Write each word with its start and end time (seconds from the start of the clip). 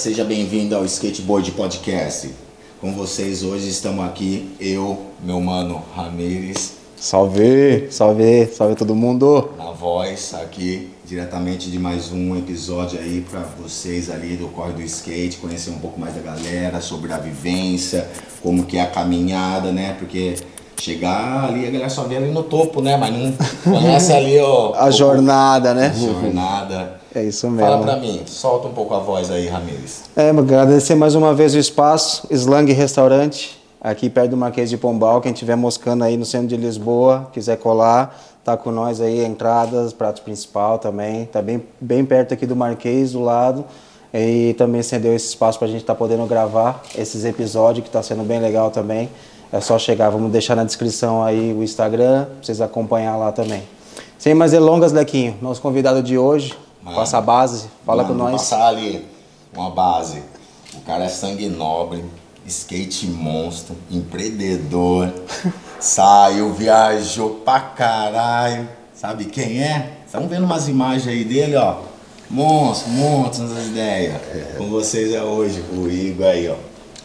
seja 0.00 0.24
bem-vindo 0.24 0.74
ao 0.74 0.82
Skateboard 0.86 1.52
Podcast. 1.52 2.30
Com 2.80 2.94
vocês 2.94 3.42
hoje 3.42 3.68
estamos 3.68 4.02
aqui, 4.02 4.48
eu, 4.58 4.98
meu 5.22 5.38
mano 5.42 5.84
Ramires, 5.94 6.72
Salve, 6.96 7.88
salve, 7.90 8.46
salve 8.46 8.76
todo 8.76 8.94
mundo. 8.94 9.50
na 9.58 9.72
voz, 9.72 10.32
aqui 10.32 10.88
diretamente 11.04 11.70
de 11.70 11.78
mais 11.78 12.12
um 12.12 12.34
episódio 12.34 12.98
aí 12.98 13.24
para 13.30 13.40
vocês 13.40 14.08
ali 14.08 14.36
do 14.36 14.48
Corre 14.48 14.72
do 14.72 14.80
Skate, 14.82 15.36
conhecer 15.36 15.70
um 15.70 15.78
pouco 15.78 16.00
mais 16.00 16.14
da 16.14 16.22
galera, 16.22 16.80
sobre 16.80 17.12
a 17.12 17.18
vivência, 17.18 18.08
como 18.42 18.64
que 18.64 18.78
é 18.78 18.82
a 18.82 18.86
caminhada, 18.86 19.70
né? 19.70 19.96
Porque 19.98 20.36
chegar 20.80 21.44
ali, 21.48 21.66
a 21.66 21.70
galera 21.70 21.90
só 21.90 22.02
vê 22.04 22.16
ali 22.16 22.30
no 22.30 22.42
topo, 22.42 22.80
né? 22.80 22.96
Mas 22.96 23.12
não 23.14 23.72
conhece 23.80 24.12
ali 24.12 24.38
ó, 24.40 24.72
A 24.78 24.90
jornada, 24.90 25.74
né? 25.74 25.92
a 25.94 25.98
jornada. 25.98 27.00
É 27.14 27.24
isso 27.24 27.48
Fala 27.48 27.78
mesmo. 27.78 27.82
pra 27.82 27.96
mim, 27.96 28.22
solta 28.26 28.68
um 28.68 28.72
pouco 28.72 28.94
a 28.94 29.00
voz 29.00 29.30
aí, 29.30 29.48
Ramires. 29.48 30.04
É, 30.16 30.30
agradecer 30.30 30.94
mais 30.94 31.14
uma 31.14 31.34
vez 31.34 31.54
o 31.54 31.58
espaço, 31.58 32.26
Slang 32.30 32.72
Restaurante, 32.72 33.60
aqui 33.80 34.08
perto 34.08 34.30
do 34.30 34.36
Marquês 34.36 34.70
de 34.70 34.76
Pombal. 34.76 35.20
Quem 35.20 35.32
estiver 35.32 35.56
moscando 35.56 36.04
aí 36.04 36.16
no 36.16 36.24
centro 36.24 36.46
de 36.46 36.56
Lisboa, 36.56 37.28
quiser 37.32 37.56
colar, 37.56 38.16
tá 38.44 38.56
com 38.56 38.70
nós 38.70 39.00
aí, 39.00 39.24
entradas, 39.24 39.92
prato 39.92 40.22
principal 40.22 40.78
também. 40.78 41.24
Tá 41.26 41.42
bem, 41.42 41.60
bem 41.80 42.04
perto 42.04 42.32
aqui 42.32 42.46
do 42.46 42.54
Marquês, 42.54 43.12
do 43.12 43.20
lado. 43.20 43.64
E 44.14 44.54
também 44.58 44.82
cedeu 44.82 45.14
esse 45.14 45.28
espaço 45.28 45.58
pra 45.58 45.68
gente 45.68 45.80
estar 45.82 45.94
podendo 45.94 46.24
gravar 46.26 46.82
esses 46.96 47.24
episódios, 47.24 47.84
que 47.84 47.90
tá 47.90 48.02
sendo 48.02 48.22
bem 48.24 48.40
legal 48.40 48.70
também. 48.70 49.08
É 49.52 49.60
só 49.60 49.78
chegar, 49.78 50.10
vamos 50.10 50.30
deixar 50.30 50.54
na 50.54 50.64
descrição 50.64 51.22
aí 51.22 51.52
o 51.52 51.62
Instagram, 51.62 52.24
pra 52.26 52.34
vocês 52.42 52.60
acompanhar 52.60 53.16
lá 53.16 53.32
também. 53.32 53.62
Sem 54.18 54.34
mais 54.34 54.52
delongas, 54.52 54.92
Lequinho, 54.92 55.36
nosso 55.42 55.60
convidado 55.60 56.02
de 56.02 56.16
hoje, 56.16 56.56
Mano. 56.82 56.96
passa 56.96 57.18
a 57.18 57.20
base, 57.20 57.66
fala 57.84 58.02
Mano, 58.02 58.14
com 58.14 58.22
nós. 58.22 58.32
passar 58.32 58.68
ali 58.68 59.04
uma 59.52 59.70
base. 59.70 60.22
O 60.74 60.80
cara 60.82 61.04
é 61.04 61.08
sangue 61.08 61.48
nobre, 61.48 62.04
skate 62.46 63.06
monstro, 63.08 63.74
empreendedor. 63.90 65.12
Saiu, 65.80 66.52
viajou 66.52 67.40
pra 67.44 67.58
caralho. 67.60 68.68
Sabe 68.94 69.24
quem 69.24 69.62
é? 69.62 69.94
Estão 70.06 70.28
vendo 70.28 70.44
umas 70.44 70.68
imagens 70.68 71.08
aí 71.08 71.24
dele, 71.24 71.56
ó. 71.56 71.76
Monstro, 72.28 72.90
monstro 72.90 73.48
nas 73.48 73.66
ideias. 73.66 74.14
Com 74.56 74.66
vocês 74.68 75.12
é 75.12 75.22
hoje, 75.22 75.64
o 75.72 75.88
Igor 75.88 76.26
aí, 76.26 76.48
ó. 76.48 76.54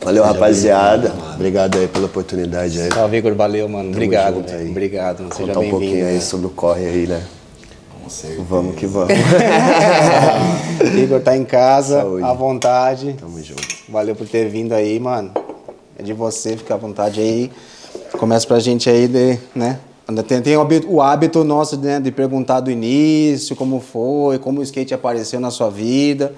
Valeu, 0.06 0.23
Seja 0.23 0.34
rapaziada. 0.34 1.14
Obrigado 1.34 1.78
aí 1.78 1.88
pela 1.88 2.06
oportunidade 2.06 2.80
aí. 2.80 2.89
Salve, 2.94 3.17
Igor, 3.17 3.34
valeu, 3.36 3.67
mano. 3.67 3.89
Obrigado, 3.89 4.36
junto 4.36 4.50
velho. 4.52 4.64
aí. 4.64 4.70
Obrigado, 4.70 5.17
seja 5.36 5.47
Contar 5.47 5.59
um 5.59 5.70
pouquinho 5.70 5.80
bem-vindo. 5.92 6.08
aí 6.08 6.14
né? 6.16 6.22
sobre 6.22 6.45
o 6.47 6.50
corre 6.52 6.86
aí, 6.86 7.08
né? 7.08 7.23
Com 8.03 8.09
certeza. 8.09 8.44
Vamos 8.47 8.75
que 8.75 8.86
vamos. 8.86 9.09
Igor 10.95 11.20
tá 11.22 11.36
em 11.36 11.44
casa, 11.44 12.02
Saúde. 12.02 12.23
à 12.23 12.34
vontade. 12.34 13.16
Tamo 13.20 13.42
junto. 13.44 13.64
Valeu 13.89 14.16
por 14.16 14.28
ter 14.28 14.47
vindo 14.47 14.73
aí, 14.73 15.00
mano. 15.00 15.31
É 15.97 16.03
de 16.03 16.14
você, 16.14 16.56
fica 16.56 16.75
à 16.75 16.78
vontade 16.78 17.19
aí. 17.19 17.52
Começa 18.19 18.45
pra 18.45 18.59
gente 18.59 18.90
aí, 18.90 19.08
de, 19.08 19.40
né? 19.56 19.80
Tem, 20.28 20.40
tem 20.40 20.56
o 20.56 20.62
hábito- 20.62 20.88
o 20.92 21.02
hábito 21.02 21.44
nosso 21.44 21.78
né, 21.78 22.00
de 22.00 22.12
perguntar 22.12 22.59
do 22.59 22.69
início, 22.69 23.56
como 23.56 23.80
foi, 23.80 24.38
como 24.38 24.59
o 24.59 24.64
skate 24.64 24.94
apareceu 24.94 25.40
na 25.40 25.50
sua 25.50 25.69
vida. 25.72 26.31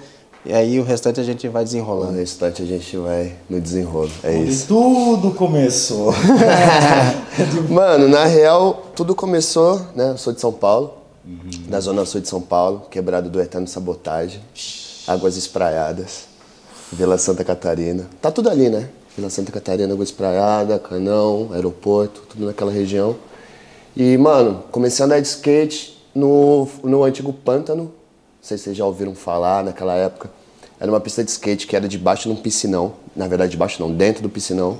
E 0.46 0.52
aí 0.52 0.78
o 0.78 0.84
restante 0.84 1.20
a 1.20 1.24
gente 1.24 1.46
vai 1.48 1.64
desenrolando. 1.64 2.12
restante 2.16 2.62
a 2.62 2.64
gente 2.64 2.96
vai 2.96 3.34
no 3.50 3.60
desenrolo. 3.60 4.10
É 4.22 4.30
Onde 4.30 4.50
isso. 4.50 4.66
tudo 4.68 5.32
começou. 5.32 6.12
Mano, 7.68 8.08
na 8.08 8.24
real, 8.24 8.90
tudo 8.94 9.14
começou, 9.14 9.80
né? 9.94 10.10
Eu 10.10 10.16
sou 10.16 10.32
de 10.32 10.40
São 10.40 10.52
Paulo, 10.52 10.94
da 11.68 11.80
Zona 11.80 12.04
Sul 12.06 12.20
de 12.20 12.28
São 12.28 12.40
Paulo, 12.40 12.84
quebrado 12.90 13.28
do 13.28 13.40
Eterno 13.40 13.66
Sabotagem, 13.66 14.40
Águas 15.06 15.36
Espraiadas, 15.36 16.24
Vila 16.92 17.18
Santa 17.18 17.44
Catarina. 17.44 18.06
Tá 18.22 18.30
tudo 18.30 18.48
ali, 18.48 18.70
né? 18.70 18.88
Vila 19.16 19.28
Santa 19.28 19.50
Catarina, 19.52 19.92
Água 19.92 20.04
Espraiada, 20.04 20.78
Canão, 20.78 21.50
aeroporto, 21.52 22.22
tudo 22.28 22.46
naquela 22.46 22.70
região. 22.70 23.16
E, 23.96 24.16
mano, 24.16 24.62
comecei 24.70 25.02
a 25.02 25.06
andar 25.06 25.20
de 25.20 25.26
skate 25.26 25.98
no, 26.14 26.68
no 26.84 27.02
antigo 27.02 27.32
Pântano. 27.32 27.92
Sei 28.40 28.56
se 28.56 28.64
vocês 28.64 28.76
já 28.76 28.84
ouviram 28.84 29.14
falar 29.14 29.64
naquela 29.64 29.94
época. 29.94 30.30
Era 30.80 30.90
uma 30.90 31.00
pista 31.00 31.24
de 31.24 31.30
skate 31.30 31.66
que 31.66 31.74
era 31.74 31.88
debaixo 31.88 32.28
de 32.28 32.34
um 32.34 32.36
piscinão. 32.36 32.92
Na 33.14 33.26
verdade, 33.26 33.50
debaixo 33.50 33.82
não, 33.82 33.92
dentro 33.92 34.22
do 34.22 34.28
piscinão. 34.28 34.78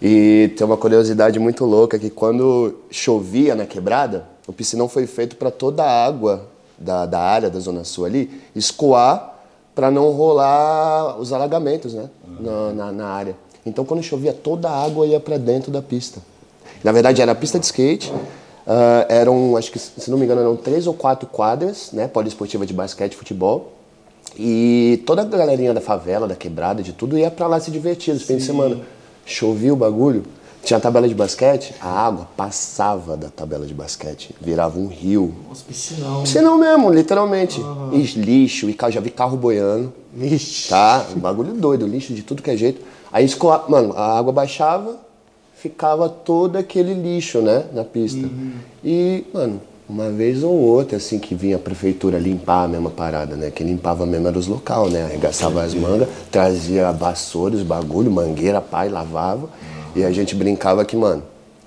E 0.00 0.52
tem 0.56 0.66
uma 0.66 0.76
curiosidade 0.76 1.38
muito 1.38 1.64
louca 1.64 1.98
que 1.98 2.10
quando 2.10 2.80
chovia 2.90 3.54
na 3.54 3.64
quebrada, 3.64 4.26
o 4.46 4.52
piscinão 4.52 4.88
foi 4.88 5.06
feito 5.06 5.36
para 5.36 5.50
toda 5.50 5.82
a 5.82 6.04
água 6.04 6.48
da, 6.78 7.06
da 7.06 7.20
área 7.20 7.48
da 7.48 7.58
Zona 7.58 7.84
Sul 7.84 8.04
ali 8.04 8.42
escoar 8.54 9.34
para 9.74 9.90
não 9.90 10.10
rolar 10.10 11.18
os 11.18 11.32
alagamentos 11.32 11.94
né, 11.94 12.08
na, 12.38 12.72
na, 12.72 12.92
na 12.92 13.06
área. 13.08 13.36
Então 13.64 13.84
quando 13.84 14.02
chovia, 14.02 14.32
toda 14.32 14.68
a 14.68 14.84
água 14.84 15.06
ia 15.06 15.18
para 15.18 15.38
dentro 15.38 15.72
da 15.72 15.80
pista. 15.80 16.20
Na 16.82 16.92
verdade 16.92 17.22
era 17.22 17.32
a 17.32 17.34
pista 17.34 17.58
de 17.58 17.64
skate, 17.64 18.12
ah, 18.66 19.06
eram, 19.08 19.56
acho 19.56 19.70
que 19.70 19.78
se 19.78 20.10
não 20.10 20.18
me 20.18 20.24
engano, 20.24 20.40
eram 20.40 20.56
três 20.56 20.86
ou 20.86 20.94
quatro 20.94 21.28
quadras, 21.28 21.90
né, 21.92 22.08
poliesportiva 22.08 22.64
de 22.64 22.72
basquete 22.72 23.16
futebol. 23.16 23.72
E 24.36 25.02
toda 25.06 25.22
a 25.22 25.24
galerinha 25.24 25.72
da 25.72 25.80
favela, 25.80 26.26
da 26.26 26.34
quebrada, 26.34 26.82
de 26.82 26.92
tudo, 26.92 27.16
ia 27.16 27.30
pra 27.30 27.46
lá 27.46 27.60
se 27.60 27.70
divertir. 27.70 28.12
Os 28.14 28.22
fins 28.22 28.38
de 28.38 28.44
semana. 28.44 28.80
Chovia 29.26 29.72
o 29.72 29.76
bagulho, 29.76 30.24
tinha 30.64 30.76
a 30.76 30.80
tabela 30.80 31.06
de 31.06 31.14
basquete, 31.14 31.74
a 31.80 31.88
água 31.88 32.28
passava 32.36 33.16
da 33.16 33.28
tabela 33.28 33.64
de 33.66 33.72
basquete, 33.72 34.34
virava 34.40 34.78
um 34.78 34.86
rio. 34.86 35.34
Nossa, 35.48 35.62
piscinão. 35.66 36.22
Piscinão 36.22 36.58
mesmo, 36.58 36.90
literalmente. 36.90 37.60
E 37.92 38.02
lixo, 38.18 38.68
e 38.68 38.76
já 38.90 39.00
vi 39.00 39.10
carro 39.10 39.36
boiando, 39.36 39.92
Vixe. 40.12 40.68
tá? 40.68 41.06
Um 41.14 41.20
bagulho 41.20 41.54
doido, 41.54 41.86
lixo 41.86 42.12
de 42.12 42.22
tudo 42.22 42.42
que 42.42 42.50
é 42.50 42.56
jeito. 42.56 42.82
Aí, 43.12 43.26
mano, 43.68 43.94
a 43.96 44.18
água 44.18 44.32
baixava, 44.32 44.96
ficava 45.64 46.10
todo 46.10 46.56
aquele 46.56 46.92
lixo, 46.92 47.40
né, 47.40 47.64
na 47.72 47.84
pista. 47.84 48.28
E, 48.84 49.24
mano, 49.32 49.58
uma 49.88 50.10
vez 50.10 50.44
ou 50.44 50.52
outra, 50.52 50.98
assim, 50.98 51.18
que 51.18 51.34
vinha 51.34 51.56
a 51.56 51.58
prefeitura 51.58 52.18
limpar 52.18 52.64
a 52.64 52.68
mesma 52.68 52.90
parada, 52.90 53.34
né? 53.34 53.50
Que 53.50 53.64
limpava 53.64 54.04
mesmo 54.04 54.28
era 54.28 54.38
os 54.38 54.46
local, 54.46 54.90
né? 54.90 55.04
Arregaçava 55.04 55.62
as 55.62 55.72
mangas, 55.72 56.08
trazia 56.30 56.92
vassoura, 56.92 57.54
os 57.54 57.62
bagulho, 57.62 58.10
mangueira, 58.10 58.60
pai, 58.60 58.90
lavava. 58.90 59.48
E 59.96 60.04
a 60.04 60.10
gente 60.10 60.34
brincava 60.34 60.84
que, 60.84 60.96
mano, 60.96 61.22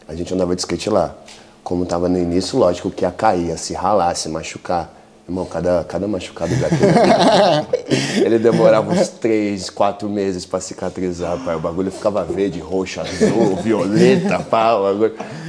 a 0.07 0.13
gente 0.13 0.31
andava 0.31 0.55
de 0.55 0.61
skate 0.61 0.91
lá. 0.91 1.15
Como 1.63 1.83
tava 1.83 2.07
no 2.07 2.19
início, 2.19 2.59
lógico 2.59 2.91
que 2.91 3.03
ia 3.03 3.11
cair, 3.11 3.47
ia 3.47 3.57
se 3.57 3.73
ralar, 3.73 4.13
se 4.15 4.29
machucar. 4.29 4.93
Irmão, 5.27 5.45
cada, 5.45 5.83
cada 5.83 6.07
machucado 6.07 6.55
daquele. 6.55 8.23
ele 8.25 8.39
demorava 8.39 8.93
uns 8.93 9.09
três, 9.09 9.69
quatro 9.69 10.07
meses 10.07 10.45
pra 10.45 10.61
cicatrizar, 10.61 11.37
pai. 11.43 11.57
O 11.57 11.59
bagulho 11.59 11.91
ficava 11.91 12.23
verde, 12.23 12.59
roxo, 12.59 13.01
azul, 13.01 13.57
violeta, 13.61 14.39
pá. 14.39 14.77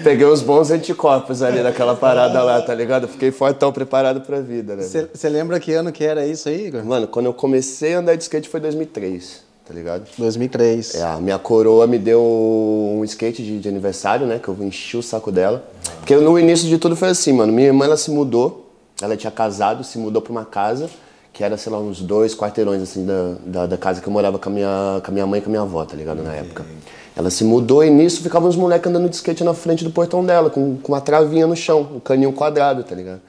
Peguei 0.03 0.27
uns 0.27 0.43
bons 0.43 0.72
anticorpos 0.72 1.43
ali 1.43 1.62
naquela 1.62 1.94
parada 1.94 2.43
lá, 2.43 2.61
tá 2.61 2.75
ligado? 2.75 3.06
Fiquei 3.06 3.31
fortão, 3.31 3.72
preparado 3.72 4.21
pra 4.22 4.41
vida, 4.41 4.75
né? 4.75 4.83
Você 4.83 5.28
lembra 5.28 5.61
que 5.61 5.72
ano 5.72 5.93
que 5.93 6.03
era 6.03 6.27
isso 6.27 6.49
aí, 6.49 6.66
Igor? 6.66 6.84
Mano, 6.84 7.06
quando 7.06 7.27
eu 7.27 7.34
comecei 7.34 7.95
a 7.95 8.00
andar 8.00 8.16
de 8.16 8.25
skate 8.25 8.49
foi 8.49 8.59
2003, 8.59 9.43
tá 9.65 9.72
ligado? 9.72 10.09
2003. 10.19 10.97
É, 10.97 11.03
a 11.05 11.19
minha 11.19 11.39
coroa 11.39 11.87
me 11.87 11.99
deu 12.00 12.21
um 12.21 13.05
skate 13.05 13.45
de, 13.45 13.60
de 13.60 13.69
aniversário, 13.69 14.27
né? 14.27 14.41
Que 14.42 14.48
eu 14.48 14.57
enchi 14.60 14.97
o 14.97 15.03
saco 15.04 15.30
dela. 15.30 15.65
Porque 16.01 16.16
no 16.16 16.36
início 16.36 16.69
de 16.69 16.78
tudo 16.78 16.97
foi 16.97 17.10
assim, 17.10 17.33
mano. 17.33 17.53
Minha 17.53 17.69
irmã, 17.69 17.84
ela 17.84 17.97
se 17.97 18.10
mudou. 18.10 18.67
Ela 19.00 19.16
tinha 19.16 19.30
casado, 19.30 19.84
se 19.84 19.98
mudou 19.98 20.21
pra 20.21 20.33
uma 20.33 20.45
casa 20.45 20.89
que 21.33 21.45
era, 21.45 21.56
sei 21.56 21.71
lá, 21.71 21.78
uns 21.78 22.00
dois 22.00 22.34
quarteirões, 22.34 22.83
assim, 22.83 23.06
da, 23.06 23.34
da, 23.47 23.66
da 23.66 23.77
casa 23.77 24.00
que 24.00 24.09
eu 24.09 24.12
morava 24.12 24.41
com 24.41 24.48
a, 24.48 24.53
minha, 24.53 25.00
com 25.04 25.10
a 25.10 25.15
minha 25.15 25.27
mãe 25.27 25.39
e 25.39 25.42
com 25.42 25.48
a 25.48 25.53
minha 25.53 25.62
avó, 25.62 25.84
tá 25.84 25.95
ligado? 25.95 26.21
Na 26.21 26.34
época. 26.34 26.66
Ela 27.15 27.30
se 27.30 27.45
mudou 27.45 27.84
e 27.84 27.91
nisso 27.91 28.22
ficavam 28.22 28.48
uns 28.48 28.56
moleques 28.56 28.89
andando 28.89 29.09
de 29.09 29.15
skate 29.15 29.45
na 29.45 29.54
frente 29.54 29.84
do 29.84 29.91
portão 29.91 30.24
dela, 30.24 30.50
com, 30.50 30.77
com 30.78 30.92
uma 30.92 31.00
travinha 31.00 31.47
no 31.47 31.54
chão, 31.54 31.89
um 31.95 32.00
caninho 32.00 32.33
quadrado, 32.33 32.83
tá 32.83 32.95
ligado? 32.95 33.21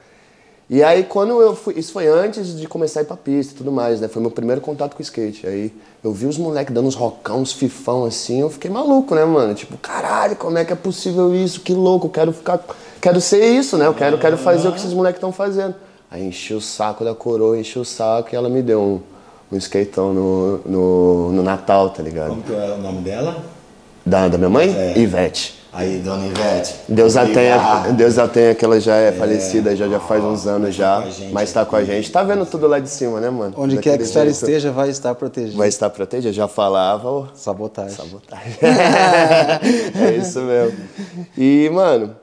E 0.68 0.84
aí 0.84 1.02
quando 1.02 1.40
eu 1.40 1.56
fui, 1.56 1.74
isso 1.76 1.92
foi 1.92 2.06
antes 2.06 2.56
de 2.56 2.68
começar 2.68 3.00
a 3.00 3.02
ir 3.02 3.06
pra 3.06 3.16
pista 3.16 3.54
e 3.54 3.56
tudo 3.56 3.72
mais, 3.72 4.00
né? 4.00 4.06
Foi 4.06 4.22
meu 4.22 4.30
primeiro 4.30 4.60
contato 4.60 4.94
com 4.94 5.00
o 5.00 5.02
skate. 5.02 5.44
Aí 5.44 5.72
eu 6.02 6.12
vi 6.12 6.26
os 6.26 6.38
moleques 6.38 6.72
dando 6.72 6.86
uns 6.86 6.94
rocão, 6.94 7.40
uns 7.40 7.52
fifão 7.52 8.04
assim, 8.04 8.40
eu 8.40 8.50
fiquei 8.50 8.70
maluco, 8.70 9.12
né, 9.14 9.24
mano? 9.24 9.52
Tipo, 9.54 9.76
caralho, 9.78 10.36
como 10.36 10.56
é 10.58 10.64
que 10.64 10.72
é 10.72 10.76
possível 10.76 11.34
isso? 11.34 11.60
Que 11.60 11.74
louco, 11.74 12.06
eu 12.06 12.10
quero 12.10 12.32
ficar. 12.32 12.60
Quero 13.00 13.20
ser 13.20 13.44
isso, 13.44 13.76
né? 13.76 13.86
Eu 13.86 13.94
quero, 13.94 14.18
quero 14.18 14.36
fazer 14.36 14.68
o 14.68 14.72
que 14.72 14.78
esses 14.78 14.92
moleques 14.92 15.16
estão 15.16 15.32
fazendo. 15.32 15.74
Aí 16.10 16.26
enchi 16.26 16.52
o 16.52 16.60
saco 16.60 17.04
da 17.04 17.14
coroa, 17.14 17.58
enchi 17.58 17.78
o 17.78 17.84
saco 17.84 18.28
e 18.32 18.36
ela 18.36 18.48
me 18.48 18.62
deu 18.62 18.80
um, 18.80 19.00
um 19.54 19.56
skateão 19.58 20.12
no, 20.12 20.58
no, 20.66 21.32
no 21.32 21.42
Natal, 21.42 21.90
tá 21.90 22.02
ligado? 22.02 22.30
Como 22.30 22.42
que 22.42 22.52
é 22.52 22.74
o 22.74 22.78
nome 22.78 23.00
dela? 23.00 23.36
Da, 24.04 24.28
da 24.28 24.36
minha 24.36 24.50
mãe? 24.50 24.74
É. 24.76 24.98
Ivete. 24.98 25.60
Aí, 25.72 25.98
dona 26.00 26.26
Ivete. 26.26 26.74
Deus 26.88 27.16
a 27.16 27.24
tenha. 27.26 27.92
Deus 27.92 28.18
a 28.18 28.26
tenha 28.26 28.56
que 28.56 28.64
ela 28.64 28.80
já 28.80 28.96
é, 28.96 29.12
falecida, 29.12 29.76
já, 29.76 29.88
já 29.88 30.00
faz 30.00 30.22
uns 30.24 30.44
anos 30.44 30.74
já, 30.74 30.98
a 30.98 31.08
gente 31.10 31.32
mas 31.32 31.52
tá 31.52 31.64
com 31.64 31.76
a 31.76 31.84
gente. 31.84 32.10
Tá 32.10 32.24
vendo 32.24 32.44
tudo 32.44 32.66
lá 32.66 32.80
de 32.80 32.90
cima, 32.90 33.20
né, 33.20 33.30
mano? 33.30 33.54
Onde 33.56 33.76
quer 33.76 33.96
que 33.96 33.98
Daquele 34.04 34.18
ela 34.18 34.24
jeito. 34.24 34.34
esteja, 34.34 34.72
vai 34.72 34.90
estar 34.90 35.14
protegido. 35.14 35.56
Vai 35.56 35.68
estar 35.68 35.88
protegida, 35.88 36.32
já 36.32 36.48
falava, 36.48 37.08
ó, 37.08 37.26
Sabotagem. 37.34 37.96
sabotagem. 37.96 38.56
é 38.60 40.16
isso 40.16 40.40
mesmo. 40.40 40.76
E, 41.38 41.70
mano, 41.72 42.16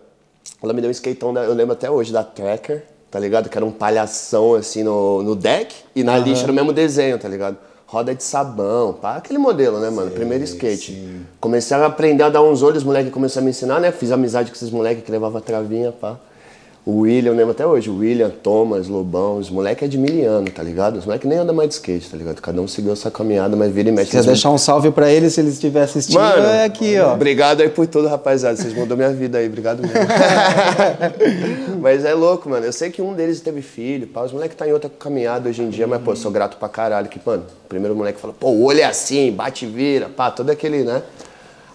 ela 0.61 0.73
me 0.73 0.81
deu 0.81 0.89
um 0.89 0.91
skateão, 0.91 1.33
da- 1.33 1.43
eu 1.43 1.53
lembro 1.53 1.73
até 1.73 1.89
hoje, 1.89 2.11
da 2.11 2.23
Tracker, 2.23 2.83
tá 3.11 3.19
ligado? 3.19 3.49
Que 3.49 3.57
era 3.57 3.65
um 3.65 3.71
palhação, 3.71 4.53
assim, 4.55 4.83
no, 4.83 5.21
no 5.23 5.35
deck, 5.35 5.75
e 5.95 6.03
na 6.03 6.17
lixa 6.17 6.43
era 6.43 6.51
o 6.51 6.55
mesmo 6.55 6.73
desenho, 6.73 7.17
tá 7.19 7.27
ligado? 7.27 7.57
roda 7.89 8.13
de 8.13 8.21
sabão, 8.21 8.91
pá, 8.91 9.15
aquele 9.15 9.39
modelo, 9.39 9.79
né, 9.79 9.89
mano? 9.89 10.11
Primeiro 10.11 10.43
skate. 10.43 10.91
Comecei 11.39 11.77
a 11.77 11.85
aprender 11.85 12.21
a 12.23 12.27
dar 12.29 12.43
uns 12.43 12.61
olhos, 12.61 12.79
os 12.79 12.83
moleques 12.83 13.13
começaram 13.13 13.43
a 13.43 13.45
me 13.45 13.51
ensinar, 13.51 13.79
né? 13.79 13.93
Fiz 13.93 14.11
amizade 14.11 14.51
com 14.51 14.57
esses 14.57 14.69
moleques 14.69 15.05
que 15.05 15.09
levavam 15.11 15.39
travinha, 15.39 15.93
pá. 15.93 16.17
O 16.87 16.99
William, 16.99 17.31
eu 17.31 17.35
lembro 17.35 17.51
até 17.51 17.67
hoje, 17.67 17.89
o 17.89 17.97
William, 17.97 18.29
Thomas, 18.29 18.87
Lobão, 18.87 19.39
os 19.39 19.49
moleques 19.49 19.83
é 19.83 19.87
de 19.89 19.97
miliano, 19.97 20.49
tá 20.49 20.63
ligado? 20.63 20.95
Os 20.95 21.05
moleques 21.05 21.27
nem 21.27 21.37
andam 21.37 21.53
mais 21.53 21.67
de 21.67 21.75
skate, 21.75 22.09
tá 22.09 22.15
ligado? 22.15 22.41
Cada 22.41 22.61
um 22.61 22.65
seguiu 22.65 22.93
essa 22.93 23.11
caminhada, 23.11 23.57
mas 23.57 23.73
vira 23.73 23.89
e 23.89 23.91
mexe. 23.91 24.11
Quer 24.11 24.23
deixar 24.23 24.51
um 24.51 24.57
salve 24.57 24.89
pra 24.89 25.11
eles 25.11 25.33
se 25.33 25.41
eles 25.41 25.55
estiverem 25.55 25.83
assistindo? 25.83 26.17
Mano, 26.17 26.45
é 26.45 26.63
aqui, 26.63 26.97
ó. 26.97 27.11
Obrigado 27.13 27.59
aí 27.59 27.67
por 27.67 27.87
tudo, 27.87 28.07
rapaziada. 28.07 28.55
Vocês 28.55 28.73
mudou 28.73 28.95
minha 28.95 29.11
vida 29.11 29.37
aí, 29.37 29.47
obrigado 29.47 29.81
mesmo. 29.81 29.97
mas 31.81 32.05
é 32.05 32.13
louco, 32.13 32.49
mano. 32.49 32.65
Eu 32.65 32.71
sei 32.71 32.89
que 32.89 33.01
um 33.01 33.13
deles 33.13 33.41
teve 33.41 33.61
filho, 33.61 34.07
pá. 34.07 34.23
Os 34.23 34.31
moleques 34.31 34.55
tá 34.55 34.65
em 34.65 34.71
outra 34.71 34.89
caminhada 34.89 35.49
hoje 35.49 35.61
em 35.61 35.69
dia, 35.69 35.87
mas, 35.87 36.01
pô, 36.01 36.15
sou 36.15 36.31
grato 36.31 36.55
pra 36.55 36.69
caralho. 36.69 37.09
Que, 37.09 37.19
mano, 37.25 37.43
o 37.65 37.67
primeiro 37.67 37.97
moleque 37.97 38.17
fala, 38.17 38.33
pô, 38.33 38.47
o 38.47 38.63
olho 38.63 38.79
é 38.79 38.85
assim, 38.85 39.29
bate 39.29 39.65
e 39.65 39.67
vira, 39.67 40.07
pá, 40.07 40.31
todo 40.31 40.49
aquele, 40.51 40.85
né? 40.85 41.01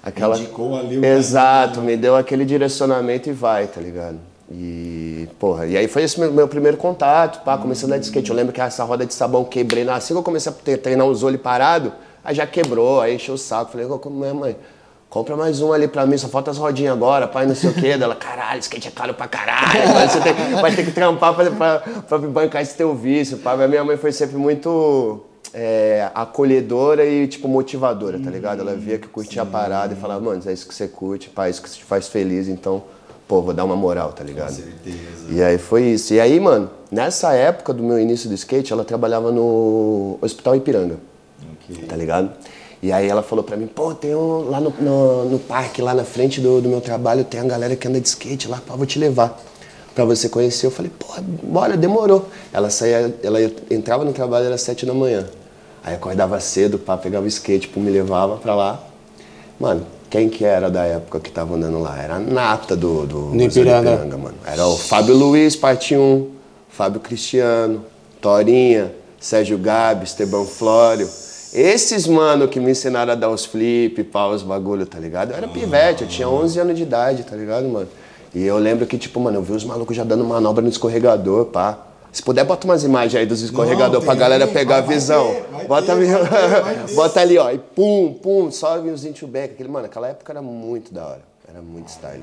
Aquela... 0.02 0.38
Indicou 0.38 0.74
ali 0.74 0.96
o 0.96 1.04
Exato, 1.04 1.82
me 1.82 1.98
deu 1.98 2.16
aquele 2.16 2.46
direcionamento 2.46 3.28
e 3.28 3.32
vai, 3.32 3.66
tá 3.66 3.78
ligado? 3.78 4.31
E, 4.54 5.28
porra, 5.38 5.66
e 5.66 5.76
aí 5.76 5.88
foi 5.88 6.02
esse 6.02 6.20
meu, 6.20 6.30
meu 6.32 6.46
primeiro 6.46 6.76
contato, 6.76 7.42
pá, 7.42 7.56
comecei 7.56 7.84
a 7.84 7.86
andar 7.86 7.98
de 7.98 8.04
skate. 8.06 8.28
Eu 8.30 8.36
lembro 8.36 8.52
que 8.52 8.60
essa 8.60 8.84
roda 8.84 9.06
de 9.06 9.14
sabão 9.14 9.44
quebrei, 9.44 9.82
na- 9.84 9.94
assim 9.96 10.12
que 10.12 10.18
eu 10.18 10.22
comecei 10.22 10.52
a 10.52 10.76
treinar 10.78 11.06
os 11.06 11.22
olhos 11.22 11.40
parados, 11.40 11.92
aí 12.22 12.34
já 12.34 12.46
quebrou, 12.46 13.00
aí 13.00 13.14
encheu 13.14 13.34
o 13.34 13.38
saco. 13.38 13.70
Falei, 13.72 13.86
"Ô, 13.86 14.00
minha 14.10 14.34
mãe, 14.34 14.56
compra 15.08 15.36
mais 15.36 15.62
um 15.62 15.72
ali 15.72 15.88
pra 15.88 16.04
mim, 16.04 16.18
só 16.18 16.28
falta 16.28 16.50
as 16.50 16.58
rodinhas 16.58 16.92
agora, 16.92 17.26
pai, 17.26 17.46
não 17.46 17.54
sei 17.54 17.70
o 17.70 17.74
quê. 17.74 17.96
Dela, 17.96 18.14
caralho, 18.14 18.60
skate 18.60 18.88
é 18.88 18.90
caro 18.90 19.14
pra 19.14 19.26
caralho, 19.26 19.92
vai, 19.92 20.08
você 20.08 20.20
tem- 20.20 20.34
vai 20.60 20.74
ter 20.76 20.84
que 20.84 20.90
trampar 20.92 21.34
pra, 21.34 21.50
pra, 21.50 21.78
pra 22.08 22.18
bancar 22.18 22.60
esse 22.62 22.74
teu 22.76 22.94
vício, 22.94 23.38
pá. 23.38 23.56
Minha 23.56 23.84
mãe 23.84 23.96
foi 23.96 24.12
sempre 24.12 24.36
muito 24.36 25.20
é, 25.54 26.10
acolhedora 26.14 27.04
e, 27.04 27.26
tipo, 27.28 27.46
motivadora, 27.46 28.18
tá 28.18 28.30
ligado? 28.30 28.60
Ela 28.60 28.74
via 28.74 28.96
que 28.98 29.04
eu 29.06 29.10
curtia 29.10 29.42
a 29.42 29.46
parada 29.46 29.92
e 29.92 29.96
falava, 29.96 30.20
mano, 30.24 30.42
é 30.46 30.52
isso 30.52 30.66
que 30.66 30.74
você 30.74 30.88
curte, 30.88 31.28
pá, 31.28 31.46
é 31.46 31.50
isso 31.50 31.60
que 31.62 31.68
te 31.70 31.84
faz 31.84 32.08
feliz, 32.08 32.48
então, 32.48 32.82
pô, 33.32 33.40
vou 33.40 33.54
dar 33.54 33.64
uma 33.64 33.74
moral, 33.74 34.12
tá 34.12 34.22
ligado? 34.22 34.50
certeza. 34.52 34.98
E 35.30 35.42
aí 35.42 35.56
foi 35.56 35.84
isso. 35.84 36.12
E 36.12 36.20
aí, 36.20 36.38
mano, 36.38 36.68
nessa 36.90 37.32
época 37.32 37.72
do 37.72 37.82
meu 37.82 37.98
início 37.98 38.28
do 38.28 38.34
skate, 38.34 38.74
ela 38.74 38.84
trabalhava 38.84 39.32
no 39.32 40.18
Hospital 40.20 40.56
Ipiranga, 40.56 40.96
Ok. 41.50 41.86
tá 41.86 41.96
ligado? 41.96 42.30
E 42.82 42.92
aí 42.92 43.08
ela 43.08 43.22
falou 43.22 43.42
pra 43.42 43.56
mim, 43.56 43.66
pô, 43.66 43.94
tem 43.94 44.14
um 44.14 44.50
lá 44.50 44.60
no, 44.60 44.68
no, 44.78 45.24
no 45.30 45.38
parque, 45.38 45.80
lá 45.80 45.94
na 45.94 46.04
frente 46.04 46.42
do, 46.42 46.60
do 46.60 46.68
meu 46.68 46.82
trabalho, 46.82 47.24
tem 47.24 47.40
a 47.40 47.44
galera 47.44 47.74
que 47.74 47.88
anda 47.88 47.98
de 47.98 48.06
skate 48.06 48.48
lá, 48.48 48.60
pá, 48.66 48.74
vou 48.76 48.84
te 48.84 48.98
levar. 48.98 49.40
Pra 49.94 50.04
você 50.04 50.28
conhecer, 50.28 50.66
eu 50.66 50.70
falei, 50.70 50.90
pô, 50.98 51.06
bora, 51.42 51.74
demorou. 51.74 52.28
Ela 52.52 52.68
saía, 52.68 53.14
ela 53.22 53.38
entrava 53.70 54.04
no 54.04 54.12
trabalho, 54.12 54.44
era 54.44 54.58
sete 54.58 54.84
da 54.84 54.92
manhã. 54.92 55.26
Aí 55.82 55.94
acordava 55.94 56.38
cedo, 56.38 56.78
pá, 56.78 56.98
pegava 56.98 57.24
o 57.24 57.28
skate, 57.28 57.66
pô, 57.68 57.80
me 57.80 57.90
levava 57.90 58.36
pra 58.36 58.54
lá. 58.54 58.82
Mano, 59.58 59.86
quem 60.12 60.28
que 60.28 60.44
era 60.44 60.70
da 60.70 60.84
época 60.84 61.18
que 61.18 61.30
tava 61.30 61.54
andando 61.54 61.80
lá? 61.80 61.98
Era 61.98 62.16
a 62.16 62.18
nata 62.18 62.76
do, 62.76 63.06
do 63.06 63.18
No 63.32 63.42
Ipiranga. 63.44 63.96
mano. 64.18 64.34
Era 64.44 64.66
o 64.66 64.76
Fábio 64.76 65.16
Luiz, 65.16 65.56
parte 65.56 65.96
1, 65.96 66.28
Fábio 66.68 67.00
Cristiano, 67.00 67.82
Torinha, 68.20 68.92
Sérgio 69.18 69.56
Gabi, 69.56 70.04
Esteban 70.04 70.44
Flório. 70.44 71.08
Esses, 71.54 72.06
mano, 72.06 72.46
que 72.46 72.60
me 72.60 72.72
ensinaram 72.72 73.12
a 73.12 73.14
dar 73.14 73.30
os 73.30 73.46
flip, 73.46 74.04
pá, 74.04 74.26
os 74.26 74.42
bagulho, 74.42 74.84
tá 74.84 74.98
ligado? 74.98 75.30
Eu 75.30 75.36
era 75.38 75.48
pivete, 75.48 76.02
eu 76.02 76.08
tinha 76.08 76.28
11 76.28 76.60
anos 76.60 76.76
de 76.76 76.82
idade, 76.82 77.22
tá 77.22 77.34
ligado, 77.34 77.66
mano? 77.66 77.88
E 78.34 78.44
eu 78.44 78.58
lembro 78.58 78.84
que, 78.86 78.98
tipo, 78.98 79.18
mano, 79.18 79.38
eu 79.38 79.42
vi 79.42 79.52
os 79.52 79.64
malucos 79.64 79.96
já 79.96 80.04
dando 80.04 80.24
manobra 80.24 80.62
no 80.62 80.68
escorregador, 80.68 81.46
pá. 81.46 81.78
Se 82.12 82.22
puder, 82.22 82.44
bota 82.44 82.66
umas 82.66 82.84
imagens 82.84 83.14
aí 83.20 83.26
dos 83.26 83.40
escorregadores 83.40 84.04
pra 84.04 84.12
tem, 84.14 84.20
galera 84.20 84.44
vai- 84.44 84.54
pegar 84.54 84.76
a 84.76 84.80
vai 84.82 84.94
visão. 84.94 85.26
ter, 85.28 85.42
vai 85.50 85.66
bota, 85.66 85.86
ter, 85.86 85.92
ali, 85.92 86.06
vai 86.06 86.48
vai 86.62 86.84
ter. 86.86 86.94
bota 86.94 87.20
ali, 87.20 87.38
ó, 87.38 87.50
e 87.50 87.58
pum, 87.58 88.12
pum, 88.22 88.50
sobe 88.50 88.90
os 88.90 89.04
into 89.04 89.26
back. 89.26 89.54
Aquele, 89.54 89.68
mano, 89.70 89.86
aquela 89.86 90.08
época 90.08 90.30
era 90.32 90.42
muito 90.42 90.92
da 90.92 91.06
hora. 91.06 91.22
Era 91.48 91.62
muito 91.62 91.88
style. 91.88 92.22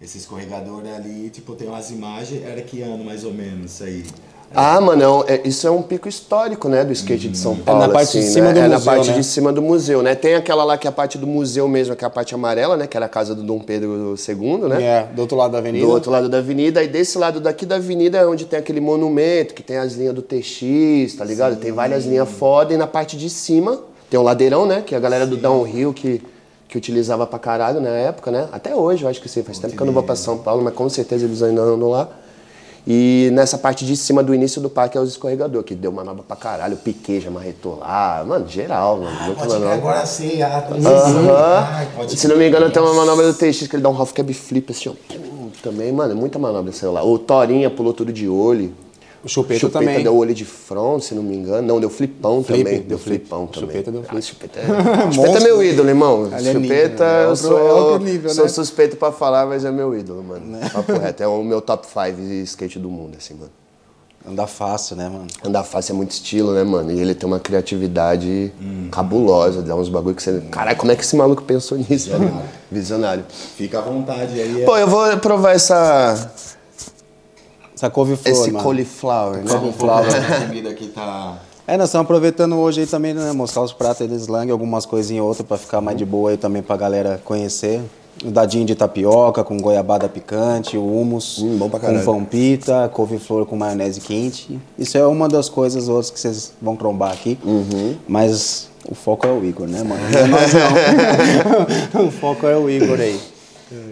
Esse 0.00 0.16
escorregador 0.16 0.82
ali, 0.96 1.28
tipo, 1.28 1.54
tem 1.54 1.68
umas 1.68 1.90
imagens, 1.90 2.42
era 2.42 2.62
que 2.62 2.80
ano 2.80 3.04
mais 3.04 3.22
ou 3.22 3.32
menos 3.34 3.72
isso 3.72 3.84
aí? 3.84 4.04
Ah, 4.52 4.80
mano, 4.80 5.02
é 5.02 5.08
um- 5.08 5.22
é- 5.28 5.40
isso 5.44 5.64
é 5.66 5.70
um 5.70 5.80
pico 5.80 6.08
histórico, 6.08 6.68
né, 6.68 6.84
do 6.84 6.92
skate 6.92 7.28
de 7.28 7.38
São 7.38 7.54
Paulo. 7.54 7.80
na 7.82 7.88
parte 7.88 8.12
de 8.12 8.18
assim, 8.18 8.28
cima 8.32 8.46
né? 8.48 8.52
do 8.54 8.58
É 8.58 8.62
na 8.68 8.74
museu, 8.78 8.92
parte 8.92 9.10
né? 9.10 9.16
de 9.16 9.24
cima 9.24 9.52
do 9.52 9.62
museu, 9.62 10.02
né? 10.02 10.14
Tem 10.16 10.34
aquela 10.34 10.64
lá 10.64 10.76
que 10.76 10.88
é 10.88 10.90
a 10.90 10.92
parte 10.92 11.16
do 11.16 11.26
museu 11.26 11.68
mesmo, 11.68 11.94
que 11.94 12.04
é 12.04 12.06
a 12.06 12.10
parte 12.10 12.34
amarela, 12.34 12.76
né? 12.76 12.86
Que 12.88 12.96
era 12.96 13.06
a 13.06 13.08
casa 13.08 13.32
do 13.34 13.44
Dom 13.44 13.60
Pedro 13.60 14.14
II, 14.16 14.68
né? 14.68 14.82
É, 14.82 15.06
do 15.14 15.20
outro 15.20 15.36
lado 15.36 15.52
da 15.52 15.58
avenida. 15.58 15.86
Do 15.86 15.92
outro 15.92 16.10
lado 16.10 16.28
da 16.28 16.38
avenida, 16.38 16.82
e 16.82 16.88
desse 16.88 17.16
lado 17.16 17.38
daqui 17.40 17.64
da 17.64 17.76
avenida 17.76 18.18
é 18.18 18.26
onde 18.26 18.44
tem 18.44 18.58
aquele 18.58 18.80
monumento, 18.80 19.54
que 19.54 19.62
tem 19.62 19.76
as 19.76 19.92
linhas 19.94 20.14
do 20.14 20.22
TX, 20.22 21.14
tá 21.16 21.24
ligado? 21.24 21.54
Tem 21.56 21.70
várias 21.70 22.04
linhas 22.04 22.28
foda, 22.28 22.74
e 22.74 22.76
na 22.76 22.88
parte 22.88 23.16
de 23.16 23.30
cima 23.30 23.78
tem 24.10 24.18
o 24.18 24.22
ladeirão, 24.24 24.66
né? 24.66 24.82
Que 24.84 24.96
é 24.96 24.98
a 24.98 25.00
galera 25.00 25.28
do 25.28 25.36
downhill 25.36 25.92
que, 25.92 26.20
que 26.68 26.76
utilizava 26.76 27.24
pra 27.24 27.38
caralho 27.38 27.80
na 27.80 27.90
época, 27.90 28.32
né? 28.32 28.48
Até 28.50 28.74
hoje, 28.74 29.04
eu 29.04 29.08
acho 29.08 29.20
que 29.22 29.28
sim. 29.28 29.44
Faz 29.44 29.60
tempo 29.60 29.76
que 29.76 29.80
eu 29.80 29.86
não 29.86 29.92
vou 29.92 30.02
pra 30.02 30.16
São 30.16 30.38
Paulo, 30.38 30.60
mas 30.64 30.74
com 30.74 30.88
certeza 30.88 31.24
eles 31.24 31.40
ainda 31.40 31.62
andam 31.62 31.88
lá. 31.88 32.08
E 32.86 33.30
nessa 33.32 33.58
parte 33.58 33.84
de 33.84 33.96
cima 33.96 34.22
do 34.22 34.34
início 34.34 34.60
do 34.60 34.70
parque 34.70 34.96
é 34.96 35.00
os 35.00 35.10
escorregador, 35.10 35.62
que 35.62 35.74
deu 35.74 35.92
manobra 35.92 36.22
pra 36.22 36.36
caralho, 36.36 36.78
já 37.20 37.30
marretou 37.30 37.78
lá, 37.78 38.24
mano, 38.26 38.48
geral, 38.48 38.98
mano. 38.98 39.20
muita 39.22 39.40
Pode 39.40 39.52
manobra. 39.52 39.74
agora 39.74 40.06
sim, 40.06 40.42
a 40.42 40.48
Aham. 40.48 42.08
Se 42.08 42.26
não 42.26 42.36
me 42.36 42.48
engano, 42.48 42.70
tem 42.70 42.82
uma 42.82 42.94
manobra 42.94 43.30
do 43.30 43.34
TX 43.34 43.66
que 43.66 43.76
ele 43.76 43.82
dá 43.82 43.88
um 43.88 43.96
half 43.96 44.12
cab 44.12 44.32
flip 44.32 44.70
assim, 44.72 44.88
ó. 44.88 44.92
Também, 45.62 45.92
mano, 45.92 46.12
é 46.12 46.14
muita 46.14 46.38
manobra 46.38 46.70
esse 46.70 46.84
lá. 46.86 47.04
O 47.04 47.18
Torinha 47.18 47.68
pulou 47.68 47.92
tudo 47.92 48.12
de 48.12 48.26
olho. 48.28 48.72
O 49.22 49.28
Chupeta 49.28 49.60
Chupeta 49.60 49.78
também. 49.80 50.02
deu 50.02 50.16
olho 50.16 50.34
de 50.34 50.44
front, 50.46 51.02
se 51.02 51.14
não 51.14 51.22
me 51.22 51.36
engano. 51.36 51.66
Não, 51.66 51.78
deu 51.78 51.90
flipão 51.90 52.42
Flip, 52.42 52.58
também. 52.64 52.78
deu 52.80 52.88
Deu 52.88 52.98
flip. 52.98 53.18
flipão 53.20 53.46
também. 53.46 53.68
Chupeta 53.68 53.92
deu 53.92 54.00
Ah, 54.00 54.08
flip. 54.08 54.22
Chupeta 54.24 54.60
é... 54.60 54.64
Chupeta 55.12 55.38
é 55.38 55.40
meu 55.42 55.62
ídolo, 55.62 55.88
irmão. 55.90 56.24
Alienígena, 56.32 56.60
Chupeta, 56.62 57.04
é 57.04 57.24
eu 57.26 57.36
sou, 57.36 57.58
é 57.58 57.72
outro 57.72 58.04
nível, 58.06 58.30
sou 58.30 58.44
né? 58.44 58.48
suspeito 58.50 58.96
pra 58.96 59.12
falar, 59.12 59.44
mas 59.46 59.64
é 59.64 59.70
meu 59.70 59.94
ídolo, 59.94 60.22
mano. 60.22 60.58
Papo 60.72 60.92
reto. 60.92 61.22
É 61.22 61.28
o 61.28 61.42
meu 61.44 61.60
top 61.60 61.86
5 61.86 62.20
skate 62.44 62.78
do 62.78 62.88
mundo, 62.88 63.16
assim, 63.18 63.34
mano. 63.34 63.50
Anda 64.26 64.46
fácil, 64.46 64.96
né, 64.96 65.08
mano? 65.08 65.26
Andar 65.42 65.64
fácil 65.64 65.92
é 65.94 65.96
muito 65.96 66.10
estilo, 66.10 66.52
né, 66.52 66.62
mano? 66.62 66.92
E 66.92 67.00
ele 67.00 67.14
tem 67.14 67.26
uma 67.26 67.40
criatividade 67.40 68.52
cabulosa, 68.90 69.62
dá 69.62 69.74
uns 69.74 69.88
bagulho 69.88 70.14
que 70.14 70.22
você. 70.22 70.40
Caralho, 70.50 70.76
como 70.76 70.92
é 70.92 70.96
que 70.96 71.02
esse 71.02 71.16
maluco 71.16 71.42
pensou 71.42 71.78
nisso, 71.78 72.10
velho? 72.10 72.30
Visionário. 72.70 73.24
Fica 73.30 73.78
à 73.78 73.82
vontade 73.82 74.38
aí. 74.38 74.62
é 74.62 74.64
Pô, 74.66 74.76
eu 74.76 74.86
vou 74.86 75.16
provar 75.18 75.52
essa. 75.52 76.30
Essa 77.80 77.88
couve-flor, 77.88 78.34
esse 78.34 78.50
mano. 78.52 78.62
cauliflower, 78.62 79.38
né? 79.38 79.44
Vamos 79.46 79.74
falar 79.74 80.06
a 80.06 80.46
comida 80.46 80.74
que 80.74 80.88
tá... 80.88 81.38
É, 81.66 81.78
nós 81.78 81.88
estamos 81.88 82.04
aproveitando 82.04 82.56
hoje 82.58 82.82
aí 82.82 82.86
também, 82.86 83.14
né? 83.14 83.32
Mostrar 83.32 83.62
os 83.62 83.72
pratos 83.72 84.02
aí 84.02 84.08
do 84.08 84.14
slang, 84.16 84.50
algumas 84.50 84.84
coisinhas 84.84 85.24
outras 85.24 85.48
pra 85.48 85.56
ficar 85.56 85.80
mais 85.80 85.96
de 85.96 86.04
boa 86.04 86.28
aí 86.30 86.36
também 86.36 86.60
pra 86.60 86.76
galera 86.76 87.18
conhecer. 87.24 87.80
O 88.22 88.30
dadinho 88.30 88.66
de 88.66 88.74
tapioca 88.74 89.42
com 89.42 89.56
goiabada 89.56 90.06
picante, 90.10 90.76
o 90.76 90.84
hummus 90.84 91.38
Hum, 91.38 91.56
bom 91.56 91.70
pra 91.70 91.80
com 91.80 91.86
caralho. 91.86 92.04
pão 92.04 92.22
pita, 92.22 92.86
couve-flor 92.92 93.46
com 93.46 93.56
maionese 93.56 93.98
quente. 94.00 94.60
Isso 94.78 94.98
é 94.98 95.06
uma 95.06 95.26
das 95.26 95.48
coisas 95.48 95.88
outras 95.88 96.10
que 96.10 96.20
vocês 96.20 96.52
vão 96.60 96.76
trombar 96.76 97.12
aqui. 97.12 97.38
Uhum. 97.42 97.96
Mas 98.06 98.68
o 98.86 98.94
foco 98.94 99.26
é 99.26 99.30
o 99.30 99.42
Igor, 99.42 99.66
né, 99.66 99.82
mano? 99.82 100.02
Não 100.10 100.20
é 100.20 100.26
nós 100.26 100.52
não. 101.94 102.04
o 102.06 102.10
foco 102.10 102.46
é 102.46 102.56
o 102.58 102.68
Igor 102.68 103.00
aí. 103.00 103.18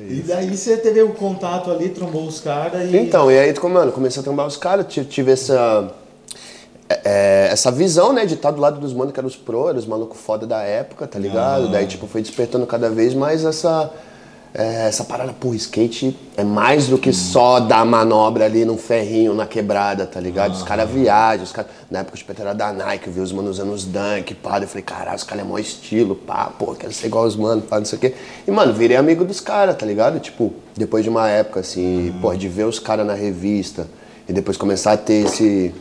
E 0.09 0.23
daí 0.23 0.57
você 0.57 0.77
teve 0.77 1.03
o 1.03 1.11
contato 1.11 1.71
ali, 1.71 1.91
trombou 1.91 2.27
os 2.27 2.41
caras 2.41 2.91
e... 2.91 2.97
Então, 2.97 3.31
e 3.31 3.39
aí, 3.39 3.55
mano, 3.69 3.93
comecei 3.93 4.21
a 4.21 4.25
trombar 4.25 4.47
os 4.47 4.57
caras, 4.57 4.87
tive, 4.89 5.33
essa. 5.33 5.93
é, 6.89 7.01
é, 7.05 7.49
essa 7.53 7.71
visão, 7.71 8.13
né, 8.13 8.25
de 8.25 8.35
estar 8.35 8.51
do 8.51 8.61
lado 8.61 8.81
dos 8.81 8.95
manos 8.95 9.13
que 9.13 9.21
eram 9.21 9.29
os 9.29 9.37
pro, 9.37 9.69
eram 9.69 9.79
os 9.79 9.87
malucos 9.87 10.19
foda 10.19 10.47
da 10.47 10.63
época, 10.63 11.07
tá 11.07 11.19
ligado? 11.19 11.69
Daí, 11.69 11.87
tipo, 11.87 12.07
foi 12.07 12.23
despertando 12.23 12.67
cada 12.67 12.89
vez 12.89 13.13
mais 13.13 13.45
essa. 13.45 13.91
É, 14.55 14.89
essa 14.89 15.05
parada, 15.05 15.33
pô, 15.33 15.53
skate 15.55 16.17
é 16.37 16.43
mais 16.43 16.89
do 16.89 16.97
que 16.97 17.13
só 17.13 17.61
dar 17.61 17.85
manobra 17.85 18.47
ali 18.47 18.65
num 18.65 18.79
ferrinho, 18.79 19.35
na 19.35 19.47
quebrada, 19.47 20.07
tá 20.07 20.19
ligado? 20.19 20.53
Os 20.53 20.63
caras 20.63 20.89
viajam, 20.89 21.45
os 21.45 21.53
caras. 21.53 21.71
Na 21.91 22.01
época, 22.01 22.19
o 22.19 22.41
era 22.41 22.55
da 22.55 22.73
Nike, 22.73 23.09
eu 23.09 23.13
vi 23.13 23.21
os 23.21 23.31
manos 23.31 23.59
usando 23.59 23.73
os 23.73 23.85
dunk, 23.85 24.35
pá. 24.35 24.59
Eu 24.59 24.67
falei, 24.67 24.83
caralho, 24.83 25.17
os 25.17 25.25
caras 25.25 25.45
é 25.45 25.47
maior 25.47 25.61
estilo, 25.61 26.15
pá, 26.15 26.47
pô, 26.59 26.75
quero 26.75 26.93
ser 26.93 27.09
igual 27.09 27.25
os 27.25 27.37
manos, 27.37 27.65
pá, 27.67 27.79
não 27.79 27.85
sei 27.85 27.99
o 27.99 28.01
quê. 28.01 28.15
E, 28.47 28.51
mano, 28.51 28.73
virei 28.73 28.97
amigo 28.97 29.25
dos 29.25 29.41
caras, 29.41 29.77
tá 29.77 29.85
ligado? 29.85 30.19
Tipo, 30.19 30.53
depois 30.77 31.05
de 31.05 31.11
uma 31.11 31.29
época, 31.29 31.61
assim, 31.61 32.15
pô, 32.21 32.35
de 32.35 32.49
ver 32.49 32.65
os 32.65 32.79
caras 32.79 33.07
na 33.07 33.15
revista 33.15 33.87
e 34.27 34.33
depois 34.33 34.57
começar 34.57 34.93
a 34.93 34.97
ter 34.97 35.27
esse 35.27 35.75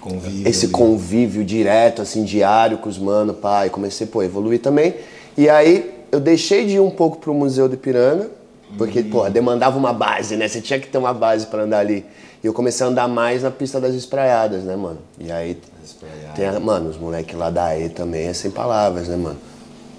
Convívio 0.00 0.48
esse 0.48 0.66
ali. 0.66 0.72
convívio 0.72 1.44
direto, 1.44 2.00
assim, 2.00 2.22
diário 2.22 2.78
com 2.78 2.88
os 2.88 2.98
mano, 2.98 3.34
pai. 3.34 3.68
Comecei, 3.68 4.06
pô, 4.06 4.20
a 4.20 4.24
evoluir 4.24 4.60
também. 4.60 4.94
E 5.36 5.48
aí 5.48 5.95
eu 6.12 6.20
deixei 6.20 6.66
de 6.66 6.74
ir 6.74 6.80
um 6.80 6.90
pouco 6.90 7.18
pro 7.18 7.32
Museu 7.34 7.68
do 7.68 7.74
Ipiranga, 7.74 8.30
porque, 8.76 9.02
pô, 9.02 9.28
demandava 9.30 9.78
uma 9.78 9.92
base, 9.92 10.36
né? 10.36 10.48
Você 10.48 10.60
tinha 10.60 10.78
que 10.78 10.88
ter 10.88 10.98
uma 10.98 11.14
base 11.14 11.46
pra 11.46 11.62
andar 11.62 11.78
ali. 11.78 12.04
E 12.42 12.46
eu 12.46 12.52
comecei 12.52 12.84
a 12.86 12.90
andar 12.90 13.08
mais 13.08 13.42
na 13.42 13.50
pista 13.50 13.80
das 13.80 13.94
espraiadas, 13.94 14.64
né, 14.64 14.76
mano? 14.76 14.98
E 15.18 15.30
aí, 15.32 15.58
tem, 16.34 16.46
a- 16.46 16.60
mano, 16.60 16.90
os 16.90 16.96
moleques 16.98 17.36
lá 17.36 17.48
da 17.50 17.78
E 17.78 17.88
também 17.88 18.26
é 18.26 18.32
sem 18.32 18.50
palavras, 18.50 19.08
né, 19.08 19.16
mano? 19.16 19.38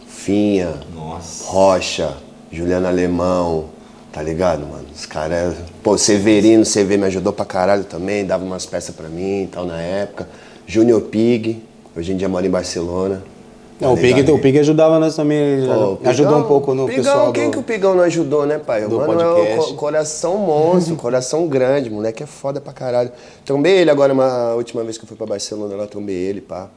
Finha, 0.07 0.73
Nossa. 0.93 1.45
Rocha, 1.49 2.17
Juliano 2.51 2.87
Alemão, 2.87 3.69
tá 4.11 4.21
ligado, 4.21 4.65
mano? 4.67 4.85
Os 4.93 5.05
caras. 5.05 5.55
Pô, 5.81 5.97
Severino, 5.97 6.63
CV 6.65 6.97
me 6.97 7.05
ajudou 7.05 7.31
pra 7.33 7.45
caralho 7.45 7.83
também, 7.85 8.25
dava 8.25 8.43
umas 8.43 8.65
peças 8.65 8.93
pra 8.95 9.07
mim 9.09 9.43
e 9.43 9.47
tal 9.47 9.65
na 9.65 9.81
época. 9.81 10.27
Junior 10.65 11.01
Pig, 11.01 11.63
Hoje 11.95 12.13
em 12.13 12.17
dia 12.17 12.29
moro 12.29 12.45
em 12.45 12.49
Barcelona. 12.49 13.23
Não, 13.79 13.93
o, 13.93 13.96
Tá 13.96 14.01
Pig, 14.01 14.31
o 14.31 14.39
Pig 14.39 14.57
ajudava 14.60 14.98
nós 15.00 15.15
também, 15.15 15.65
Pô, 15.67 16.00
o 16.03 16.10
ajudou 16.10 16.31
Pigão- 16.34 16.39
um 16.39 16.48
pouco 16.48 16.74
no 16.74 16.88
Pigão, 16.88 17.03
pessoal 17.03 17.31
quem 17.31 17.46
do... 17.46 17.51
que 17.51 17.60
o 17.60 17.63
Pigão 17.63 17.93
não 17.96 18.03
ajudou, 18.03 18.46
né, 18.46 18.57
pai? 18.57 18.86
O 18.86 18.89
mano 18.91 19.22
é 19.22 19.53
um 19.53 19.57
co- 19.57 19.74
coração 19.75 20.38
monstro, 20.38 20.96
coração 20.98 21.48
grande, 21.48 21.88
moleque 21.89 22.24
é 22.24 22.25
foda 22.25 22.60
pra 22.60 22.74
caralho. 22.74 23.12
Trombei 23.46 23.77
ele 23.77 23.91
agora, 23.91 24.12
uma 24.13 24.51
a 24.51 24.55
última 24.55 24.84
vez 24.84 24.98
que 24.98 25.03
eu 25.03 25.07
fui 25.07 25.15
pra 25.15 25.27
Barcelona 25.27 25.75
lá, 25.75 25.86
trombei 25.86 26.15
ele, 26.15 26.41
pá. 26.41 26.69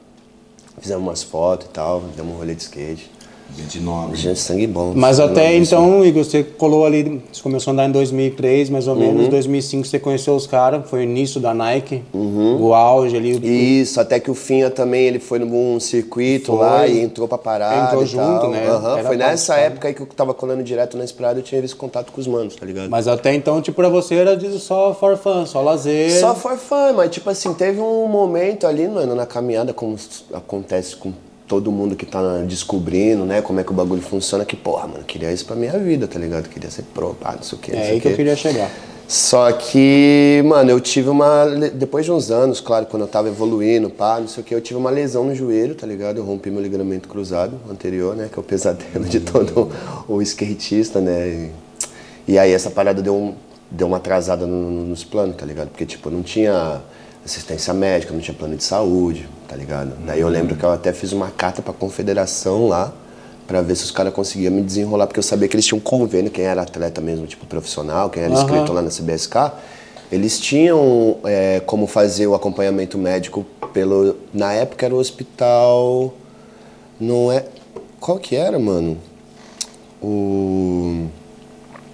Fizemos 0.78 1.02
umas 1.02 1.22
fotos 1.22 1.66
e 1.66 1.70
tal, 1.70 2.02
demos 2.16 2.34
um 2.34 2.38
rolê 2.38 2.54
de 2.54 2.62
skate. 2.62 3.10
Gente 3.56 3.80
nobre. 3.80 4.16
Gente, 4.16 4.38
sangue 4.38 4.66
bom. 4.66 4.92
Mas 4.94 5.16
sangue 5.16 5.32
até 5.32 5.42
nobre, 5.50 5.56
então, 5.58 6.04
Igor, 6.04 6.24
você 6.24 6.42
colou 6.42 6.84
ali, 6.86 7.22
você 7.32 7.42
começou 7.42 7.70
a 7.70 7.74
andar 7.74 7.88
em 7.88 7.92
2003, 7.92 8.70
mais 8.70 8.88
ou 8.88 8.94
menos, 8.96 9.20
Uhum. 9.20 9.26
em 9.26 9.30
2005 9.30 9.86
você 9.86 9.98
conheceu 9.98 10.34
os 10.34 10.46
caras, 10.46 10.88
foi 10.88 11.00
o 11.00 11.02
início 11.02 11.40
da 11.40 11.52
Nike, 11.54 12.02
o 12.14 12.72
auge 12.74 13.16
ali. 13.16 13.34
o- 13.36 13.44
Isso, 13.44 14.00
até 14.00 14.18
que 14.20 14.30
o 14.30 14.34
Finha 14.34 14.70
também, 14.70 15.04
ele 15.06 15.18
foi 15.18 15.38
num 15.38 15.78
circuito 15.80 16.52
Foi. 16.52 16.58
lá 16.58 16.86
e 16.86 17.00
entrou 17.00 17.26
pra 17.28 17.38
parada 17.38 17.86
Entrou 17.88 18.06
junto, 18.06 18.40
tal. 18.40 18.50
né? 18.50 18.64
Era 18.64 19.04
Foi 19.04 19.16
nessa 19.16 19.56
época 19.56 19.88
aí 19.88 19.94
que 19.94 20.00
eu 20.02 20.06
tava 20.06 20.32
colando 20.34 20.62
direto 20.62 20.96
na 20.96 21.04
Inspirada, 21.04 21.38
eu 21.38 21.42
tinha 21.42 21.62
esse 21.62 21.74
contato 21.74 22.12
com 22.12 22.20
os 22.20 22.26
manos, 22.26 22.56
tá 22.56 22.64
ligado? 22.66 22.88
Mas 22.90 23.06
até 23.08 23.34
então, 23.34 23.60
tipo, 23.60 23.76
pra 23.76 23.88
você 23.88 24.14
era 24.14 24.38
só 24.58 24.94
for 24.94 25.16
fun, 25.16 25.44
só 25.46 25.60
lazer. 25.60 26.10
Só 26.20 26.34
for 26.34 26.56
fun, 26.56 26.92
mas 26.96 27.10
tipo 27.10 27.28
assim, 27.30 27.52
teve 27.54 27.80
um 27.80 28.06
momento 28.06 28.66
ali, 28.66 28.86
mano, 28.88 29.14
na 29.14 29.26
caminhada, 29.26 29.72
como 29.72 29.96
acontece 30.32 30.96
com 30.96 31.12
todo 31.50 31.72
mundo 31.72 31.96
que 31.96 32.06
tá 32.06 32.38
descobrindo, 32.46 33.24
né, 33.24 33.42
como 33.42 33.58
é 33.58 33.64
que 33.64 33.72
o 33.72 33.74
bagulho 33.74 34.00
funciona, 34.00 34.44
que, 34.44 34.54
porra, 34.54 34.86
mano, 34.86 35.02
queria 35.02 35.32
isso 35.32 35.44
pra 35.44 35.56
minha 35.56 35.76
vida, 35.76 36.06
tá 36.06 36.16
ligado? 36.16 36.48
Queria 36.48 36.70
ser 36.70 36.84
pro, 36.94 37.12
pá, 37.14 37.32
não 37.34 37.42
sei 37.42 37.58
o 37.58 37.60
que, 37.60 37.72
É 37.74 37.90
aí 37.90 38.00
que 38.00 38.06
eu 38.06 38.14
queria 38.14 38.36
chegar. 38.36 38.70
Só 39.08 39.50
que, 39.50 40.40
mano, 40.46 40.70
eu 40.70 40.78
tive 40.78 41.08
uma. 41.08 41.44
Depois 41.74 42.04
de 42.04 42.12
uns 42.12 42.30
anos, 42.30 42.60
claro, 42.60 42.86
quando 42.86 43.02
eu 43.02 43.08
tava 43.08 43.26
evoluindo, 43.26 43.90
pá, 43.90 44.20
não 44.20 44.28
sei 44.28 44.44
o 44.44 44.46
que, 44.46 44.54
eu 44.54 44.60
tive 44.60 44.78
uma 44.78 44.90
lesão 44.90 45.24
no 45.24 45.34
joelho, 45.34 45.74
tá 45.74 45.84
ligado? 45.84 46.18
Eu 46.18 46.24
rompi 46.24 46.48
meu 46.52 46.62
ligamento 46.62 47.08
cruzado 47.08 47.56
anterior, 47.68 48.14
né? 48.14 48.28
Que 48.32 48.38
é 48.38 48.40
o 48.40 48.44
pesadelo 48.44 49.04
de 49.04 49.18
todo 49.18 49.68
o 50.06 50.22
skatista, 50.22 51.00
né? 51.00 51.50
E, 52.28 52.32
e 52.34 52.38
aí 52.38 52.52
essa 52.52 52.70
parada 52.70 53.02
deu, 53.02 53.16
um, 53.16 53.34
deu 53.68 53.88
uma 53.88 53.96
atrasada 53.96 54.46
no- 54.46 54.84
nos 54.86 55.02
planos, 55.02 55.34
tá 55.34 55.44
ligado? 55.44 55.70
Porque, 55.70 55.84
tipo, 55.84 56.08
não 56.08 56.22
tinha 56.22 56.80
assistência 57.24 57.72
médica, 57.74 58.12
não 58.12 58.20
tinha 58.20 58.34
plano 58.34 58.56
de 58.56 58.64
saúde, 58.64 59.28
tá 59.48 59.56
ligado? 59.56 59.92
Daí 60.06 60.20
eu 60.20 60.28
lembro 60.28 60.56
que 60.56 60.64
eu 60.64 60.70
até 60.70 60.92
fiz 60.92 61.12
uma 61.12 61.30
carta 61.30 61.60
pra 61.60 61.72
confederação 61.72 62.66
lá, 62.68 62.92
pra 63.46 63.62
ver 63.62 63.76
se 63.76 63.84
os 63.84 63.90
caras 63.90 64.12
conseguiam 64.14 64.52
me 64.52 64.62
desenrolar, 64.62 65.06
porque 65.06 65.18
eu 65.18 65.24
sabia 65.24 65.48
que 65.48 65.56
eles 65.56 65.66
tinham 65.66 65.78
um 65.78 65.82
convênio, 65.82 66.30
quem 66.30 66.44
era 66.44 66.62
atleta 66.62 67.00
mesmo, 67.00 67.26
tipo 67.26 67.46
profissional, 67.46 68.08
quem 68.08 68.22
era 68.22 68.32
Aham. 68.32 68.42
inscrito 68.42 68.72
lá 68.72 68.80
na 68.80 68.90
CBSK, 68.90 69.52
eles 70.10 70.40
tinham 70.40 71.18
é, 71.24 71.60
como 71.66 71.86
fazer 71.86 72.26
o 72.26 72.34
acompanhamento 72.34 72.98
médico 72.98 73.46
pelo. 73.72 74.16
Na 74.34 74.52
época 74.52 74.86
era 74.86 74.94
o 74.94 74.98
hospital. 74.98 76.12
Não 76.98 77.30
é. 77.30 77.44
Qual 78.00 78.18
que 78.18 78.34
era, 78.34 78.58
mano? 78.58 78.98
O. 80.02 81.06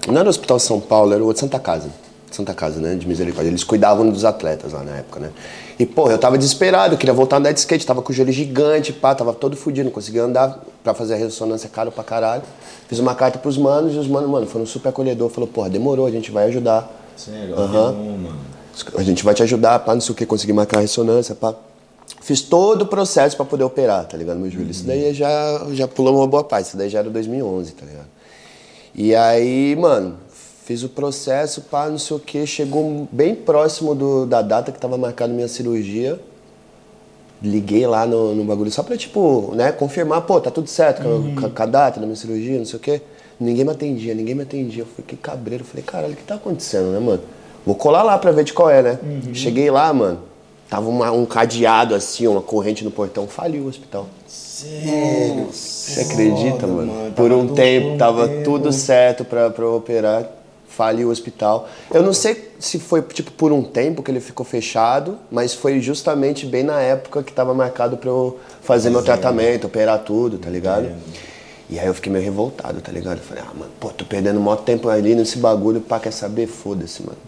Não 0.06 0.18
era 0.18 0.26
o 0.26 0.30
Hospital 0.30 0.58
São 0.58 0.80
Paulo, 0.80 1.12
era 1.12 1.24
o 1.24 1.32
de 1.32 1.40
Santa 1.40 1.58
Casa. 1.58 1.90
Santa 2.36 2.54
Casa, 2.54 2.80
né? 2.80 2.94
De 2.94 3.06
misericórdia. 3.06 3.50
Eles 3.50 3.64
cuidavam 3.64 4.08
dos 4.08 4.24
atletas 4.24 4.72
lá 4.72 4.82
na 4.82 4.96
época, 4.96 5.20
né? 5.20 5.30
E, 5.78 5.84
porra, 5.84 6.12
eu 6.12 6.18
tava 6.18 6.38
desesperado, 6.38 6.94
eu 6.94 6.98
queria 6.98 7.12
voltar 7.12 7.36
a 7.36 7.38
andar 7.38 7.52
de 7.52 7.58
skate, 7.58 7.84
tava 7.84 8.00
com 8.00 8.12
o 8.12 8.14
joelho 8.14 8.32
gigante, 8.32 8.92
pá, 8.92 9.14
tava 9.14 9.32
todo 9.32 9.56
fudido, 9.56 9.84
não 9.84 9.92
conseguia 9.92 10.22
andar 10.22 10.62
pra 10.82 10.94
fazer 10.94 11.14
a 11.14 11.16
ressonância 11.16 11.68
caro 11.68 11.92
pra 11.92 12.02
caralho. 12.02 12.42
Fiz 12.88 12.98
uma 12.98 13.14
carta 13.14 13.38
pros 13.38 13.58
manos 13.58 13.94
e 13.94 13.98
os 13.98 14.06
manos, 14.06 14.30
mano, 14.30 14.46
foram 14.46 14.64
super 14.64 14.88
acolhedor, 14.88 15.28
falou, 15.28 15.48
porra, 15.48 15.68
demorou, 15.68 16.06
a 16.06 16.10
gente 16.10 16.30
vai 16.30 16.46
ajudar. 16.46 16.90
Sério, 17.16 17.56
bom, 17.56 17.92
mano. 17.92 18.38
A 18.96 19.02
gente 19.02 19.24
vai 19.24 19.34
te 19.34 19.42
ajudar, 19.42 19.78
pá, 19.80 19.94
não 19.94 20.00
sei 20.00 20.12
o 20.12 20.14
que, 20.14 20.24
conseguir 20.24 20.52
marcar 20.52 20.78
a 20.78 20.80
ressonância, 20.80 21.34
pá. 21.34 21.54
Fiz 22.20 22.40
todo 22.40 22.82
o 22.82 22.86
processo 22.86 23.36
pra 23.36 23.44
poder 23.44 23.64
operar, 23.64 24.04
tá 24.04 24.16
ligado, 24.16 24.38
meu 24.38 24.50
joelho. 24.50 24.70
Isso 24.70 24.84
daí 24.84 25.12
já, 25.14 25.66
já 25.72 25.86
pulou 25.86 26.16
uma 26.16 26.26
boa 26.26 26.44
parte, 26.44 26.66
isso 26.66 26.76
daí 26.76 26.88
já 26.88 27.00
era 27.00 27.10
2011, 27.10 27.72
tá 27.72 27.86
ligado? 27.86 28.08
E 28.94 29.14
aí, 29.14 29.76
mano, 29.76 30.16
fiz 30.66 30.82
o 30.82 30.88
processo, 30.88 31.62
pá, 31.62 31.88
não 31.88 31.96
sei 31.96 32.16
o 32.16 32.20
que, 32.20 32.44
chegou 32.44 33.06
bem 33.12 33.36
próximo 33.36 33.94
do, 33.94 34.26
da 34.26 34.42
data 34.42 34.72
que 34.72 34.78
tava 34.80 34.98
marcada 34.98 35.32
minha 35.32 35.46
cirurgia. 35.46 36.18
Liguei 37.40 37.86
lá 37.86 38.04
no, 38.04 38.34
no 38.34 38.44
bagulho 38.44 38.70
só 38.72 38.82
pra, 38.82 38.96
tipo, 38.96 39.52
né, 39.54 39.70
confirmar, 39.70 40.22
pô, 40.22 40.40
tá 40.40 40.50
tudo 40.50 40.68
certo 40.68 41.02
com, 41.02 41.08
a- 41.08 41.40
com 41.40 41.46
a- 41.46 41.50
com 41.50 41.62
a 41.62 41.66
data 41.66 42.00
da 42.00 42.06
minha 42.06 42.16
cirurgia, 42.16 42.58
não 42.58 42.64
sei 42.64 42.76
o 42.76 42.80
quê. 42.80 43.00
Ninguém 43.38 43.64
me 43.64 43.70
atendia, 43.70 44.14
ninguém 44.14 44.34
me 44.34 44.42
atendia. 44.42 44.82
Eu 44.82 44.86
fiquei 44.86 45.16
cabreiro, 45.20 45.62
falei, 45.62 45.84
caralho, 45.84 46.14
o 46.14 46.16
que 46.16 46.22
tá 46.24 46.34
acontecendo, 46.34 46.90
né, 46.90 46.98
mano? 46.98 47.20
Vou 47.64 47.74
colar 47.76 48.02
lá 48.02 48.18
pra 48.18 48.32
ver 48.32 48.42
de 48.42 48.52
qual 48.52 48.68
é, 48.70 48.82
né? 48.82 48.98
Cheguei 49.34 49.70
lá, 49.70 49.92
mano, 49.92 50.20
tava 50.68 50.88
uma- 50.88 51.12
um 51.12 51.24
cadeado 51.26 51.94
assim, 51.94 52.26
uma 52.26 52.40
corrente 52.40 52.82
no 52.82 52.90
portão, 52.90 53.28
faliu 53.28 53.64
o 53.64 53.68
hospital. 53.68 54.06
Sério. 54.26 55.46
Você 55.52 56.00
acredita, 56.00 56.60
Foda, 56.60 56.66
mano? 56.68 57.12
Por 57.14 57.30
um 57.30 57.48
tempo, 57.54 57.98
tava 57.98 58.26
tempo. 58.26 58.42
tudo 58.44 58.72
certo 58.72 59.24
pra, 59.24 59.50
pra 59.50 59.64
eu 59.64 59.76
operar. 59.76 60.26
Faliu 60.76 61.08
o 61.08 61.10
hospital. 61.10 61.66
Eu 61.90 62.02
não 62.02 62.12
sei 62.12 62.52
se 62.58 62.78
foi, 62.78 63.00
tipo, 63.00 63.32
por 63.32 63.50
um 63.50 63.62
tempo 63.62 64.02
que 64.02 64.10
ele 64.10 64.20
ficou 64.20 64.44
fechado, 64.44 65.18
mas 65.30 65.54
foi 65.54 65.80
justamente 65.80 66.44
bem 66.44 66.62
na 66.62 66.78
época 66.80 67.22
que 67.22 67.32
tava 67.32 67.54
marcado 67.54 67.96
pra 67.96 68.10
eu 68.10 68.38
fazer 68.60 68.90
meu 68.90 69.02
tratamento, 69.02 69.66
operar 69.66 70.00
tudo, 70.00 70.36
tá 70.36 70.50
ligado? 70.50 70.90
E 71.70 71.78
aí 71.80 71.86
eu 71.86 71.94
fiquei 71.94 72.12
meio 72.12 72.22
revoltado, 72.22 72.78
tá 72.82 72.92
ligado? 72.92 73.16
Eu 73.16 73.24
falei, 73.24 73.42
ah, 73.42 73.54
mano, 73.54 73.70
pô, 73.80 73.88
tô 73.88 74.04
perdendo 74.04 74.38
maior 74.38 74.56
tempo 74.56 74.90
ali 74.90 75.14
nesse 75.14 75.38
bagulho, 75.38 75.80
pá, 75.80 75.98
quer 75.98 76.12
saber? 76.12 76.46
Foda-se, 76.46 77.02
mano. 77.02 77.18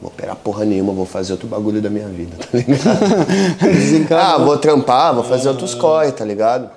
Vou 0.00 0.08
operar 0.08 0.36
porra 0.36 0.64
nenhuma, 0.64 0.92
vou 0.92 1.04
fazer 1.04 1.32
outro 1.32 1.48
bagulho 1.48 1.82
da 1.82 1.90
minha 1.90 2.06
vida, 2.06 2.36
tá 2.38 2.56
ligado? 2.56 4.14
ah, 4.14 4.38
vou 4.38 4.56
trampar, 4.58 5.12
vou 5.12 5.24
fazer 5.24 5.48
outros 5.48 5.74
corre, 5.74 6.12
tá 6.12 6.24
ligado? 6.24 6.70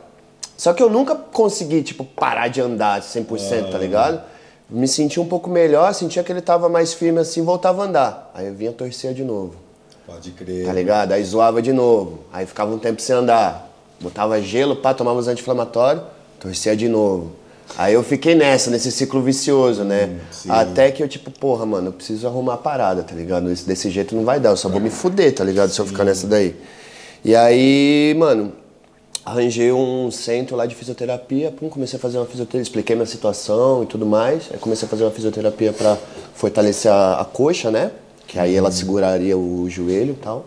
Só 0.58 0.74
que 0.74 0.82
eu 0.82 0.90
nunca 0.90 1.14
consegui, 1.16 1.84
tipo, 1.84 2.04
parar 2.04 2.48
de 2.48 2.62
andar 2.62 3.02
100%, 3.02 3.72
tá 3.72 3.78
ligado? 3.78 4.22
Me 4.70 4.88
senti 4.88 5.20
um 5.20 5.26
pouco 5.26 5.50
melhor, 5.50 5.94
sentia 5.94 6.24
que 6.24 6.32
ele 6.32 6.42
tava 6.42 6.68
mais 6.68 6.94
firme 6.94 7.20
assim, 7.20 7.42
voltava 7.44 7.84
a 7.84 7.86
andar. 7.86 8.32
Aí 8.34 8.48
eu 8.48 8.54
vinha 8.54 8.72
torcer 8.72 9.14
de 9.14 9.24
novo, 9.24 9.54
Pode 10.08 10.32
crer. 10.32 10.66
tá 10.66 10.74
ligado? 10.74 11.12
Aí 11.12 11.24
zoava 11.24 11.62
de 11.62 11.72
novo. 11.72 12.20
Aí 12.34 12.46
ficava 12.46 12.74
um 12.74 12.80
tempo 12.80 13.02
sem 13.02 13.16
andar. 13.16 13.72
Botava 14.02 14.42
gelo, 14.42 14.76
pá, 14.76 14.94
tomava 14.94 15.20
os 15.20 15.28
anti-inflamatórios, 15.28 16.04
torcia 16.40 16.76
de 16.76 16.88
novo. 16.90 17.32
Aí 17.78 17.94
eu 17.94 18.04
fiquei 18.04 18.36
nessa, 18.36 18.70
nesse 18.70 18.92
ciclo 18.92 19.22
vicioso, 19.22 19.84
né? 19.84 20.20
sim. 20.32 20.50
Até 20.52 20.92
que 20.92 21.02
eu, 21.02 21.08
tipo, 21.08 21.32
porra, 21.32 21.66
mano, 21.66 21.88
eu 21.88 21.94
preciso 21.94 22.28
arrumar 22.28 22.56
a 22.56 22.58
parada, 22.58 23.02
tá 23.04 23.16
ligado? 23.16 23.50
Esse- 23.52 23.66
Desse 23.66 23.90
jeito 23.90 24.16
não 24.16 24.24
vai 24.24 24.40
dar, 24.40 24.50
eu 24.50 24.58
só 24.58 24.70
vou 24.70 24.80
me 24.80 24.90
fuder, 24.92 25.34
tá 25.34 25.44
ligado? 25.44 25.70
Se 25.70 25.80
eu 25.80 25.86
ficar 25.86 26.04
nessa 26.04 26.28
daí. 26.28 26.56
E 27.24 27.36
aí, 27.36 28.14
mano, 28.18 28.52
arranjei 29.26 29.72
um 29.72 30.12
centro 30.12 30.56
lá 30.56 30.68
de 30.68 30.76
fisioterapia, 30.76 31.52
pum, 31.52 31.68
comecei 31.68 31.98
a 31.98 32.00
fazer 32.00 32.18
uma 32.18 32.26
fisioterapia, 32.28 32.62
expliquei 32.62 32.96
minha 32.96 33.08
situação 33.08 33.82
e 33.82 33.88
tudo 33.88 34.06
mais. 34.06 34.44
Aí 34.52 34.60
comecei 34.60 34.86
a 34.86 34.90
fazer 34.90 35.04
uma 35.04 35.12
fisioterapia 35.12 35.74
pra 35.74 35.98
fortalecer 36.36 36.92
a, 36.92 37.22
a 37.22 37.26
coxa, 37.26 37.72
né? 37.72 37.92
Que 38.28 38.38
aí 38.38 38.56
ela 38.56 38.70
seguraria 38.72 39.36
o 39.36 39.68
joelho 39.68 40.12
e 40.12 40.24
tal. 40.24 40.46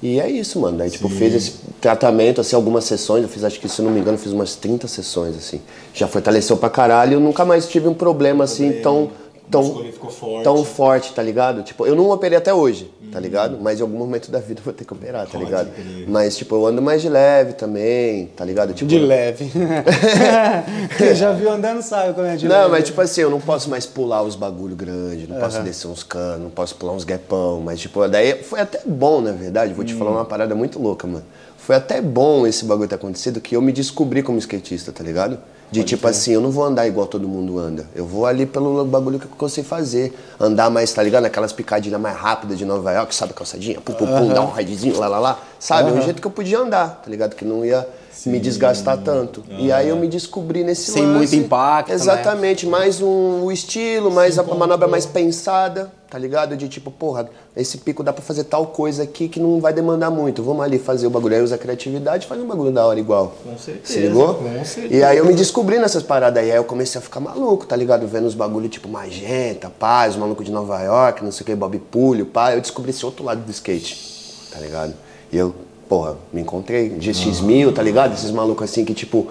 E 0.00 0.20
é 0.20 0.30
isso, 0.30 0.60
mano. 0.60 0.78
Daí, 0.78 0.90
tipo, 0.90 1.08
fiz 1.08 1.34
esse 1.34 1.54
tratamento, 1.80 2.40
assim, 2.40 2.54
algumas 2.54 2.84
sessões. 2.84 3.24
Eu 3.24 3.28
fiz, 3.28 3.42
acho 3.42 3.58
que, 3.58 3.68
se 3.68 3.82
não 3.82 3.90
me 3.90 3.98
engano, 3.98 4.16
fiz 4.16 4.32
umas 4.32 4.54
30 4.54 4.86
sessões, 4.86 5.36
assim. 5.36 5.60
Já 5.92 6.06
fortaleceu 6.06 6.56
pra 6.56 6.70
caralho. 6.70 7.14
Eu 7.14 7.20
nunca 7.20 7.44
mais 7.44 7.68
tive 7.68 7.88
um 7.88 7.94
problema, 7.94 8.44
assim, 8.44 8.80
tão... 8.80 9.10
Tão, 9.50 9.64
forte. 10.10 10.44
tão 10.44 10.62
forte, 10.62 11.14
tá 11.14 11.22
ligado? 11.22 11.62
Tipo, 11.62 11.86
eu 11.86 11.96
não 11.96 12.10
operei 12.10 12.36
até 12.36 12.52
hoje, 12.52 12.90
tá 13.10 13.18
ligado? 13.20 13.58
Mas 13.60 13.78
em 13.78 13.82
algum 13.82 13.96
momento 13.98 14.30
da 14.30 14.38
vida 14.38 14.60
eu 14.60 14.64
vou 14.64 14.72
ter 14.72 14.84
que 14.84 14.92
operar, 14.92 15.26
tá 15.26 15.32
Pode 15.32 15.44
ligado? 15.44 15.70
crer. 15.70 16.04
Mas, 16.08 16.36
tipo, 16.36 16.54
eu 16.54 16.66
ando 16.66 16.80
mais 16.82 17.02
de 17.02 17.08
leve 17.08 17.52
também, 17.54 18.26
tá 18.36 18.44
ligado? 18.44 18.72
Tipo, 18.74 18.88
De 18.88 18.98
leve. 18.98 19.50
Quem 20.96 21.14
já 21.14 21.32
viu 21.32 21.50
andando 21.50 21.82
sabe 21.82 22.14
como 22.14 22.26
é 22.26 22.36
de 22.36 22.46
leve. 22.46 22.60
Não, 22.62 22.70
mas 22.70 22.84
tipo 22.84 23.00
assim, 23.00 23.20
eu 23.22 23.30
não 23.30 23.40
posso 23.40 23.68
mais 23.70 23.86
pular 23.86 24.22
os 24.22 24.36
bagulho 24.36 24.76
grande, 24.76 25.26
não 25.28 25.38
posso 25.38 25.60
descer 25.62 25.88
uns 25.88 26.02
canos, 26.02 26.40
não 26.42 26.50
posso 26.50 26.74
pular 26.76 26.92
uns 26.92 27.04
guepão, 27.04 27.60
mas 27.60 27.80
tipo, 27.80 28.06
daí 28.08 28.42
foi 28.42 28.60
até 28.60 28.80
bom, 28.84 29.20
na 29.20 29.32
verdade, 29.32 29.72
vou 29.72 29.84
te 29.84 29.94
falar 29.94 30.10
uma 30.10 30.24
parada 30.24 30.54
muito 30.54 30.78
louca, 30.80 31.06
mano. 31.06 31.24
Foi 31.56 31.76
até 31.76 32.00
bom 32.00 32.46
esse 32.46 32.64
bagulho 32.64 32.88
ter 32.88 32.94
acontecido, 32.94 33.40
que 33.40 33.54
eu 33.54 33.60
me 33.60 33.72
descobri 33.72 34.22
como 34.22 34.38
skatista, 34.38 34.90
tá 34.90 35.04
ligado? 35.04 35.38
De 35.70 35.84
tipo 35.84 36.08
assim, 36.08 36.32
eu 36.32 36.40
não 36.40 36.50
vou 36.50 36.64
andar 36.64 36.86
igual 36.86 37.06
todo 37.06 37.28
mundo 37.28 37.58
anda. 37.58 37.86
Eu 37.94 38.06
vou 38.06 38.24
ali 38.24 38.46
pelo 38.46 38.84
bagulho 38.84 39.18
que 39.18 39.26
eu 39.42 39.48
sei 39.48 39.62
fazer. 39.62 40.18
Andar 40.40 40.70
mais, 40.70 40.92
tá 40.92 41.02
ligado? 41.02 41.26
Aquelas 41.26 41.52
picadinhas 41.52 42.00
mais 42.00 42.16
rápidas 42.16 42.56
de 42.56 42.64
Nova 42.64 42.90
York, 42.92 43.14
sabe? 43.14 43.34
Calçadinha, 43.34 43.80
pum, 43.80 43.92
pum, 43.92 44.06
pum, 44.06 44.28
dá 44.28 44.40
um 44.40 44.46
raidzinho, 44.46 44.98
lá, 44.98 45.08
lá, 45.08 45.18
lá. 45.18 45.38
Sabe? 45.58 45.90
O 45.90 46.00
jeito 46.00 46.22
que 46.22 46.26
eu 46.26 46.30
podia 46.30 46.58
andar, 46.60 47.02
tá 47.04 47.10
ligado? 47.10 47.34
Que 47.34 47.44
não 47.44 47.64
ia 47.64 47.86
me 48.26 48.40
desgastar 48.40 48.98
tanto. 48.98 49.44
E 49.58 49.70
aí 49.70 49.88
eu 49.88 49.96
me 49.96 50.08
descobri 50.08 50.64
nesse 50.64 50.90
Sem 50.90 51.02
lance. 51.04 51.16
muito 51.18 51.36
impacto, 51.36 51.88
né? 51.90 51.94
Exatamente, 51.94 52.66
mais 52.66 53.00
um 53.00 53.44
o 53.44 53.52
estilo, 53.52 54.10
mais 54.10 54.38
a 54.38 54.42
manobra 54.42 54.88
mais 54.88 55.06
pensada, 55.06 55.92
tá 56.10 56.18
ligado? 56.18 56.56
De 56.56 56.68
tipo, 56.68 56.90
porra, 56.90 57.28
esse 57.56 57.78
pico 57.78 58.02
dá 58.02 58.12
pra 58.12 58.22
fazer 58.22 58.44
tal 58.44 58.66
coisa 58.66 59.02
aqui 59.04 59.28
que 59.28 59.38
não 59.38 59.60
vai 59.60 59.72
demandar 59.72 60.10
muito. 60.10 60.42
Vamos 60.42 60.64
ali 60.64 60.78
fazer 60.78 61.06
o 61.06 61.10
bagulho. 61.10 61.36
Aí 61.36 61.42
usa 61.42 61.54
a 61.54 61.58
criatividade 61.58 62.24
e 62.24 62.28
faz 62.28 62.40
um 62.40 62.46
bagulho 62.46 62.72
da 62.72 62.86
hora 62.86 62.98
igual. 62.98 63.34
Com 63.44 63.56
certeza, 63.58 63.92
Se 63.92 64.00
ligou? 64.00 64.34
com 64.34 64.64
certeza. 64.64 64.94
E 64.94 65.04
aí 65.04 65.18
eu 65.18 65.24
me 65.26 65.34
descobri 65.34 65.78
nessas 65.78 66.02
paradas 66.02 66.42
aí. 66.42 66.50
Aí 66.50 66.56
eu 66.56 66.64
comecei 66.64 66.98
a 66.98 67.02
ficar 67.02 67.20
maluco, 67.20 67.66
tá 67.66 67.76
ligado? 67.76 68.06
Vendo 68.06 68.26
os 68.26 68.34
bagulho 68.34 68.68
tipo 68.68 68.88
Magenta, 68.88 69.70
Paz, 69.70 70.14
os 70.14 70.18
malucos 70.20 70.44
de 70.44 70.50
Nova 70.50 70.80
York, 70.82 71.22
não 71.24 71.30
sei 71.30 71.42
o 71.42 71.46
que, 71.46 71.54
Bob 71.54 71.78
Pulho, 71.78 72.26
pá. 72.26 72.52
Eu 72.54 72.60
descobri 72.60 72.90
esse 72.90 73.04
outro 73.04 73.24
lado 73.24 73.42
do 73.42 73.50
skate, 73.50 74.48
tá 74.52 74.58
ligado? 74.58 74.94
E 75.30 75.36
eu 75.36 75.54
porra, 75.88 76.16
me 76.32 76.40
encontrei. 76.42 76.90
GX1000, 76.90 77.72
tá 77.74 77.82
ligado? 77.82 78.14
Esses 78.14 78.30
malucos 78.30 78.70
assim 78.70 78.84
que, 78.84 78.94
tipo, 78.94 79.28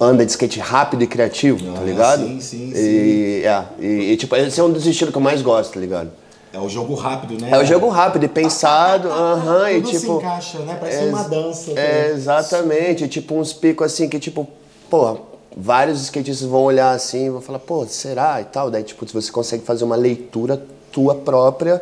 anda 0.00 0.24
de 0.24 0.30
skate 0.30 0.60
rápido 0.60 1.02
e 1.02 1.06
criativo, 1.06 1.72
tá 1.74 1.80
Ah, 1.80 1.84
ligado? 1.84 2.22
sim, 2.22 2.40
sim, 2.40 2.72
E, 2.74 3.42
é, 3.44 3.64
e, 3.78 4.12
e, 4.12 4.16
tipo, 4.16 4.34
esse 4.36 4.60
é 4.60 4.64
um 4.64 4.70
dos 4.70 4.86
estilos 4.86 5.12
que 5.12 5.18
eu 5.18 5.22
mais 5.22 5.42
gosto, 5.42 5.72
tá 5.74 5.80
ligado? 5.80 6.10
É 6.52 6.58
o 6.58 6.68
jogo 6.68 6.94
rápido, 6.94 7.40
né? 7.40 7.48
É 7.52 7.58
o 7.58 7.64
jogo 7.64 7.88
rápido 7.88 8.24
e 8.24 8.28
pensado, 8.28 9.08
aham, 9.08 9.70
e 9.70 9.74
Tudo 9.82 9.90
tipo... 9.90 10.00
se 10.00 10.10
encaixa, 10.10 10.58
né? 10.60 10.76
Parece 10.80 11.04
é- 11.04 11.08
uma 11.08 11.22
dança. 11.22 11.70
É, 11.72 11.74
né? 11.74 12.10
exatamente, 12.12 13.06
tipo 13.08 13.34
uns 13.36 13.52
picos 13.52 13.86
assim 13.86 14.08
que 14.08 14.18
tipo, 14.18 14.48
porra, 14.88 15.16
vários 15.56 16.02
skatistas 16.02 16.48
vão 16.48 16.62
olhar 16.62 16.90
assim 16.90 17.26
e 17.26 17.30
vão 17.30 17.40
falar, 17.40 17.60
pô, 17.60 17.86
será 17.86 18.40
e 18.40 18.44
tal, 18.44 18.68
daí 18.68 18.82
tipo, 18.82 19.06
você 19.06 19.30
consegue 19.30 19.64
fazer 19.64 19.84
uma 19.84 19.94
leitura 19.94 20.60
tua 20.90 21.14
própria 21.14 21.80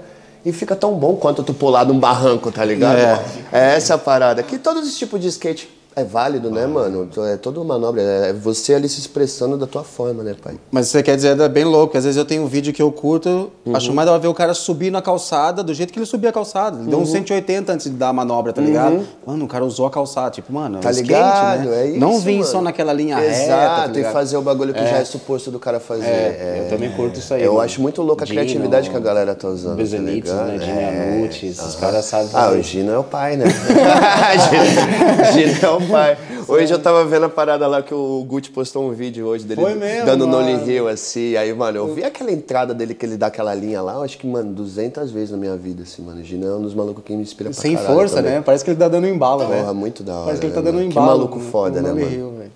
e 0.48 0.52
fica 0.52 0.74
tão 0.74 0.94
bom 0.94 1.16
quanto 1.16 1.42
tu 1.42 1.52
pular 1.52 1.84
num 1.84 1.98
barranco, 1.98 2.50
tá 2.50 2.64
ligado? 2.64 2.96
É. 2.96 3.22
É 3.52 3.76
essa 3.76 3.94
a 3.94 3.98
parada. 3.98 4.42
Que 4.42 4.58
todos 4.58 4.88
os 4.88 4.96
tipos 4.96 5.20
de 5.20 5.28
skate 5.28 5.68
é 6.00 6.04
válido, 6.04 6.50
né, 6.50 6.66
mano? 6.66 7.08
É 7.30 7.36
toda 7.36 7.60
uma 7.60 7.74
manobra, 7.74 8.00
é 8.02 8.32
você 8.32 8.74
ali 8.74 8.88
se 8.88 9.00
expressando 9.00 9.56
da 9.56 9.66
tua 9.66 9.84
forma, 9.84 10.22
né, 10.22 10.34
pai? 10.42 10.54
Mas 10.70 10.88
você 10.88 11.02
quer 11.02 11.16
dizer, 11.16 11.38
é 11.38 11.48
bem 11.48 11.64
louco. 11.64 11.96
Às 11.96 12.04
vezes 12.04 12.16
eu 12.16 12.24
tenho 12.24 12.42
um 12.42 12.46
vídeo 12.46 12.72
que 12.72 12.80
eu 12.82 12.90
curto, 12.90 13.50
acho 13.74 13.92
mais 13.92 14.06
da 14.06 14.12
hora 14.12 14.20
ver 14.20 14.28
o 14.28 14.34
cara 14.34 14.54
subir 14.54 14.90
na 14.90 15.00
calçada 15.02 15.62
do 15.62 15.72
jeito 15.74 15.92
que 15.92 15.98
ele 15.98 16.06
subia 16.06 16.30
a 16.30 16.32
calçada. 16.32 16.78
Ele 16.80 16.88
deu 16.90 16.98
uns 16.98 17.10
180 17.10 17.72
antes 17.72 17.90
de 17.90 17.96
dar 17.96 18.08
a 18.08 18.12
manobra, 18.12 18.52
tá 18.52 18.60
ligado? 18.60 19.06
Mano, 19.26 19.44
o 19.44 19.48
cara 19.48 19.64
usou 19.64 19.86
a 19.86 19.90
calçada. 19.90 20.30
Tipo, 20.30 20.52
mano, 20.52 20.78
Tá 20.80 20.88
é 20.88 20.92
skate, 20.92 21.08
ligado? 21.08 21.68
né? 21.68 21.82
É 21.82 21.86
isso, 21.90 22.00
Não 22.00 22.18
vim 22.20 22.38
mano. 22.38 22.44
só 22.44 22.62
naquela 22.62 22.92
linha 22.92 23.18
Exato, 23.22 23.88
reta. 23.88 23.92
tá 23.92 24.00
e 24.00 24.12
fazer 24.12 24.36
o 24.36 24.42
bagulho 24.42 24.72
que 24.74 24.80
já 24.80 24.98
é 24.98 25.04
suposto 25.04 25.50
do 25.50 25.58
cara 25.58 25.78
fazer. 25.80 26.04
É, 26.04 26.08
É, 26.08 26.62
eu 26.64 26.70
também 26.70 26.90
curto 26.92 27.18
isso 27.18 27.32
aí. 27.34 27.42
Eu 27.42 27.52
mano. 27.54 27.64
acho 27.64 27.80
muito 27.80 28.00
louca 28.02 28.24
a 28.24 28.26
Dino, 28.26 28.38
criatividade 28.40 28.90
que 28.90 28.96
a 28.96 29.00
galera 29.00 29.34
tá 29.34 29.48
usando. 29.48 29.76
Bezelitos, 29.76 30.30
tá 30.30 30.44
né? 30.44 30.58
Gino 30.58 30.80
Yanucci, 30.80 31.46
esses 31.46 31.74
caras 31.74 32.04
sabem 32.04 32.28
Ah, 32.32 32.50
o 32.50 32.62
Gino 32.62 32.92
é 32.92 32.98
o 32.98 33.04
pai, 33.04 33.36
né? 33.36 33.46
Gino, 35.32 35.32
Gino 35.52 35.58
é 35.62 35.70
o 35.70 35.80
pai. 35.88 36.18
Hoje 36.46 36.72
eu 36.72 36.78
tava 36.78 37.04
vendo 37.04 37.26
a 37.26 37.28
parada 37.28 37.66
lá 37.66 37.82
que 37.82 37.92
o 37.94 38.24
Gucci 38.26 38.50
postou 38.50 38.88
um 38.88 38.92
vídeo 38.92 39.26
hoje 39.26 39.44
dele 39.44 39.60
Foi 39.60 39.74
mesmo, 39.74 40.06
dando 40.06 40.26
mano. 40.26 40.42
Nolly 40.42 40.70
Hill, 40.70 40.88
assim. 40.88 41.36
Aí, 41.36 41.52
mano, 41.52 41.78
eu 41.78 41.94
vi 41.94 42.04
aquela 42.04 42.30
entrada 42.30 42.72
dele 42.74 42.94
que 42.94 43.04
ele 43.04 43.16
dá 43.16 43.26
aquela 43.26 43.54
linha 43.54 43.82
lá, 43.82 43.94
eu 43.94 44.02
acho 44.02 44.16
que, 44.18 44.26
mano, 44.26 44.52
200 44.52 45.10
vezes 45.10 45.30
na 45.30 45.36
minha 45.36 45.56
vida, 45.56 45.82
assim, 45.82 46.02
mano. 46.02 46.20
O 46.20 46.24
Gino 46.24 46.46
é 46.46 46.54
um 46.54 46.62
dos 46.62 46.74
malucos 46.74 47.02
que 47.04 47.12
me 47.14 47.22
inspira 47.22 47.50
pra 47.50 47.60
Sem 47.60 47.74
caralho 47.74 47.94
força, 47.94 48.16
também. 48.16 48.32
né? 48.32 48.42
Parece 48.44 48.64
que 48.64 48.70
ele 48.70 48.78
tá 48.78 48.88
dando 48.88 49.06
embalo, 49.06 49.44
Porra, 49.44 49.64
né? 49.64 49.72
muito 49.72 50.02
da 50.02 50.14
hora, 50.14 50.24
Parece 50.24 50.40
que 50.40 50.46
ele 50.46 50.54
tá 50.54 50.60
né, 50.62 50.66
dando 50.66 50.76
um 50.76 50.80
mano? 50.80 50.92
Que 50.92 50.98
maluco 50.98 51.40
foda, 51.40 51.80
né, 51.82 51.88
mano? 51.92 52.10
Hill, 52.10 52.30
velho. 52.32 52.52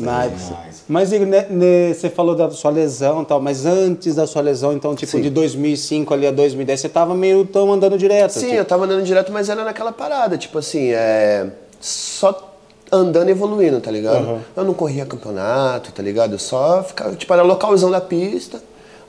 Nice. 0.00 0.52
Mas, 0.86 1.12
Igor, 1.12 1.26
né, 1.26 1.46
né, 1.48 1.94
você 1.94 2.10
falou 2.10 2.34
da 2.34 2.50
sua 2.50 2.70
lesão 2.70 3.22
e 3.22 3.24
tal, 3.24 3.40
mas 3.40 3.64
antes 3.66 4.14
da 4.14 4.26
sua 4.26 4.42
lesão, 4.42 4.72
então, 4.72 4.94
tipo, 4.94 5.12
Sim. 5.12 5.22
de 5.22 5.30
2005 5.30 6.12
ali 6.14 6.26
a 6.26 6.30
2010, 6.30 6.80
você 6.80 6.88
tava 6.88 7.14
meio 7.14 7.44
tão 7.44 7.72
andando 7.72 7.96
direto. 7.98 8.32
Sim, 8.32 8.40
tipo. 8.40 8.54
eu 8.54 8.64
tava 8.64 8.84
andando 8.84 9.02
direto, 9.02 9.32
mas 9.32 9.48
era 9.48 9.64
naquela 9.64 9.90
parada, 9.92 10.36
tipo 10.36 10.58
assim, 10.58 10.90
é. 10.90 11.46
Só 11.80 12.47
andando 12.90 13.28
e 13.28 13.32
evoluindo, 13.32 13.80
tá 13.80 13.90
ligado? 13.90 14.40
Eu 14.56 14.64
não 14.64 14.74
corria 14.74 15.06
campeonato, 15.06 15.92
tá 15.92 16.02
ligado? 16.02 16.32
Eu 16.32 16.38
só 16.38 16.82
ficava, 16.82 17.14
tipo, 17.14 17.32
era 17.32 17.42
localzão 17.42 17.90
da 17.90 18.00
pista. 18.00 18.60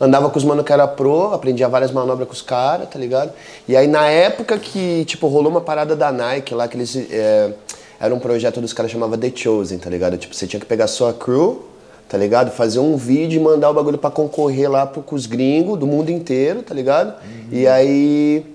Andava 0.02 0.30
com 0.30 0.38
os 0.38 0.46
mano 0.46 0.64
que 0.64 0.72
era 0.72 0.88
pro, 0.88 1.34
aprendia 1.34 1.68
várias 1.68 1.92
manobras 1.92 2.26
com 2.28 2.34
os 2.34 2.42
caras, 2.42 2.88
tá 2.90 2.98
ligado? 2.98 3.34
E 3.68 3.76
aí 3.76 3.86
na 3.86 4.08
época 4.08 4.58
que, 4.58 5.04
tipo, 5.04 5.28
rolou 5.28 5.52
uma 5.52 5.60
parada 5.60 5.96
da 5.96 6.12
Nike 6.12 6.54
lá, 6.54 6.68
que 6.68 6.78
eles. 6.78 6.96
é, 6.96 7.52
era 8.00 8.16
um 8.16 8.20
projeto 8.20 8.62
dos 8.62 8.72
caras 8.72 8.90
que 8.90 8.98
chamava 8.98 9.18
The 9.18 9.30
Chosen, 9.36 9.78
tá 9.78 9.90
ligado? 9.90 10.18
Tipo, 10.18 10.34
você 10.34 10.48
tinha 10.48 10.60
que 10.60 10.66
pegar 10.66 10.86
a 10.86 10.88
sua 10.88 11.12
crew, 11.12 11.66
tá 12.08 12.18
ligado? 12.18 12.50
Fazer 12.50 12.80
um 12.80 12.96
vídeo 12.96 13.42
e 13.42 13.44
mandar 13.44 13.70
o 13.70 13.74
bagulho 13.74 13.98
pra 13.98 14.10
concorrer 14.10 14.72
lá 14.72 14.86
pro, 14.86 15.02
com 15.02 15.16
os 15.16 15.26
gringos 15.26 15.78
do 15.78 15.86
mundo 15.86 16.10
inteiro, 16.10 16.64
tá 16.64 16.74
ligado? 16.74 17.16
E 17.52 17.68
aí 17.68 18.46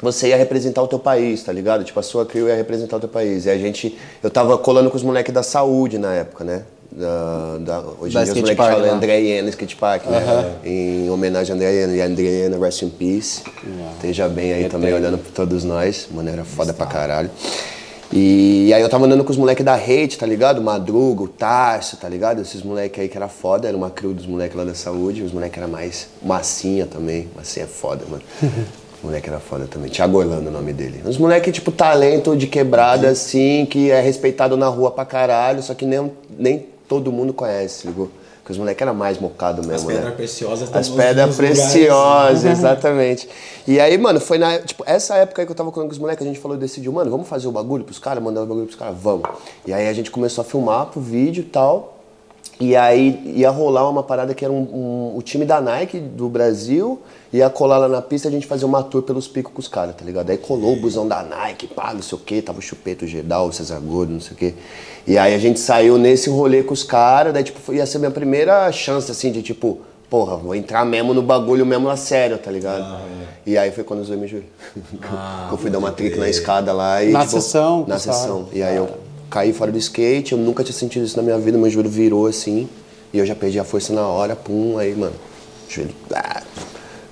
você 0.00 0.28
ia 0.28 0.36
representar 0.36 0.82
o 0.82 0.88
teu 0.88 0.98
país, 0.98 1.42
tá 1.42 1.52
ligado? 1.52 1.84
Tipo, 1.84 2.00
a 2.00 2.02
sua 2.02 2.24
crew 2.24 2.48
ia 2.48 2.56
representar 2.56 2.96
o 2.96 3.00
teu 3.00 3.08
país. 3.08 3.46
E 3.46 3.50
a 3.50 3.58
gente, 3.58 3.98
eu 4.22 4.30
tava 4.30 4.56
colando 4.58 4.90
com 4.90 4.96
os 4.96 5.02
moleques 5.02 5.32
da 5.32 5.42
saúde 5.42 5.98
na 5.98 6.14
época, 6.14 6.44
né? 6.44 6.62
Da, 6.92 7.58
da, 7.60 7.84
hoje 8.00 8.14
Da 8.14 8.22
em 8.22 8.24
dia 8.24 8.32
os 8.32 8.40
moleques 8.40 8.66
falam. 8.66 8.94
André 8.94 9.20
Iena 9.20 9.48
Skate 9.50 9.76
Park, 9.76 10.06
né? 10.06 10.56
Em 10.64 11.08
homenagem 11.08 11.52
a 11.52 11.56
André 11.56 11.72
Iena. 11.72 11.94
E 11.94 12.00
André 12.00 12.24
Iena, 12.24 12.58
rest 12.58 12.82
in 12.82 12.90
peace. 12.90 13.42
Esteja 13.94 14.28
bem 14.28 14.52
aí 14.52 14.68
também, 14.68 14.92
olhando 14.92 15.18
por 15.18 15.30
todos 15.32 15.64
nós. 15.64 16.08
Mano, 16.10 16.28
era 16.30 16.44
foda 16.44 16.72
pra 16.72 16.86
caralho. 16.86 17.30
E 18.12 18.72
aí 18.74 18.82
eu 18.82 18.88
tava 18.88 19.06
andando 19.06 19.22
com 19.22 19.30
os 19.30 19.36
moleques 19.36 19.64
da 19.64 19.74
Hate, 19.74 20.18
tá 20.18 20.26
ligado? 20.26 20.60
Madruga, 20.60 21.22
o 21.22 21.28
Tarso, 21.28 21.96
tá 21.96 22.08
ligado? 22.08 22.42
Esses 22.42 22.60
moleques 22.60 22.98
aí 23.00 23.08
que 23.08 23.16
era 23.16 23.28
foda, 23.28 23.68
era 23.68 23.76
uma 23.76 23.88
crew 23.88 24.12
dos 24.12 24.26
moleques 24.26 24.56
lá 24.56 24.64
da 24.64 24.74
saúde. 24.74 25.22
Os 25.22 25.32
moleques 25.32 25.56
era 25.56 25.68
mais 25.68 26.08
massinha 26.20 26.86
também. 26.86 27.28
Massinha 27.36 27.66
é 27.66 27.68
foda, 27.68 28.04
mano. 28.10 28.22
O 29.02 29.06
moleque 29.06 29.28
era 29.30 29.40
foda 29.40 29.66
também. 29.66 29.90
Thiago 29.90 30.18
Orlando 30.18 30.46
é 30.46 30.50
o 30.50 30.52
nome 30.52 30.72
dele. 30.72 31.02
Uns 31.06 31.16
moleques, 31.16 31.54
tipo, 31.54 31.72
talento 31.72 32.36
de 32.36 32.46
quebrada, 32.46 33.08
assim, 33.08 33.66
que 33.66 33.90
é 33.90 34.00
respeitado 34.00 34.56
na 34.56 34.68
rua 34.68 34.90
pra 34.90 35.04
caralho, 35.06 35.62
só 35.62 35.72
que 35.74 35.86
nem, 35.86 36.12
nem 36.38 36.66
todo 36.86 37.10
mundo 37.10 37.32
conhece, 37.32 37.86
ligou? 37.86 38.10
Porque 38.38 38.52
os 38.52 38.58
moleques 38.58 38.82
eram 38.82 38.94
mais 38.94 39.18
mocado 39.18 39.60
As 39.60 39.66
mesmo, 39.66 39.86
pedras 39.88 40.04
né? 40.06 40.10
preciosas 40.12 40.74
As 40.74 40.88
pedras 40.88 41.36
lugares. 41.36 41.36
preciosas, 41.36 42.44
exatamente. 42.44 43.28
E 43.66 43.78
aí, 43.80 43.96
mano, 43.96 44.20
foi 44.20 44.38
na. 44.38 44.58
Tipo, 44.58 44.82
essa 44.86 45.14
época 45.16 45.40
aí 45.42 45.46
que 45.46 45.52
eu 45.52 45.56
tava 45.56 45.70
falando 45.70 45.88
com 45.88 45.92
os 45.92 45.98
moleques, 45.98 46.24
a 46.24 46.28
gente 46.28 46.40
falou 46.40 46.56
e 46.56 46.60
decidiu, 46.60 46.92
mano, 46.92 47.10
vamos 47.10 47.28
fazer 47.28 47.46
o 47.48 47.52
bagulho 47.52 47.84
pros 47.84 47.98
caras, 47.98 48.22
mandar 48.22 48.42
o 48.42 48.46
bagulho 48.46 48.66
pros 48.66 48.78
caras? 48.78 48.96
Vamos. 49.00 49.28
E 49.66 49.72
aí 49.72 49.88
a 49.88 49.92
gente 49.92 50.10
começou 50.10 50.42
a 50.42 50.44
filmar 50.44 50.86
pro 50.86 51.00
vídeo 51.00 51.42
e 51.42 51.44
tal. 51.44 51.99
E 52.60 52.76
aí 52.76 53.20
ia 53.36 53.48
rolar 53.48 53.88
uma 53.88 54.02
parada 54.02 54.34
que 54.34 54.44
era 54.44 54.52
um, 54.52 54.58
um- 54.60 55.16
o 55.16 55.22
time 55.22 55.46
da 55.46 55.60
Nike 55.62 55.98
do 55.98 56.28
Brasil, 56.28 57.00
ia 57.32 57.48
colar 57.48 57.78
lá 57.78 57.88
na 57.88 58.02
pista 58.02 58.28
e 58.28 58.30
a 58.30 58.32
gente 58.32 58.46
fazia 58.46 58.66
uma 58.66 58.82
tour 58.82 59.02
pelos 59.02 59.26
picos 59.26 59.50
com 59.52 59.60
os 59.60 59.66
caras, 59.68 59.94
tá 59.96 60.04
ligado? 60.04 60.28
Aí 60.28 60.36
colou 60.36 60.74
o 60.74 60.76
busão 60.80 61.08
da 61.08 61.22
Nike, 61.22 61.66
pá, 61.68 61.94
não 61.94 62.02
sei 62.02 62.18
o 62.18 62.20
quê, 62.20 62.42
tava 62.42 62.58
o 62.58 62.62
Chupeto, 62.62 63.06
o 63.06 63.08
Gedal, 63.08 63.46
o 63.48 63.52
César 63.52 63.80
Gordo, 63.80 64.12
não 64.12 64.20
sei 64.20 64.32
o 64.32 64.36
quê. 64.36 64.54
E 65.06 65.16
aí 65.16 65.34
a 65.34 65.38
gente 65.38 65.58
saiu 65.58 65.96
nesse 65.96 66.28
rolê 66.28 66.62
com 66.62 66.74
os 66.74 66.82
caras, 66.82 67.32
daí 67.32 67.42
tipo, 67.44 67.58
foi- 67.60 67.76
ia 67.76 67.86
ser 67.86 67.98
minha 67.98 68.10
primeira 68.10 68.70
chance, 68.72 69.10
assim, 69.10 69.32
de 69.32 69.42
tipo, 69.42 69.78
porra, 70.10 70.36
vou 70.36 70.54
entrar 70.54 70.84
mesmo 70.84 71.14
no 71.14 71.22
bagulho 71.22 71.64
mesmo 71.64 71.88
a 71.88 71.96
sério, 71.96 72.36
tá 72.36 72.50
ligado? 72.50 73.00
E 73.46 73.56
aí 73.56 73.70
foi 73.70 73.84
quando 73.84 74.00
eu 74.00 74.04
zoei 74.04 74.18
meu 74.18 74.28
joelho. 74.28 74.44
eu 75.50 75.56
fui 75.56 75.70
dar 75.70 75.78
uma 75.78 75.92
trick 75.92 76.18
na 76.18 76.28
escada 76.28 76.72
lá 76.74 77.02
e. 77.02 77.10
Na 77.10 77.20
tipo, 77.20 77.32
sessão, 77.40 77.84
Na 77.88 77.98
sessão. 77.98 78.48
E 78.52 78.62
aí 78.62 78.76
eu 78.76 78.88
caí 79.30 79.52
fora 79.52 79.70
do 79.70 79.78
skate, 79.78 80.32
eu 80.32 80.38
nunca 80.38 80.62
tinha 80.64 80.74
sentido 80.76 81.04
isso 81.04 81.16
na 81.16 81.22
minha 81.22 81.38
vida, 81.38 81.56
meu 81.56 81.70
joelho 81.70 81.88
virou 81.90 82.26
assim, 82.26 82.68
e 83.12 83.18
eu 83.18 83.24
já 83.26 83.34
perdi 83.34 83.58
a 83.58 83.64
força 83.64 83.92
na 83.92 84.06
hora, 84.06 84.34
pum, 84.36 84.76
aí, 84.78 84.94
mano, 84.94 85.14
o 85.68 85.72
joelho 85.72 85.90
ah, 86.14 86.42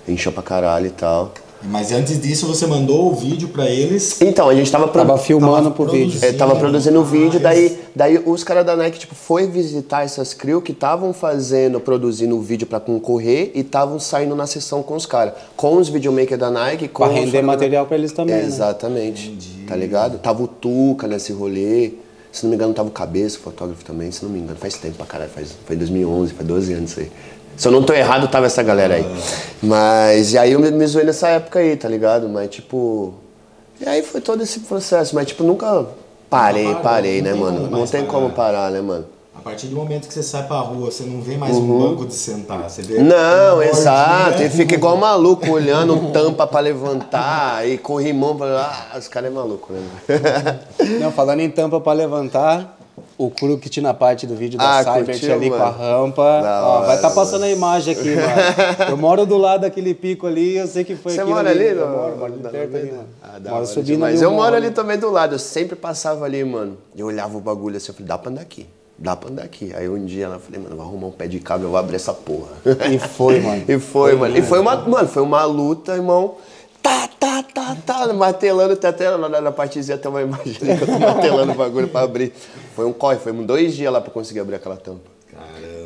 inchou 0.07 0.33
pra 0.33 0.43
caralho 0.43 0.87
e 0.87 0.91
tal. 0.91 1.33
Mas 1.61 1.91
antes 1.91 2.21
disso, 2.23 2.47
você 2.47 2.69
mandou 2.69 3.11
o 3.11 3.17
vídeo 3.17 3.49
pra 3.49 3.69
eles. 3.69 4.21
Então, 4.21 4.49
a 4.49 4.55
gente 4.55 4.71
tava... 4.71 4.87
pro- 4.87 5.01
Tava 5.05 5.19
filmando 5.19 5.55
Tava 5.65 5.71
por 5.73 5.91
vídeo. 5.91 6.17
É, 6.23 6.33
tava 6.33 6.55
produzindo 6.55 7.01
o 7.01 7.05
vídeo, 7.05 7.41
Ah, 7.41 7.43
daí, 7.43 7.77
daí 7.97 8.23
os 8.25 8.45
caras 8.45 8.65
da 8.65 8.77
Nike, 8.77 9.01
tipo, 9.01 9.13
foi 9.17 9.49
visitar 9.49 10.05
essas 10.05 10.33
crew 10.33 10.63
que 10.63 10.71
estavam 10.71 11.13
fazendo, 11.13 11.81
produzindo 11.81 12.37
o 12.37 12.41
vídeo 12.41 12.65
pra 12.65 12.79
concorrer 12.79 13.51
e 13.57 13.61
estavam 13.63 13.99
saindo 13.99 14.37
na 14.37 14.47
sessão 14.47 14.85
com 14.85 14.95
os 14.95 15.05
caras. 15.05 15.35
Com 15.57 15.77
os 15.79 15.89
videomakers 15.89 16.39
da 16.39 16.49
Nike, 16.49 16.87
com 16.87 17.03
Pra 17.03 17.13
render 17.13 17.33
caras 17.33 17.47
da- 17.47 17.53
material 17.55 17.87
pra 17.87 17.97
eles 17.99 18.13
também, 18.13 18.37
né? 18.37 18.45
Exatamente. 18.45 19.37
Tá 19.67 19.75
ligado? 19.75 20.19
Tava 20.19 20.45
o 20.45 20.47
Tuca 20.47 21.09
nesse 21.09 21.33
rolê. 21.33 21.91
Se 22.31 22.45
não 22.45 22.51
me 22.51 22.57
engano, 22.57 22.75
tava 22.75 22.89
o 22.89 22.93
Cabeça, 22.93 23.39
o 23.39 23.41
fotógrafo 23.41 23.85
também, 23.85 24.11
se 24.11 24.25
não 24.25 24.31
me 24.31 24.39
engano. 24.39 24.59
Faz 24.59 24.75
tempo 24.75 24.97
pra 24.97 25.07
caralho, 25.07 25.31
faz, 25.31 25.55
foi 25.67 25.77
em 25.77 25.79
2011, 25.79 26.35
faz 26.35 26.47
12 26.47 26.73
anos 26.75 26.91
isso 26.91 27.01
aí. 27.01 27.13
Se 27.57 27.67
eu 27.67 27.73
não 27.73 27.83
tô 27.83 27.93
errado, 27.93 28.29
tava 28.29 28.47
essa 28.47 28.63
galera 28.63 28.95
aí. 28.95 29.05
Mas, 29.63 30.33
e 30.33 30.39
aí 30.39 30.53
eu 30.53 30.61
me, 30.61 30.71
me 30.71 30.87
zoei 30.87 31.05
nessa 31.05 31.29
época 31.29 31.59
aí, 31.59 31.77
tá 31.77 31.89
ligado? 31.89 32.29
Mas, 32.29 32.51
tipo... 32.51 33.15
E 33.81 33.89
aí 33.89 34.03
foi 34.03 34.21
todo 34.21 34.43
esse 34.43 34.61
processo, 34.61 35.15
mas, 35.15 35.27
tipo, 35.27 35.43
nunca 35.43 35.87
parei, 36.31 36.75
parei, 36.77 37.21
né, 37.23 37.35
mano? 37.35 37.69
Não 37.69 37.87
tem 37.87 38.05
como 38.05 38.31
parar, 38.31 38.71
né, 38.71 38.81
mano? 38.81 39.07
A 39.49 39.53
partir 39.53 39.69
do 39.69 39.77
momento 39.77 40.07
que 40.09 40.13
você 40.13 40.23
sai 40.23 40.47
pra 40.47 40.59
rua, 40.59 40.91
você 40.91 41.05
não 41.05 41.23
vê 41.23 41.39
mais 41.39 41.57
um 41.57 41.79
banco 41.79 42.05
de 42.05 42.13
sentar. 42.13 42.69
Você 42.69 42.83
vê 42.83 42.99
Uhum. 42.99 43.05
Não, 43.05 43.59
um 43.59 43.63
exato. 43.63 44.43
E 44.43 44.51
fica 44.51 44.75
igual 44.75 44.95
maluco, 44.99 45.51
olhando 45.51 46.13
tampa 46.13 46.47
pra 46.47 46.61
levantar 46.61 47.67
e 47.67 47.79
corrimão 47.79 48.37
pra. 48.37 48.71
Ah, 48.93 48.99
os 48.99 49.09
caras 49.09 49.31
é 49.31 49.35
maluco, 49.35 49.73
né? 49.73 49.81
Não, 51.01 51.11
falando 51.11 51.41
em 51.41 51.49
tampa 51.49 51.81
pra 51.81 51.95
levantar, 51.95 52.79
o 53.17 53.31
Crooked 53.31 53.81
na 53.81 53.95
parte 53.95 54.27
do 54.27 54.37
vídeo 54.37 54.59
da 54.59 54.81
Ah, 54.81 54.85
Cybert 54.85 55.07
curtiu, 55.19 55.33
ali 55.33 55.49
com 55.49 55.57
a 55.57 55.59
mano? 55.73 55.79
rampa. 55.79 56.41
Da 56.43 56.67
Ó, 56.69 56.81
vai 56.83 56.97
estar 56.97 57.09
tá 57.09 57.15
passando 57.15 57.45
a 57.45 57.49
imagem 57.51 57.95
aqui, 57.95 58.15
mano. 58.17 58.91
Eu 58.91 58.97
moro 58.99 59.25
do 59.25 59.39
lado 59.39 59.63
daquele 59.63 59.95
pico 59.95 60.27
ali, 60.27 60.59
eu 60.59 60.67
sei 60.67 60.85
que 60.85 60.95
foi 60.95 61.13
Você 61.13 61.21
aquilo 61.23 61.35
mora 61.35 61.49
ali? 61.49 61.69
Eu 61.69 61.87
no- 61.87 61.97
moro, 61.97 62.17
moro 62.19 62.33
ali 62.35 62.43
perto 62.43 62.77
ali, 62.77 62.91
mano. 62.93 63.05
Ah, 63.23 63.39
da 63.39 63.49
moro 63.51 63.55
hora 63.63 63.67
subindo 63.67 63.87
demais. 63.95 64.17
ali 64.17 64.25
Eu 64.25 64.31
moro 64.31 64.55
ali 64.55 64.71
também 64.73 64.99
do 64.99 65.11
lado, 65.11 65.35
eu 65.37 65.39
sempre 65.39 65.75
passava 65.75 66.27
ali, 66.27 66.45
mano. 66.45 66.77
Eu 66.95 67.07
olhava 67.07 67.35
o 67.39 67.41
bagulho 67.41 67.79
assim, 67.79 67.89
eu 67.89 67.95
falei, 67.95 68.07
dá 68.09 68.19
pra 68.19 68.31
andar 68.31 68.43
aqui. 68.43 68.67
Dá 68.99 69.15
pra 69.15 69.31
andar 69.31 69.45
aqui. 69.45 69.73
Aí 69.75 69.89
um 69.89 70.05
dia 70.05 70.25
ela 70.25 70.39
falei, 70.41 70.61
mano, 70.61 70.75
vou 70.75 70.85
arrumar 70.85 71.07
um 71.07 71.13
pé 71.13 71.29
de 71.29 71.39
cabra, 71.39 71.67
eu 71.67 71.71
vou 71.71 71.79
abrir 71.79 71.97
essa 71.97 72.13
porra. 72.13 72.51
E 72.91 72.99
foi, 72.99 73.39
mano. 73.41 73.63
E 73.69 73.79
foi, 73.79 74.15
mano. 74.17 74.37
E 74.37 74.43
foi 74.43 74.59
uma, 74.59 74.77
mano, 74.77 75.09
foi 75.09 75.23
uma 75.23 75.45
luta, 75.45 75.95
irmão. 75.95 76.35
Tá, 76.83 77.09
tá, 77.19 77.43
tá, 77.43 77.77
tá, 77.87 78.13
martelando, 78.13 78.75
tá 78.77 78.89
até 78.89 79.17
na, 79.17 79.41
na, 79.41 79.53
partezinha 79.53 79.99
tem 79.99 80.11
uma 80.11 80.23
imagem 80.23 80.55
que 80.55 80.83
eu 80.83 80.87
tô 80.87 80.99
martelando 80.99 81.53
o 81.53 81.55
bagulho 81.55 81.89
pra 81.89 82.03
abrir. 82.03 82.33
Foi 82.75 82.87
um 82.87 82.93
corre, 82.93 83.17
foi 83.17 83.33
dois 83.33 83.75
dias 83.75 83.93
lá 83.93 84.01
pra 84.01 84.11
conseguir 84.11 84.41
abrir 84.41 84.57
aquela 84.57 84.77
tampa. 84.77 85.19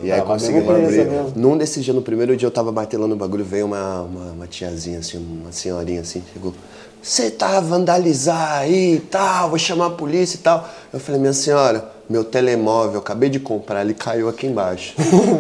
E 0.03 0.11
aí 0.11 0.19
Tava 0.19 0.33
conseguimos 0.33 0.69
abrir. 0.69 1.05
mesmo. 1.05 1.33
Num 1.37 1.57
desses 1.57 1.85
dias, 1.85 1.95
no 1.95 2.03
primeiro 2.03 2.37
dia, 2.37 2.47
eu 2.47 2.51
tava 2.51 2.73
martelando 2.73 3.15
o 3.15 3.17
bagulho, 3.17 3.45
veio 3.45 3.67
uma, 3.67 4.03
uma, 4.03 4.33
uma 4.33 4.47
tiazinha, 4.47 4.99
assim, 4.99 5.19
uma 5.19 5.53
senhorinha 5.53 6.01
assim, 6.01 6.23
chegou. 6.33 6.53
você 7.01 7.31
tá 7.31 7.59
a 7.59 7.61
vandalizar 7.61 8.59
aí 8.59 8.97
e 8.97 9.01
tal, 9.01 9.51
vou 9.51 9.59
chamar 9.59 9.87
a 9.87 9.91
polícia 9.91 10.37
e 10.37 10.41
tal. 10.41 10.69
Eu 10.93 10.99
falei, 10.99 11.21
minha 11.21 11.33
senhora, 11.33 11.89
meu 12.13 12.25
telemóvel, 12.25 13.01
acabei 13.01 13.31
de 13.31 13.41
comprar, 13.41 13.81
ele 13.81 13.95
caiu 13.95 14.29
aqui 14.29 14.47
embaixo. 14.47 14.95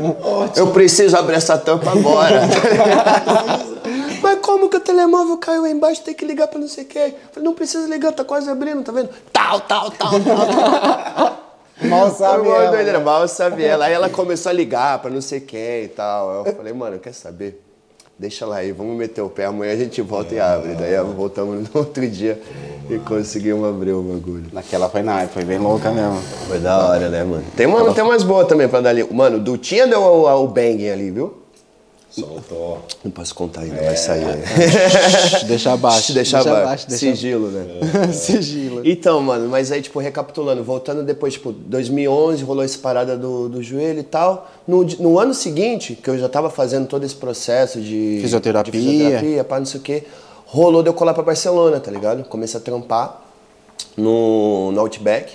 eu 0.56 0.68
preciso 0.68 1.14
abrir 1.18 1.36
essa 1.36 1.58
tampa 1.58 1.90
agora. 1.90 2.40
Mas 4.22 4.38
como 4.40 4.70
que 4.70 4.78
o 4.78 4.80
telemóvel 4.80 5.36
caiu 5.36 5.64
aí 5.64 5.72
embaixo? 5.72 6.02
Tem 6.02 6.14
que 6.14 6.24
ligar 6.24 6.48
pra 6.48 6.58
não 6.58 6.68
sei. 6.68 6.84
Eu 6.84 7.12
falei, 7.30 7.44
não 7.44 7.52
precisa 7.52 7.86
ligar, 7.86 8.12
tá 8.12 8.24
quase 8.24 8.48
abrindo, 8.48 8.82
tá 8.82 8.90
vendo? 8.90 9.10
Tal, 9.30 9.60
tal, 9.60 9.90
tal, 9.90 10.12
tal. 10.18 11.38
Mal 11.88 12.10
sabe 12.10 12.46
uma 12.46 12.56
ela. 12.56 12.70
doideira, 12.70 13.00
mal 13.00 13.26
sabe 13.26 13.64
ela. 13.64 13.86
Aí 13.86 13.92
ela 13.92 14.08
começou 14.08 14.50
a 14.50 14.52
ligar 14.52 15.00
pra 15.00 15.10
não 15.10 15.20
sei 15.20 15.40
quem 15.40 15.84
e 15.84 15.88
tal. 15.88 16.46
Eu 16.46 16.54
falei, 16.54 16.72
mano, 16.72 17.00
quer 17.00 17.12
saber? 17.12 17.60
Deixa 18.22 18.46
lá 18.46 18.58
aí, 18.58 18.70
vamos 18.70 18.96
meter 18.96 19.20
o 19.20 19.28
pé, 19.28 19.46
amanhã 19.46 19.72
a 19.72 19.76
gente 19.76 20.00
volta 20.00 20.32
e 20.32 20.38
abre. 20.38 20.74
Daí 20.74 20.96
voltamos 21.12 21.68
no 21.68 21.68
outro 21.80 22.08
dia 22.08 22.40
e 22.88 22.96
conseguimos 23.00 23.68
abrir 23.68 23.90
o 23.90 24.00
bagulho. 24.00 24.44
Naquela 24.52 24.88
foi 24.88 25.02
na 25.02 25.26
foi 25.26 25.42
bem 25.42 25.58
louca 25.58 25.90
mesmo. 25.90 26.22
Foi 26.46 26.60
da 26.60 26.86
hora, 26.86 27.08
né, 27.08 27.24
mano? 27.24 27.42
Tem, 27.56 27.66
uma, 27.66 27.92
tem 27.92 28.04
umas 28.04 28.22
boas 28.22 28.46
também 28.46 28.68
pra 28.68 28.80
dar 28.80 28.90
ali. 28.90 29.02
Mano, 29.12 29.38
o 29.38 29.40
Dutinha 29.40 29.88
deu 29.88 30.00
o, 30.00 30.44
o 30.44 30.46
bang 30.46 30.88
ali, 30.88 31.10
viu? 31.10 31.41
Soltou. 32.12 32.82
Não 33.02 33.10
posso 33.10 33.34
contar 33.34 33.62
ainda, 33.62 33.82
vai 33.82 33.96
sair. 33.96 34.24
Deixa 35.48 35.72
abaixo. 35.72 36.12
Deixa 36.12 36.40
abaixo. 36.40 36.86
deixa 36.86 37.06
Sigilo, 37.06 37.48
né? 37.48 37.64
Sigilo. 38.12 38.82
Então, 38.84 39.20
mano, 39.22 39.48
mas 39.48 39.72
aí, 39.72 39.80
tipo, 39.80 39.98
recapitulando, 39.98 40.62
voltando 40.62 41.02
depois, 41.02 41.32
tipo, 41.32 41.52
2011, 41.52 42.44
rolou 42.44 42.62
essa 42.62 42.78
parada 42.78 43.16
do, 43.16 43.48
do 43.48 43.62
joelho 43.62 44.00
e 44.00 44.02
tal. 44.02 44.50
No, 44.68 44.84
no 44.84 45.18
ano 45.18 45.32
seguinte, 45.32 45.94
que 45.94 46.10
eu 46.10 46.18
já 46.18 46.28
tava 46.28 46.50
fazendo 46.50 46.86
todo 46.86 47.04
esse 47.04 47.14
processo 47.14 47.80
de... 47.80 48.18
Fisioterapia. 48.20 48.72
De 48.72 48.78
fisioterapia, 48.78 49.44
pá, 49.44 49.58
não 49.58 49.66
sei 49.66 49.80
o 49.80 49.82
quê. 49.82 50.04
Rolou 50.44 50.82
de 50.82 50.90
eu 50.90 50.94
colar 50.94 51.14
pra 51.14 51.22
Barcelona, 51.22 51.80
tá 51.80 51.90
ligado? 51.90 52.24
Comecei 52.24 52.60
a 52.60 52.62
trampar 52.62 53.22
no, 53.96 54.70
no 54.70 54.80
Outback, 54.80 55.32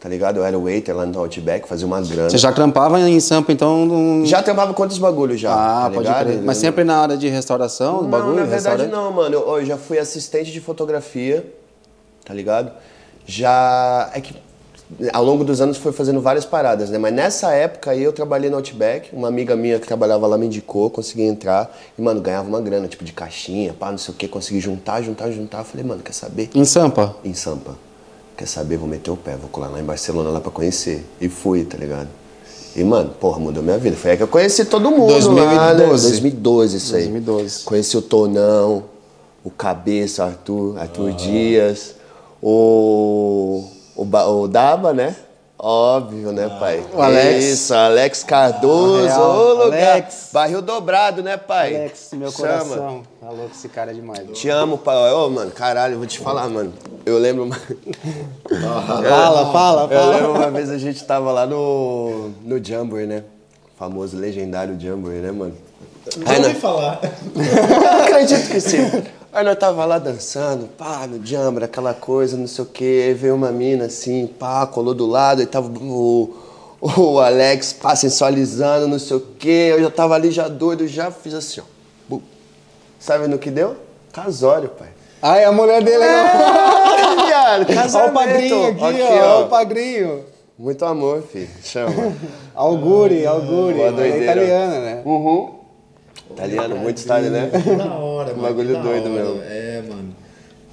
tá 0.00 0.08
ligado? 0.08 0.38
Eu 0.38 0.44
era 0.44 0.58
waiter 0.58 0.94
lá 0.96 1.04
no 1.04 1.18
Outback, 1.18 1.68
fazia 1.68 1.86
uma 1.86 2.00
grana. 2.00 2.30
Você 2.30 2.38
já 2.38 2.52
trampava 2.52 3.00
em 3.00 3.20
Sampa, 3.20 3.52
então... 3.52 3.86
Não... 3.86 4.26
Já 4.26 4.42
trampava 4.42 4.72
com 4.72 4.82
outros 4.82 4.98
bagulhos 4.98 5.40
já, 5.40 5.52
Ah, 5.52 5.84
tá 5.84 5.90
pode 5.90 6.12
crer. 6.12 6.42
Mas 6.42 6.58
sempre 6.58 6.84
na 6.84 6.98
área 6.98 7.16
de 7.16 7.28
restauração, 7.28 8.02
Não, 8.02 8.10
bagulho, 8.10 8.36
na 8.36 8.44
verdade 8.44 8.86
não, 8.86 9.12
mano. 9.12 9.34
Eu, 9.34 9.58
eu 9.58 9.66
já 9.66 9.76
fui 9.76 9.98
assistente 9.98 10.52
de 10.52 10.60
fotografia, 10.60 11.44
tá 12.24 12.32
ligado? 12.32 12.70
Já. 13.26 14.10
É 14.14 14.20
que 14.20 14.34
ao 15.12 15.22
longo 15.22 15.44
dos 15.44 15.60
anos 15.60 15.76
foi 15.76 15.92
fazendo 15.92 16.20
várias 16.20 16.46
paradas, 16.46 16.88
né? 16.88 16.96
Mas 16.96 17.12
nessa 17.12 17.52
época 17.52 17.90
aí 17.90 18.02
eu 18.02 18.12
trabalhei 18.12 18.48
no 18.48 18.56
Outback, 18.56 19.14
uma 19.14 19.28
amiga 19.28 19.54
minha 19.54 19.78
que 19.78 19.86
trabalhava 19.86 20.26
lá 20.26 20.38
me 20.38 20.46
indicou, 20.46 20.88
consegui 20.88 21.22
entrar 21.24 21.76
e, 21.98 22.00
mano, 22.00 22.20
ganhava 22.20 22.48
uma 22.48 22.60
grana, 22.60 22.88
tipo 22.88 23.04
de 23.04 23.12
caixinha, 23.12 23.74
pá, 23.74 23.90
não 23.90 23.98
sei 23.98 24.14
o 24.14 24.16
que, 24.16 24.26
consegui 24.26 24.60
juntar, 24.60 25.02
juntar, 25.02 25.30
juntar. 25.30 25.62
Falei, 25.64 25.84
mano, 25.84 26.02
quer 26.02 26.14
saber? 26.14 26.48
Em 26.54 26.64
Sampa? 26.64 27.14
Em 27.22 27.34
Sampa. 27.34 27.87
Quer 28.38 28.46
saber? 28.46 28.76
Vou 28.76 28.88
meter 28.88 29.10
o 29.10 29.16
pé, 29.16 29.36
vou 29.36 29.50
colar 29.50 29.66
lá 29.66 29.80
em 29.80 29.84
Barcelona 29.84 30.30
lá 30.30 30.40
pra 30.40 30.52
conhecer. 30.52 31.04
E 31.20 31.28
fui, 31.28 31.64
tá 31.64 31.76
ligado? 31.76 32.08
E, 32.76 32.84
mano, 32.84 33.10
porra, 33.18 33.40
mudou 33.40 33.64
minha 33.64 33.76
vida. 33.78 33.96
Foi 33.96 34.12
aí 34.12 34.16
que 34.16 34.22
eu 34.22 34.28
conheci 34.28 34.64
todo 34.64 34.92
mundo 34.92 35.12
lá, 35.12 35.74
né? 35.74 35.86
2012. 35.86 36.08
2012, 36.10 36.76
isso 36.76 36.94
aí. 36.94 37.02
2012. 37.08 37.64
Conheci 37.64 37.96
o 37.96 38.02
Tonão, 38.02 38.84
o 39.42 39.50
Cabeça, 39.50 40.24
Arthur, 40.24 40.78
Arthur 40.78 41.12
Dias, 41.14 41.96
o, 42.40 43.64
o, 43.96 44.04
o 44.04 44.46
Daba, 44.46 44.92
né? 44.92 45.16
Óbvio, 45.60 46.30
né, 46.30 46.48
pai? 46.60 46.84
O 46.94 47.02
Alex. 47.02 47.44
Isso, 47.44 47.74
Alex 47.74 48.22
Cardoso, 48.22 49.06
Real. 49.06 49.30
ô 49.36 49.64
lugar. 49.64 49.90
Alex. 49.92 50.28
Barril 50.32 50.62
dobrado, 50.62 51.20
né, 51.22 51.36
pai? 51.36 51.74
Alex, 51.74 52.10
meu 52.12 52.30
Chama. 52.30 52.48
coração. 52.48 53.02
Tá 53.20 53.28
louco, 53.30 53.50
esse 53.52 53.68
cara 53.68 53.90
é 53.90 53.94
demais. 53.94 54.20
Te 54.38 54.48
amo, 54.48 54.78
pai. 54.78 55.12
Ô, 55.12 55.28
mano, 55.28 55.50
caralho, 55.50 55.94
eu 55.94 55.98
vou 55.98 56.06
te 56.06 56.20
falar, 56.20 56.48
mano. 56.48 56.72
Eu 57.04 57.18
lembro. 57.18 57.42
uma- 57.44 57.56
Fala, 58.48 59.52
fala, 59.52 59.82
Eu 59.82 59.88
fala. 60.00 60.14
lembro 60.16 60.30
uma 60.34 60.50
vez 60.50 60.70
a 60.70 60.78
gente 60.78 61.02
tava 61.04 61.32
lá 61.32 61.44
no, 61.46 62.30
no 62.44 62.64
Jamboree, 62.64 63.06
né? 63.06 63.24
O 63.74 63.78
famoso 63.78 64.16
legendário 64.16 64.78
Jamboree, 64.78 65.18
né, 65.20 65.32
mano? 65.32 65.54
Aí, 66.24 66.38
ouvi 66.38 66.54
falar. 66.54 67.00
Eu 67.34 68.00
acredito 68.04 68.48
que 68.48 68.60
sim. 68.60 69.02
Aí 69.32 69.44
nós 69.44 69.58
tava 69.58 69.84
lá 69.84 69.98
dançando, 69.98 70.66
pá, 70.68 71.06
no 71.06 71.24
Jamboree, 71.24 71.66
aquela 71.66 71.92
coisa, 71.92 72.36
não 72.36 72.46
sei 72.46 72.64
o 72.64 72.66
quê. 72.66 73.04
Aí 73.08 73.14
veio 73.14 73.34
uma 73.34 73.52
mina 73.52 73.84
assim, 73.84 74.26
pá, 74.26 74.66
colou 74.66 74.94
do 74.94 75.06
lado, 75.06 75.42
e 75.42 75.46
tava 75.46 75.68
o, 75.68 76.34
o 76.80 77.18
Alex, 77.20 77.74
pá, 77.74 77.94
sensualizando, 77.94 78.88
não 78.88 78.98
sei 78.98 79.16
o 79.18 79.20
quê. 79.38 79.68
Eu 79.72 79.82
já 79.82 79.90
tava 79.90 80.14
ali 80.14 80.30
já 80.30 80.48
doido, 80.48 80.88
já 80.88 81.10
fiz 81.10 81.34
assim, 81.34 81.60
ó. 81.60 81.64
Bu. 82.08 82.22
Sabe 82.98 83.28
no 83.28 83.38
que 83.38 83.50
deu? 83.50 83.76
Casório, 84.12 84.70
pai. 84.70 84.88
Ai, 85.20 85.44
a 85.44 85.52
mulher 85.52 85.82
dele 85.82 86.04
é... 86.04 86.14
Ai, 86.14 87.26
viado, 87.26 87.66
Olha 87.96 88.06
o 88.06 88.12
padrinho 88.12 88.68
aqui, 88.68 88.84
Aqui, 88.84 89.02
ó. 89.02 89.06
ó. 89.06 89.36
Olha 89.36 89.44
o 89.44 89.48
padrinho. 89.48 90.24
Muito 90.58 90.84
amor, 90.84 91.22
filho. 91.22 91.50
Chama. 91.62 92.14
Auguri, 92.54 93.26
Auguri. 93.26 93.74
Boa 93.74 94.06
É 94.06 94.22
italiana, 94.22 94.80
né? 94.80 95.02
Uhum. 95.04 95.57
Italiano, 96.30 96.76
muito 96.76 96.98
style, 96.98 97.30
né? 97.30 97.46
Da 97.76 97.94
hora, 97.94 98.30
mano. 98.34 98.42
bagulho 98.42 98.68
que 98.68 98.74
da 98.74 98.82
doido 98.82 99.10
hora. 99.10 99.24
mesmo. 99.24 99.42
É, 99.42 99.82
mano. 99.88 100.08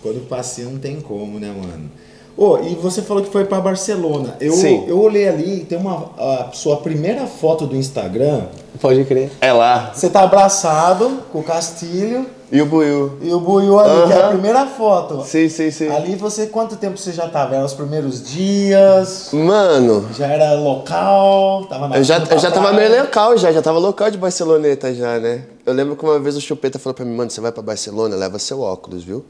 Quando 0.02 0.28
passeia 0.28 0.68
não 0.70 0.78
tem 0.78 1.00
como, 1.02 1.40
né, 1.40 1.48
mano? 1.48 1.90
Ô, 2.38 2.58
e 2.60 2.76
você 2.76 3.02
falou 3.02 3.24
que 3.24 3.30
foi 3.32 3.46
pra 3.46 3.62
Barcelona. 3.62 4.36
Eu, 4.42 4.52
Sim. 4.54 4.84
eu 4.88 5.00
olhei 5.00 5.28
ali, 5.28 5.62
tem 5.64 5.78
uma 5.78 6.10
a 6.18 6.50
sua 6.52 6.78
primeira 6.78 7.26
foto 7.26 7.66
do 7.66 7.76
Instagram. 7.78 8.44
Pode 8.82 9.06
crer. 9.06 9.32
É 9.40 9.54
lá. 9.54 9.92
Você 9.94 10.10
tá 10.10 10.22
abraçado 10.22 11.24
com 11.32 11.40
o 11.40 11.44
Castilho 11.44 12.26
E 12.52 12.62
o 12.62 12.66
Buiu. 12.66 13.18
e 13.22 13.34
o 13.34 13.40
Buiu 13.40 13.80
ali, 13.80 14.08
que 14.08 14.14
é 14.14 14.24
a 14.24 14.28
primeira 14.30 14.66
foto. 14.68 15.24
Sim, 15.26 15.50
sim, 15.50 15.72
sim. 15.72 15.90
Ali 15.90 16.16
você, 16.16 16.48
quanto 16.48 16.76
tempo 16.76 16.98
você 16.98 17.12
já 17.12 17.28
tava? 17.28 17.56
Eram 17.56 17.66
os 17.66 17.74
primeiros 17.74 18.24
dias? 18.24 19.30
Mano, 19.34 20.08
Já 20.14 20.28
era 20.28 20.54
local? 20.54 21.66
Tava 21.68 21.88
na 21.88 21.98
eu 21.98 22.04
já, 22.04 22.20
eu 22.20 22.40
já 22.40 22.52
tava 22.52 22.72
meio 22.74 23.02
local 23.02 23.38
já, 23.38 23.52
já 23.52 23.62
tava 23.62 23.80
local 23.80 24.12
de 24.12 24.18
Barceloneta 24.18 24.94
já, 24.94 25.20
né? 25.20 25.44
Eu 25.66 25.74
lembro 25.74 25.96
que 25.96 26.04
uma 26.06 26.20
vez 26.20 26.38
o 26.38 26.42
Chupeta 26.42 26.78
falou 26.78 26.94
pra 26.94 27.04
mim, 27.04 27.16
mano, 27.16 27.32
você 27.32 27.42
vai 27.42 27.52
pra 27.52 27.64
Barcelona, 27.64 28.16
leva 28.16 28.38
seu 28.38 28.62
óculos, 28.62 29.04
viu? 29.04 29.26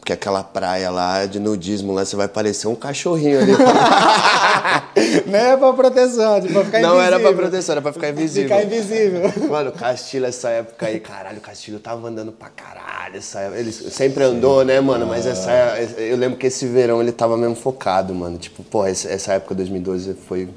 Porque 0.00 0.14
aquela 0.14 0.42
praia 0.42 0.90
lá 0.90 1.26
de 1.26 1.38
nudismo 1.38 1.92
lá, 1.92 2.04
você 2.04 2.16
vai 2.16 2.26
parecer 2.26 2.66
um 2.66 2.74
cachorrinho 2.74 3.38
ali. 3.38 3.52
Não 5.30 5.38
é 5.38 5.56
pra 5.58 5.72
proteção, 5.74 6.40
tipo, 6.40 6.54
pra 6.54 6.64
ficar 6.64 6.80
Não 6.80 6.94
invisível. 6.94 7.06
era 7.06 7.20
pra 7.20 7.32
proteção, 7.34 7.72
era 7.74 7.82
pra 7.82 7.92
ficar 7.92 8.08
invisível. 8.08 8.56
Ficar 8.56 8.64
invisível. 8.64 9.32
Mano, 9.50 9.70
o 9.70 9.72
Castilho, 9.72 10.24
essa 10.24 10.48
época 10.48 10.86
aí, 10.86 10.98
caralho, 11.00 11.36
o 11.36 11.40
Castilho 11.42 11.78
tava 11.78 12.08
andando 12.08 12.32
pra 12.32 12.48
caralho. 12.48 13.18
Essa, 13.18 13.40
época. 13.40 13.60
ele 13.60 13.72
sempre 13.72 14.24
andou, 14.24 14.64
né, 14.64 14.80
mano? 14.80 15.06
Mas 15.06 15.26
essa, 15.26 15.50
eu 15.98 16.16
lembro 16.16 16.38
que 16.38 16.46
esse 16.46 16.66
verão 16.66 17.02
ele 17.02 17.12
tava 17.12 17.36
mesmo 17.36 17.54
focado, 17.54 18.14
mano. 18.14 18.38
Tipo, 18.38 18.62
porra, 18.62 18.88
essa, 18.88 19.34
época 19.34 19.54
2012 19.54 20.16
foi 20.26 20.48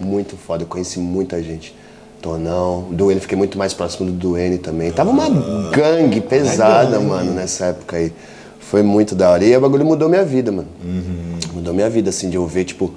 muito 0.00 0.34
foda. 0.36 0.62
Eu 0.62 0.66
conheci 0.66 0.98
muita 0.98 1.42
gente. 1.42 1.76
Tonão, 2.22 2.88
Duane, 2.90 3.20
fiquei 3.20 3.36
muito 3.36 3.56
mais 3.58 3.74
próximo 3.74 4.10
do 4.10 4.12
Duane 4.12 4.58
também. 4.58 4.90
Tava 4.90 5.10
uma 5.10 5.28
gangue 5.70 6.20
pesada, 6.22 6.98
mano, 6.98 7.32
nessa 7.32 7.66
época 7.66 7.96
aí. 7.98 8.12
Foi 8.70 8.82
muito 8.82 9.14
da 9.14 9.30
hora. 9.30 9.44
E 9.44 9.56
o 9.56 9.60
bagulho 9.60 9.84
mudou 9.84 10.08
minha 10.08 10.24
vida, 10.24 10.52
mano. 10.52 10.68
Mudou 11.54 11.72
minha 11.72 11.88
vida, 11.88 12.10
assim, 12.10 12.28
de 12.28 12.36
eu 12.36 12.46
ver, 12.46 12.64
tipo, 12.64 12.92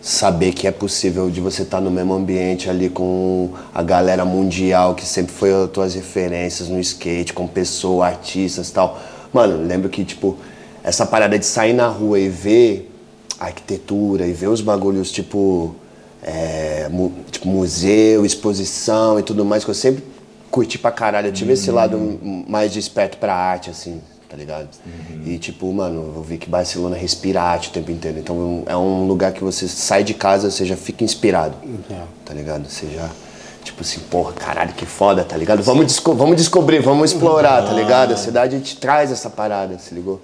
saber 0.00 0.52
que 0.52 0.66
é 0.66 0.70
possível 0.72 1.30
de 1.30 1.40
você 1.40 1.62
estar 1.62 1.80
no 1.80 1.90
mesmo 1.90 2.12
ambiente 2.14 2.68
ali 2.70 2.88
com 2.88 3.50
a 3.74 3.82
galera 3.82 4.24
mundial 4.24 4.94
que 4.94 5.04
sempre 5.06 5.32
foi 5.32 5.52
as 5.52 5.70
tuas 5.70 5.94
referências 5.94 6.68
no 6.68 6.80
skate, 6.80 7.32
com 7.32 7.46
pessoas, 7.46 8.08
artistas 8.08 8.68
e 8.68 8.72
tal. 8.72 8.98
Mano, 9.32 9.64
lembro 9.66 9.88
que, 9.88 10.04
tipo, 10.04 10.36
essa 10.82 11.04
parada 11.06 11.38
de 11.38 11.46
sair 11.46 11.72
na 11.72 11.86
rua 11.88 12.18
e 12.18 12.28
ver 12.28 12.90
a 13.38 13.44
arquitetura 13.46 14.26
e 14.26 14.32
ver 14.32 14.48
os 14.48 14.60
bagulhos, 14.60 15.12
tipo, 15.12 15.74
é, 16.22 16.88
mu- 16.90 17.12
tipo 17.30 17.46
museu, 17.48 18.24
exposição 18.24 19.18
e 19.18 19.22
tudo 19.22 19.44
mais, 19.44 19.62
que 19.64 19.70
eu 19.70 19.74
sempre 19.74 20.02
curti 20.50 20.78
pra 20.78 20.90
caralho. 20.90 21.28
Eu 21.28 21.32
tive 21.32 21.52
esse 21.52 21.70
lado 21.70 21.96
m- 21.96 22.44
mais 22.48 22.72
desperto 22.72 23.18
pra 23.18 23.34
arte, 23.34 23.70
assim, 23.70 24.00
tá 24.32 24.38
ligado? 24.38 24.66
E 25.26 25.36
tipo, 25.36 25.70
mano, 25.70 26.14
eu 26.16 26.22
vi 26.22 26.38
que 26.38 26.48
Barcelona 26.48 26.96
respira 26.96 27.42
arte 27.42 27.68
o 27.68 27.72
tempo 27.72 27.90
inteiro. 27.90 28.18
Então 28.18 28.62
é 28.64 28.74
um 28.74 29.06
lugar 29.06 29.30
que 29.30 29.44
você 29.44 29.68
sai 29.68 30.02
de 30.02 30.14
casa, 30.14 30.50
você 30.50 30.64
já 30.64 30.74
fica 30.74 31.04
inspirado, 31.04 31.54
tá 32.24 32.32
ligado? 32.32 32.66
Você 32.66 32.86
já, 32.86 33.10
tipo 33.62 33.82
assim, 33.82 34.00
porra, 34.10 34.32
caralho, 34.32 34.72
que 34.72 34.86
foda, 34.86 35.22
tá 35.22 35.36
ligado? 35.36 35.62
Vamos, 35.62 35.84
desco 35.84 36.14
vamos 36.14 36.36
descobrir, 36.36 36.80
vamos 36.80 37.12
explorar, 37.12 37.62
tá 37.62 37.74
ligado? 37.74 38.14
A 38.14 38.16
cidade 38.16 38.58
te 38.60 38.78
traz 38.78 39.12
essa 39.12 39.28
parada, 39.28 39.78
se 39.78 39.94
ligou? 39.94 40.18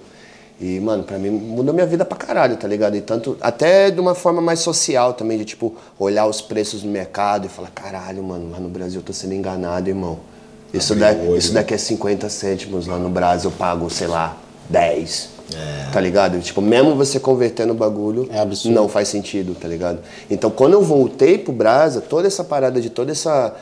E, 0.59 0.79
mano, 0.79 1.03
pra 1.03 1.19
mim 1.19 1.29
mudou 1.29 1.71
minha 1.71 1.85
vida 1.85 2.03
pra 2.03 2.17
caralho, 2.17 2.57
tá 2.57 2.67
ligado? 2.67 2.97
E 2.97 3.01
tanto, 3.01 3.37
até 3.39 3.91
de 3.91 4.01
uma 4.01 4.15
forma 4.15 4.41
mais 4.41 4.59
social 4.59 5.13
também, 5.13 5.37
de 5.37 5.45
tipo, 5.45 5.75
olhar 5.99 6.25
os 6.25 6.41
preços 6.41 6.81
no 6.81 6.91
mercado 6.91 7.45
e 7.45 7.49
falar, 7.49 7.69
caralho, 7.69 8.23
mano, 8.23 8.49
lá 8.49 8.59
no 8.59 8.69
Brasil 8.69 9.01
eu 9.01 9.05
tô 9.05 9.13
sendo 9.13 9.35
enganado, 9.35 9.87
irmão. 9.87 10.17
Isso, 10.73 10.95
da, 10.95 11.09
olho, 11.09 11.37
isso 11.37 11.53
né? 11.53 11.61
daqui 11.61 11.73
é 11.73 11.77
50 11.77 12.29
cêntimos, 12.29 12.87
lá 12.87 12.97
no 12.97 13.09
Brasil 13.09 13.49
eu 13.49 13.55
pago, 13.55 13.89
sei 13.89 14.07
lá, 14.07 14.37
10. 14.69 15.39
Tá 15.91 15.99
ligado? 15.99 16.39
Tipo, 16.39 16.61
mesmo 16.61 16.95
você 16.95 17.19
convertendo 17.19 17.73
o 17.73 17.75
bagulho, 17.75 18.29
É 18.31 18.45
não 18.69 18.87
faz 18.87 19.07
sentido, 19.07 19.55
tá 19.55 19.67
ligado? 19.67 19.99
Então, 20.29 20.51
quando 20.51 20.73
eu 20.73 20.81
voltei 20.81 21.39
pro 21.39 21.51
Brasa, 21.51 22.01
toda 22.01 22.27
essa 22.27 22.43
parada 22.43 22.79
de 22.79 22.89
toda 22.89 23.11
essa 23.11 23.55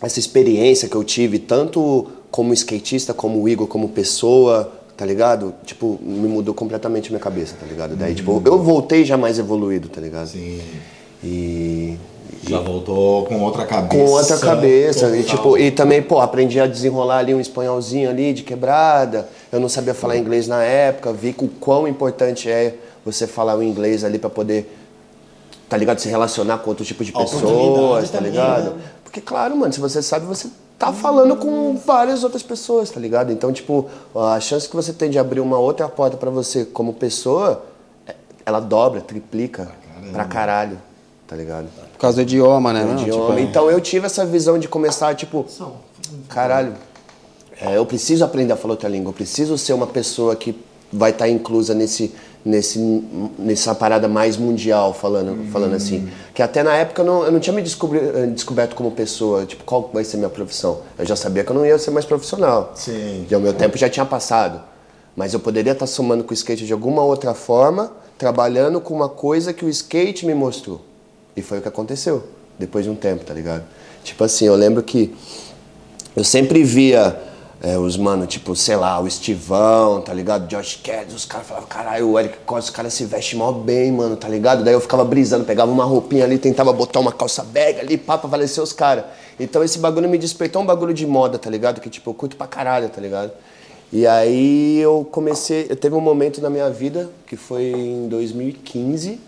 essa 0.00 0.18
experiência 0.18 0.88
que 0.88 0.94
eu 0.94 1.02
tive, 1.02 1.38
tanto 1.38 2.06
como 2.30 2.52
skatista, 2.52 3.14
como 3.14 3.48
Igor, 3.48 3.66
como 3.66 3.88
pessoa, 3.88 4.70
tá 4.96 5.06
ligado? 5.06 5.54
Tipo, 5.64 5.98
me 6.02 6.28
mudou 6.28 6.54
completamente 6.54 7.08
a 7.08 7.10
minha 7.10 7.20
cabeça, 7.20 7.54
tá 7.58 7.66
ligado? 7.66 7.96
Daí, 7.96 8.14
tipo, 8.14 8.42
eu 8.44 8.62
voltei 8.62 9.04
já 9.04 9.16
mais 9.16 9.38
evoluído, 9.38 9.88
tá 9.88 10.00
ligado? 10.00 10.28
Sim. 10.28 10.60
E. 11.22 11.96
Já 12.48 12.60
voltou 12.60 13.24
com 13.24 13.40
outra 13.42 13.64
cabeça. 13.66 13.88
Com 14.04 14.10
outra 14.10 14.38
cabeça. 14.38 15.16
E, 15.16 15.22
total. 15.22 15.36
tipo, 15.36 15.58
e 15.58 15.70
também, 15.70 16.02
pô, 16.02 16.20
aprendi 16.20 16.60
a 16.60 16.66
desenrolar 16.66 17.18
ali 17.18 17.34
um 17.34 17.40
espanholzinho 17.40 18.10
ali 18.10 18.32
de 18.32 18.42
quebrada. 18.42 19.28
Eu 19.50 19.60
não 19.60 19.68
sabia 19.68 19.94
falar 19.94 20.16
inglês 20.16 20.46
na 20.48 20.62
época, 20.62 21.12
vi 21.12 21.34
o 21.38 21.48
quão 21.48 21.86
importante 21.88 22.50
é 22.50 22.74
você 23.04 23.26
falar 23.26 23.56
o 23.56 23.62
inglês 23.62 24.02
ali 24.04 24.18
pra 24.18 24.30
poder, 24.30 24.74
tá 25.68 25.76
ligado? 25.76 25.98
Se 25.98 26.08
relacionar 26.08 26.58
com 26.58 26.70
outro 26.70 26.84
tipo 26.84 27.04
de 27.04 27.12
pessoas, 27.12 28.10
tá 28.10 28.18
também, 28.18 28.32
ligado? 28.32 28.70
né? 28.70 28.82
Porque, 29.02 29.20
claro, 29.20 29.56
mano, 29.56 29.72
se 29.72 29.78
você 29.80 30.02
sabe, 30.02 30.26
você 30.26 30.48
tá 30.78 30.92
falando 30.92 31.36
com 31.36 31.76
várias 31.76 32.24
outras 32.24 32.42
pessoas, 32.42 32.90
tá 32.90 32.98
ligado? 32.98 33.30
Então, 33.32 33.52
tipo, 33.52 33.86
a 34.14 34.40
chance 34.40 34.68
que 34.68 34.74
você 34.74 34.92
tem 34.92 35.08
de 35.08 35.18
abrir 35.18 35.40
uma 35.40 35.58
outra 35.58 35.88
porta 35.88 36.16
pra 36.16 36.30
você 36.30 36.64
como 36.64 36.92
pessoa, 36.94 37.62
é- 38.08 38.14
ela 38.44 38.58
dobra, 38.58 39.00
triplica 39.00 39.68
pra 40.12 40.24
caralho, 40.24 40.78
tá 41.28 41.36
ligado? 41.36 41.66
Por 42.04 42.08
causa 42.08 42.16
do 42.16 42.22
idioma, 42.22 42.72
né? 42.72 42.84
Não? 42.84 43.00
idioma. 43.00 43.34
Tipo, 43.36 43.38
Então 43.38 43.70
eu 43.70 43.80
tive 43.80 44.04
essa 44.04 44.26
visão 44.26 44.58
de 44.58 44.68
começar, 44.68 45.14
tipo, 45.14 45.46
caralho, 46.28 46.74
é, 47.60 47.78
eu 47.78 47.86
preciso 47.86 48.24
aprender 48.24 48.52
a 48.52 48.56
falar 48.56 48.74
outra 48.74 48.88
língua, 48.88 49.08
eu 49.08 49.14
preciso 49.14 49.56
ser 49.56 49.72
uma 49.72 49.86
pessoa 49.86 50.36
que 50.36 50.54
vai 50.92 51.12
estar 51.12 51.28
inclusa 51.28 51.72
nesse, 51.74 52.14
nesse, 52.44 52.78
nessa 53.38 53.74
parada 53.74 54.06
mais 54.06 54.36
mundial, 54.36 54.92
falando, 54.92 55.50
falando 55.50 55.74
assim. 55.74 56.08
Que 56.34 56.42
até 56.42 56.62
na 56.62 56.74
época 56.76 57.00
eu 57.00 57.06
não, 57.06 57.24
eu 57.24 57.32
não 57.32 57.40
tinha 57.40 57.54
me 57.54 57.62
descobri, 57.62 57.98
eh, 57.98 58.26
descoberto 58.26 58.74
como 58.74 58.90
pessoa, 58.90 59.46
tipo, 59.46 59.64
qual 59.64 59.90
vai 59.92 60.04
ser 60.04 60.18
minha 60.18 60.28
profissão. 60.28 60.80
Eu 60.98 61.06
já 61.06 61.16
sabia 61.16 61.42
que 61.42 61.50
eu 61.50 61.56
não 61.56 61.64
ia 61.64 61.78
ser 61.78 61.90
mais 61.90 62.04
profissional. 62.04 62.72
Sim. 62.74 63.26
E 63.30 63.34
o 63.34 63.40
meu 63.40 63.54
tempo 63.54 63.78
já 63.78 63.88
tinha 63.88 64.04
passado. 64.04 64.60
Mas 65.16 65.32
eu 65.32 65.40
poderia 65.40 65.72
estar 65.72 65.86
somando 65.86 66.22
com 66.22 66.32
o 66.32 66.34
skate 66.34 66.66
de 66.66 66.72
alguma 66.72 67.02
outra 67.02 67.32
forma, 67.32 67.92
trabalhando 68.18 68.80
com 68.80 68.92
uma 68.92 69.08
coisa 69.08 69.54
que 69.54 69.64
o 69.64 69.68
skate 69.70 70.26
me 70.26 70.34
mostrou. 70.34 70.80
E 71.36 71.42
foi 71.42 71.58
o 71.58 71.62
que 71.62 71.68
aconteceu, 71.68 72.24
depois 72.58 72.84
de 72.84 72.90
um 72.90 72.94
tempo, 72.94 73.24
tá 73.24 73.34
ligado? 73.34 73.64
Tipo 74.02 74.24
assim, 74.24 74.46
eu 74.46 74.54
lembro 74.54 74.82
que 74.82 75.14
eu 76.14 76.22
sempre 76.22 76.62
via 76.62 77.20
é, 77.64 77.78
os 77.78 77.96
mano, 77.96 78.26
tipo, 78.26 78.54
sei 78.54 78.76
lá, 78.76 79.00
o 79.00 79.06
Estivão, 79.06 80.02
tá 80.02 80.12
ligado? 80.12 80.46
Josh 80.46 80.80
Cads, 80.84 81.14
os 81.14 81.24
caras 81.24 81.46
falavam, 81.46 81.66
caralho, 81.66 82.10
o 82.10 82.20
Eric 82.20 82.36
Costa, 82.44 82.70
os 82.70 82.76
caras 82.76 82.92
se 82.92 83.06
vestem 83.06 83.38
mó 83.38 83.50
bem, 83.52 83.90
mano, 83.90 84.16
tá 84.16 84.28
ligado? 84.28 84.62
Daí 84.62 84.74
eu 84.74 84.80
ficava 84.80 85.02
brisando, 85.02 85.44
pegava 85.44 85.72
uma 85.72 85.84
roupinha 85.84 86.24
ali, 86.24 86.36
tentava 86.36 86.74
botar 86.74 87.00
uma 87.00 87.10
calça 87.10 87.42
bag 87.42 87.80
ali, 87.80 87.96
pá, 87.96 88.18
pra 88.18 88.28
valecer 88.28 88.62
os 88.62 88.72
caras. 88.72 89.04
Então 89.40 89.64
esse 89.64 89.78
bagulho 89.78 90.08
me 90.10 90.18
despertou 90.18 90.60
um 90.60 90.66
bagulho 90.66 90.92
de 90.92 91.06
moda, 91.06 91.38
tá 91.38 91.48
ligado? 91.48 91.80
Que 91.80 91.88
tipo, 91.88 92.10
eu 92.10 92.14
curto 92.14 92.36
pra 92.36 92.46
caralho, 92.46 92.90
tá 92.90 93.00
ligado? 93.00 93.32
E 93.90 94.06
aí 94.06 94.78
eu 94.80 95.08
comecei, 95.10 95.66
eu 95.70 95.76
teve 95.76 95.94
um 95.94 96.00
momento 96.00 96.42
na 96.42 96.50
minha 96.50 96.68
vida, 96.68 97.10
que 97.26 97.34
foi 97.34 97.64
em 97.64 98.08
2015, 98.08 99.18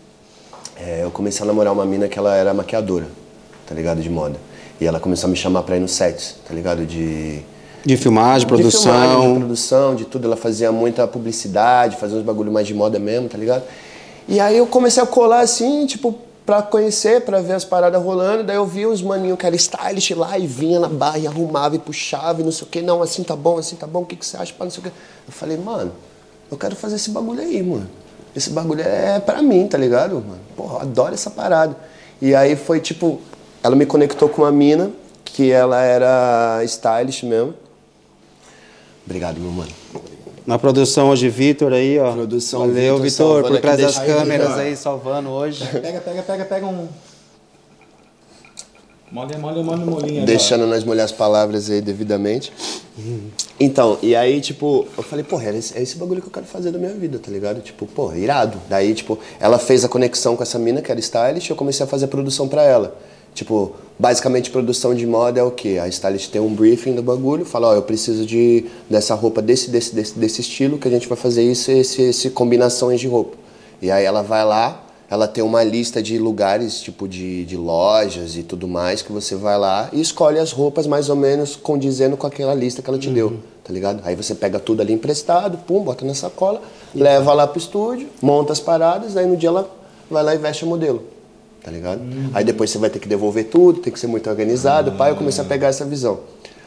é, 0.78 1.02
eu 1.04 1.10
comecei 1.10 1.42
a 1.42 1.46
namorar 1.46 1.72
uma 1.72 1.84
mina 1.84 2.08
que 2.08 2.18
ela 2.18 2.34
era 2.34 2.52
maquiadora, 2.52 3.06
tá 3.66 3.74
ligado? 3.74 4.00
De 4.00 4.10
moda. 4.10 4.36
E 4.80 4.86
ela 4.86 5.00
começou 5.00 5.28
a 5.28 5.30
me 5.30 5.36
chamar 5.36 5.62
pra 5.62 5.76
ir 5.76 5.80
nos 5.80 5.92
sets, 5.92 6.36
tá 6.46 6.54
ligado? 6.54 6.84
De. 6.84 7.40
De 7.84 7.96
filmagem, 7.96 7.96
De 7.96 7.96
filmagem, 7.96 8.40
de 8.40 8.46
produção. 8.46 9.34
produção, 9.38 9.94
de 9.94 10.04
tudo. 10.04 10.26
Ela 10.26 10.36
fazia 10.36 10.72
muita 10.72 11.06
publicidade, 11.06 11.96
fazia 11.96 12.18
uns 12.18 12.24
bagulho 12.24 12.50
mais 12.52 12.66
de 12.66 12.74
moda 12.74 12.98
mesmo, 12.98 13.28
tá 13.28 13.38
ligado? 13.38 13.62
E 14.28 14.40
aí 14.40 14.56
eu 14.58 14.66
comecei 14.66 15.00
a 15.02 15.06
colar 15.06 15.40
assim, 15.40 15.86
tipo, 15.86 16.18
pra 16.44 16.60
conhecer, 16.62 17.20
pra 17.22 17.40
ver 17.40 17.52
as 17.54 17.64
paradas 17.64 18.02
rolando. 18.02 18.42
Daí 18.42 18.56
eu 18.56 18.66
vi 18.66 18.86
os 18.86 19.00
maninhos 19.00 19.38
que 19.38 19.46
era 19.46 19.54
stylish 19.54 20.14
lá 20.14 20.36
e 20.36 20.46
vinha 20.48 20.80
na 20.80 20.88
barra 20.88 21.18
e 21.18 21.26
arrumava 21.28 21.76
e 21.76 21.78
puxava 21.78 22.40
e 22.40 22.44
não 22.44 22.50
sei 22.50 22.66
o 22.66 22.70
que. 22.70 22.82
Não, 22.82 23.00
assim 23.02 23.22
tá 23.22 23.36
bom, 23.36 23.56
assim 23.56 23.76
tá 23.76 23.86
bom, 23.86 24.02
o 24.02 24.04
que, 24.04 24.16
que 24.16 24.26
você 24.26 24.36
acha? 24.36 24.52
Pá, 24.52 24.64
não 24.64 24.70
sei 24.70 24.80
o 24.80 24.82
que. 24.82 24.88
Eu 24.88 25.32
falei, 25.32 25.56
mano, 25.56 25.92
eu 26.50 26.58
quero 26.58 26.74
fazer 26.76 26.96
esse 26.96 27.10
bagulho 27.10 27.40
aí, 27.40 27.62
mano. 27.62 27.88
Esse 28.36 28.50
bagulho 28.50 28.82
é 28.82 29.18
pra 29.18 29.40
mim, 29.40 29.66
tá 29.66 29.78
ligado? 29.78 30.16
Mano? 30.16 30.38
Porra, 30.54 30.82
adoro 30.82 31.14
essa 31.14 31.30
parada. 31.30 31.74
E 32.20 32.34
aí 32.34 32.54
foi 32.54 32.80
tipo, 32.80 33.18
ela 33.62 33.74
me 33.74 33.86
conectou 33.86 34.28
com 34.28 34.42
uma 34.42 34.52
mina 34.52 34.90
que 35.24 35.50
ela 35.50 35.82
era 35.82 36.60
stylish 36.64 37.24
mesmo. 37.24 37.54
Obrigado, 39.06 39.38
meu 39.40 39.50
mano. 39.50 39.70
Na 40.46 40.58
produção 40.58 41.08
hoje, 41.08 41.28
Vitor 41.28 41.72
aí, 41.72 41.98
ó. 41.98 42.12
Produção, 42.12 42.60
Valeu, 42.60 42.98
Vitor, 42.98 43.42
por 43.42 43.58
trás 43.58 43.80
das 43.80 43.98
câmeras 43.98 44.52
aí, 44.58 44.76
salvando 44.76 45.30
hoje. 45.30 45.66
Pega, 45.66 46.00
pega, 46.00 46.22
pega, 46.22 46.44
pega 46.44 46.66
um. 46.66 46.88
Molha, 49.10 49.38
molha, 49.38 49.62
molha 49.62 49.84
o 49.84 49.86
molinho 49.86 50.20
aí, 50.20 50.26
Deixando 50.26 50.66
nós 50.66 50.82
molhar 50.82 51.04
as 51.04 51.12
palavras 51.12 51.70
aí 51.70 51.80
devidamente. 51.80 52.52
Então, 53.58 53.98
e 54.02 54.16
aí, 54.16 54.40
tipo, 54.40 54.86
eu 54.96 55.02
falei, 55.02 55.24
porra, 55.24 55.50
é 55.50 55.56
esse, 55.56 55.78
é 55.78 55.82
esse 55.82 55.96
bagulho 55.96 56.20
que 56.20 56.26
eu 56.26 56.32
quero 56.32 56.46
fazer 56.46 56.72
da 56.72 56.78
minha 56.78 56.92
vida, 56.92 57.18
tá 57.18 57.30
ligado? 57.30 57.60
Tipo, 57.60 57.86
porra, 57.86 58.18
irado. 58.18 58.60
Daí, 58.68 58.94
tipo, 58.94 59.18
ela 59.38 59.58
fez 59.58 59.84
a 59.84 59.88
conexão 59.88 60.34
com 60.34 60.42
essa 60.42 60.58
mina, 60.58 60.82
que 60.82 60.90
era 60.90 60.98
stylist, 60.98 61.48
e 61.48 61.50
eu 61.50 61.56
comecei 61.56 61.84
a 61.84 61.86
fazer 61.86 62.08
produção 62.08 62.48
pra 62.48 62.64
ela. 62.64 62.96
Tipo, 63.32 63.76
basicamente, 63.98 64.50
produção 64.50 64.94
de 64.94 65.06
moda 65.06 65.38
é 65.38 65.42
o 65.42 65.50
quê? 65.50 65.78
A 65.80 65.86
stylist 65.88 66.30
tem 66.30 66.40
um 66.40 66.52
briefing 66.52 66.94
do 66.94 67.02
bagulho, 67.02 67.44
fala, 67.44 67.68
ó, 67.68 67.74
eu 67.74 67.82
preciso 67.82 68.26
de, 68.26 68.64
dessa 68.90 69.14
roupa 69.14 69.40
desse, 69.40 69.70
desse, 69.70 69.94
desse, 69.94 70.18
desse 70.18 70.40
estilo, 70.40 70.78
que 70.78 70.88
a 70.88 70.90
gente 70.90 71.06
vai 71.06 71.16
fazer 71.16 71.42
isso, 71.42 71.70
esse, 71.70 72.02
esse 72.02 72.30
combinações 72.30 72.98
de 72.98 73.06
roupa. 73.06 73.36
E 73.80 73.90
aí 73.90 74.04
ela 74.04 74.22
vai 74.22 74.44
lá, 74.44 74.85
ela 75.08 75.28
tem 75.28 75.42
uma 75.42 75.62
lista 75.62 76.02
de 76.02 76.18
lugares, 76.18 76.80
tipo 76.80 77.06
de, 77.06 77.44
de 77.44 77.56
lojas 77.56 78.36
e 78.36 78.42
tudo 78.42 78.66
mais, 78.66 79.02
que 79.02 79.12
você 79.12 79.36
vai 79.36 79.56
lá 79.56 79.88
e 79.92 80.00
escolhe 80.00 80.38
as 80.38 80.50
roupas 80.50 80.86
mais 80.86 81.08
ou 81.08 81.16
menos 81.16 81.54
condizendo 81.54 82.16
com 82.16 82.26
aquela 82.26 82.54
lista 82.54 82.82
que 82.82 82.90
ela 82.90 82.98
te 82.98 83.08
deu, 83.08 83.38
tá 83.62 83.72
ligado? 83.72 84.00
Aí 84.04 84.16
você 84.16 84.34
pega 84.34 84.58
tudo 84.58 84.82
ali 84.82 84.92
emprestado, 84.92 85.58
pum, 85.58 85.82
bota 85.82 86.04
na 86.04 86.14
sacola, 86.14 86.60
leva 86.94 87.32
lá 87.32 87.46
pro 87.46 87.58
estúdio, 87.58 88.08
monta 88.20 88.52
as 88.52 88.60
paradas, 88.60 89.16
aí 89.16 89.26
no 89.26 89.36
dia 89.36 89.48
ela 89.48 89.70
vai 90.10 90.24
lá 90.24 90.34
e 90.34 90.38
veste 90.38 90.64
o 90.64 90.68
modelo, 90.68 91.04
tá 91.62 91.70
ligado? 91.70 92.00
Aí 92.34 92.44
depois 92.44 92.70
você 92.70 92.78
vai 92.78 92.90
ter 92.90 92.98
que 92.98 93.08
devolver 93.08 93.44
tudo, 93.44 93.80
tem 93.80 93.92
que 93.92 94.00
ser 94.00 94.08
muito 94.08 94.28
organizado, 94.28 94.92
pai, 94.92 95.12
eu 95.12 95.16
comecei 95.16 95.44
a 95.44 95.46
pegar 95.46 95.68
essa 95.68 95.84
visão. 95.84 96.18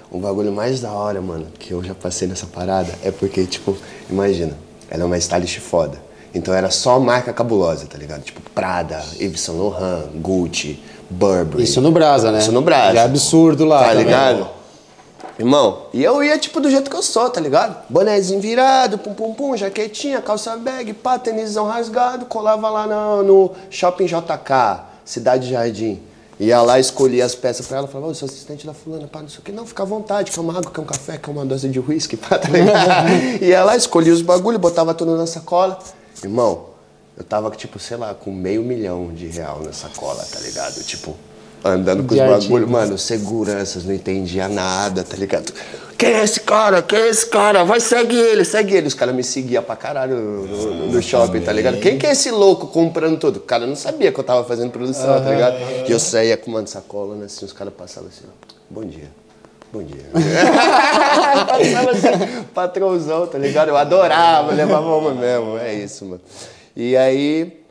O 0.10 0.18
bagulho 0.18 0.52
mais 0.52 0.80
da 0.80 0.92
hora, 0.92 1.22
mano, 1.22 1.46
que 1.60 1.72
eu 1.72 1.84
já 1.84 1.94
passei 1.94 2.28
nessa 2.28 2.48
parada 2.48 2.92
é 3.04 3.12
porque, 3.12 3.46
tipo, 3.46 3.78
imagina, 4.10 4.58
ela 4.90 5.04
é 5.04 5.06
uma 5.06 5.18
stylist 5.18 5.60
foda. 5.60 6.09
Então 6.34 6.54
era 6.54 6.70
só 6.70 7.00
marca 7.00 7.34
cabulosa, 7.34 7.86
tá 7.88 7.98
ligado? 7.98 8.22
Tipo 8.22 8.42
Prada, 8.52 9.04
Yves 9.20 9.42
Saint 9.42 9.58
Laurent, 9.58 10.08
Gucci, 10.16 10.82
Burberry. 11.10 11.64
Isso 11.64 11.82
no 11.82 11.92
Brasa, 11.92 12.32
né? 12.32 12.40
Isso 12.40 12.52
no 12.52 12.62
Brasa. 12.62 12.94
Já 12.94 13.02
é 13.02 13.06
absurdo 13.06 13.66
lá. 13.66 13.80
Tá 13.80 13.90
também. 13.90 14.06
ligado? 14.06 14.60
Irmão, 15.40 15.84
e 15.94 16.04
eu 16.04 16.22
ia 16.22 16.38
tipo 16.38 16.60
do 16.60 16.70
jeito 16.70 16.90
que 16.90 16.96
eu 16.96 17.02
sou, 17.02 17.30
tá 17.30 17.40
ligado? 17.40 17.86
Bonézinho 17.90 18.42
virado, 18.42 18.98
pum 18.98 19.14
pum 19.14 19.34
pum, 19.34 19.56
jaquetinha, 19.56 20.22
calça 20.22 20.58
bag, 20.58 20.94
pá, 20.94 21.18
tênisão 21.18 21.66
rasgado, 21.66 22.26
colava 22.26 22.70
lá 22.70 22.86
no, 22.86 23.24
no 23.24 23.52
Shopping 23.70 24.06
JK, 24.06 24.82
Cidade 25.06 25.50
Jardim. 25.50 26.02
Ia 26.42 26.62
lá, 26.62 26.78
escolhia 26.78 27.24
as 27.26 27.36
peças 27.36 27.66
pra 27.68 27.78
ela, 27.78 27.88
falava, 27.88 28.12
ô, 28.12 28.14
sou 28.14 28.26
assistente 28.26 28.66
da 28.66 28.74
fulana, 28.74 29.08
pá, 29.08 29.22
não 29.22 29.30
sei 29.30 29.40
o 29.40 29.42
que. 29.42 29.52
Não, 29.54 29.66
fica 29.66 29.84
à 29.84 29.86
vontade, 29.86 30.30
quer 30.30 30.40
uma 30.42 30.58
água, 30.58 30.72
quer 30.72 30.82
um 30.82 30.86
café, 30.86 31.18
quer 31.18 31.32
uma 31.32 31.46
dose 31.46 31.70
de 31.70 31.80
uísque, 31.80 32.18
pá, 32.18 32.38
tá 32.38 32.50
ligado? 32.50 33.10
Ia 33.42 33.64
lá, 33.64 33.78
escolhia 33.78 34.14
os 34.14 34.22
bagulho, 34.22 34.60
botava 34.60 34.94
tudo 34.94 35.16
na 35.16 35.26
sacola. 35.26 35.80
Irmão, 36.24 36.66
eu 37.18 37.24
tava, 37.24 37.50
tipo, 37.52 37.80
sei 37.80 37.98
lá, 37.98 38.14
com 38.14 38.32
meio 38.32 38.64
milhão 38.64 39.14
de 39.14 39.28
real 39.28 39.62
na 39.64 39.74
sacola, 39.74 40.24
tá 40.32 40.40
ligado? 40.40 40.84
Tipo, 40.84 41.16
andando 41.64 42.04
com 42.04 42.14
os 42.14 42.20
De 42.20 42.20
bagulho, 42.26 42.34
artigos. 42.66 42.70
mano, 42.70 42.98
seguranças, 42.98 43.84
não 43.84 43.94
entendia 43.94 44.48
nada, 44.48 45.04
tá 45.04 45.16
ligado? 45.18 45.52
Quem 45.98 46.14
é 46.14 46.24
esse 46.24 46.40
cara? 46.40 46.82
Quem 46.82 46.98
é 46.98 47.10
esse 47.10 47.26
cara? 47.26 47.66
Vai, 47.66 47.82
segue 47.82 48.16
ele, 48.16 48.46
segue 48.46 48.74
ele. 48.74 48.88
Os 48.88 48.94
caras 48.94 49.14
me 49.14 49.22
seguiam 49.24 49.62
pra 49.62 49.76
caralho 49.76 50.16
no, 50.16 50.48
no- 50.48 50.92
no 50.94 51.02
shopping, 51.02 51.42
tá 51.42 51.52
ligado? 51.52 51.78
Quem 51.82 51.98
que 51.98 52.08
é 52.08 52.12
esse 52.14 52.32
louco 52.32 52.68
comprando 52.68 53.20
tudo? 53.20 53.38
O 53.38 53.42
cara 53.42 53.68
não 53.68 53.76
sabia 53.76 54.10
que 54.10 54.18
eu 54.18 54.24
tava 54.24 54.46
fazendo 54.46 54.72
produção, 54.72 55.22
tá 55.22 55.30
ligado? 55.30 55.58
E 55.88 55.92
eu 55.92 56.00
saía 56.00 56.38
com 56.38 56.52
uma 56.52 56.66
sacola, 56.66 57.16
né, 57.16 57.26
assim, 57.26 57.44
os 57.44 57.52
caras 57.52 57.74
passavam 57.74 58.08
assim, 58.08 58.24
ó, 58.26 58.54
bom 58.70 58.86
dia. 58.86 59.10
Bom 59.72 59.84
dia. 59.84 60.06
Passava 61.48 62.44
patrãozão, 62.54 63.28
tá 63.28 63.38
ligado? 63.38 63.70
Eu 63.70 63.78
adorava, 63.78 64.52
levava 64.52 64.96
uma 64.96 65.14
mesmo, 65.14 65.58
é 65.58 65.74
isso, 65.76 66.06
mano. 66.06 66.22
E 66.76 66.98
aí, 66.98 67.62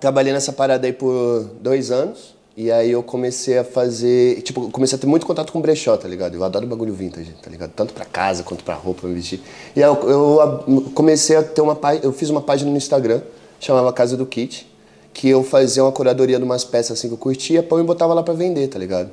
trabalhei 0.00 0.32
nessa 0.32 0.52
parada 0.52 0.86
aí 0.86 0.92
por 0.92 1.44
dois 1.60 1.90
anos. 1.90 2.34
E 2.56 2.70
aí 2.70 2.90
eu 2.90 3.02
comecei 3.02 3.58
a 3.58 3.64
fazer. 3.64 4.42
Tipo, 4.42 4.70
comecei 4.70 4.98
a 4.98 5.00
ter 5.00 5.06
muito 5.06 5.24
contato 5.24 5.52
com 5.52 5.60
brechó, 5.60 5.96
tá 5.96 6.08
ligado? 6.08 6.34
Eu 6.34 6.42
adoro 6.42 6.66
bagulho 6.66 6.92
vintage, 6.92 7.32
tá 7.40 7.48
ligado? 7.48 7.70
Tanto 7.70 7.94
pra 7.94 8.04
casa 8.04 8.42
quanto 8.42 8.64
pra 8.64 8.74
roupa, 8.74 9.02
pra 9.02 9.10
vestir. 9.10 9.40
E 9.74 9.82
aí 9.82 9.88
eu, 9.88 10.10
eu 10.10 10.90
comecei 10.94 11.36
a 11.36 11.42
ter 11.42 11.60
uma 11.60 11.76
página. 11.76 12.04
Eu 12.04 12.12
fiz 12.12 12.28
uma 12.28 12.40
página 12.40 12.70
no 12.70 12.76
Instagram, 12.76 13.22
chamava 13.60 13.92
Casa 13.92 14.16
do 14.16 14.26
Kit, 14.26 14.70
que 15.14 15.28
eu 15.28 15.44
fazia 15.44 15.84
uma 15.84 15.92
curadoria 15.92 16.38
de 16.38 16.44
umas 16.44 16.64
peças 16.64 16.98
assim 16.98 17.08
que 17.08 17.14
eu 17.14 17.18
curtia, 17.18 17.62
pão 17.62 17.78
e 17.78 17.84
botava 17.84 18.12
lá 18.12 18.22
pra 18.22 18.34
vender, 18.34 18.66
tá 18.66 18.78
ligado? 18.78 19.10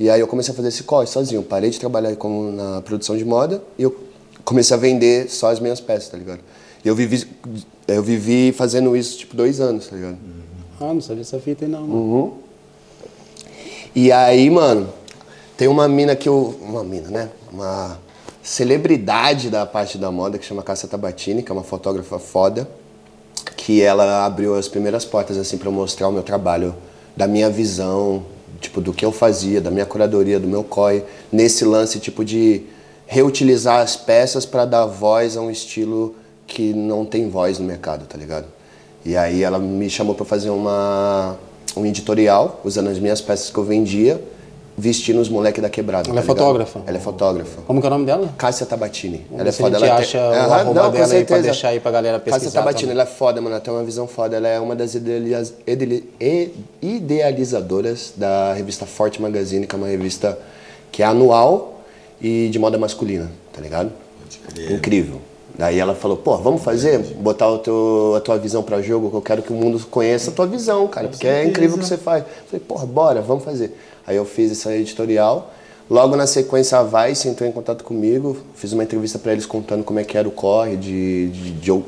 E 0.00 0.08
aí 0.08 0.18
eu 0.18 0.26
comecei 0.26 0.52
a 0.52 0.56
fazer 0.56 0.68
esse 0.68 0.82
corre 0.82 1.06
sozinho. 1.06 1.42
Parei 1.42 1.68
de 1.68 1.78
trabalhar 1.78 2.16
como 2.16 2.50
na 2.50 2.80
produção 2.80 3.16
de 3.16 3.24
moda 3.24 3.62
e 3.78 3.82
eu 3.82 3.94
comecei 4.44 4.74
a 4.74 4.80
vender 4.80 5.30
só 5.30 5.50
as 5.50 5.60
minhas 5.60 5.78
peças, 5.78 6.08
tá 6.08 6.16
ligado? 6.16 6.40
E 6.82 6.88
eu 6.88 6.96
vivi, 6.96 7.28
eu 7.86 8.02
vivi 8.02 8.50
fazendo 8.50 8.96
isso, 8.96 9.18
tipo, 9.18 9.36
dois 9.36 9.60
anos, 9.60 9.86
tá 9.86 9.94
ligado? 9.94 10.16
Ah, 10.80 10.94
não 10.94 11.02
sabia 11.02 11.20
essa 11.20 11.38
fita 11.38 11.66
aí 11.66 11.70
não. 11.70 11.82
Uhum. 11.82 12.32
E 13.94 14.10
aí, 14.10 14.48
mano, 14.48 14.88
tem 15.56 15.68
uma 15.68 15.86
mina 15.86 16.16
que 16.16 16.28
eu. 16.28 16.58
Uma 16.62 16.82
mina, 16.82 17.10
né? 17.10 17.30
Uma, 17.52 17.98
celebridade 18.42 19.50
da 19.50 19.66
parte 19.66 19.98
da 19.98 20.10
moda 20.10 20.38
que 20.38 20.44
chama 20.44 20.62
Cássia 20.62 20.88
Tabatini, 20.88 21.42
que 21.42 21.52
é 21.52 21.54
uma 21.54 21.62
fotógrafa 21.62 22.18
foda, 22.18 22.68
que 23.56 23.82
ela 23.82 24.24
abriu 24.24 24.54
as 24.54 24.68
primeiras 24.68 25.04
portas 25.04 25.36
assim 25.36 25.58
para 25.58 25.70
mostrar 25.70 26.08
o 26.08 26.12
meu 26.12 26.22
trabalho, 26.22 26.74
da 27.16 27.26
minha 27.26 27.50
visão, 27.50 28.24
tipo 28.60 28.80
do 28.80 28.92
que 28.92 29.04
eu 29.04 29.12
fazia, 29.12 29.60
da 29.60 29.70
minha 29.70 29.86
curadoria, 29.86 30.40
do 30.40 30.48
meu 30.48 30.64
COI, 30.64 31.04
nesse 31.32 31.64
lance 31.64 31.98
tipo 31.98 32.24
de 32.24 32.62
reutilizar 33.06 33.80
as 33.80 33.96
peças 33.96 34.46
para 34.46 34.64
dar 34.64 34.86
voz 34.86 35.36
a 35.36 35.40
um 35.40 35.50
estilo 35.50 36.14
que 36.46 36.72
não 36.72 37.04
tem 37.04 37.28
voz 37.28 37.58
no 37.58 37.64
mercado, 37.64 38.06
tá 38.06 38.16
ligado? 38.16 38.46
E 39.04 39.16
aí 39.16 39.42
ela 39.42 39.58
me 39.58 39.88
chamou 39.88 40.14
para 40.14 40.24
fazer 40.24 40.50
uma 40.50 41.36
um 41.76 41.86
editorial 41.86 42.60
usando 42.64 42.88
as 42.88 42.98
minhas 42.98 43.20
peças 43.20 43.50
que 43.50 43.58
eu 43.58 43.64
vendia 43.64 44.20
vestindo 44.76 45.20
os 45.20 45.28
moleques 45.28 45.60
da 45.62 45.68
quebrada. 45.68 46.08
Ela 46.08 46.16
tá 46.16 46.20
é 46.22 46.26
fotógrafa? 46.26 46.78
Ligado? 46.78 46.88
Ela 46.88 46.98
é 46.98 47.00
fotógrafa. 47.00 47.62
Como 47.66 47.80
que 47.80 47.86
é 47.86 47.88
o 47.88 47.90
nome 47.90 48.06
dela? 48.06 48.28
Cássia 48.38 48.64
Tabatini. 48.66 49.26
Vamos 49.28 49.40
ela 49.40 49.48
é 49.48 49.52
foda. 49.52 49.76
a 49.76 49.80
gente 49.80 49.88
ela 49.88 49.98
acha 50.00 50.18
tem... 50.18 50.28
o 50.28 50.52
arroba 50.52 50.82
não, 50.82 50.90
dela 50.90 51.12
aí 51.14 51.24
pra 51.24 51.38
deixar 51.38 51.68
aí 51.68 51.80
pra 51.80 51.90
galera 51.90 52.18
pesquisar. 52.18 52.44
Cássia 52.46 52.60
Tabatini, 52.60 52.82
também. 52.90 52.92
ela 53.02 53.02
é 53.02 53.12
foda, 53.14 53.40
mano. 53.40 53.54
Ela 53.56 53.60
tem 53.64 53.72
uma 53.74 53.84
visão 53.84 54.06
foda. 54.06 54.36
Ela 54.36 54.48
é 54.48 54.58
uma 54.60 54.74
das 54.74 54.94
idealiz- 54.94 55.52
e- 56.20 56.50
idealizadoras 56.80 58.12
da 58.16 58.52
revista 58.54 58.86
Forte 58.86 59.20
Magazine, 59.20 59.66
que 59.66 59.74
é 59.74 59.78
uma 59.78 59.88
revista 59.88 60.38
que 60.90 61.02
é 61.02 61.06
anual 61.06 61.80
e 62.20 62.48
de 62.50 62.58
moda 62.58 62.78
masculina, 62.78 63.30
tá 63.52 63.60
ligado? 63.60 63.90
Incrível. 64.70 65.20
Daí 65.58 65.78
ela 65.78 65.94
falou, 65.94 66.16
pô, 66.16 66.38
vamos 66.38 66.62
fazer? 66.62 66.98
Botar 67.16 67.48
o 67.50 67.58
teu, 67.58 68.14
a 68.16 68.20
tua 68.20 68.38
visão 68.38 68.62
pra 68.62 68.80
jogo, 68.80 69.10
que 69.10 69.16
eu 69.16 69.20
quero 69.20 69.42
que 69.42 69.52
o 69.52 69.56
mundo 69.56 69.78
conheça 69.90 70.30
a 70.30 70.32
tua 70.32 70.46
visão, 70.46 70.86
cara, 70.88 71.08
porque 71.08 71.26
é 71.26 71.44
incrível 71.44 71.76
o 71.76 71.78
que 71.78 71.84
você 71.84 71.98
faz. 71.98 72.24
Falei, 72.46 72.64
porra, 72.66 72.86
bora, 72.86 73.20
vamos 73.20 73.44
fazer. 73.44 73.76
Aí 74.10 74.16
eu 74.16 74.24
fiz 74.24 74.50
essa 74.50 74.74
editorial. 74.74 75.54
Logo 75.88 76.16
na 76.16 76.26
sequência, 76.26 76.76
a 76.78 76.82
Vice 76.82 77.28
entrou 77.28 77.48
em 77.48 77.52
contato 77.52 77.84
comigo, 77.84 78.36
fiz 78.56 78.72
uma 78.72 78.82
entrevista 78.82 79.20
pra 79.20 79.30
eles 79.30 79.46
contando 79.46 79.84
como 79.84 80.00
é 80.00 80.04
que 80.04 80.18
era 80.18 80.26
o 80.26 80.32
corre 80.32 80.76
de, 80.76 81.28
de, 81.28 81.50
de 81.52 81.70
eu, 81.70 81.84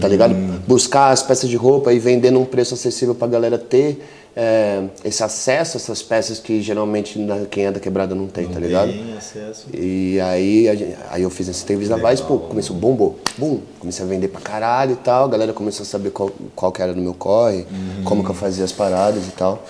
tá 0.00 0.06
ligado? 0.06 0.32
Buscar 0.66 1.10
as 1.10 1.24
peças 1.24 1.50
de 1.50 1.56
roupa 1.56 1.92
e 1.92 1.98
vender 1.98 2.30
num 2.30 2.44
preço 2.44 2.74
acessível 2.74 3.16
pra 3.16 3.26
galera 3.26 3.58
ter 3.58 4.00
é, 4.36 4.84
esse 5.04 5.24
acesso 5.24 5.76
a 5.76 5.80
essas 5.80 6.02
peças 6.04 6.38
que 6.38 6.62
geralmente 6.62 7.18
quem 7.50 7.66
é 7.66 7.72
da 7.72 7.80
quebrada 7.80 8.14
não 8.14 8.28
tem, 8.28 8.46
tá 8.46 8.60
ligado? 8.60 8.92
Tem 8.92 9.16
acesso. 9.16 9.66
E 9.74 10.20
aí, 10.20 10.68
a 10.68 11.14
aí 11.14 11.22
eu 11.22 11.30
fiz 11.30 11.48
essa 11.48 11.64
entrevista 11.64 11.96
da 11.96 12.10
Vice, 12.10 12.22
pô, 12.22 12.38
começou, 12.38 12.76
bombou, 12.76 13.18
bum, 13.36 13.58
comecei 13.80 14.04
a 14.04 14.08
vender 14.08 14.28
pra 14.28 14.40
caralho 14.40 14.92
e 14.92 14.96
tal, 14.96 15.24
a 15.24 15.28
galera 15.28 15.52
começou 15.52 15.82
a 15.82 15.86
saber 15.86 16.10
qual, 16.10 16.30
qual 16.54 16.70
que 16.70 16.80
era 16.80 16.94
do 16.94 17.00
meu 17.00 17.14
corre, 17.14 17.66
como 18.04 18.22
que 18.22 18.30
eu 18.30 18.36
fazia 18.36 18.64
as 18.64 18.70
paradas 18.70 19.26
e 19.26 19.32
tal. 19.32 19.64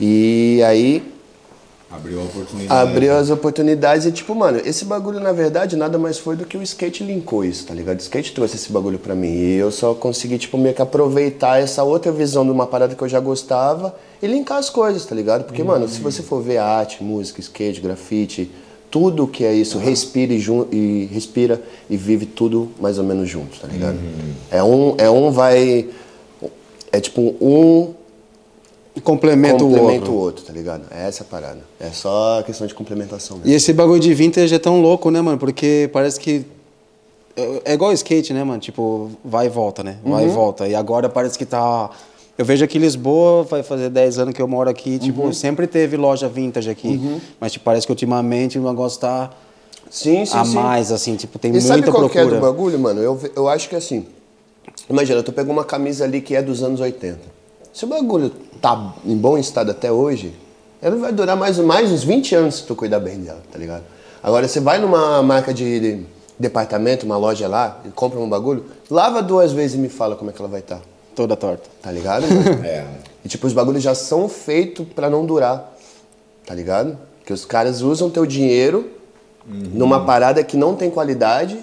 E 0.00 0.62
aí 0.66 1.02
Abriu 1.94 2.20
a 2.20 2.24
oportunidade. 2.24 2.88
abriu 2.88 3.16
as 3.16 3.30
oportunidades 3.30 4.06
e 4.06 4.10
tipo, 4.10 4.34
mano, 4.34 4.60
esse 4.64 4.84
bagulho 4.84 5.20
na 5.20 5.30
verdade 5.32 5.76
nada 5.76 5.96
mais 5.96 6.18
foi 6.18 6.34
do 6.34 6.44
que 6.44 6.56
o 6.56 6.62
skate 6.62 7.04
linkou 7.04 7.44
isso, 7.44 7.66
tá 7.66 7.72
ligado? 7.72 7.98
O 7.98 8.02
skate 8.02 8.32
trouxe 8.32 8.56
esse 8.56 8.72
bagulho 8.72 8.98
pra 8.98 9.14
mim 9.14 9.28
e 9.28 9.54
eu 9.54 9.70
só 9.70 9.94
consegui, 9.94 10.36
tipo, 10.38 10.58
meio 10.58 10.74
que 10.74 10.82
aproveitar 10.82 11.60
essa 11.60 11.84
outra 11.84 12.10
visão 12.10 12.44
de 12.44 12.50
uma 12.50 12.66
parada 12.66 12.96
que 12.96 13.02
eu 13.02 13.08
já 13.08 13.20
gostava 13.20 13.94
e 14.20 14.26
linkar 14.26 14.58
as 14.58 14.68
coisas, 14.68 15.04
tá 15.04 15.14
ligado? 15.14 15.44
Porque, 15.44 15.62
mano, 15.62 15.86
se 15.88 16.00
você 16.00 16.20
for 16.22 16.42
ver 16.42 16.58
arte, 16.58 17.02
música, 17.02 17.40
skate, 17.40 17.80
grafite, 17.80 18.50
tudo 18.90 19.28
que 19.28 19.44
é 19.44 19.54
isso, 19.54 19.78
respira 19.78 20.32
e, 20.32 20.38
e 20.72 21.08
respira 21.12 21.62
e 21.88 21.96
vive 21.96 22.26
tudo 22.26 22.70
mais 22.80 22.98
ou 22.98 23.04
menos 23.04 23.28
junto, 23.28 23.60
tá 23.60 23.68
ligado? 23.68 23.98
É 24.50 24.62
um, 24.64 24.94
é 24.98 25.08
um 25.08 25.30
vai. 25.30 25.88
É 26.90 27.00
tipo 27.00 27.36
um 27.40 27.94
Complementa 29.02 29.64
o 29.64 29.68
complementa 29.68 29.94
outro. 30.04 30.12
o 30.12 30.16
outro, 30.16 30.44
tá 30.44 30.52
ligado? 30.52 30.84
É 30.90 31.08
essa 31.08 31.24
a 31.24 31.26
parada. 31.26 31.58
É 31.80 31.90
só 31.90 32.42
questão 32.44 32.66
de 32.66 32.74
complementação 32.74 33.36
mesmo. 33.38 33.50
E 33.50 33.54
esse 33.54 33.72
bagulho 33.72 33.98
de 34.00 34.14
vintage 34.14 34.54
é 34.54 34.58
tão 34.58 34.80
louco, 34.80 35.10
né, 35.10 35.20
mano? 35.20 35.36
Porque 35.38 35.90
parece 35.92 36.20
que. 36.20 36.46
É 37.36 37.62
é 37.64 37.74
igual 37.74 37.92
skate, 37.92 38.32
né, 38.32 38.44
mano? 38.44 38.60
Tipo, 38.60 39.10
vai 39.24 39.46
e 39.46 39.48
volta, 39.48 39.82
né? 39.82 39.96
Vai 40.04 40.26
e 40.26 40.28
volta. 40.28 40.68
E 40.68 40.74
agora 40.74 41.08
parece 41.08 41.36
que 41.36 41.44
tá. 41.44 41.90
Eu 42.38 42.44
vejo 42.44 42.64
aqui 42.64 42.78
em 42.78 42.80
Lisboa, 42.80 43.42
vai 43.44 43.62
fazer 43.62 43.88
10 43.90 44.18
anos 44.18 44.34
que 44.34 44.42
eu 44.42 44.46
moro 44.48 44.68
aqui, 44.70 44.98
tipo, 44.98 45.32
sempre 45.32 45.66
teve 45.68 45.96
loja 45.96 46.28
vintage 46.28 46.68
aqui. 46.70 47.20
Mas 47.40 47.52
tipo, 47.52 47.64
parece 47.64 47.86
que 47.86 47.92
ultimamente 47.92 48.58
o 48.58 48.62
negócio 48.62 49.00
tá 49.00 49.30
Sim, 49.90 50.24
sim, 50.24 50.36
a 50.36 50.44
sim. 50.44 50.54
mais, 50.54 50.90
assim, 50.90 51.14
tipo, 51.14 51.38
tem 51.38 51.50
E 51.50 51.54
muita 51.54 51.66
sabe 51.68 51.82
qual 51.84 52.08
que 52.10 52.18
é 52.18 52.22
procura. 52.22 52.40
do 52.40 52.44
bagulho, 52.46 52.78
mano? 52.78 53.00
Eu, 53.00 53.20
eu 53.36 53.48
acho 53.48 53.68
que 53.68 53.76
assim. 53.76 54.06
Imagina, 54.90 55.22
tu 55.22 55.32
pegou 55.32 55.52
uma 55.52 55.64
camisa 55.64 56.04
ali 56.04 56.20
que 56.20 56.34
é 56.34 56.42
dos 56.42 56.62
anos 56.62 56.80
80. 56.80 57.20
Se 57.72 57.84
o 57.84 57.88
bagulho 57.88 58.30
tá 58.64 58.94
em 59.04 59.14
bom 59.14 59.36
estado 59.36 59.70
até 59.70 59.92
hoje, 59.92 60.34
ela 60.80 60.96
vai 60.96 61.12
durar 61.12 61.36
mais, 61.36 61.58
mais 61.58 61.92
uns 61.92 62.02
20 62.02 62.34
anos 62.34 62.54
se 62.56 62.62
tu 62.62 62.74
cuidar 62.74 62.98
bem 62.98 63.18
dela, 63.18 63.42
tá 63.52 63.58
ligado? 63.58 63.82
Agora, 64.22 64.48
você 64.48 64.58
vai 64.58 64.78
numa 64.78 65.22
marca 65.22 65.52
de, 65.52 65.80
de 65.80 66.06
departamento, 66.38 67.04
uma 67.04 67.18
loja 67.18 67.46
lá, 67.46 67.82
e 67.84 67.90
compra 67.90 68.18
um 68.18 68.26
bagulho, 68.26 68.64
lava 68.90 69.22
duas 69.22 69.52
vezes 69.52 69.76
e 69.76 69.78
me 69.78 69.90
fala 69.90 70.16
como 70.16 70.30
é 70.30 70.32
que 70.32 70.40
ela 70.40 70.48
vai 70.48 70.60
estar. 70.60 70.80
Toda 71.14 71.36
torta. 71.36 71.68
Tá 71.82 71.92
ligado? 71.92 72.22
mano? 72.22 72.60
É. 72.64 72.86
E 73.22 73.28
tipo, 73.28 73.46
os 73.46 73.52
bagulhos 73.52 73.82
já 73.82 73.94
são 73.94 74.30
feitos 74.30 74.86
pra 74.94 75.10
não 75.10 75.26
durar. 75.26 75.76
Tá 76.46 76.54
ligado? 76.54 76.98
Que 77.26 77.34
os 77.34 77.44
caras 77.44 77.82
usam 77.82 78.08
teu 78.08 78.24
dinheiro 78.24 78.90
numa 79.46 80.06
parada 80.06 80.42
que 80.42 80.56
não 80.56 80.74
tem 80.74 80.90
qualidade 80.90 81.58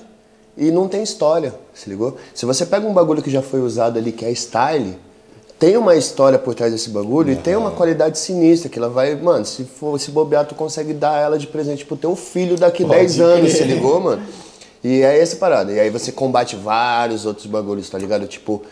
e 0.55 0.69
não 0.69 0.87
tem 0.87 1.01
história, 1.01 1.51
se 1.73 1.89
ligou? 1.89 2.15
Se 2.33 2.45
você 2.45 2.63
pega 2.63 2.85
um 2.85 2.93
bagulho 2.93 3.23
que 3.23 3.31
já 3.31 3.41
foi 3.41 3.59
usado 3.59 3.97
ali, 3.97 4.11
que 4.11 4.23
é 4.23 4.31
style, 4.31 4.95
tem 5.61 5.77
uma 5.77 5.95
história 5.95 6.39
por 6.39 6.55
trás 6.55 6.73
desse 6.73 6.89
bagulho 6.89 7.31
e 7.31 7.35
tem 7.35 7.55
uma 7.55 7.69
qualidade 7.69 8.17
sinistra, 8.17 8.67
que 8.67 8.79
ela 8.79 8.89
vai, 8.89 9.13
mano, 9.13 9.45
se 9.45 9.63
for 9.63 9.99
se 9.99 10.09
bobear, 10.09 10.43
tu 10.43 10.55
consegue 10.55 10.91
dar 10.91 11.21
ela 11.21 11.37
de 11.37 11.45
presente 11.45 11.85
pro 11.85 11.95
teu 11.95 12.15
filho 12.15 12.57
daqui 12.57 12.83
10 12.83 13.19
anos, 13.19 13.53
se 13.53 13.63
ligou, 13.63 13.99
mano? 14.01 14.23
E 14.83 15.03
é 15.03 15.19
essa 15.19 15.35
parada. 15.35 15.71
E 15.71 15.79
aí 15.79 15.91
você 15.91 16.11
combate 16.11 16.55
vários 16.55 17.27
outros 17.27 17.45
bagulhos, 17.45 17.87
tá 17.91 17.99
ligado? 17.99 18.25
Tipo, 18.25 18.63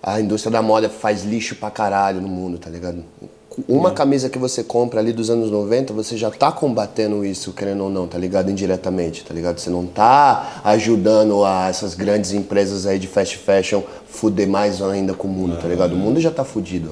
a 0.00 0.20
indústria 0.20 0.52
da 0.52 0.62
moda 0.62 0.88
faz 0.88 1.24
lixo 1.24 1.56
pra 1.56 1.68
caralho 1.68 2.20
no 2.20 2.28
mundo, 2.28 2.58
tá 2.58 2.70
ligado? 2.70 3.04
Uma 3.68 3.90
camisa 3.90 4.28
que 4.30 4.38
você 4.38 4.62
compra 4.62 5.00
ali 5.00 5.12
dos 5.12 5.28
anos 5.28 5.50
90, 5.50 5.92
você 5.92 6.16
já 6.16 6.30
tá 6.30 6.52
combatendo 6.52 7.24
isso, 7.24 7.52
querendo 7.52 7.82
ou 7.84 7.90
não, 7.90 8.06
tá 8.06 8.16
ligado? 8.16 8.48
Indiretamente, 8.50 9.24
tá 9.24 9.34
ligado? 9.34 9.58
Você 9.58 9.68
não 9.70 9.84
tá 9.86 10.60
ajudando 10.64 11.44
a 11.44 11.68
essas 11.68 11.94
grandes 11.94 12.32
empresas 12.32 12.86
aí 12.86 12.98
de 12.98 13.08
fast 13.08 13.36
fashion 13.38 13.82
fuder 14.06 14.48
mais 14.48 14.80
ainda 14.80 15.14
com 15.14 15.26
o 15.26 15.30
mundo, 15.30 15.56
tá 15.60 15.66
ligado? 15.66 15.92
O 15.94 15.96
mundo 15.96 16.20
já 16.20 16.30
tá 16.30 16.44
fudido. 16.44 16.90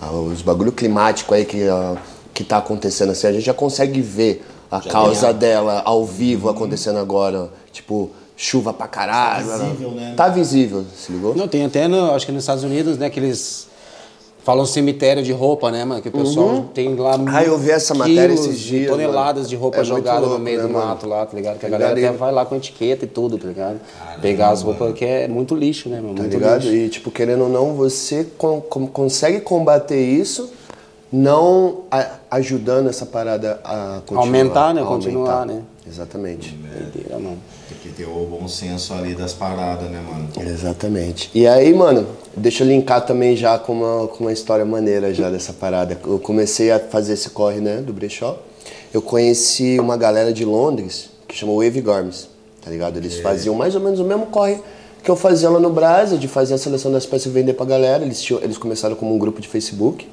a- 0.00 0.06
a- 0.06 0.10
Os 0.12 0.42
bagulho 0.42 0.72
climático 0.72 1.32
aí 1.34 1.44
que, 1.46 1.66
a- 1.68 1.96
que 2.34 2.44
tá 2.44 2.58
acontecendo 2.58 3.10
assim, 3.12 3.26
a 3.26 3.32
gente 3.32 3.44
já 3.46 3.54
consegue 3.54 4.00
ver 4.02 4.44
a 4.70 4.80
causa 4.82 5.32
dela 5.32 5.80
ao 5.86 6.04
vivo 6.04 6.48
acontecendo 6.50 6.98
agora. 6.98 7.48
Tipo, 7.72 8.10
chuva 8.36 8.74
pra 8.74 8.86
caralho. 8.86 9.46
Tá 9.48 9.56
visível, 9.58 9.90
né? 9.92 10.14
Tá 10.16 10.28
visível, 10.28 10.84
se 10.96 11.12
ligou? 11.12 11.34
Não, 11.34 11.48
tem 11.48 11.64
até, 11.64 11.88
no, 11.88 12.10
acho 12.12 12.26
que 12.26 12.32
nos 12.32 12.42
Estados 12.42 12.62
Unidos, 12.64 12.98
né, 12.98 13.08
que 13.08 13.18
eles 13.18 13.68
falam 14.44 14.64
cemitério 14.66 15.22
de 15.22 15.32
roupa, 15.32 15.70
né, 15.72 15.84
mano? 15.84 16.00
Que 16.02 16.08
o 16.08 16.12
pessoal 16.12 16.66
tem 16.74 16.94
lá 16.94 17.18
Ah, 17.28 17.42
eu 17.42 17.58
vi 17.58 17.70
essa 17.70 17.94
matéria 17.94 18.32
esses 18.32 18.58
dias, 18.60 18.90
toneladas 18.90 19.36
mano. 19.44 19.48
de 19.48 19.56
roupa 19.56 19.78
É 19.78 19.84
jogada 19.84 20.20
louco, 20.20 20.34
no 20.34 20.38
meio 20.40 20.58
né, 20.58 20.66
do 20.66 20.72
mano? 20.72 20.86
mato 20.86 21.08
lá, 21.08 21.24
tá 21.26 21.34
ligado? 21.36 21.58
Que 21.58 21.66
a 21.66 21.70
Tá 21.70 21.76
galera 21.78 21.94
ligado? 21.94 22.10
até 22.10 22.18
vai 22.18 22.30
lá 22.32 22.44
com 22.44 22.54
etiqueta 22.54 23.04
e 23.04 23.08
tudo, 23.08 23.38
tá 23.38 23.48
ligado? 23.48 23.80
Pegar 24.20 24.50
as 24.50 24.62
roupas 24.62 24.92
que 24.94 25.04
é 25.04 25.26
muito 25.26 25.54
lixo, 25.56 25.88
né, 25.88 26.00
mano? 26.00 26.14
Tá 26.14 26.22
Muito 26.22 26.34
ligado? 26.34 26.60
lixo. 26.62 26.74
E, 26.76 26.88
tipo, 26.90 27.10
querendo 27.10 27.44
ou 27.44 27.48
não, 27.48 27.74
você 27.74 28.26
con- 28.38 28.60
con- 28.60 28.86
consegue 28.86 29.40
combater 29.40 30.00
isso 30.00 30.50
não 31.12 31.82
a- 31.90 32.10
ajudando 32.32 32.88
essa 32.88 33.06
parada 33.06 33.60
a 33.64 34.00
continuar. 34.04 34.20
Aumentar, 34.24 34.74
né? 34.74 34.82
a 34.82 34.84
Continuar, 34.84 35.32
aumentar. 35.40 35.54
né? 35.54 35.62
Exatamente. 35.86 36.54
Doideira, 36.56 37.18
mano. 37.18 37.38
Ter 37.96 38.04
o 38.06 38.26
bom 38.26 38.48
senso 38.48 38.92
ali 38.92 39.14
das 39.14 39.32
paradas, 39.32 39.88
né, 39.88 40.00
mano? 40.08 40.28
Exatamente. 40.50 41.30
E 41.34 41.46
aí, 41.46 41.72
mano, 41.72 42.06
deixa 42.36 42.64
eu 42.64 42.68
linkar 42.68 43.04
também 43.06 43.36
já 43.36 43.58
com 43.58 43.72
uma, 43.72 44.08
com 44.08 44.24
uma 44.24 44.32
história 44.32 44.64
maneira 44.64 45.14
já 45.14 45.30
dessa 45.30 45.52
parada. 45.52 45.96
Eu 46.04 46.18
comecei 46.18 46.70
a 46.72 46.80
fazer 46.80 47.12
esse 47.12 47.30
corre, 47.30 47.60
né, 47.60 47.76
do 47.76 47.92
brechó. 47.92 48.38
Eu 48.92 49.00
conheci 49.02 49.78
uma 49.78 49.96
galera 49.96 50.32
de 50.32 50.44
Londres 50.44 51.10
que 51.28 51.36
chamou 51.36 51.62
Wave 51.62 51.80
Garms, 51.80 52.28
tá 52.64 52.70
ligado? 52.70 52.96
Eles 52.96 53.20
faziam 53.20 53.54
mais 53.54 53.74
ou 53.74 53.80
menos 53.80 54.00
o 54.00 54.04
mesmo 54.04 54.26
corre 54.26 54.58
que 55.02 55.10
eu 55.10 55.16
fazia 55.16 55.50
lá 55.50 55.60
no 55.60 55.70
Brasa, 55.70 56.16
de 56.16 56.26
fazer 56.26 56.54
a 56.54 56.58
seleção 56.58 56.90
das 56.90 57.04
peças 57.04 57.26
e 57.26 57.28
vender 57.28 57.52
pra 57.52 57.66
galera. 57.66 58.02
Eles, 58.04 58.22
tinham, 58.22 58.40
eles 58.42 58.56
começaram 58.56 58.96
como 58.96 59.14
um 59.14 59.18
grupo 59.18 59.40
de 59.40 59.46
Facebook. 59.48 60.08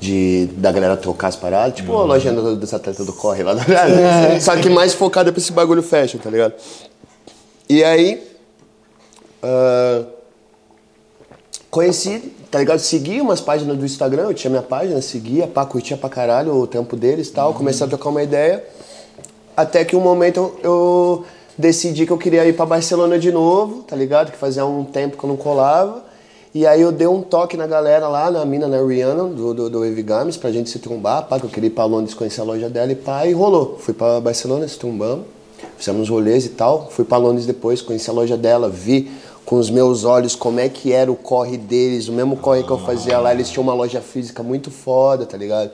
De, 0.00 0.46
da 0.56 0.72
galera 0.72 0.96
trocar 0.96 1.28
as 1.28 1.36
paradas, 1.36 1.76
tipo 1.76 1.92
a 1.96 2.02
lojinha 2.02 2.32
do- 2.32 2.56
dos 2.56 2.74
atletas 2.74 3.06
do 3.06 3.12
corre 3.12 3.44
lá, 3.44 3.54
tá 3.54 3.62
ligado? 3.64 4.40
Só 4.40 4.56
que 4.56 4.68
mais 4.68 4.92
focada 4.94 5.30
pra 5.30 5.38
esse 5.40 5.52
bagulho 5.52 5.80
fashion, 5.80 6.18
tá 6.18 6.28
ligado? 6.28 6.54
E 7.68 7.82
aí, 7.82 8.22
ah, 9.42 10.04
conheci, 11.70 12.32
tá 12.50 12.58
ligado? 12.58 12.78
Segui 12.78 13.20
umas 13.20 13.40
páginas 13.40 13.76
do 13.76 13.84
Instagram, 13.84 14.24
eu 14.24 14.34
tinha 14.34 14.50
minha 14.50 14.62
página, 14.62 15.00
seguia, 15.02 15.46
pá, 15.46 15.66
curtia 15.66 15.96
pra 15.96 16.08
caralho 16.08 16.54
o 16.54 16.66
tempo 16.66 16.96
deles 16.96 17.28
e 17.28 17.32
tal, 17.32 17.54
comecei 17.54 17.84
a 17.84 17.88
trocar 17.88 18.10
uma 18.10 18.22
ideia. 18.22 18.64
Até 19.56 19.84
que 19.84 19.96
um 19.96 20.00
momento 20.00 20.38
eu, 20.38 20.60
eu 20.62 21.24
decidi 21.58 22.06
que 22.06 22.12
eu 22.12 22.18
queria 22.18 22.46
ir 22.46 22.54
pra 22.54 22.64
Barcelona 22.64 23.18
de 23.18 23.30
novo, 23.32 23.82
tá 23.82 23.96
ligado? 23.96 24.30
Que 24.30 24.38
fazia 24.38 24.64
um 24.64 24.84
tempo 24.84 25.16
que 25.16 25.24
eu 25.24 25.28
não 25.28 25.36
colava. 25.36 26.04
E 26.54 26.66
aí 26.66 26.82
eu 26.82 26.92
dei 26.92 27.06
um 27.06 27.22
toque 27.22 27.56
na 27.56 27.66
galera 27.66 28.08
lá, 28.08 28.30
na 28.30 28.44
mina, 28.44 28.68
na 28.68 28.84
Rihanna, 28.84 29.24
do, 29.24 29.54
do, 29.54 29.70
do 29.70 29.80
Wave 29.80 30.02
Games, 30.02 30.36
pra 30.36 30.52
gente 30.52 30.68
se 30.68 30.78
trombar, 30.78 31.26
pá, 31.26 31.40
que 31.40 31.46
eu 31.46 31.50
queria 31.50 31.68
ir 31.68 31.70
pra 31.70 31.86
Londres 31.86 32.12
conhecer 32.12 32.42
a 32.42 32.44
loja 32.44 32.68
dela 32.68 32.92
e 32.92 32.94
pá, 32.94 33.26
e 33.26 33.32
rolou. 33.32 33.78
Fui 33.78 33.94
pra 33.94 34.20
Barcelona, 34.20 34.68
se 34.68 34.78
trombamos. 34.78 35.24
Fizemos 35.82 36.08
rolês 36.08 36.46
e 36.46 36.50
tal. 36.50 36.88
Fui 36.90 37.04
pra 37.04 37.18
Londres 37.18 37.44
depois, 37.44 37.82
conheci 37.82 38.08
a 38.08 38.12
loja 38.12 38.36
dela, 38.36 38.68
vi 38.68 39.10
com 39.44 39.56
os 39.56 39.68
meus 39.68 40.04
olhos 40.04 40.36
como 40.36 40.60
é 40.60 40.68
que 40.68 40.92
era 40.92 41.10
o 41.10 41.16
corre 41.16 41.56
deles, 41.56 42.06
o 42.08 42.12
mesmo 42.12 42.36
corre 42.36 42.62
que 42.62 42.70
eu 42.70 42.78
fazia 42.78 43.18
lá. 43.18 43.32
Eles 43.32 43.50
tinham 43.50 43.64
uma 43.64 43.74
loja 43.74 44.00
física 44.00 44.42
muito 44.42 44.70
foda, 44.70 45.26
tá 45.26 45.36
ligado? 45.36 45.70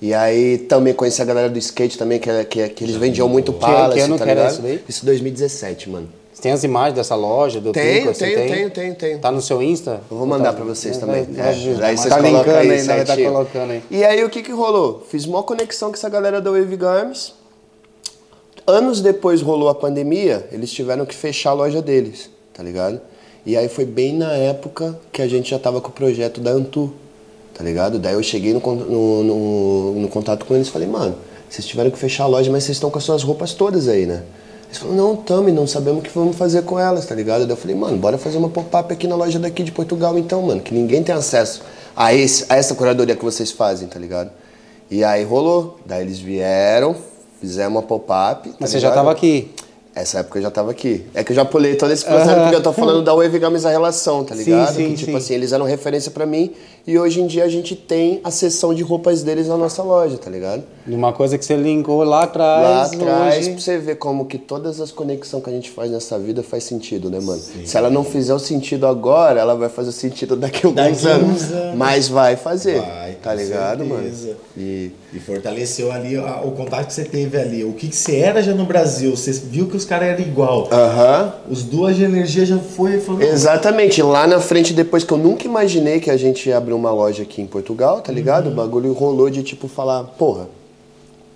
E 0.00 0.12
aí 0.14 0.58
também 0.58 0.94
conheci 0.94 1.20
a 1.22 1.24
galera 1.24 1.48
do 1.50 1.58
skate 1.58 1.96
também, 1.98 2.18
que, 2.18 2.44
que, 2.46 2.68
que 2.70 2.84
eles 2.84 2.96
vendiam 2.96 3.28
muito 3.28 3.52
Palace, 3.52 3.94
que 3.94 4.00
ano 4.00 4.18
tá 4.18 4.24
que 4.24 4.30
ligado? 4.30 4.50
isso 4.52 4.62
daí? 4.62 4.80
Isso 4.88 5.04
2017, 5.06 5.90
mano. 5.90 6.08
Você 6.32 6.42
tem 6.42 6.50
as 6.50 6.64
imagens 6.64 6.94
dessa 6.94 7.14
loja, 7.14 7.60
do 7.60 7.70
Tenho, 7.72 8.06
Pico, 8.08 8.18
tenho, 8.18 8.36
tem? 8.36 8.48
tenho, 8.48 8.70
tenho, 8.70 8.94
tenho. 8.94 9.18
Tá 9.18 9.30
no 9.30 9.40
seu 9.42 9.62
Insta? 9.62 10.00
Eu 10.10 10.16
vou 10.16 10.26
mandar 10.26 10.54
pra 10.54 10.64
vocês 10.64 10.96
É, 10.96 11.00
também. 11.00 11.20
é, 11.36 11.40
é, 11.40 11.72
É, 11.74 11.74
tá 11.78 11.86
aí 11.86 11.96
vocês 11.96 12.14
linkando 12.14 12.30
colocam 12.30 12.54
aí, 12.56 12.70
aí, 12.70 12.82
né? 12.82 13.04
Tá 13.04 13.16
colocando 13.16 13.70
aí. 13.70 13.82
E 13.90 14.02
aí 14.02 14.24
o 14.24 14.30
que 14.30 14.42
que 14.42 14.50
rolou? 14.50 15.06
Fiz 15.08 15.26
uma 15.26 15.42
conexão 15.42 15.90
com 15.90 15.94
essa 15.94 16.08
galera 16.08 16.40
da 16.40 16.50
Wave 16.50 16.76
Games. 16.76 17.34
Anos 18.66 19.00
depois 19.00 19.42
rolou 19.42 19.68
a 19.68 19.74
pandemia, 19.74 20.46
eles 20.52 20.70
tiveram 20.72 21.04
que 21.04 21.14
fechar 21.14 21.50
a 21.50 21.54
loja 21.54 21.82
deles, 21.82 22.30
tá 22.54 22.62
ligado? 22.62 23.00
E 23.44 23.56
aí 23.56 23.68
foi 23.68 23.84
bem 23.84 24.16
na 24.16 24.32
época 24.34 24.96
que 25.12 25.20
a 25.20 25.26
gente 25.28 25.50
já 25.50 25.58
tava 25.58 25.80
com 25.80 25.88
o 25.88 25.92
projeto 25.92 26.40
da 26.40 26.52
Antu, 26.52 26.92
tá 27.54 27.64
ligado? 27.64 27.98
Daí 27.98 28.14
eu 28.14 28.22
cheguei 28.22 28.52
no, 28.54 28.60
no, 28.60 29.22
no- 29.24 29.92
no 30.02 30.08
contato 30.08 30.46
com 30.46 30.54
eles 30.54 30.68
e 30.68 30.70
falei, 30.70 30.86
mano, 30.86 31.16
vocês 31.50 31.66
tiveram 31.66 31.90
que 31.90 31.98
fechar 31.98 32.24
a 32.24 32.26
loja, 32.28 32.50
mas 32.52 32.62
vocês 32.64 32.76
estão 32.76 32.88
com 32.90 32.98
as 32.98 33.04
suas 33.04 33.22
roupas 33.24 33.52
todas 33.52 33.88
aí, 33.88 34.06
né? 34.06 34.22
Eles 34.66 34.78
falaram, 34.78 34.96
não, 34.96 35.16
tamo, 35.16 35.50
não 35.50 35.66
sabemos 35.66 35.98
o 36.00 36.02
que 36.02 36.10
vamos 36.14 36.36
fazer 36.36 36.62
com 36.62 36.78
elas, 36.78 37.04
tá 37.04 37.14
ligado? 37.16 37.40
Daí 37.42 37.50
eu 37.50 37.56
falei, 37.56 37.76
mano, 37.76 37.96
bora 37.98 38.16
fazer 38.16 38.38
uma 38.38 38.48
pop-up 38.48 38.92
aqui 38.92 39.08
na 39.08 39.16
loja 39.16 39.38
daqui 39.40 39.62
de 39.64 39.72
Portugal 39.72 40.16
então, 40.16 40.40
mano, 40.40 40.60
que 40.62 40.72
ninguém 40.72 41.02
tem 41.02 41.14
acesso 41.14 41.62
a, 41.96 42.14
esse, 42.14 42.46
a 42.48 42.56
essa 42.56 42.74
curadoria 42.76 43.16
que 43.16 43.24
vocês 43.24 43.50
fazem, 43.50 43.88
tá 43.88 43.98
ligado? 43.98 44.30
E 44.90 45.02
aí 45.02 45.24
rolou. 45.24 45.78
Daí 45.84 46.02
eles 46.02 46.18
vieram, 46.20 46.94
fizemos 47.42 47.76
uma 47.76 47.82
pop-up. 47.82 48.48
tá 48.50 48.56
Mas 48.60 48.70
você 48.70 48.78
já 48.78 48.88
ligado? 48.88 49.04
tava 49.04 49.12
aqui. 49.12 49.50
Essa 49.94 50.20
época 50.20 50.38
eu 50.38 50.42
já 50.42 50.50
tava 50.50 50.70
aqui. 50.70 51.04
É 51.12 51.22
que 51.22 51.32
eu 51.32 51.36
já 51.36 51.44
pulei 51.44 51.74
todo 51.74 51.92
esse 51.92 52.02
processo 52.04 52.40
porque 52.40 52.54
eu 52.56 52.62
tô 52.62 52.72
falando 52.72 53.02
da 53.02 53.12
Wave 53.14 53.38
Games 53.38 53.66
a 53.66 53.70
relação, 53.70 54.24
tá 54.24 54.34
Sim, 54.34 54.44
ligado? 54.44 54.74
sim, 54.74 54.88
que 54.88 54.94
tipo 54.94 55.10
sim. 55.12 55.16
assim, 55.18 55.34
eles 55.34 55.52
eram 55.52 55.66
referência 55.66 56.10
pra 56.10 56.24
mim 56.24 56.50
e 56.86 56.98
hoje 56.98 57.20
em 57.20 57.26
dia 57.26 57.44
a 57.44 57.48
gente 57.48 57.76
tem 57.76 58.18
a 58.24 58.30
seção 58.30 58.72
de 58.74 58.82
roupas 58.82 59.22
deles 59.22 59.48
na 59.48 59.56
nossa 59.58 59.82
loja, 59.82 60.16
tá 60.16 60.30
ligado? 60.30 60.62
Uma 60.86 61.12
coisa 61.12 61.36
que 61.36 61.44
você 61.44 61.56
linkou 61.56 62.02
lá 62.04 62.16
Lá 62.16 62.22
atrás. 62.24 62.92
atrás, 62.94 63.36
hoje- 63.38 63.50
pra 63.52 63.60
você 63.60 63.78
ver 63.78 63.96
como 63.96 64.24
que 64.24 64.38
todas 64.38 64.80
as 64.80 64.90
conexões 64.90 65.44
que 65.44 65.50
a 65.50 65.52
gente 65.52 65.70
faz 65.70 65.90
nessa 65.90 66.18
vida 66.18 66.42
faz 66.42 66.64
sentido, 66.64 67.10
né, 67.10 67.20
mano? 67.20 67.40
Se 67.66 67.76
ela 67.76 67.90
não 67.90 68.02
fizer 68.02 68.32
o 68.34 68.38
sentido 68.38 68.86
agora, 68.86 69.38
ela 69.40 69.54
vai 69.54 69.68
fazer 69.68 69.90
o 69.90 69.92
sentido 69.92 70.34
daqui 70.36 70.66
a 70.66 70.70
alguns 70.70 71.02
Daqui 71.02 71.06
anos. 71.06 71.52
anos. 71.52 71.76
Mas 71.76 72.08
vai 72.08 72.34
fazer, 72.36 72.80
Vai, 72.80 73.12
tá 73.22 73.34
ligado, 73.34 73.84
certeza. 73.86 74.26
mano? 74.28 74.36
E 74.56 74.90
E 75.14 75.20
fortaleceu 75.20 75.92
ali 75.92 76.16
o 76.16 76.50
contato 76.52 76.86
que 76.86 76.94
você 76.94 77.04
teve 77.04 77.36
ali. 77.38 77.62
O 77.64 77.74
que, 77.74 77.88
que 77.88 77.94
você 77.96 78.16
era 78.16 78.42
já 78.42 78.54
no 78.54 78.64
Brasil? 78.64 79.14
Você 79.14 79.30
viu 79.32 79.66
que 79.66 79.74
os 79.82 79.88
caras 79.88 80.08
eram 80.08 80.20
igual. 80.22 80.68
Aham. 80.72 81.32
Os 81.50 81.62
duas 81.62 81.96
de 81.96 82.04
energia 82.04 82.44
já 82.46 82.58
foi 82.58 82.96
e 82.96 83.00
falou. 83.00 83.20
"Não, 83.20 83.26
Exatamente, 83.26 84.02
lá 84.02 84.26
na 84.26 84.40
frente, 84.40 84.72
depois 84.72 85.04
que 85.04 85.12
eu 85.12 85.18
nunca 85.18 85.44
imaginei 85.46 86.00
que 86.00 86.10
a 86.10 86.16
gente 86.16 86.48
ia 86.48 86.56
abrir 86.56 86.72
uma 86.72 86.90
loja 86.92 87.22
aqui 87.22 87.42
em 87.42 87.46
Portugal, 87.46 88.00
tá 88.00 88.12
ligado? 88.12 88.48
O 88.48 88.54
bagulho 88.54 88.92
rolou 88.92 89.28
de 89.28 89.42
tipo 89.42 89.68
falar, 89.68 90.04
porra, 90.04 90.48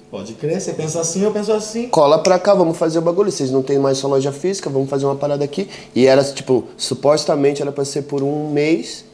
Pode 0.08 0.34
crer, 0.34 0.60
você 0.60 0.72
pensa 0.72 1.00
assim, 1.00 1.24
eu 1.24 1.32
penso 1.32 1.52
assim. 1.52 1.88
cola 1.88 2.20
pra 2.20 2.38
cá, 2.38 2.54
vamos 2.54 2.78
fazer 2.78 3.00
o 3.00 3.02
bagulho. 3.02 3.30
Vocês 3.30 3.50
não 3.50 3.60
tem 3.60 3.76
mais 3.76 3.98
sua 3.98 4.08
loja 4.10 4.30
física, 4.30 4.70
vamos 4.70 4.88
fazer 4.88 5.04
uma 5.04 5.16
parada 5.16 5.44
aqui. 5.44 5.68
E 5.94 6.06
era, 6.06 6.22
tipo, 6.22 6.64
supostamente 6.76 7.60
era 7.60 7.72
pra 7.72 7.84
ser 7.84 8.02
por 8.02 8.22
um 8.22 8.48
mês. 8.50 9.04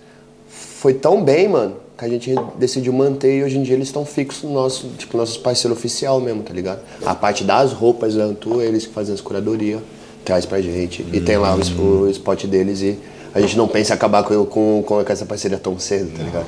Foi 0.49 0.93
tão 0.93 1.22
bem, 1.24 1.49
mano, 1.49 1.76
que 2.03 2.07
a 2.07 2.18
gente 2.18 2.34
decidiu 2.59 2.92
manter 2.92 3.38
e 3.38 3.44
hoje 3.44 3.59
em 3.59 3.62
dia 3.62 3.74
eles 3.74 3.88
estão 3.88 4.05
fixos 4.05 4.42
no 4.42 4.53
nosso, 4.53 4.88
tipo, 4.98 5.16
nossos 5.16 5.36
parceiro 5.36 5.74
oficial 5.74 6.20
mesmo, 6.20 6.42
tá 6.42 6.53
ligado? 6.53 6.80
A 7.07 7.14
parte 7.14 7.44
das 7.44 7.72
roupas 7.72 8.14
da 8.14 8.24
Antu, 8.24 8.61
eles 8.61 8.86
que 8.86 8.92
fazem 8.92 9.14
as 9.14 9.20
curadorias, 9.20 9.80
traz 10.24 10.44
pra 10.44 10.61
gente. 10.61 11.05
E 11.12 11.20
tem 11.20 11.36
lá 11.36 11.55
o, 11.55 11.82
o 11.82 12.11
spot 12.11 12.44
deles 12.46 12.82
e 12.82 12.98
a 13.34 13.40
gente 13.40 13.57
não 13.57 13.68
pensa 13.68 13.92
em 13.92 13.96
acabar 13.96 14.24
com, 14.24 14.44
com, 14.44 14.82
com 14.84 15.00
essa 15.12 15.24
parceria 15.24 15.59
tão 15.59 15.78
cedo, 15.78 16.11
tá 16.16 16.22
ligado? 16.22 16.46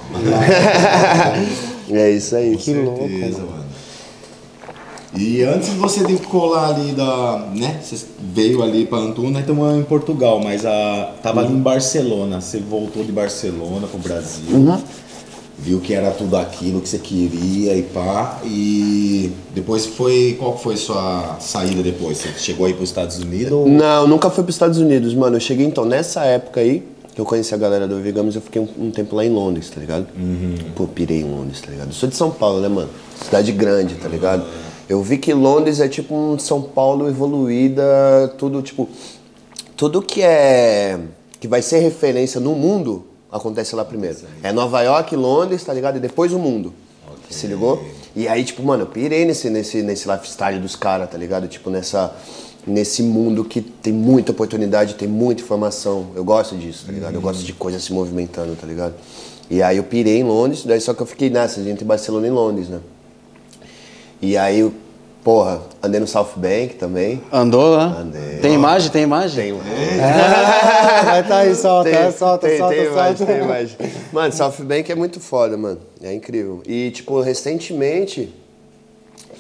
é 1.91 2.11
isso 2.11 2.35
aí. 2.37 2.57
Que 2.57 2.75
louco, 2.75 3.09
Certeza, 3.09 3.39
mano. 3.39 3.65
E 5.17 5.43
antes 5.43 5.71
de 5.71 5.77
você 5.77 6.05
de 6.05 6.17
colar 6.17 6.75
ali 6.75 6.93
da. 6.93 7.47
né? 7.55 7.79
Você 7.81 8.05
veio 8.19 8.61
ali 8.63 8.85
pra 8.85 8.99
Antuna, 8.99 9.39
então 9.39 9.79
em 9.79 9.85
Portugal, 9.85 10.41
mas 10.43 10.67
a, 10.67 11.13
tava 11.23 11.41
ali 11.41 11.53
em 11.53 11.61
Barcelona. 11.61 12.41
Você 12.41 12.59
voltou 12.59 13.05
de 13.05 13.13
Barcelona 13.13 13.87
pro 13.87 13.99
Brasil. 13.99 14.59
Viu 15.57 15.81
que 15.81 15.95
era 15.95 16.11
tudo 16.11 16.37
aquilo 16.37 16.81
que 16.81 16.89
você 16.89 16.99
queria 16.99 17.75
e 17.77 17.83
pá. 17.83 18.41
E 18.45 19.31
depois 19.55 19.87
foi. 19.87 20.37
Qual 20.39 20.59
foi 20.59 20.77
sua 20.77 21.37
saída 21.41 21.83
depois? 21.83 22.19
Você 22.19 22.29
chegou 22.39 22.67
aí 22.67 22.75
pros 22.75 22.89
Estados 22.89 23.19
Unidos? 23.19 23.53
ou- 23.53 23.69
Não, 23.69 24.07
nunca 24.07 24.29
fui 24.31 24.43
para 24.43 24.51
os 24.51 24.57
Estados 24.57 24.79
Unidos, 24.79 25.15
mano. 25.15 25.37
Eu 25.37 25.41
cheguei 25.41 25.65
então 25.65 25.85
nessa 25.85 26.25
época 26.25 26.61
aí, 26.61 26.83
que 27.15 27.21
eu 27.21 27.25
conheci 27.25 27.55
a 27.55 27.57
galera 27.57 27.87
do 27.87 28.01
Vigamos, 28.01 28.35
eu 28.35 28.41
fiquei 28.43 28.61
um, 28.61 28.69
um 28.87 28.91
tempo 28.91 29.15
lá 29.15 29.25
em 29.25 29.31
Londres, 29.31 29.71
tá 29.71 29.81
ligado? 29.81 30.07
Pô, 30.75 30.89
pirei 30.89 31.21
em 31.21 31.25
Londres, 31.31 31.61
tá 31.61 31.71
ligado? 31.71 31.89
Eu 31.89 31.93
sou 31.95 32.09
de 32.09 32.17
São 32.17 32.31
Paulo, 32.33 32.61
né, 32.61 32.69
mano? 32.69 32.91
Cidade 33.25 33.53
grande, 33.53 33.95
tá 33.95 34.09
ligado? 34.09 34.45
Eu 34.89 35.01
vi 35.03 35.17
que 35.19 35.33
Londres 35.33 35.79
é 35.79 35.87
tipo 35.89 36.15
um 36.15 36.37
São 36.39 36.61
Paulo 36.61 37.09
evoluída, 37.09 37.83
tudo 38.37 38.61
tipo. 38.61 38.89
Tudo 39.77 40.03
que 40.03 40.21
é. 40.21 40.99
que 41.41 41.47
vai 41.49 41.63
ser 41.63 41.79
referência 41.79 42.41
no 42.41 42.55
mundo 42.55 43.05
acontece 43.35 43.75
lá 43.75 43.85
primeiro. 43.85 44.17
É 44.43 44.53
Nova 44.53 44.81
York, 44.83 45.15
Londres, 45.17 45.65
tá 45.65 45.75
ligado? 45.75 45.97
E 45.97 46.01
depois 46.01 46.33
o 46.33 46.39
mundo. 46.39 46.73
Se 47.29 47.49
ligou? 47.49 47.85
E 48.15 48.29
aí, 48.29 48.45
tipo, 48.45 48.63
mano, 48.63 48.85
eu 48.85 48.87
pirei 48.87 49.25
nesse, 49.25 49.51
nesse, 49.51 49.83
nesse 49.83 50.09
lifestyle 50.09 50.61
dos 50.61 50.77
caras, 50.77 51.11
tá 51.11 51.19
ligado? 51.19 51.49
Tipo, 51.49 51.69
nessa, 51.69 52.15
nesse 52.65 53.03
mundo 53.03 53.45
que 53.45 53.61
tem 53.61 53.93
muita 53.93 54.31
oportunidade, 54.31 54.95
tem 54.95 55.09
muita 55.09 55.43
informação. 55.43 56.07
Eu 56.15 56.25
gosto 56.25 56.57
disso, 56.57 56.87
tá 56.87 56.93
ligado? 56.93 57.15
Eu 57.15 57.21
gosto 57.21 57.43
de 57.43 57.53
coisas 57.53 57.83
se 57.83 57.93
movimentando, 57.93 58.55
tá 58.55 58.67
ligado? 58.67 58.95
E 59.51 59.61
aí 59.63 59.79
eu 59.79 59.85
pirei 59.85 60.21
em 60.21 60.25
Londres, 60.25 60.65
daí 60.65 60.81
só 60.81 60.95
que 60.95 61.03
eu 61.03 61.07
fiquei 61.07 61.29
nessa, 61.29 61.61
entre 61.61 61.85
Barcelona 61.85 62.27
e 62.29 62.31
Londres, 62.31 62.69
né? 62.69 62.81
E 64.23 64.37
aí, 64.37 64.61
eu, 64.61 64.73
porra, 65.25 65.63
andei 65.83 65.99
no 65.99 66.07
South 66.07 66.33
Bank 66.37 66.75
também. 66.75 67.23
Andou 67.33 67.75
lá? 67.75 67.87
Andei. 67.99 68.39
Tem 68.41 68.53
imagem? 68.53 68.91
Tem 68.91 69.03
imagem? 69.05 69.43
Tem, 69.43 69.53
Vai 69.55 71.23
tá 71.27 71.39
aí, 71.39 71.55
solta, 71.55 71.91
tem, 71.91 72.13
solta, 72.13 72.47
tem, 72.47 72.59
solta, 72.59 72.75
tem 72.75 72.85
solta. 72.85 73.01
imagem, 73.01 73.27
tem 73.27 73.39
imagem. 73.39 73.77
Mano, 74.13 74.33
South 74.35 74.63
Bank 74.63 74.93
é 74.93 74.95
muito 74.95 75.19
foda, 75.19 75.57
mano. 75.57 75.81
É 76.03 76.13
incrível. 76.13 76.63
E, 76.67 76.91
tipo, 76.91 77.19
recentemente, 77.23 78.35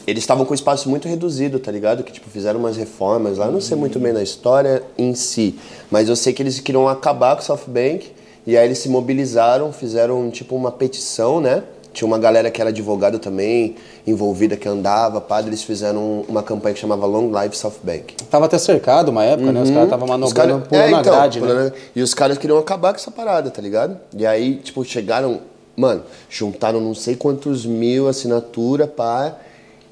eles 0.06 0.22
estavam 0.22 0.46
com 0.46 0.52
um 0.52 0.54
espaço 0.54 0.88
muito 0.88 1.06
reduzido, 1.06 1.58
tá 1.58 1.70
ligado? 1.70 2.02
Que, 2.02 2.12
tipo, 2.12 2.30
fizeram 2.30 2.58
umas 2.58 2.78
reformas 2.78 3.36
lá. 3.36 3.46
Eu 3.46 3.52
não 3.52 3.60
sei 3.60 3.76
muito 3.76 4.00
bem 4.00 4.14
da 4.14 4.22
história 4.22 4.82
em 4.96 5.14
si, 5.14 5.58
mas 5.90 6.08
eu 6.08 6.16
sei 6.16 6.32
que 6.32 6.42
eles 6.42 6.58
queriam 6.60 6.88
acabar 6.88 7.36
com 7.36 7.42
o 7.42 7.44
South 7.44 7.66
Bank. 7.68 8.10
E 8.46 8.56
aí 8.56 8.66
eles 8.66 8.78
se 8.78 8.88
mobilizaram, 8.88 9.70
fizeram, 9.70 10.30
tipo, 10.30 10.56
uma 10.56 10.72
petição, 10.72 11.40
né? 11.40 11.62
Tinha 11.94 12.06
uma 12.06 12.18
galera 12.18 12.50
que 12.50 12.60
era 12.60 12.70
advogado 12.70 13.20
também, 13.20 13.76
envolvida, 14.04 14.56
que 14.56 14.68
andava, 14.68 15.20
padre, 15.20 15.50
eles 15.50 15.62
fizeram 15.62 16.24
uma 16.28 16.42
campanha 16.42 16.74
que 16.74 16.80
chamava 16.80 17.06
Long 17.06 17.30
Live 17.30 17.56
South 17.56 17.74
Bank. 17.84 18.16
Tava 18.28 18.46
até 18.46 18.58
cercado 18.58 19.10
uma 19.10 19.24
época, 19.24 19.52
né? 19.52 19.62
Os 19.62 19.70
caras 19.70 19.84
estavam 19.84 20.06
Uhum. 20.08 20.12
Manobrando, 20.12 20.34
cara- 20.34 20.68
pulando 20.68 20.84
é, 20.96 21.00
então, 21.00 21.02
grade, 21.14 21.40
né? 21.40 21.72
E 21.94 22.02
os 22.02 22.12
caras 22.12 22.36
queriam 22.36 22.58
acabar 22.58 22.92
com 22.92 22.96
essa 22.98 23.12
parada, 23.12 23.48
tá 23.48 23.62
ligado? 23.62 23.96
E 24.14 24.26
aí, 24.26 24.56
tipo, 24.56 24.84
chegaram, 24.84 25.38
mano, 25.76 26.02
juntaram 26.28 26.80
não 26.80 26.94
sei 26.96 27.14
quantos 27.14 27.64
mil 27.64 28.08
assinatura, 28.08 28.88
pá, 28.88 29.36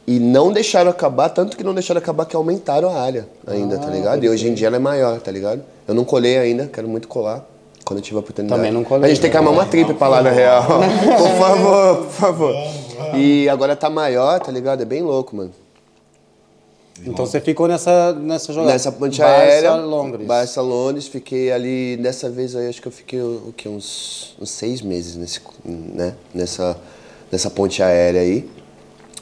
e 0.05 0.19
não 0.19 0.53
deixaram 0.53 0.91
acabar, 0.91 1.29
tanto 1.29 1.57
que 1.57 1.63
não 1.63 1.73
deixaram 1.73 2.01
acabar 2.01 2.27
que 2.27 2.35
aumentaram 2.35 2.91
a 2.91 3.01
área 3.01 3.29
ainda, 3.47 3.77
Ah, 3.77 3.79
tá 3.79 3.87
ligado? 3.91 4.25
E 4.25 4.29
hoje 4.29 4.49
em 4.49 4.55
dia 4.55 4.67
ela 4.67 4.75
é 4.77 4.81
maior, 4.81 5.21
tá 5.21 5.31
ligado? 5.31 5.63
Eu 5.87 5.95
não 5.95 6.05
colei 6.05 6.37
ainda, 6.37 6.67
quero 6.67 6.89
muito 6.89 7.07
colar. 7.07 7.47
Quando 7.85 7.99
eu 7.99 8.03
tiver 8.03 8.18
a 8.18 8.20
oportunidade. 8.20 8.59
Também 8.59 8.72
não 8.72 8.85
colei, 8.85 9.07
A 9.07 9.09
gente 9.09 9.20
tem 9.20 9.30
que 9.30 9.37
né? 9.37 9.41
armar 9.41 9.53
uma 9.53 9.66
trip 9.66 9.93
pra 9.95 10.09
lá, 10.09 10.22
na 10.22 10.30
real. 10.30 10.64
por 11.18 11.39
favor, 11.39 11.97
por 11.97 12.11
favor. 12.11 12.55
E 13.14 13.49
agora 13.49 13.74
tá 13.74 13.91
maior, 13.91 14.39
tá 14.41 14.53
ligado? 14.53 14.83
É 14.83 14.85
bem 14.85 15.03
louco, 15.03 15.35
mano. 15.35 15.53
Então 17.05 17.26
você 17.26 17.41
ficou 17.41 17.66
nessa, 17.66 18.12
nessa 18.12 18.53
jogada. 18.53 18.72
Nessa 18.72 18.93
ponte 18.93 19.18
Barça, 19.18 19.35
aérea. 19.35 19.74
Londres. 19.74 20.26
Barça, 20.26 20.62
Londres. 20.62 21.09
Fiquei 21.09 21.51
ali, 21.51 21.97
dessa 21.97 22.30
vez 22.30 22.55
aí, 22.55 22.68
acho 22.68 22.80
que 22.80 22.87
eu 22.87 22.93
fiquei 22.93 23.20
o 23.20 23.53
quê? 23.57 23.68
Uns, 23.68 24.37
uns 24.41 24.51
seis 24.51 24.80
meses 24.80 25.16
nesse, 25.16 25.41
né? 25.64 26.14
nessa, 26.33 26.76
nessa 27.30 27.51
ponte 27.51 27.83
aérea 27.83 28.20
aí. 28.20 28.49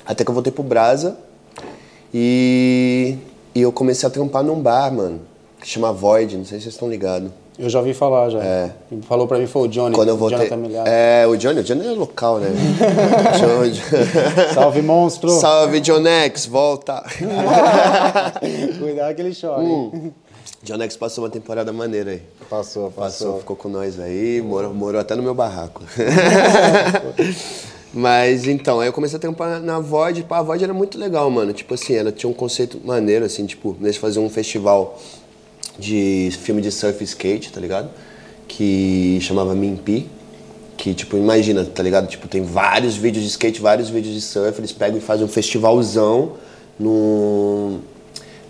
Até 0.04 0.24
que 0.24 0.30
eu 0.30 0.34
voltei 0.34 0.52
pro 0.52 0.62
Brasa 0.62 1.16
e, 2.12 3.16
e 3.54 3.62
eu 3.62 3.72
comecei 3.72 4.06
a 4.06 4.10
trampar 4.10 4.42
num 4.42 4.60
bar, 4.60 4.92
mano, 4.92 5.20
que 5.60 5.66
chama 5.66 5.92
Void, 5.92 6.36
não 6.36 6.44
sei 6.44 6.58
se 6.58 6.64
vocês 6.64 6.74
estão 6.74 6.90
ligados. 6.90 7.30
Eu 7.60 7.68
já 7.68 7.78
ouvi 7.78 7.92
falar 7.92 8.30
já. 8.30 8.42
É. 8.42 8.70
Falou 9.02 9.28
pra 9.28 9.38
mim 9.38 9.46
foi 9.46 9.68
o 9.68 9.68
Johnny. 9.68 9.94
Quando 9.94 10.08
eu 10.08 10.16
voltei. 10.16 10.48
É, 10.86 11.26
o 11.26 11.36
Johnny, 11.36 11.60
o 11.60 11.62
Johnny 11.62 11.86
é 11.86 11.90
local, 11.90 12.38
né? 12.38 12.48
Salve, 14.54 14.80
monstro! 14.80 15.28
Salve, 15.28 15.78
John 15.80 16.06
X, 16.06 16.46
volta! 16.46 17.04
Cuidado 18.80 19.14
que 19.14 19.20
ele 19.20 19.36
chora. 19.38 19.60
Hum. 19.60 19.90
hein? 19.92 20.14
John 20.62 20.80
X 20.80 20.96
passou 20.96 21.24
uma 21.24 21.30
temporada 21.30 21.70
maneira 21.70 22.12
aí. 22.12 22.22
Passou, 22.48 22.90
Passou, 22.90 22.92
passou. 22.92 23.38
ficou 23.40 23.56
com 23.56 23.68
nós 23.68 24.00
aí, 24.00 24.40
morou, 24.40 24.72
morou 24.72 24.98
até 24.98 25.14
no 25.14 25.22
meu 25.22 25.34
barraco. 25.34 25.82
Mas 27.92 28.46
então, 28.46 28.80
aí 28.80 28.88
eu 28.88 28.92
comecei 28.92 29.16
a 29.16 29.20
trampar 29.20 29.60
na 29.60 29.80
VOD, 29.80 30.22
pá, 30.22 30.38
a 30.38 30.42
VOD 30.42 30.64
era 30.64 30.72
muito 30.72 30.96
legal, 30.96 31.28
mano. 31.30 31.52
Tipo 31.52 31.74
assim, 31.74 31.94
ela 31.94 32.10
tinha 32.10 32.30
um 32.30 32.32
conceito 32.32 32.80
maneiro, 32.84 33.24
assim, 33.24 33.44
tipo, 33.44 33.76
eles 33.82 33.96
faziam 33.96 34.24
um 34.24 34.30
festival 34.30 34.98
de 35.78 36.30
filme 36.42 36.60
de 36.60 36.70
surf 36.70 37.02
skate, 37.04 37.52
tá 37.52 37.60
ligado? 37.60 37.90
Que 38.46 39.18
chamava 39.20 39.54
Mimpi. 39.54 40.08
Que, 40.76 40.94
tipo, 40.94 41.16
imagina, 41.16 41.64
tá 41.64 41.82
ligado? 41.82 42.06
Tipo, 42.06 42.26
tem 42.26 42.42
vários 42.42 42.96
vídeos 42.96 43.24
de 43.24 43.30
skate, 43.30 43.60
vários 43.60 43.90
vídeos 43.90 44.14
de 44.14 44.20
surf, 44.22 44.58
eles 44.58 44.72
pegam 44.72 44.96
e 44.96 45.00
fazem 45.00 45.24
um 45.24 45.28
festivalzão 45.28 46.32
no. 46.78 47.80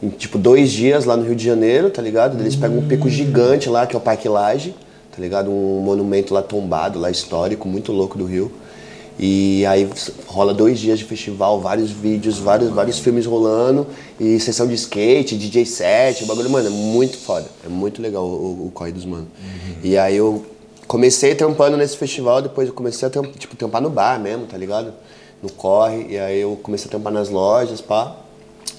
Em, 0.00 0.08
tipo, 0.10 0.38
dois 0.38 0.70
dias 0.70 1.04
lá 1.04 1.16
no 1.16 1.24
Rio 1.24 1.34
de 1.34 1.44
Janeiro, 1.44 1.90
tá 1.90 2.00
ligado? 2.00 2.40
Eles 2.40 2.54
pegam 2.54 2.78
um 2.78 2.86
pico 2.86 3.08
gigante 3.08 3.68
lá, 3.68 3.86
que 3.86 3.96
é 3.96 3.98
o 3.98 4.00
Parque 4.00 4.28
Lage, 4.28 4.74
tá 5.10 5.20
ligado? 5.20 5.50
Um 5.50 5.80
monumento 5.80 6.32
lá 6.32 6.40
tombado, 6.40 6.98
lá 6.98 7.10
histórico, 7.10 7.68
muito 7.68 7.90
louco 7.90 8.16
do 8.16 8.24
Rio. 8.24 8.50
E 9.22 9.66
aí 9.66 9.86
rola 10.26 10.54
dois 10.54 10.78
dias 10.78 10.98
de 10.98 11.04
festival, 11.04 11.60
vários 11.60 11.90
vídeos, 11.90 12.38
vários, 12.38 12.70
vários 12.70 12.98
filmes 13.00 13.26
rolando, 13.26 13.86
e 14.18 14.40
sessão 14.40 14.66
de 14.66 14.72
skate, 14.72 15.36
DJ 15.36 15.66
set, 15.66 16.24
o 16.24 16.26
bagulho, 16.26 16.48
mano, 16.48 16.68
é 16.68 16.70
muito 16.70 17.18
foda. 17.18 17.44
É 17.62 17.68
muito 17.68 18.00
legal 18.00 18.24
o, 18.24 18.68
o 18.68 18.70
Corre 18.72 18.92
dos 18.92 19.04
Mano. 19.04 19.28
Uhum. 19.38 19.74
E 19.82 19.98
aí 19.98 20.16
eu 20.16 20.42
comecei 20.86 21.34
trampando 21.34 21.76
nesse 21.76 21.98
festival, 21.98 22.40
depois 22.40 22.66
eu 22.66 22.72
comecei 22.72 23.06
a 23.06 23.10
trampar, 23.10 23.32
tipo, 23.32 23.54
trampar 23.56 23.82
no 23.82 23.90
bar 23.90 24.18
mesmo, 24.18 24.46
tá 24.46 24.56
ligado? 24.56 24.94
No 25.42 25.52
corre, 25.52 26.06
e 26.08 26.18
aí 26.18 26.40
eu 26.40 26.58
comecei 26.62 26.86
a 26.86 26.90
trampar 26.90 27.12
nas 27.12 27.28
lojas, 27.28 27.82
pá. 27.82 28.16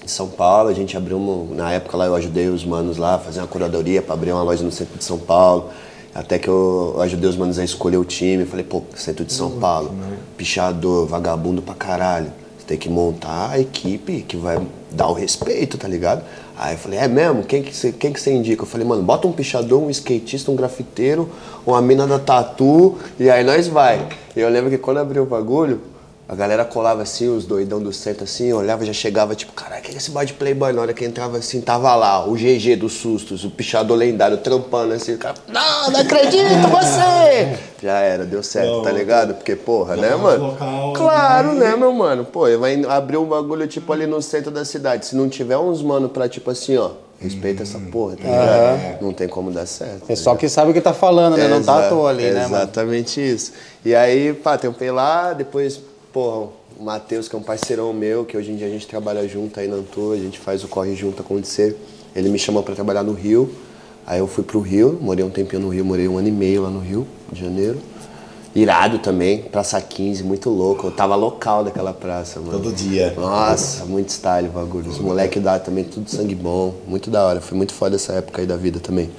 Em 0.04 0.08
São 0.08 0.28
Paulo, 0.28 0.68
a 0.68 0.74
gente 0.74 0.96
abriu 0.96 1.18
uma, 1.18 1.54
na 1.54 1.72
época 1.72 1.96
lá 1.96 2.06
eu 2.06 2.16
ajudei 2.16 2.48
os 2.48 2.64
manos 2.64 2.96
lá 2.96 3.14
a 3.14 3.18
fazer 3.20 3.38
uma 3.38 3.46
curadoria 3.46 4.02
para 4.02 4.14
abrir 4.14 4.32
uma 4.32 4.42
loja 4.42 4.64
no 4.64 4.72
centro 4.72 4.98
de 4.98 5.04
São 5.04 5.20
Paulo. 5.20 5.70
Até 6.14 6.38
que 6.38 6.48
eu 6.48 6.96
ajudei 7.00 7.28
os 7.28 7.36
manos 7.36 7.58
a 7.58 7.64
escolher 7.64 7.96
o 7.96 8.04
time. 8.04 8.44
Falei, 8.44 8.64
pô, 8.64 8.82
centro 8.94 9.24
de 9.24 9.32
São 9.32 9.52
Paulo, 9.52 9.94
pichador, 10.36 11.06
vagabundo 11.06 11.62
pra 11.62 11.74
caralho. 11.74 12.30
Você 12.58 12.66
tem 12.66 12.78
que 12.78 12.88
montar 12.88 13.50
a 13.50 13.58
equipe 13.58 14.22
que 14.22 14.36
vai 14.36 14.60
dar 14.90 15.08
o 15.08 15.12
respeito, 15.12 15.78
tá 15.78 15.88
ligado? 15.88 16.22
Aí 16.56 16.74
eu 16.74 16.78
falei, 16.78 16.98
é 16.98 17.08
mesmo? 17.08 17.42
Quem 17.42 17.62
que 17.62 17.74
você, 17.74 17.90
quem 17.90 18.12
que 18.12 18.20
você 18.20 18.32
indica? 18.32 18.62
Eu 18.62 18.66
falei, 18.66 18.86
mano, 18.86 19.02
bota 19.02 19.26
um 19.26 19.32
pichador, 19.32 19.82
um 19.82 19.90
skatista, 19.90 20.50
um 20.50 20.54
grafiteiro, 20.54 21.28
uma 21.66 21.80
mina 21.80 22.06
da 22.06 22.18
tatu, 22.18 22.98
e 23.18 23.28
aí 23.30 23.42
nós 23.42 23.66
vai. 23.66 24.06
E 24.36 24.40
eu 24.40 24.48
lembro 24.48 24.70
que 24.70 24.78
quando 24.78 24.98
abriu 24.98 25.22
o 25.22 25.26
bagulho, 25.26 25.80
a 26.28 26.34
galera 26.34 26.64
colava 26.64 27.02
assim, 27.02 27.28
os 27.28 27.44
doidão 27.44 27.82
do 27.82 27.92
centro 27.92 28.24
assim, 28.24 28.52
olhava 28.52 28.84
já 28.84 28.92
chegava 28.92 29.34
tipo, 29.34 29.52
caralho, 29.52 29.82
que 29.82 29.92
é 29.92 29.96
esse 29.96 30.10
bar 30.10 30.24
de 30.24 30.32
playboy? 30.32 30.72
Na 30.72 30.82
hora 30.82 30.94
que 30.94 31.04
entrava 31.04 31.36
assim, 31.36 31.60
tava 31.60 31.94
lá, 31.94 32.26
o 32.26 32.34
GG 32.34 32.76
dos 32.76 32.94
sustos, 32.94 33.44
o 33.44 33.50
pichador 33.50 33.96
lendário 33.98 34.38
trampando 34.38 34.94
assim, 34.94 35.14
o 35.14 35.18
cara, 35.18 35.34
não, 35.48 35.90
não 35.90 36.00
acredito, 36.00 36.68
você! 36.70 37.58
Já 37.82 37.98
era, 37.98 38.24
deu 38.24 38.42
certo, 38.42 38.68
não, 38.70 38.82
tá 38.82 38.92
ligado? 38.92 39.34
Porque, 39.34 39.56
porra, 39.56 39.96
né, 39.96 40.14
mano? 40.14 40.46
Local, 40.46 40.92
claro, 40.94 41.52
né, 41.54 41.74
meu 41.76 41.92
mano? 41.92 42.24
Pô, 42.24 42.46
vai 42.58 42.82
abrir 42.84 43.16
um 43.16 43.26
bagulho 43.26 43.66
tipo 43.66 43.92
ali 43.92 44.06
no 44.06 44.22
centro 44.22 44.50
da 44.50 44.64
cidade. 44.64 45.06
Se 45.06 45.16
não 45.16 45.28
tiver 45.28 45.58
uns 45.58 45.82
mano 45.82 46.08
pra 46.08 46.28
tipo 46.28 46.50
assim, 46.50 46.76
ó, 46.76 46.92
Respeita 47.22 47.62
essa 47.62 47.78
porra, 47.78 48.16
tá 48.16 48.24
ligado? 48.24 49.00
Não 49.02 49.12
tem 49.12 49.28
como 49.28 49.52
dar 49.52 49.64
certo. 49.64 50.10
É 50.10 50.16
só 50.16 50.34
que 50.34 50.48
sabe 50.48 50.72
o 50.72 50.74
que 50.74 50.80
tá 50.80 50.92
falando, 50.92 51.36
né? 51.36 51.46
não 51.46 51.62
tá 51.62 51.86
à 51.86 51.88
toa 51.88 52.10
ali, 52.10 52.24
né, 52.24 52.48
mano? 52.48 52.56
Exatamente 52.56 53.20
isso. 53.20 53.52
E 53.84 53.94
aí, 53.94 54.32
pá, 54.32 54.58
trampei 54.58 54.90
lá, 54.90 55.32
depois 55.32 55.80
Pô, 56.12 56.48
o 56.78 56.84
Matheus, 56.84 57.26
que 57.26 57.34
é 57.34 57.38
um 57.38 57.42
parceirão 57.42 57.90
meu, 57.94 58.26
que 58.26 58.36
hoje 58.36 58.52
em 58.52 58.56
dia 58.56 58.66
a 58.66 58.70
gente 58.70 58.86
trabalha 58.86 59.26
junto 59.26 59.58
aí 59.58 59.66
na 59.66 59.76
Antua, 59.76 60.14
a 60.14 60.18
gente 60.18 60.38
faz 60.38 60.62
o 60.62 60.68
corre 60.68 60.94
junto 60.94 61.22
acontecer. 61.22 61.74
Ele 62.14 62.28
me 62.28 62.38
chamou 62.38 62.62
para 62.62 62.74
trabalhar 62.74 63.02
no 63.02 63.14
Rio. 63.14 63.50
Aí 64.06 64.18
eu 64.18 64.26
fui 64.26 64.44
pro 64.44 64.60
Rio, 64.60 64.98
morei 65.00 65.24
um 65.24 65.30
tempinho 65.30 65.62
no 65.62 65.68
Rio, 65.70 65.84
morei 65.86 66.06
um 66.06 66.18
ano 66.18 66.28
e 66.28 66.32
meio 66.32 66.62
lá 66.62 66.68
no 66.68 66.80
Rio 66.80 67.06
de 67.32 67.40
Janeiro. 67.40 67.78
Irado 68.54 68.98
também, 68.98 69.44
Praça 69.44 69.80
15, 69.80 70.22
muito 70.22 70.50
louco. 70.50 70.88
Eu 70.88 70.90
tava 70.90 71.16
local 71.16 71.64
daquela 71.64 71.94
praça, 71.94 72.38
mano. 72.38 72.52
Todo 72.52 72.72
dia. 72.74 73.14
Nossa, 73.16 73.86
muito 73.86 74.10
style 74.10 74.48
o 74.48 74.50
bagulho. 74.50 74.90
Os 74.90 74.98
moleques 74.98 75.42
da 75.42 75.58
também, 75.58 75.84
tudo 75.84 76.10
sangue 76.10 76.34
bom, 76.34 76.74
muito 76.86 77.08
da 77.10 77.24
hora. 77.24 77.40
Foi 77.40 77.56
muito 77.56 77.72
foda 77.72 77.96
essa 77.96 78.12
época 78.12 78.42
aí 78.42 78.46
da 78.46 78.56
vida 78.56 78.78
também. 78.78 79.10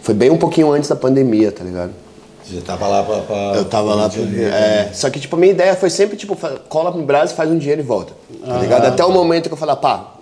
Foi 0.00 0.14
bem 0.14 0.30
um 0.30 0.38
pouquinho 0.38 0.70
antes 0.70 0.88
da 0.88 0.94
pandemia, 0.94 1.50
tá 1.50 1.64
ligado? 1.64 2.05
Você 2.46 2.56
já 2.56 2.62
tava 2.62 2.86
lá 2.86 3.02
pra. 3.02 3.20
pra 3.22 3.52
eu 3.56 3.64
tava 3.64 3.94
lá 3.94 4.08
pra. 4.08 4.20
É, 4.20 4.92
só 4.92 5.10
que, 5.10 5.18
tipo, 5.18 5.34
a 5.34 5.38
minha 5.38 5.52
ideia 5.52 5.74
foi 5.74 5.90
sempre, 5.90 6.16
tipo, 6.16 6.36
cola 6.68 6.92
pro 6.92 7.02
Brasil, 7.02 7.34
faz 7.34 7.50
um 7.50 7.58
dinheiro 7.58 7.80
e 7.80 7.84
volta. 7.84 8.12
Tá 8.44 8.56
ah, 8.56 8.58
ligado? 8.58 8.84
Até 8.84 9.04
o 9.04 9.10
momento 9.10 9.48
que 9.48 9.54
eu 9.54 9.58
falei, 9.58 9.74
pá, 9.74 10.14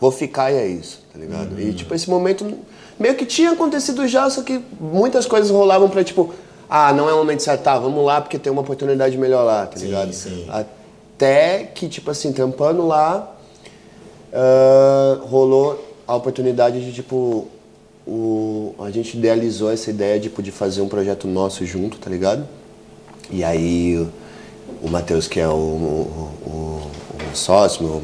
vou 0.00 0.10
ficar 0.10 0.50
e 0.50 0.56
é 0.56 0.66
isso, 0.66 1.02
tá 1.12 1.18
ligado? 1.18 1.52
Uhum. 1.52 1.60
E, 1.60 1.74
tipo, 1.74 1.94
esse 1.94 2.08
momento 2.08 2.50
meio 2.98 3.14
que 3.14 3.26
tinha 3.26 3.52
acontecido 3.52 4.08
já, 4.08 4.30
só 4.30 4.42
que 4.42 4.64
muitas 4.80 5.26
coisas 5.26 5.50
rolavam 5.50 5.90
pra, 5.90 6.02
tipo, 6.02 6.32
ah, 6.68 6.94
não 6.94 7.08
é 7.10 7.12
o 7.12 7.18
momento 7.18 7.42
certo, 7.42 7.62
tá, 7.62 7.78
vamos 7.78 8.04
lá 8.04 8.22
porque 8.22 8.38
tem 8.38 8.50
uma 8.50 8.62
oportunidade 8.62 9.18
melhor 9.18 9.44
lá, 9.44 9.66
tá 9.66 9.78
ligado? 9.78 10.12
Sim, 10.14 10.30
sim. 10.30 10.46
Até 10.48 11.64
que, 11.74 11.88
tipo 11.88 12.10
assim, 12.10 12.32
trampando 12.32 12.86
lá, 12.86 13.36
uh, 14.32 15.26
rolou 15.26 15.92
a 16.06 16.14
oportunidade 16.16 16.82
de, 16.82 16.92
tipo, 16.92 17.48
o, 18.06 18.74
a 18.78 18.90
gente 18.90 19.16
idealizou 19.16 19.70
essa 19.70 19.90
ideia 19.90 20.20
tipo, 20.20 20.42
de 20.42 20.50
fazer 20.50 20.80
um 20.80 20.88
projeto 20.88 21.26
nosso 21.26 21.64
junto, 21.64 21.98
tá 21.98 22.10
ligado? 22.10 22.46
E 23.30 23.42
aí 23.42 24.06
o, 24.82 24.88
Matheus, 24.88 25.26
que 25.26 25.40
é 25.40 25.48
o, 25.48 25.52
o, 25.52 26.42
o, 26.46 26.90
sócio, 27.32 28.02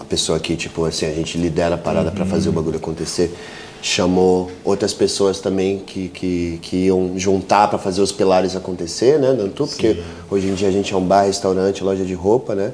a 0.00 0.04
pessoa 0.04 0.38
que, 0.38 0.56
tipo, 0.56 0.84
assim, 0.84 1.06
a 1.06 1.12
gente 1.12 1.36
lidera 1.36 1.74
a 1.74 1.78
parada 1.78 2.08
uhum. 2.08 2.14
para 2.14 2.24
fazer 2.24 2.48
o 2.48 2.52
bagulho 2.52 2.76
acontecer, 2.76 3.34
chamou 3.82 4.50
outras 4.64 4.94
pessoas 4.94 5.40
também 5.40 5.78
que, 5.78 6.08
que, 6.08 6.58
que 6.62 6.76
iam 6.86 7.18
juntar 7.18 7.68
para 7.68 7.78
fazer 7.78 8.00
os 8.00 8.12
pilares 8.12 8.54
acontecer, 8.54 9.18
né, 9.18 9.32
Dantu? 9.32 9.66
Porque 9.66 9.94
Sim. 9.94 10.02
hoje 10.30 10.48
em 10.48 10.54
dia 10.54 10.68
a 10.68 10.72
gente 10.72 10.92
é 10.92 10.96
um 10.96 11.04
bar, 11.04 11.22
restaurante, 11.24 11.82
loja 11.82 12.04
de 12.04 12.14
roupa, 12.14 12.54
né? 12.54 12.72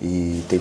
E 0.00 0.42
tem 0.48 0.60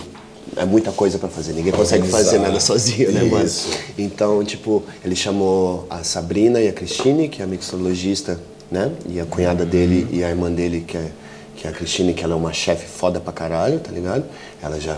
é 0.55 0.65
muita 0.65 0.91
coisa 0.91 1.17
para 1.17 1.29
fazer. 1.29 1.53
Ninguém 1.53 1.73
consegue 1.73 2.07
fazer 2.07 2.39
nada 2.39 2.59
sozinho, 2.59 3.11
né, 3.11 3.23
mano? 3.23 3.49
Então, 3.97 4.43
tipo, 4.43 4.83
ele 5.03 5.15
chamou 5.15 5.85
a 5.89 6.03
Sabrina 6.03 6.61
e 6.61 6.67
a 6.67 6.73
Cristine, 6.73 7.27
que 7.27 7.41
é 7.41 7.45
a 7.45 7.47
mixologista, 7.47 8.39
né? 8.71 8.91
E 9.07 9.19
a 9.19 9.25
cunhada 9.25 9.63
uhum. 9.63 9.69
dele 9.69 10.07
e 10.11 10.23
a 10.23 10.29
irmã 10.29 10.51
dele, 10.51 10.83
que 10.87 10.97
é, 10.97 11.11
que 11.55 11.67
é 11.67 11.69
a 11.69 11.73
Cristine, 11.73 12.13
que 12.13 12.23
ela 12.23 12.33
é 12.33 12.37
uma 12.37 12.53
chefe 12.53 12.85
foda 12.85 13.19
pra 13.19 13.33
caralho, 13.33 13.79
tá 13.79 13.91
ligado? 13.91 14.23
Ela 14.61 14.79
já 14.79 14.97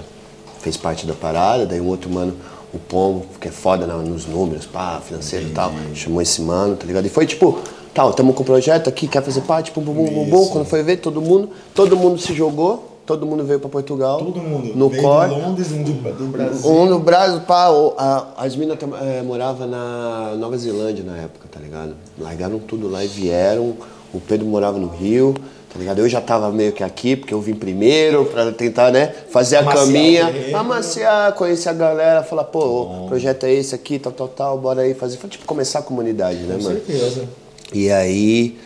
fez 0.61 0.77
parte 0.77 1.05
da 1.05 1.13
parada. 1.13 1.65
Daí 1.65 1.81
um 1.81 1.87
outro 1.87 2.09
mano, 2.09 2.35
o 2.73 2.77
Pombo, 2.77 3.25
que 3.39 3.47
é 3.47 3.51
foda 3.51 3.87
nos 3.87 4.25
números, 4.25 4.65
pá, 4.65 5.01
financeiro 5.05 5.47
e 5.47 5.51
tal, 5.51 5.71
chamou 5.95 6.21
esse 6.21 6.41
mano, 6.41 6.75
tá 6.75 6.85
ligado? 6.85 7.05
E 7.05 7.09
foi 7.09 7.25
tipo, 7.25 7.59
tal, 7.93 8.13
tamo 8.13 8.33
com 8.33 8.43
o 8.43 8.45
projeto 8.45 8.87
aqui, 8.87 9.07
quer 9.07 9.23
fazer 9.23 9.41
parte, 9.41 9.71
pum, 9.71 9.81
bum, 9.81 9.93
bum, 9.93 10.05
bum, 10.05 10.25
bum. 10.29 10.47
Quando 10.47 10.65
foi 10.65 10.83
ver, 10.83 10.97
todo 10.97 11.21
mundo, 11.21 11.49
todo 11.73 11.95
mundo 11.97 12.19
se 12.19 12.33
jogou 12.33 12.96
todo 13.07 13.25
mundo 13.25 13.45
veio 13.45 13.59
para 13.59 13.69
Portugal. 13.69 14.19
Todo 14.19 14.39
mundo. 14.41 14.75
No 14.75 14.89
veio 14.89 15.01
Cor. 15.01 15.29
de 15.29 15.33
Londres, 15.33 15.71
um 15.71 15.81
do, 15.81 15.93
do 15.93 16.25
Brasil. 16.25 16.69
Um 16.69 16.85
no 16.85 16.99
Brasil, 16.99 17.39
pá, 17.41 17.69
a, 17.97 18.27
as 18.37 18.55
minas 18.55 18.77
é, 19.01 19.21
moravam 19.23 19.65
na 19.65 20.35
Nova 20.37 20.57
Zelândia 20.57 21.05
na 21.05 21.17
época, 21.17 21.47
tá 21.49 21.59
ligado? 21.59 21.95
Largaram 22.19 22.59
tudo 22.59 22.89
lá 22.89 23.03
e 23.03 23.07
vieram. 23.07 23.77
O 24.13 24.19
Pedro 24.19 24.45
morava 24.45 24.77
no 24.77 24.87
Rio, 24.87 25.33
tá 25.71 25.79
ligado? 25.79 25.99
Eu 25.99 26.09
já 26.09 26.19
tava 26.19 26.51
meio 26.51 26.73
que 26.73 26.83
aqui, 26.83 27.15
porque 27.15 27.33
eu 27.33 27.39
vim 27.39 27.53
primeiro 27.53 28.25
para 28.25 28.51
tentar, 28.51 28.91
né, 28.91 29.13
fazer 29.29 29.57
a 29.57 29.59
amaciar 29.59 29.85
caminha, 29.85 30.57
amaciar, 30.57 31.33
conhecer 31.33 31.69
a 31.69 31.73
galera, 31.73 32.23
falar, 32.23 32.45
pô, 32.45 32.59
Bom. 32.59 33.05
o 33.05 33.07
projeto 33.07 33.45
é 33.45 33.53
esse 33.53 33.75
aqui, 33.75 33.99
tal, 33.99 34.11
tal, 34.11 34.27
tal, 34.27 34.57
bora 34.57 34.81
aí 34.81 34.93
fazer. 34.93 35.17
Foi 35.17 35.29
tipo 35.29 35.45
começar 35.45 35.79
a 35.79 35.81
comunidade, 35.81 36.39
né, 36.39 36.55
Com 36.55 36.63
mano? 36.63 36.79
Com 36.79 36.85
certeza. 36.85 37.27
E 37.73 37.91
aí 37.91 38.57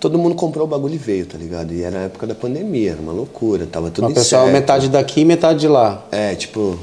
todo 0.00 0.18
mundo 0.18 0.34
comprou 0.34 0.64
o 0.64 0.68
bagulho 0.68 0.94
e 0.94 0.98
veio, 0.98 1.26
tá 1.26 1.36
ligado? 1.36 1.72
E 1.74 1.82
era 1.82 1.98
a 1.98 2.02
época 2.04 2.26
da 2.26 2.34
pandemia, 2.34 2.92
era 2.92 3.00
uma 3.00 3.12
loucura, 3.12 3.66
tava 3.66 3.90
tudo 3.90 4.08
O 4.08 4.14
pessoal, 4.14 4.48
metade 4.48 4.88
daqui 4.88 5.20
e 5.20 5.24
metade 5.26 5.60
de 5.60 5.68
lá. 5.68 6.06
É, 6.10 6.34
tipo, 6.34 6.78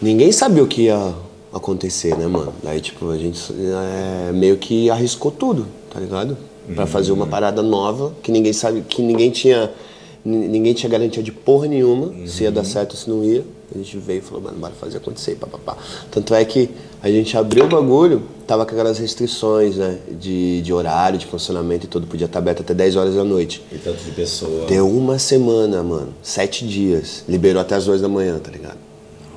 ninguém 0.00 0.30
sabia 0.30 0.62
o 0.62 0.66
que 0.68 0.82
ia 0.82 1.12
acontecer, 1.52 2.16
né, 2.16 2.26
mano? 2.28 2.54
Aí, 2.64 2.80
tipo, 2.80 3.10
a 3.10 3.18
gente 3.18 3.52
é, 3.52 4.32
meio 4.32 4.56
que 4.56 4.88
arriscou 4.88 5.32
tudo, 5.32 5.66
tá 5.92 5.98
ligado? 5.98 6.38
Pra 6.76 6.86
fazer 6.86 7.10
uma 7.10 7.26
parada 7.26 7.60
nova 7.60 8.12
que 8.22 8.30
ninguém 8.30 8.52
sabe, 8.52 8.82
que 8.82 9.02
ninguém 9.02 9.30
tinha 9.30 9.68
ninguém 10.24 10.72
tinha 10.72 10.88
garantia 10.88 11.20
de 11.20 11.32
porra 11.32 11.66
nenhuma 11.66 12.06
uhum. 12.06 12.26
se 12.28 12.44
ia 12.44 12.52
dar 12.52 12.64
certo 12.64 12.92
ou 12.92 12.96
se 12.96 13.10
não 13.10 13.24
ia. 13.24 13.44
A 13.74 13.78
gente 13.78 13.96
veio 13.98 14.18
e 14.18 14.20
falou, 14.22 14.42
mano, 14.42 14.58
bora 14.58 14.72
fazer 14.74 14.98
acontecer, 14.98 15.36
papapá. 15.36 15.76
Tanto 16.10 16.34
é 16.34 16.44
que 16.44 16.70
a 17.02 17.08
gente 17.08 17.36
abriu 17.36 17.64
o 17.64 17.68
bagulho, 17.68 18.22
tava 18.46 18.66
com 18.66 18.72
aquelas 18.72 18.98
restrições, 18.98 19.76
né? 19.76 19.98
De, 20.10 20.60
de 20.62 20.72
horário, 20.72 21.18
de 21.18 21.26
funcionamento 21.26 21.86
e 21.86 21.88
tudo. 21.88 22.06
Podia 22.06 22.26
estar 22.26 22.38
aberto 22.38 22.60
até 22.60 22.74
10 22.74 22.96
horas 22.96 23.14
da 23.14 23.24
noite. 23.24 23.64
E 23.72 23.78
tanto 23.78 24.02
de 24.02 24.10
pessoa. 24.10 24.66
Deu 24.66 24.88
uma 24.88 25.18
semana, 25.18 25.82
mano. 25.82 26.14
Sete 26.22 26.66
dias. 26.66 27.24
Liberou 27.28 27.62
até 27.62 27.74
as 27.76 27.86
2 27.86 28.02
da 28.02 28.08
manhã, 28.08 28.38
tá 28.38 28.50
ligado? 28.50 28.78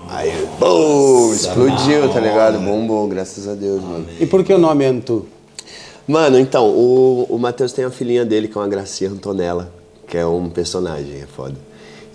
Aí, 0.09 0.31
bum, 0.59 1.33
explodiu, 1.33 2.09
tá 2.13 2.19
ligado? 2.19 2.59
Bombou, 2.59 3.07
graças 3.07 3.47
a 3.47 3.55
Deus, 3.55 3.81
mano. 3.81 4.05
E 4.19 4.25
por 4.25 4.43
que 4.43 4.53
o 4.53 4.57
nome 4.57 4.85
Antu? 4.85 5.25
Mano, 6.07 6.37
então, 6.37 6.69
o, 6.69 7.25
o 7.29 7.39
Matheus 7.39 7.73
tem 7.73 7.83
a 7.83 7.89
filhinha 7.89 8.23
dele, 8.23 8.47
que 8.47 8.55
é 8.55 8.61
uma 8.61 8.67
Gracia 8.67 9.09
Antonella, 9.09 9.71
que 10.07 10.15
é 10.15 10.25
um 10.25 10.49
personagem, 10.49 11.21
é 11.21 11.25
foda. 11.25 11.55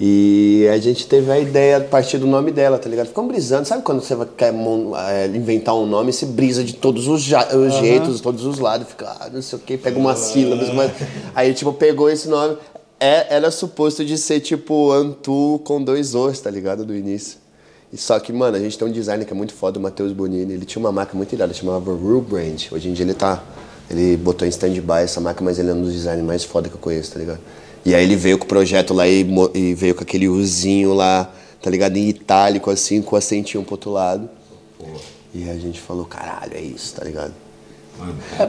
E 0.03 0.67
a 0.73 0.79
gente 0.79 1.07
teve 1.07 1.31
a 1.31 1.39
ideia 1.39 1.77
a 1.77 1.81
partir 1.83 2.17
do 2.17 2.27
nome 2.27 2.51
dela, 2.51 2.79
tá 2.79 2.89
ligado? 2.89 3.09
Ficamos 3.09 3.31
brisando. 3.31 3.69
Sabe 3.69 3.83
quando 3.83 4.01
você 4.01 4.17
quer 4.35 4.55
é, 4.55 5.27
inventar 5.27 5.75
um 5.77 5.85
nome, 5.85 6.11
você 6.11 6.25
brisa 6.25 6.65
de 6.65 6.73
todos 6.73 7.07
os, 7.07 7.27
os 7.27 7.55
uhum. 7.55 7.71
jeitos, 7.71 8.19
todos 8.23 8.47
os 8.47 8.59
lados, 8.59 8.89
fica, 8.89 9.15
ah, 9.21 9.29
não 9.31 9.43
sei 9.43 9.59
o 9.59 9.61
que, 9.61 9.77
pega 9.77 9.99
umas 9.99 10.19
sílabas, 10.19 10.73
mas. 10.73 10.91
Aí, 11.35 11.53
tipo, 11.53 11.71
pegou 11.75 12.09
esse 12.09 12.29
nome. 12.29 12.57
é, 12.99 13.35
era 13.35 13.51
suposto 13.51 14.03
de 14.03 14.17
ser 14.17 14.41
tipo 14.41 14.91
Antu 14.91 15.61
com 15.65 15.83
dois 15.83 16.15
Os, 16.15 16.41
tá 16.41 16.51
ligado? 16.51 16.83
Do 16.83 16.97
início. 16.97 17.39
E 17.93 17.99
só 17.99 18.19
que, 18.19 18.33
mano, 18.33 18.57
a 18.57 18.61
gente 18.61 18.79
tem 18.79 18.89
um 18.89 18.93
designer 18.93 19.27
que 19.27 19.33
é 19.35 19.37
muito 19.37 19.53
foda, 19.53 19.79
o 19.79 19.83
Matheus 19.83 20.13
Bonini. 20.13 20.55
Ele 20.55 20.65
tinha 20.65 20.81
uma 20.81 20.93
marca 20.93 21.15
muito 21.15 21.31
irada, 21.35 21.53
chamava 21.53 21.95
Real 21.95 22.23
Brand. 22.23 22.69
Hoje 22.73 22.89
em 22.89 22.95
dia 22.95 23.05
ele 23.05 23.15
tá. 23.15 23.43
Ele 23.91 24.17
botou 24.17 24.47
em 24.47 24.51
stand-by 24.51 25.03
essa 25.03 25.21
marca, 25.21 25.45
mas 25.45 25.59
ele 25.59 25.71
é 25.71 25.75
um 25.75 25.83
dos 25.83 25.93
designers 25.93 26.25
mais 26.25 26.45
foda 26.45 26.69
que 26.69 26.77
eu 26.77 26.81
conheço, 26.81 27.13
tá 27.13 27.19
ligado? 27.19 27.41
E 27.85 27.95
aí 27.95 28.05
ele 28.05 28.17
veio 28.17 28.39
com 28.39 28.45
o 28.45 28.49
projeto 28.49 28.93
lá 28.93 29.07
e, 29.09 29.27
e 29.55 29.75
veio 29.75 29.95
com 29.95 30.03
aquele 30.03 30.29
Uzinho 30.29 30.93
lá, 30.95 31.31
tá 31.63 31.71
ligado? 31.71 31.97
Em 31.97 32.09
itálico, 32.09 32.71
assim, 32.71 33.01
com 33.03 33.15
o 33.15 33.19
acentinho 33.19 33.65
pro 33.65 33.75
outro 33.75 33.91
lado. 33.91 34.29
E 35.35 35.49
a 35.49 35.55
gente 35.57 35.81
falou, 35.81 36.05
caralho, 36.05 36.53
é 36.55 36.61
isso, 36.61 36.95
tá 36.95 37.05
ligado? 37.05 37.33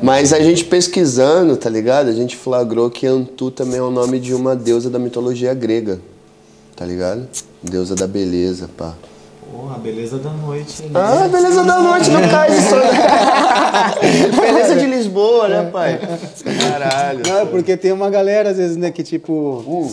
Mas 0.02 0.32
a 0.34 0.40
gente 0.40 0.64
pesquisando, 0.66 1.56
tá 1.58 1.70
ligado? 1.70 2.08
A 2.10 2.14
gente 2.14 2.36
flagrou 2.36 2.90
que 2.90 3.06
Antu 3.06 3.52
também 3.52 3.80
é 3.80 3.82
o 3.84 3.92
nome 3.92 4.20
de 4.20 4.34
uma 4.34 4.56
deusa 4.56 4.90
da 4.90 4.98
mitologia 4.98 5.54
grega, 5.54 6.00
tá 6.76 6.86
ligado? 6.86 7.28
Deusa 7.62 7.94
da 7.96 8.08
beleza, 8.08 8.70
pá. 8.78 8.94
Porra, 9.52 9.78
beleza 9.78 10.18
da 10.18 10.30
noite. 10.32 10.84
né? 10.84 10.90
Ah, 10.94 11.28
beleza 11.28 11.64
da 11.66 11.80
noite, 11.82 12.10
não 12.10 12.22
cai 12.30 12.58
isso. 12.58 12.76
beleza 14.40 14.76
de 14.76 14.86
Lisboa, 14.86 15.48
né, 15.48 15.70
pai? 15.72 16.00
Caralho. 16.70 17.22
Não, 17.28 17.40
é 17.40 17.46
porque 17.46 17.78
tem 17.78 17.92
uma 17.92 18.10
galera, 18.10 18.50
às 18.50 18.58
vezes, 18.58 18.78
né, 18.78 18.92
que 18.92 19.04
tipo. 19.04 19.90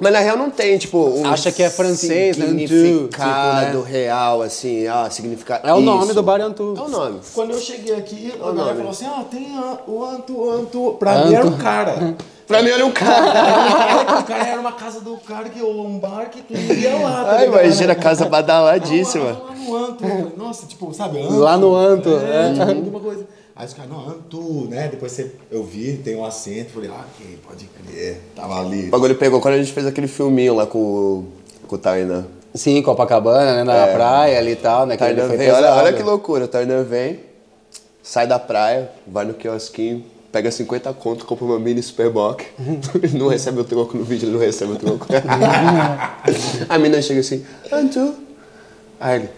Mas 0.00 0.12
na 0.12 0.18
real 0.20 0.36
não 0.36 0.50
tem, 0.50 0.78
tipo, 0.78 0.98
um 0.98 1.26
Acha 1.30 1.52
que 1.52 1.62
é 1.62 1.68
francês, 1.70 2.36
né? 2.36 2.46
significado 2.46 3.66
Tipo, 3.78 3.82
né? 3.84 3.90
real, 3.90 4.42
assim, 4.42 4.86
ah, 4.86 5.08
significado. 5.10 5.66
É 5.68 5.74
o 5.74 5.80
nome 5.80 6.04
Isso. 6.04 6.14
do 6.14 6.22
bar 6.22 6.40
Antu. 6.40 6.74
É 6.76 6.80
o 6.80 6.88
nome. 6.88 7.20
Quando 7.34 7.50
eu 7.52 7.58
cheguei 7.60 7.94
aqui, 7.94 8.32
a 8.34 8.38
galera 8.38 8.52
nome. 8.64 8.76
falou 8.76 8.90
assim: 8.90 9.06
ah, 9.06 9.24
tem 9.30 9.56
a- 9.56 9.78
o 9.86 10.04
Anto, 10.04 10.50
Anto. 10.50 10.96
Pra 10.98 11.24
mim 11.24 11.34
era 11.34 11.46
um 11.46 11.56
cara. 11.56 12.14
Pra 12.46 12.62
mim 12.62 12.70
era 12.70 12.84
um 12.84 12.90
cara. 12.90 14.20
o 14.20 14.24
cara 14.24 14.46
era 14.48 14.60
uma 14.60 14.72
casa 14.72 15.00
do 15.00 15.16
cara, 15.18 15.48
que 15.48 15.62
um 15.62 15.98
bar 15.98 16.28
que 16.30 16.42
tu 16.42 16.52
ia 16.54 16.96
lá. 16.96 17.24
tá 17.24 17.30
Ai, 17.36 17.46
imagina 17.46 17.92
a 17.92 17.96
casa 17.96 18.26
badaladíssima. 18.28 19.24
Lá, 19.24 19.32
lá 19.32 19.54
no 19.54 19.76
falei, 19.76 20.32
Nossa, 20.36 20.66
tipo, 20.66 20.92
sabe? 20.92 21.20
Anto, 21.22 21.34
Lá 21.38 21.56
no 21.56 21.74
Anto, 21.76 22.08
É, 22.10 22.48
é. 22.48 22.52
tipo, 22.52 22.62
alguma 22.70 23.00
coisa. 23.00 23.26
Aí 23.60 23.66
os 23.66 23.74
caras, 23.74 23.90
não, 23.90 24.08
Anto, 24.08 24.68
né? 24.70 24.88
Depois 24.88 25.12
você, 25.12 25.32
eu 25.50 25.62
vi, 25.62 25.98
tem 25.98 26.16
um 26.16 26.24
acento. 26.24 26.70
Falei, 26.70 26.88
ah, 26.88 27.04
ok, 27.14 27.38
pode 27.46 27.66
crer. 27.66 28.18
Tava 28.34 28.58
ali. 28.58 28.86
O 28.86 28.90
bagulho 28.90 29.14
pegou 29.16 29.38
quando 29.38 29.52
a 29.52 29.58
gente 29.58 29.70
fez 29.70 29.86
aquele 29.86 30.06
filminho 30.08 30.54
lá 30.54 30.64
com, 30.66 30.78
o- 30.78 31.26
com 31.68 31.74
o 31.76 31.78
Tainan. 31.78 32.24
Sim, 32.54 32.80
Copacabana, 32.80 33.56
né? 33.56 33.64
Na 33.64 33.86
praia 33.88 34.38
ali 34.38 34.52
e 34.52 34.56
tal, 34.56 34.86
né? 34.86 34.96
Tainan 34.96 35.28
vem, 35.28 35.50
olha, 35.50 35.56
pesado. 35.56 35.78
olha 35.78 35.92
que 35.92 36.02
loucura. 36.02 36.46
O 36.46 36.48
Tainan 36.48 36.84
vem, 36.84 37.20
sai 38.02 38.26
da 38.26 38.38
praia, 38.38 38.90
vai 39.06 39.26
no 39.26 39.34
quiosquinho, 39.34 40.06
pega 40.32 40.50
50 40.50 40.90
conto, 40.94 41.26
compra 41.26 41.44
uma 41.44 41.58
mini 41.58 41.82
Superboc. 41.82 42.42
Ele 43.02 43.12
não 43.20 43.28
recebe 43.28 43.60
o 43.60 43.64
troco 43.64 43.94
no 43.94 44.04
vídeo, 44.04 44.24
ele 44.24 44.32
não 44.32 44.40
recebe 44.40 44.72
o 44.72 44.76
troco. 44.76 45.06
a 46.66 46.78
mina 46.78 47.02
chega 47.02 47.20
assim, 47.20 47.44
Antu. 47.70 48.14
Aí 48.98 49.16
ele, 49.16 49.28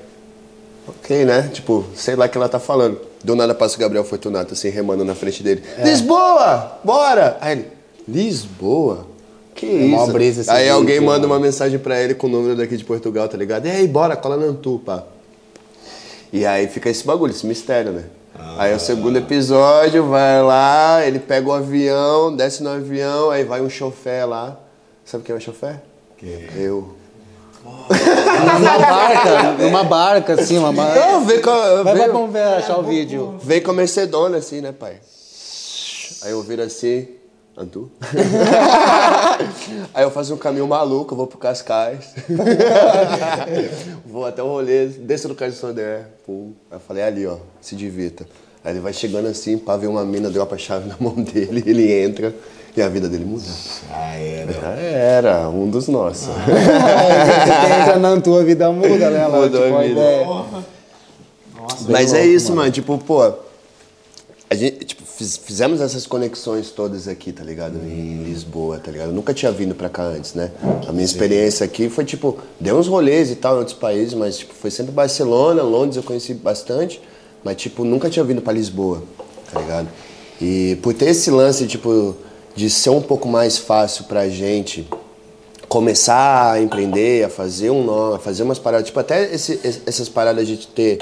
ok, 0.87 1.25
né? 1.25 1.51
Tipo, 1.53 1.85
sei 1.97 2.15
lá 2.15 2.27
o 2.27 2.29
que 2.29 2.39
ela 2.39 2.49
tá 2.49 2.61
falando. 2.61 3.11
Do 3.25 3.37
nada 3.37 3.55
passa 3.55 3.77
o 3.77 3.79
Gabriel 3.79 4.05
Fortunato, 4.05 4.55
assim, 4.55 4.69
remando 4.69 5.05
na 5.05 5.15
frente 5.15 5.43
dele. 5.43 5.63
É. 5.79 5.85
Lisboa! 5.85 6.79
Bora! 6.83 7.37
Aí 7.41 7.53
ele, 7.53 7.69
Lisboa? 8.07 9.07
Que 9.55 9.67
mó 9.67 10.05
isso? 10.05 10.13
brisa 10.13 10.53
Aí 10.53 10.69
alguém 10.69 10.99
manda 10.99 11.27
mano. 11.27 11.35
uma 11.35 11.39
mensagem 11.41 11.79
pra 11.79 12.01
ele 12.01 12.15
com 12.15 12.27
o 12.27 12.31
número 12.31 12.57
daqui 12.57 12.77
de 12.77 12.85
Portugal, 12.85 13.29
tá 13.29 13.37
ligado? 13.37 13.67
E 13.67 13.71
aí, 13.71 13.87
bora, 13.87 14.17
cola 14.17 14.37
no 14.37 14.49
Antu, 14.49 14.81
pá. 14.85 15.05
E 16.33 16.47
aí 16.47 16.67
fica 16.67 16.89
esse 16.89 17.07
bagulho, 17.07 17.31
esse 17.31 17.47
mistério, 17.47 17.93
né? 17.93 18.05
Aí 18.59 18.75
o 18.75 18.81
segundo 18.81 19.19
episódio 19.19 20.07
vai 20.07 20.43
lá, 20.43 21.07
ele 21.07 21.19
pega 21.19 21.49
o 21.49 21.53
avião, 21.53 22.35
desce 22.35 22.63
no 22.63 22.71
avião, 22.71 23.31
aí 23.31 23.45
vai 23.45 23.61
um 23.61 23.69
chofé 23.69 24.25
lá. 24.25 24.59
Sabe 25.05 25.23
quem 25.23 25.35
é 25.35 25.39
o 25.39 25.41
chofé? 25.41 25.81
Eu. 26.57 26.95
Numa 27.65 28.79
barca, 28.79 29.53
numa 29.59 29.85
barca, 29.85 30.33
assim, 30.35 30.59
uma 30.59 30.73
barca. 30.73 31.01
Não, 31.01 31.25
vem 31.25 31.41
com, 31.41 31.51
a- 31.51 31.83
Vai, 31.83 31.97
vai, 31.97 32.09
vamos 32.09 32.33
ver, 32.33 32.43
achar 32.43 32.79
o 32.79 32.83
vídeo. 32.83 33.37
vem 33.43 33.61
com 33.61 33.71
a 33.71 33.75
Mercedona, 33.75 34.39
assim, 34.39 34.61
né, 34.61 34.73
pai? 34.73 34.97
Aí 36.23 36.31
eu 36.33 36.43
viro 36.43 36.63
assim, 36.63 37.09
Antu. 37.57 37.91
Aí 39.95 40.03
eu 40.05 40.11
faço 40.11 40.33
um 40.35 40.39
caminho 40.39 40.67
maluco, 40.67 41.15
vou 41.15 41.27
pro 41.27 41.39
Cascais. 41.39 42.15
vou 44.07 44.25
até 44.25 44.43
o 44.43 44.47
rolê, 44.47 44.87
desço 44.87 45.29
do 45.29 45.35
Cais 45.35 45.55
do 45.55 45.59
Sodré. 45.61 46.07
Pum. 46.27 46.53
Aí 46.71 46.77
eu 46.77 46.81
falei, 46.81 47.03
ali, 47.03 47.27
ó, 47.27 47.37
se 47.61 47.75
divirta. 47.77 48.27
Aí 48.65 48.73
ele 48.73 48.81
vai 48.81 48.93
chegando 48.93 49.27
assim, 49.29 49.59
pra 49.59 49.77
ver 49.77 49.89
uma 49.89 50.05
mina, 50.05 50.31
dropa 50.31 50.55
a 50.55 50.59
chave 50.59 50.89
na 50.89 50.97
mão 50.99 51.15
dele, 51.23 51.63
ele 51.67 51.93
entra 51.93 52.35
e 52.77 52.83
a 52.83 52.89
vida 52.89 53.09
dele 53.09 53.25
muda. 53.25 53.45
Ah, 53.91 54.15
era. 54.17 54.53
Já 54.53 54.69
era, 54.71 55.49
um 55.49 55.69
dos 55.69 55.89
nossos. 55.89 56.29
Você 56.35 57.81
entra 57.83 57.99
na 57.99 58.21
tua 58.21 58.43
vida 58.45 58.71
muda, 58.73 59.11
né? 59.11 59.27
Mudou 59.29 59.63
tipo, 59.63 59.77
a 59.77 59.83
vida. 59.83 59.91
ideia. 59.93 60.27
Mas 61.89 62.13
é 62.15 62.25
isso, 62.27 62.55
mano. 62.55 62.71
Tipo, 62.71 62.99
pô. 62.99 63.33
A 64.51 64.55
gente, 64.55 64.85
tipo, 64.85 65.03
fiz- 65.03 65.39
fizemos 65.39 65.81
essas 65.81 66.07
conexões 66.07 66.71
todas 66.71 67.09
aqui, 67.09 67.33
tá 67.33 67.43
ligado? 67.43 67.77
Em 67.79 68.23
Lisboa, 68.25 68.79
tá 68.79 68.91
ligado? 68.91 69.09
Eu 69.09 69.15
nunca 69.15 69.33
tinha 69.33 69.51
vindo 69.51 69.75
pra 69.75 69.89
cá 69.89 70.03
antes, 70.03 70.35
né? 70.35 70.51
A 70.87 70.93
minha 70.93 71.05
experiência 71.05 71.65
aqui 71.65 71.89
foi, 71.89 72.05
tipo, 72.05 72.37
deu 72.61 72.77
uns 72.77 72.87
rolês 72.87 73.31
e 73.31 73.37
tal 73.37 73.55
em 73.57 73.59
outros 73.61 73.77
países, 73.77 74.13
mas, 74.13 74.37
tipo, 74.39 74.53
foi 74.53 74.71
sempre 74.71 74.93
Barcelona, 74.93 75.63
Londres 75.63 75.97
eu 75.97 76.03
conheci 76.03 76.35
bastante, 76.35 77.01
mas, 77.43 77.57
tipo, 77.57 77.83
nunca 77.83 78.11
tinha 78.11 78.23
vindo 78.25 78.43
pra 78.43 78.53
Lisboa, 78.53 79.03
tá 79.51 79.59
ligado? 79.59 79.89
E 80.39 80.77
por 80.83 80.93
ter 80.93 81.07
esse 81.11 81.31
lance, 81.31 81.67
tipo, 81.67 82.15
de 82.55 82.69
ser 82.71 82.91
um 82.91 83.01
pouco 83.01 83.29
mais 83.29 83.59
fácil 83.59 84.05
pra 84.05 84.29
gente 84.29 84.87
começar 85.69 86.53
a 86.53 86.61
empreender, 86.61 87.25
a 87.25 87.29
fazer 87.29 87.71
um 87.71 87.83
nome, 87.85 88.17
a 88.17 88.19
fazer 88.19 88.43
umas 88.43 88.59
paradas, 88.59 88.87
tipo 88.87 89.01
até 89.01 89.33
esse- 89.35 89.59
essas 89.87 90.09
paradas 90.09 90.47
de 90.47 90.67
ter 90.67 90.99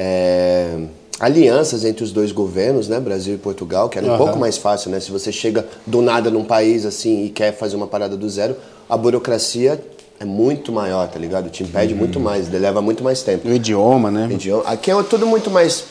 é, 0.00 0.78
alianças 1.18 1.84
entre 1.84 2.04
os 2.04 2.12
dois 2.12 2.30
governos, 2.30 2.86
né, 2.88 3.00
Brasil 3.00 3.34
e 3.34 3.38
Portugal, 3.38 3.88
que 3.88 3.98
era 3.98 4.06
um 4.06 4.16
pouco 4.16 4.38
mais 4.38 4.56
fácil, 4.56 4.90
né? 4.90 5.00
Se 5.00 5.10
você 5.10 5.32
chega 5.32 5.66
do 5.86 6.00
nada 6.00 6.30
num 6.30 6.44
país 6.44 6.86
assim 6.86 7.24
e 7.24 7.30
quer 7.30 7.52
fazer 7.56 7.74
uma 7.74 7.86
parada 7.88 8.16
do 8.16 8.28
zero, 8.28 8.54
a 8.88 8.96
burocracia 8.96 9.80
é 10.20 10.24
muito 10.24 10.70
maior, 10.70 11.08
tá 11.08 11.18
ligado? 11.18 11.50
Te 11.50 11.64
impede 11.64 11.94
muito 11.94 12.20
mais, 12.20 12.48
leva 12.48 12.80
muito 12.80 13.02
mais 13.02 13.22
tempo. 13.22 13.48
O 13.48 13.52
idioma, 13.52 14.10
né? 14.10 14.28
Idioma. 14.30 14.62
Aqui 14.66 14.90
é 14.90 15.02
tudo 15.02 15.26
muito 15.26 15.50
mais 15.50 15.84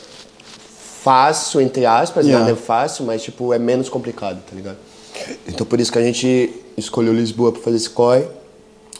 fácil, 1.07 1.61
entre 1.61 1.85
aspas, 1.85 2.25
Yeah. 2.25 2.45
nada 2.45 2.57
é 2.57 2.61
fácil, 2.61 3.05
mas 3.05 3.23
tipo, 3.23 3.53
é 3.53 3.59
menos 3.59 3.87
complicado, 3.87 4.39
tá 4.49 4.53
ligado? 4.53 4.77
Então 5.47 5.65
por 5.65 5.79
isso 5.79 5.89
que 5.91 5.97
a 5.97 6.01
gente 6.01 6.53
escolheu 6.75 7.13
Lisboa 7.13 7.51
pra 7.53 7.61
fazer 7.61 7.77
esse 7.77 7.89
corre. 7.89 8.25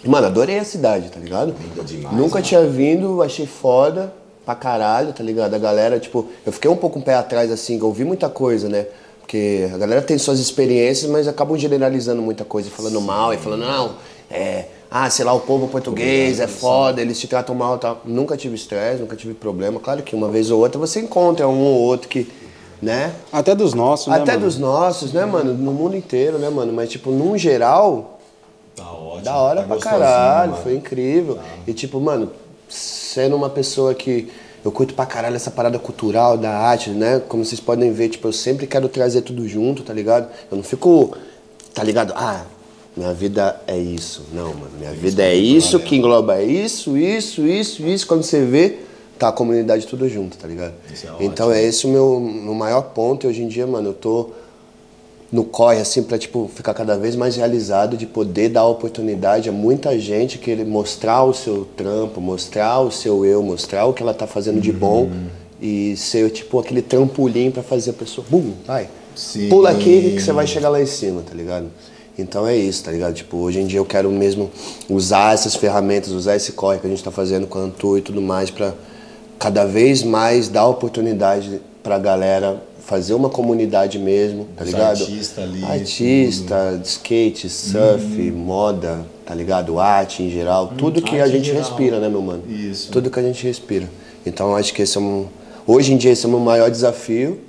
E, 0.04 0.08
Mano, 0.08 0.28
adorei 0.28 0.58
a 0.58 0.64
cidade, 0.64 1.10
tá 1.10 1.20
ligado? 1.20 1.54
Linda 1.62 1.84
demais, 1.84 2.16
Nunca 2.16 2.40
né? 2.40 2.46
tinha 2.46 2.66
vindo, 2.66 3.22
achei 3.22 3.46
foda 3.46 4.14
pra 4.46 4.56
caralho, 4.56 5.12
tá 5.12 5.22
ligado? 5.22 5.54
A 5.54 5.58
galera, 5.58 6.00
tipo, 6.00 6.26
eu 6.46 6.52
fiquei 6.54 6.72
um 6.72 6.78
pouco 6.78 6.98
um 6.98 7.02
pé 7.02 7.16
atrás, 7.16 7.52
assim, 7.52 7.78
eu 7.78 7.86
ouvi 7.88 8.06
muita 8.06 8.30
coisa, 8.30 8.70
né? 8.70 8.86
Porque 9.20 9.70
a 9.74 9.78
galera 9.78 10.02
tem 10.02 10.18
suas 10.18 10.40
experiências, 10.40 11.12
mas 11.12 11.28
acabam 11.28 11.58
generalizando 11.58 12.22
muita 12.22 12.46
coisa, 12.46 12.70
falando 12.70 13.02
mal 13.02 13.34
e 13.34 13.38
falando, 13.38 13.66
não, 13.66 13.96
é, 14.32 14.66
ah, 14.90 15.10
sei 15.10 15.26
lá, 15.26 15.34
o 15.34 15.40
povo 15.42 15.68
português 15.68 16.40
é 16.40 16.48
foda, 16.48 17.02
eles 17.02 17.20
te 17.20 17.28
tratam 17.28 17.54
mal 17.56 17.78
tal. 17.78 18.02
Nunca 18.06 18.38
tive 18.38 18.56
estresse, 18.56 19.02
nunca 19.02 19.16
tive 19.16 19.34
problema. 19.34 19.80
Claro 19.80 20.02
que 20.04 20.16
uma 20.16 20.30
vez 20.30 20.50
ou 20.52 20.60
outra 20.62 20.80
você 20.80 21.00
encontra 21.02 21.48
um 21.48 21.60
ou 21.62 21.80
outro 21.82 22.08
que, 22.08 22.28
né? 22.82 23.14
Até 23.32 23.54
dos 23.54 23.74
nossos, 23.74 24.08
né? 24.08 24.18
Até 24.22 24.38
dos 24.38 24.58
nossos, 24.58 25.12
né, 25.14 25.26
mano? 25.26 25.54
No 25.54 25.74
mundo 25.74 25.96
inteiro, 25.96 26.38
né, 26.38 26.50
mano? 26.50 26.72
Mas, 26.72 26.90
tipo, 26.90 27.12
num 27.12 27.38
geral, 27.38 28.20
Tá 28.76 28.90
ótimo. 28.92 29.24
da 29.24 29.36
hora 29.36 29.62
tá 29.62 29.68
pra 29.68 29.78
caralho, 29.78 30.52
mano. 30.52 30.64
foi 30.64 30.76
incrível. 30.76 31.38
E 31.66 31.74
tipo, 31.74 32.00
mano, 32.00 32.32
sendo 32.70 33.36
uma 33.36 33.50
pessoa 33.50 33.94
que 33.94 34.30
eu 34.64 34.72
curto 34.72 34.94
pra 34.94 35.06
caralho 35.06 35.36
essa 35.36 35.50
parada 35.52 35.80
cultural 35.80 36.38
da 36.38 36.52
arte, 36.58 36.90
né? 36.92 37.22
Como 37.28 37.44
vocês 37.44 37.60
podem 37.60 37.92
ver, 37.92 38.10
tipo, 38.10 38.28
eu 38.28 38.34
sempre 38.34 38.68
quero 38.68 38.88
trazer 38.90 39.22
tudo 39.22 39.48
junto, 39.48 39.82
tá 39.84 39.94
ligado? 39.94 40.28
Eu 40.52 40.58
não 40.58 40.64
fico, 40.64 41.16
tá 41.74 41.84
ligado? 41.84 42.14
Ah, 42.16 42.44
minha 42.98 43.14
vida 43.14 43.62
é 43.68 43.78
isso. 43.78 44.24
Não, 44.34 44.48
mano, 44.48 44.72
minha 44.80 44.92
vida 44.92 45.24
é 45.24 45.36
isso 45.36 45.80
que 45.80 45.96
engloba 45.96 46.42
isso, 46.42 46.98
isso, 46.98 47.46
isso, 47.46 47.86
isso. 47.86 48.08
Quando 48.08 48.24
você 48.24 48.44
vê, 48.44 48.80
tá 49.20 49.28
a 49.28 49.32
comunidade 49.32 49.86
tudo 49.86 50.10
junto, 50.10 50.36
tá 50.36 50.48
ligado? 50.48 50.74
É 50.92 51.24
então 51.24 51.52
é 51.52 51.64
esse 51.64 51.86
o 51.86 51.90
meu, 51.90 52.20
meu 52.20 52.56
maior 52.56 52.82
ponto. 52.82 53.26
E 53.26 53.30
hoje 53.30 53.44
em 53.44 53.48
dia, 53.48 53.68
mano, 53.68 53.90
eu 53.90 53.94
tô 53.94 54.32
no 55.32 55.44
corre, 55.44 55.80
assim, 55.80 56.02
pra, 56.02 56.18
tipo, 56.18 56.50
ficar 56.54 56.74
cada 56.74 56.98
vez 56.98 57.16
mais 57.16 57.36
realizado 57.36 57.98
de 57.98 58.08
poder 58.08 58.50
dar 58.50 58.66
oportunidade 58.66 59.48
a 59.48 59.52
muita 59.52 60.00
gente 60.00 60.38
que 60.40 60.50
ele 60.50 60.64
mostrar 60.64 61.24
o 61.24 61.34
seu 61.34 61.66
trampo, 61.78 62.20
mostrar 62.20 62.80
o 62.80 62.90
seu 62.90 63.26
eu, 63.26 63.44
mostrar 63.44 63.86
o 63.86 63.94
que 63.94 64.02
ela 64.02 64.14
tá 64.14 64.26
fazendo 64.26 64.60
de 64.60 64.72
bom 64.72 65.12
e 65.62 65.96
ser, 65.98 66.30
tipo, 66.32 66.60
aquele 66.60 66.82
trampolim 66.82 67.52
pra 67.52 67.62
fazer 67.62 67.92
a 67.92 67.94
pessoa, 67.94 68.26
bum, 68.30 68.54
vai, 68.66 68.90
Sim. 69.16 69.50
pula 69.50 69.72
aqui 69.72 70.14
que 70.16 70.22
você 70.22 70.32
vai 70.32 70.48
chegar 70.48 70.70
lá 70.70 70.82
em 70.82 70.86
cima, 70.86 71.22
tá 71.22 71.36
ligado? 71.36 71.68
Então 72.18 72.48
é 72.48 72.56
isso, 72.56 72.84
tá 72.84 72.92
ligado? 72.92 73.14
Tipo, 73.14 73.38
hoje 73.38 73.60
em 73.60 73.68
dia 73.68 73.80
eu 73.80 73.86
quero 73.86 74.10
mesmo 74.12 74.50
usar 74.90 75.34
essas 75.34 75.56
ferramentas, 75.56 76.12
usar 76.12 76.36
esse 76.36 76.54
corre 76.54 76.80
que 76.80 76.88
a 76.88 76.90
gente 76.90 77.04
tá 77.04 77.12
fazendo 77.12 77.46
com 77.46 77.60
a 77.60 77.62
Antu 77.62 77.98
e 77.98 78.02
tudo 78.02 78.22
mais 78.22 78.50
pra 78.50 78.74
cada 79.38 79.66
vez 79.66 80.04
mais 80.04 80.50
dar 80.50 80.66
oportunidade 80.68 81.62
pra 81.84 82.00
galera 82.00 82.62
fazer 82.88 83.14
uma 83.14 83.30
comunidade 83.30 84.00
mesmo, 84.00 84.48
tá 84.56 84.64
Os 84.64 84.72
ligado? 84.72 85.02
artista 85.02 85.42
ali, 85.42 85.64
Artista, 85.64 86.80
de 86.82 86.88
skate, 86.88 87.50
surf, 87.50 88.32
moda, 88.32 89.06
tá 89.26 89.36
ligado? 89.36 89.78
Arte 89.78 90.24
em 90.24 90.32
geral, 90.32 90.74
tudo 90.78 91.02
que 91.02 91.20
a 91.20 91.28
gente 91.28 91.52
respira, 91.52 92.00
né, 92.00 92.08
meu 92.08 92.22
mano? 92.22 92.44
Isso. 92.50 92.90
Tudo 92.92 93.12
que 93.12 93.20
a 93.20 93.24
gente 93.24 93.46
respira. 93.46 93.90
Então 94.26 94.56
acho 94.56 94.74
que 94.74 94.82
esse 94.82 94.98
é 94.98 95.02
um. 95.02 95.28
Hoje 95.66 95.94
em 95.94 95.98
dia 95.98 96.12
esse 96.12 96.26
é 96.26 96.30
o 96.30 96.32
meu 96.32 96.40
maior 96.40 96.72
desafio. 96.72 97.40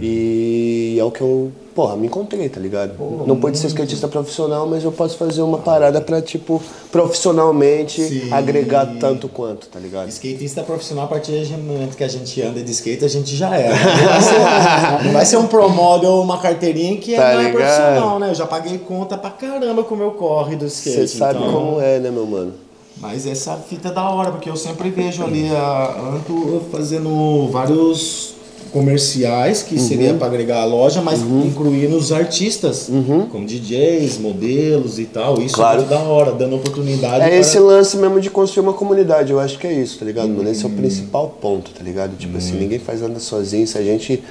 E 0.00 0.96
é 0.98 1.04
o 1.04 1.10
que 1.10 1.20
eu, 1.20 1.52
porra, 1.74 1.96
me 1.96 2.06
encontrei, 2.06 2.48
tá 2.48 2.58
ligado? 2.60 2.92
não 3.26 3.36
pode 3.38 3.58
ser 3.58 3.66
skatista 3.68 4.08
profissional, 4.08 4.66
mas 4.66 4.82
eu 4.84 4.90
posso 4.92 5.16
fazer 5.16 5.42
uma 5.42 5.58
parada 5.58 6.00
pra, 6.00 6.20
tipo, 6.22 6.60
profissionalmente 6.90 8.02
Sim. 8.02 8.32
agregar 8.32 8.86
tanto 8.98 9.28
quanto, 9.28 9.68
tá 9.68 9.78
ligado? 9.78 10.08
Skatista 10.08 10.62
profissional, 10.62 11.04
a 11.04 11.08
partir 11.08 11.32
do 11.44 11.58
momento 11.58 11.96
que 11.96 12.04
a 12.04 12.08
gente 12.08 12.40
anda 12.42 12.62
de 12.62 12.70
skate, 12.70 13.04
a 13.04 13.08
gente 13.08 13.36
já 13.36 13.54
é. 13.56 13.68
Não 13.68 14.04
vai 14.08 14.20
ser, 14.22 14.38
não 15.04 15.12
vai 15.12 15.26
ser 15.26 15.36
um 15.36 15.46
pro 15.46 15.68
model 15.68 16.10
ou 16.12 16.22
uma 16.22 16.38
carteirinha 16.38 16.96
que 16.98 17.14
Tá 17.14 17.34
não 17.34 17.40
é 17.40 17.44
ligado? 17.44 17.52
profissional, 17.60 18.18
né? 18.18 18.30
Eu 18.30 18.34
já 18.34 18.46
paguei 18.46 18.78
conta 18.78 19.16
pra 19.18 19.30
caramba 19.30 19.84
com 19.84 19.94
o 19.94 19.98
meu 19.98 20.12
corre 20.12 20.56
do 20.56 20.66
skate. 20.66 20.96
Você 20.96 21.18
sabe 21.18 21.38
então- 21.38 21.52
como 21.52 21.80
é, 21.80 21.98
né, 21.98 22.10
meu 22.10 22.26
mano? 22.26 22.52
Mas 23.00 23.26
essa 23.26 23.56
fita 23.56 23.88
é 23.88 23.92
da 23.92 24.10
hora, 24.10 24.30
porque 24.30 24.50
eu 24.50 24.56
sempre 24.56 24.90
vejo 24.90 25.24
ali 25.24 25.48
a 25.48 25.96
Anto 26.16 26.60
fazendo 26.70 27.48
vários 27.50 28.34
comerciais 28.72 29.60
Uhum. 29.62 29.68
que 29.68 29.78
seria 29.80 30.14
para 30.14 30.26
agregar 30.26 30.60
a 30.62 30.64
loja, 30.64 31.00
mas 31.02 31.20
incluindo 31.20 31.96
os 31.96 32.12
artistas, 32.12 32.88
como 33.30 33.46
DJs, 33.46 34.18
modelos 34.18 34.98
e 34.98 35.04
tal. 35.04 35.34
Isso 35.34 35.42
Uhum. 35.42 35.48
Claro. 35.54 35.82
é 35.82 35.84
da 35.84 35.98
hora, 35.98 36.32
dando 36.32 36.56
oportunidade 36.56 37.16
É 37.16 37.28
para- 37.28 37.36
esse 37.36 37.58
lance 37.58 37.96
mesmo 37.96 38.20
de 38.20 38.30
construir 38.30 38.62
uma 38.62 38.72
comunidade, 38.72 39.32
eu 39.32 39.40
acho 39.40 39.58
que 39.58 39.66
é 39.66 39.72
isso, 39.72 39.98
tá 39.98 40.04
ligado, 40.04 40.28
mano? 40.28 40.48
Esse 40.50 40.64
é 40.64 40.68
o 40.68 40.70
principal 40.70 41.28
ponto, 41.40 41.70
tá 41.72 41.82
ligado? 41.82 42.16
Tipo 42.16 42.38
assim, 42.38 42.52
ninguém 42.54 42.78
faz 42.78 43.00
nada 43.02 43.18
sozinho, 43.20 43.66
se 43.66 43.76
a 43.78 43.82
gente 43.82 44.22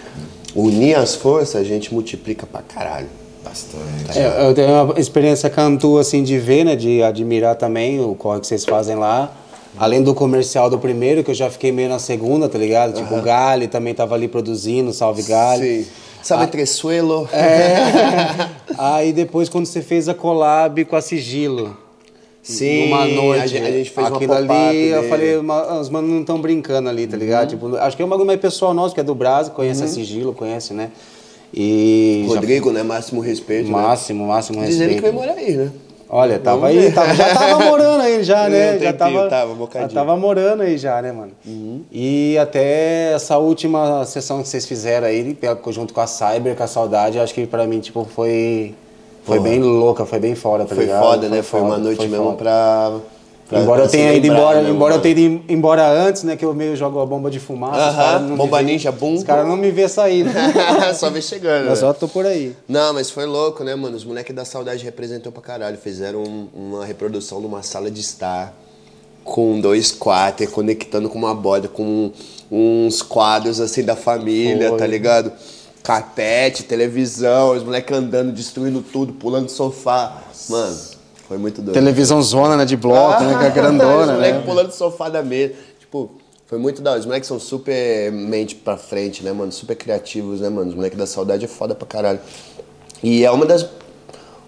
unir 0.55 0.95
as 0.95 1.15
forças, 1.15 1.55
a 1.55 1.63
gente 1.63 1.93
multiplica 1.93 2.45
pra 2.45 2.61
caralho. 2.61 3.07
bastante. 3.41 4.19
É, 4.19 4.47
eu 4.49 4.53
tenho 4.53 4.67
uma 4.83 4.99
experiência 4.99 5.49
cantu 5.49 5.97
assim 5.97 6.21
de 6.23 6.37
ver, 6.37 6.65
né, 6.65 6.75
de 6.75 7.01
admirar 7.01 7.55
também 7.55 7.99
o 7.99 8.13
corre 8.13 8.41
que 8.41 8.45
vocês 8.47 8.63
fazem 8.65 8.95
lá. 8.95 9.33
Além 9.79 10.03
do 10.03 10.13
comercial 10.13 10.69
do 10.69 10.77
primeiro, 10.77 11.23
que 11.23 11.31
eu 11.31 11.35
já 11.35 11.49
fiquei 11.49 11.71
meio 11.71 11.87
na 11.87 11.99
segunda, 11.99 12.49
tá 12.49 12.57
ligado? 12.57 12.93
Tipo, 12.93 13.15
o 13.15 13.21
Gali 13.21 13.67
também 13.67 13.93
tava 13.93 14.13
ali 14.13 14.27
produzindo, 14.27 14.91
salve 14.91 15.23
Gali. 15.23 15.83
Sim. 15.85 15.87
Sabe 16.21 16.47
Tresuelo? 16.47 17.29
É. 17.31 18.49
Aí 18.77 19.13
depois 19.13 19.47
quando 19.47 19.65
você 19.65 19.81
fez 19.81 20.09
a 20.09 20.13
collab 20.13 20.83
com 20.83 20.97
a 20.97 21.01
Sigilo. 21.01 21.77
Sim, 22.43 22.85
numa 22.89 23.05
noite. 23.05 23.41
a 23.43 23.47
gente- 23.47 23.63
a 23.67 23.71
gente 23.71 23.89
fez 23.89 24.07
uma 24.07 24.15
Aquilo 24.17 24.33
pop-up 24.33 24.51
ali, 24.51 24.77
eu 24.87 24.95
dele. 25.01 25.03
Uhum. 25.03 25.09
falei, 25.09 25.37
"Ma- 25.41 25.79
os 25.79 25.89
manos 25.89 26.09
não 26.09 26.19
estão 26.21 26.41
brincando 26.41 26.89
ali, 26.89 27.05
tá 27.07 27.15
ligado? 27.15 27.49
Tipo, 27.49 27.75
acho 27.77 27.95
que 27.95 28.01
é 28.01 28.05
um 28.05 28.09
bagulho 28.09 28.27
mais 28.27 28.39
pessoal 28.39 28.73
nosso, 28.73 28.93
que 28.93 28.99
é 28.99 29.03
do 29.03 29.13
Brasil, 29.15 29.53
conhece 29.53 29.83
a 29.83 29.87
Sigilo, 29.87 30.33
conhece, 30.33 30.73
né? 30.73 30.89
E. 31.53 32.25
já- 32.27 32.35
Rodrigo, 32.35 32.71
né? 32.71 32.83
Máximo 32.83 33.21
respeito, 33.21 33.69
Máximo, 33.71 34.27
máximo 34.27 34.59
né? 34.59 34.67
respeito. 34.67 34.89
Dizendo 34.89 34.95
que 34.95 35.01
vai 35.01 35.11
morar 35.11 35.39
aí, 35.39 35.55
né? 35.55 35.71
Olha, 36.11 36.39
tava 36.39 36.61
Vamos 36.61 36.75
aí, 36.75 36.79
ver. 36.87 36.93
tava- 36.95 37.13
já 37.13 37.33
tava 37.35 37.59
morando 37.65 38.01
aí 38.01 38.23
já, 38.23 38.45
Um 38.45 38.49
né? 38.49 38.79
Já 38.79 38.93
tempinho, 38.93 38.97
tava, 39.19 39.29
tava, 39.29 39.51
um 39.51 39.55
bocadinho. 39.55 39.89
já 39.91 39.95
tava 39.99 40.17
morando 40.17 40.63
aí 40.63 40.77
já, 40.77 40.99
né, 41.01 41.11
mano? 41.11 41.31
E 41.91 42.35
até 42.39 43.13
essa 43.13 43.37
última 43.37 44.03
sessão 44.05 44.41
que 44.41 44.47
vocês 44.47 44.65
fizeram 44.65 45.05
aí, 45.07 45.37
junto 45.69 45.93
com 45.93 46.01
a 46.01 46.07
Cyber, 46.07 46.55
com 46.55 46.63
a 46.63 46.67
Saudade, 46.67 47.19
acho 47.19 47.33
que 47.33 47.45
pra 47.45 47.65
mim, 47.67 47.79
tipo, 47.79 48.05
foi... 48.05 48.73
Foi 49.23 49.37
Porra. 49.37 49.49
bem 49.49 49.59
louca, 49.61 50.05
foi 50.05 50.17
bem 50.19 50.33
foda, 50.33 50.65
tá 50.65 50.73
Foi 50.73 50.85
ligado? 50.85 51.03
foda, 51.03 51.29
né? 51.29 51.43
Foi 51.43 51.59
uma 51.61 51.71
foda, 51.71 51.81
noite 51.83 51.97
foi 51.97 52.07
mesmo 52.07 52.25
foda. 52.25 52.37
pra, 52.37 52.91
pra. 53.49 53.59
Embora 53.59 53.83
eu 53.83 53.89
tenha 53.89 54.13
ido 54.13 54.27
embora, 54.27 54.61
né, 54.61 54.69
embora 54.69 54.95
eu 54.95 55.01
tenha 55.01 55.17
ido 55.19 55.43
embora 55.49 55.87
antes, 55.89 56.23
né? 56.23 56.35
Que 56.37 56.45
eu 56.45 56.53
meio 56.53 56.75
jogo 56.75 56.99
a 57.01 57.05
bomba 57.05 57.29
de 57.31 57.39
fumaça. 57.39 58.19
não 58.19 58.29
me 58.29 58.35
bomba 58.37 58.57
vê- 58.59 58.63
ninja, 58.63 58.91
bum. 58.91 59.15
Os 59.15 59.23
caras 59.23 59.47
não 59.47 59.57
me 59.57 59.71
vê 59.71 59.89
sair, 59.89 60.23
né? 60.23 60.33
Só 60.93 61.09
vem 61.09 61.21
chegando. 61.21 61.63
Eu 61.65 61.69
né? 61.71 61.75
só 61.75 61.91
tô 61.93 62.07
por 62.07 62.25
aí. 62.25 62.55
Não, 62.67 62.93
mas 62.93 63.09
foi 63.09 63.25
louco, 63.25 63.63
né, 63.63 63.73
mano? 63.75 63.97
Os 63.97 64.05
moleques 64.05 64.33
da 64.35 64.45
saudade 64.45 64.83
representou 64.85 65.31
pra 65.31 65.41
caralho. 65.41 65.77
Fizeram 65.77 66.21
um- 66.23 66.47
uma 66.53 66.85
reprodução 66.85 67.41
de 67.41 67.47
uma 67.47 67.63
sala 67.63 67.89
de 67.91 67.99
estar 67.99 68.53
com 69.23 69.59
dois 69.59 69.91
quater, 69.91 70.49
conectando 70.49 71.09
com 71.09 71.17
uma 71.17 71.35
borda, 71.35 71.67
com 71.67 72.11
uns 72.51 73.01
quadros 73.01 73.59
assim 73.59 73.83
da 73.83 73.95
família, 73.95 74.69
Foi. 74.69 74.77
tá 74.77 74.87
ligado? 74.87 75.31
Carpete, 75.83 76.63
televisão, 76.63 77.55
os 77.55 77.63
moleques 77.63 77.95
andando, 77.95 78.31
destruindo 78.31 78.81
tudo, 78.81 79.13
pulando 79.13 79.49
sofá. 79.49 80.21
Mano, 80.49 80.77
foi 81.29 81.37
muito 81.37 81.61
doido. 81.61 81.75
Televisão 81.75 82.19
zona, 82.23 82.57
né? 82.57 82.65
De 82.65 82.75
bloco, 82.75 83.23
né? 83.23 83.37
Que 83.37 83.45
é 83.45 83.47
Os 83.49 83.53
grandona, 83.53 84.13
moleques 84.13 84.39
né? 84.41 84.45
pulando 84.45 84.67
do 84.69 84.73
sofá 84.73 85.09
da 85.09 85.21
mesa. 85.21 85.53
Tipo, 85.79 86.09
foi 86.47 86.57
muito 86.57 86.81
da 86.81 86.89
hora. 86.89 86.99
Os 86.99 87.05
moleques 87.05 87.27
são 87.27 87.39
super 87.39 88.11
mente 88.11 88.55
pra 88.55 88.75
frente, 88.75 89.23
né, 89.23 89.31
mano? 89.31 89.51
Super 89.51 89.75
criativos, 89.75 90.41
né, 90.41 90.49
mano? 90.49 90.69
Os 90.69 90.75
moleques 90.75 90.97
da 90.97 91.05
saudade 91.05 91.45
é 91.45 91.47
foda 91.47 91.75
pra 91.75 91.87
caralho. 91.87 92.19
E 93.03 93.23
é 93.23 93.29
uma 93.29 93.45
das 93.45 93.63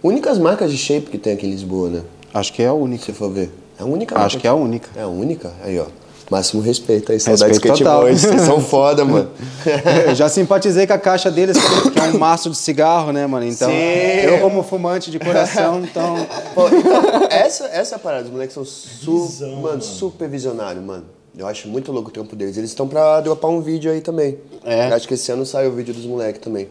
únicas 0.01 0.39
marcas 0.39 0.71
de 0.71 0.77
shape 0.77 1.11
que 1.11 1.19
tem 1.19 1.33
aqui 1.33 1.45
em 1.45 1.51
Lisboa, 1.51 1.89
né? 1.89 2.01
Acho 2.33 2.51
que 2.51 2.63
é 2.63 2.67
a 2.67 2.73
única. 2.73 3.05
Se 3.05 3.13
for 3.13 3.29
ver. 3.29 3.51
É 3.79 3.83
a 3.83 3.85
única 3.85 4.15
Acho 4.15 4.23
marca 4.23 4.39
que 4.39 4.47
é 4.47 4.49
a 4.49 4.55
única. 4.55 4.89
É 4.95 5.03
a 5.03 5.07
única? 5.07 5.53
Aí, 5.63 5.79
ó. 5.79 5.85
Máximo 6.31 6.61
respeito 6.61 7.11
aí. 7.11 7.19
Saudade 7.19 7.51
Respeito 7.51 7.73
Skate 7.75 7.83
total. 7.83 8.01
Boys. 8.03 8.21
Vocês 8.21 8.41
são 8.43 8.61
foda, 8.61 9.03
mano. 9.03 9.29
Eu 10.07 10.15
já 10.15 10.29
simpatizei 10.29 10.87
com 10.87 10.93
a 10.93 10.97
caixa 10.97 11.29
deles, 11.29 11.57
que 11.91 11.99
é 11.99 12.03
um 12.03 12.17
maço 12.17 12.49
de 12.49 12.55
cigarro, 12.55 13.11
né, 13.11 13.27
mano? 13.27 13.45
Então, 13.45 13.69
Sim. 13.69 13.75
eu 13.75 14.39
como 14.39 14.63
fumante 14.63 15.11
de 15.11 15.19
coração, 15.19 15.83
então... 15.83 16.15
Pô, 16.55 16.69
então, 16.69 17.27
essa, 17.29 17.65
essa 17.65 17.95
é 17.95 17.97
a 17.97 17.99
parada. 17.99 18.23
Os 18.23 18.31
moleques 18.31 18.53
são 18.53 18.63
su 18.63 19.29
mano, 19.61 19.81
super 19.81 20.29
visionários, 20.29 20.81
mano. 20.81 21.03
Eu 21.37 21.47
acho 21.47 21.67
muito 21.67 21.91
louco 21.91 22.07
o 22.07 22.11
trampo 22.13 22.33
deles. 22.33 22.55
Eles 22.55 22.69
estão 22.69 22.87
pra 22.87 23.19
dropar 23.19 23.51
um 23.51 23.59
vídeo 23.59 23.91
aí 23.91 23.99
também. 23.99 24.37
É? 24.63 24.89
Eu 24.89 24.95
acho 24.95 25.09
que 25.09 25.15
esse 25.15 25.29
ano 25.33 25.45
sai 25.45 25.67
o 25.67 25.73
vídeo 25.73 25.93
dos 25.93 26.05
moleques 26.05 26.39
também. 26.41 26.69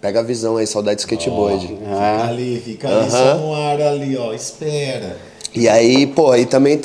Pega 0.00 0.20
a 0.20 0.22
visão 0.22 0.58
aí, 0.58 0.66
saudade 0.66 1.00
skateboard. 1.00 1.66
Fica 1.66 2.24
ali, 2.28 2.62
fica 2.64 2.88
ali, 2.88 3.10
só 3.10 3.34
no 3.36 3.52
ar 3.52 3.80
ali, 3.80 4.16
ó, 4.16 4.32
espera. 4.32 5.16
E 5.52 5.68
aí, 5.68 6.06
pô, 6.06 6.30
aí 6.30 6.46
também 6.46 6.80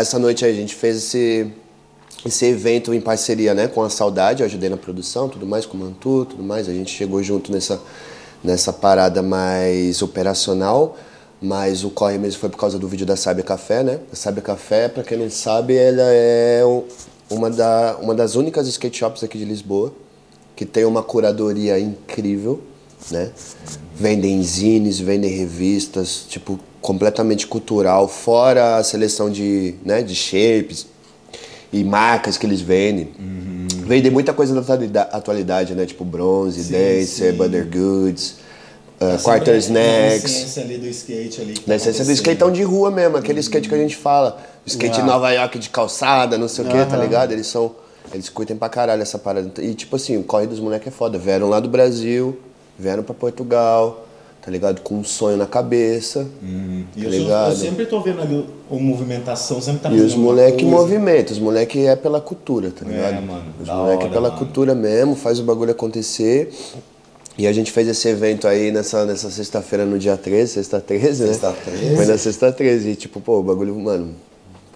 essa 0.00 0.18
noite 0.18 0.44
aí 0.44 0.52
a 0.52 0.54
gente 0.54 0.74
fez 0.74 0.96
esse, 0.96 1.50
esse 2.24 2.44
evento 2.46 2.92
em 2.94 3.00
parceria, 3.00 3.54
né, 3.54 3.68
com 3.68 3.82
a 3.82 3.90
Saudade, 3.90 4.42
eu 4.42 4.46
ajudei 4.46 4.68
na 4.68 4.76
produção, 4.76 5.28
tudo 5.28 5.46
mais, 5.46 5.66
com 5.66 5.76
o 5.76 5.80
Mantu, 5.80 6.24
tudo 6.30 6.42
mais, 6.42 6.68
a 6.68 6.72
gente 6.72 6.90
chegou 6.90 7.22
junto 7.22 7.50
nessa, 7.52 7.80
nessa 8.42 8.72
parada 8.72 9.22
mais 9.22 10.00
operacional, 10.02 10.96
mas 11.40 11.84
o 11.84 11.90
corre 11.90 12.18
mesmo 12.18 12.40
foi 12.40 12.48
por 12.48 12.58
causa 12.58 12.78
do 12.78 12.88
vídeo 12.88 13.06
da 13.06 13.16
Sábia 13.16 13.44
Café, 13.44 13.82
né? 13.84 14.00
A 14.12 14.16
Sábia 14.16 14.42
Café, 14.42 14.88
pra 14.88 15.04
quem 15.04 15.16
não 15.18 15.30
sabe, 15.30 15.76
ela 15.76 16.02
é 16.02 16.64
um- 16.64 16.82
uma, 17.30 17.48
da, 17.50 17.96
uma 18.00 18.14
das 18.14 18.34
únicas 18.34 18.66
skate 18.66 18.98
shops 18.98 19.22
aqui 19.22 19.38
de 19.38 19.44
Lisboa, 19.44 19.92
que 20.56 20.64
tem 20.66 20.84
uma 20.84 21.02
curadoria 21.02 21.78
incrível, 21.78 22.60
né? 23.10 23.30
Vendem 23.94 24.42
zines, 24.42 24.98
vendem 24.98 25.30
revistas, 25.30 26.24
tipo, 26.28 26.58
completamente 26.88 27.46
cultural, 27.46 28.08
fora 28.08 28.76
a 28.78 28.82
seleção 28.82 29.28
de, 29.28 29.74
né, 29.84 30.00
de 30.02 30.14
shapes 30.14 30.86
e 31.70 31.84
marcas 31.84 32.38
que 32.38 32.46
eles 32.46 32.62
vendem. 32.62 33.08
Vendem 33.84 34.10
muita 34.10 34.32
coisa 34.32 34.54
da 34.54 34.60
atualida- 34.62 35.02
atualidade, 35.12 35.74
né? 35.74 35.84
Tipo 35.84 36.02
bronze, 36.02 36.62
dancer, 36.72 37.06
sim. 37.06 37.32
butter 37.32 37.66
goods, 37.66 38.36
uh, 38.98 39.16
Tá 39.16 39.18
quarter 39.18 39.60
sempre 39.60 39.78
Na 39.82 39.88
snacks. 40.06 40.24
essência 40.34 40.62
ali 40.62 40.78
do 40.78 40.86
skate 40.86 41.40
ali. 41.42 41.54
Na 41.66 41.76
essência 41.76 42.04
do 42.06 42.12
skateão 42.12 42.50
de 42.50 42.62
rua 42.62 42.90
mesmo, 42.90 43.18
aquele 43.18 43.40
skate 43.40 43.68
que 43.68 43.74
a 43.74 43.78
gente 43.78 43.94
fala. 43.96 44.40
O 44.64 44.68
skate 44.68 45.00
em 45.00 45.04
Nova 45.04 45.30
York 45.30 45.58
de 45.58 45.68
calçada, 45.68 46.38
não 46.38 46.48
sei 46.48 46.64
o 46.64 46.68
que, 46.68 46.86
tá 46.86 46.96
ligado? 46.96 47.32
Eles 47.32 47.46
são. 47.48 47.72
Eles 48.14 48.30
curtem 48.30 48.56
pra 48.56 48.70
caralho 48.70 49.02
essa 49.02 49.18
parada. 49.18 49.62
E 49.62 49.74
tipo 49.74 49.94
assim, 49.96 50.16
o 50.16 50.22
corre 50.22 50.46
dos 50.46 50.58
moleques 50.58 50.88
é 50.88 50.90
foda. 50.90 51.18
Vieram 51.18 51.50
lá 51.50 51.60
do 51.60 51.68
Brasil, 51.68 52.38
vieram 52.78 53.02
pra 53.02 53.14
Portugal, 53.14 54.07
tá 54.48 54.52
ligado? 54.52 54.80
Com 54.80 54.94
um 54.94 55.04
sonho 55.04 55.36
na 55.36 55.44
cabeça. 55.44 56.26
E 56.42 56.84
Tá 56.94 57.00
eu, 57.06 57.10
ligado? 57.10 57.50
eu 57.50 57.56
sempre 57.56 57.84
tô 57.84 58.00
vendo 58.00 58.22
ali 58.22 58.46
o, 58.70 58.78
movimentação, 58.80 59.60
sempre 59.60 59.80
tá 59.80 59.90
E 59.92 60.00
os 60.00 60.14
moleque 60.14 60.62
coisa. 60.64 60.70
movimento, 60.70 61.30
os 61.32 61.38
moleque 61.38 61.84
é 61.86 61.94
pela 61.94 62.18
cultura, 62.18 62.70
tá 62.70 62.86
É, 62.86 62.88
ligado? 62.88 63.26
mano, 63.26 63.44
os 63.60 63.68
moleque 63.68 64.02
é 64.04 64.06
hora, 64.06 64.08
pela 64.14 64.28
mano. 64.30 64.38
cultura 64.38 64.74
mesmo, 64.74 65.14
faz 65.14 65.38
o 65.38 65.42
bagulho 65.42 65.72
acontecer. 65.72 66.50
E 67.36 67.46
a 67.46 67.52
gente 67.52 67.70
fez 67.70 67.86
esse 67.88 68.08
evento 68.08 68.48
aí 68.48 68.72
nessa, 68.72 69.04
nessa 69.04 69.30
sexta-feira, 69.30 69.84
no 69.84 69.98
dia 69.98 70.16
13, 70.16 70.50
sexta 70.54 70.80
13, 70.80 71.24
né? 71.24 71.28
Sexta 71.28 71.52
13. 71.52 71.96
Foi 71.96 72.06
na 72.06 72.16
sexta 72.16 72.50
13. 72.50 72.88
E 72.88 72.96
tipo, 72.96 73.20
pô, 73.20 73.40
o 73.40 73.42
bagulho, 73.42 73.78
mano, 73.78 74.14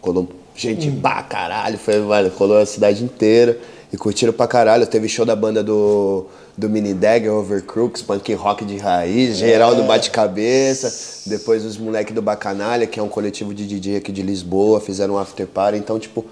colou 0.02 0.28
gente 0.54 0.88
Hum. 0.88 1.00
pra 1.00 1.22
caralho, 1.22 1.78
foi, 1.78 1.98
mano, 2.00 2.30
colou 2.30 2.58
a 2.58 2.66
cidade 2.66 3.02
inteira. 3.04 3.58
E 3.92 3.96
curtiram 3.98 4.32
pra 4.32 4.46
caralho. 4.46 4.86
Teve 4.86 5.06
show 5.06 5.26
da 5.26 5.36
banda 5.36 5.62
do, 5.62 6.24
do 6.56 6.66
Mini 6.70 6.94
Dagger, 6.94 7.30
Overcrooks, 7.34 8.00
punk 8.00 8.32
rock 8.32 8.64
de 8.64 8.78
raiz, 8.78 9.36
geral 9.36 9.72
É. 9.72 9.74
do 9.74 9.82
bate-cabeça. 9.82 11.28
Depois 11.28 11.64
os 11.64 11.76
moleques 11.76 12.14
do 12.14 12.22
Bacanalha, 12.22 12.86
que 12.86 12.98
é 12.98 13.02
um 13.02 13.08
coletivo 13.08 13.52
de 13.52 13.66
DJ 13.66 13.96
aqui 13.96 14.10
de 14.10 14.22
Lisboa, 14.22 14.80
fizeram 14.80 15.14
um 15.14 15.18
after 15.18 15.46
party. 15.46 15.76
Então, 15.78 15.98
tipo, 15.98 16.24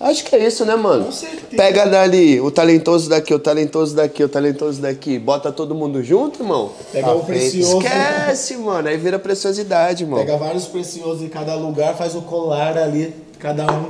acho 0.00 0.24
que 0.24 0.34
é 0.34 0.44
isso, 0.44 0.64
né, 0.64 0.74
mano? 0.74 1.04
Com 1.04 1.12
certeza. 1.12 1.56
Pega 1.56 1.86
dali, 1.86 2.40
o 2.40 2.50
talentoso 2.50 3.08
daqui, 3.08 3.32
o 3.32 3.38
talentoso 3.38 3.94
daqui, 3.94 4.24
o 4.24 4.28
talentoso 4.28 4.82
daqui. 4.82 5.16
Bota 5.16 5.52
todo 5.52 5.72
mundo 5.72 6.02
junto, 6.02 6.42
irmão. 6.42 6.72
Pega 6.92 7.06
Tá 7.06 7.14
o 7.14 7.24
feito. 7.24 7.40
precioso. 7.52 7.78
Esquece, 7.78 8.56
mano. 8.56 8.88
Aí 8.88 8.96
vira 8.96 9.20
preciosidade, 9.20 10.02
irmão. 10.02 10.18
Pega 10.18 10.36
vários 10.36 10.66
preciosos 10.66 11.22
em 11.22 11.28
cada 11.28 11.54
lugar, 11.54 11.96
faz 11.96 12.14
o 12.16 12.22
colar 12.22 12.76
ali, 12.76 13.14
cada 13.44 13.70
um. 13.70 13.88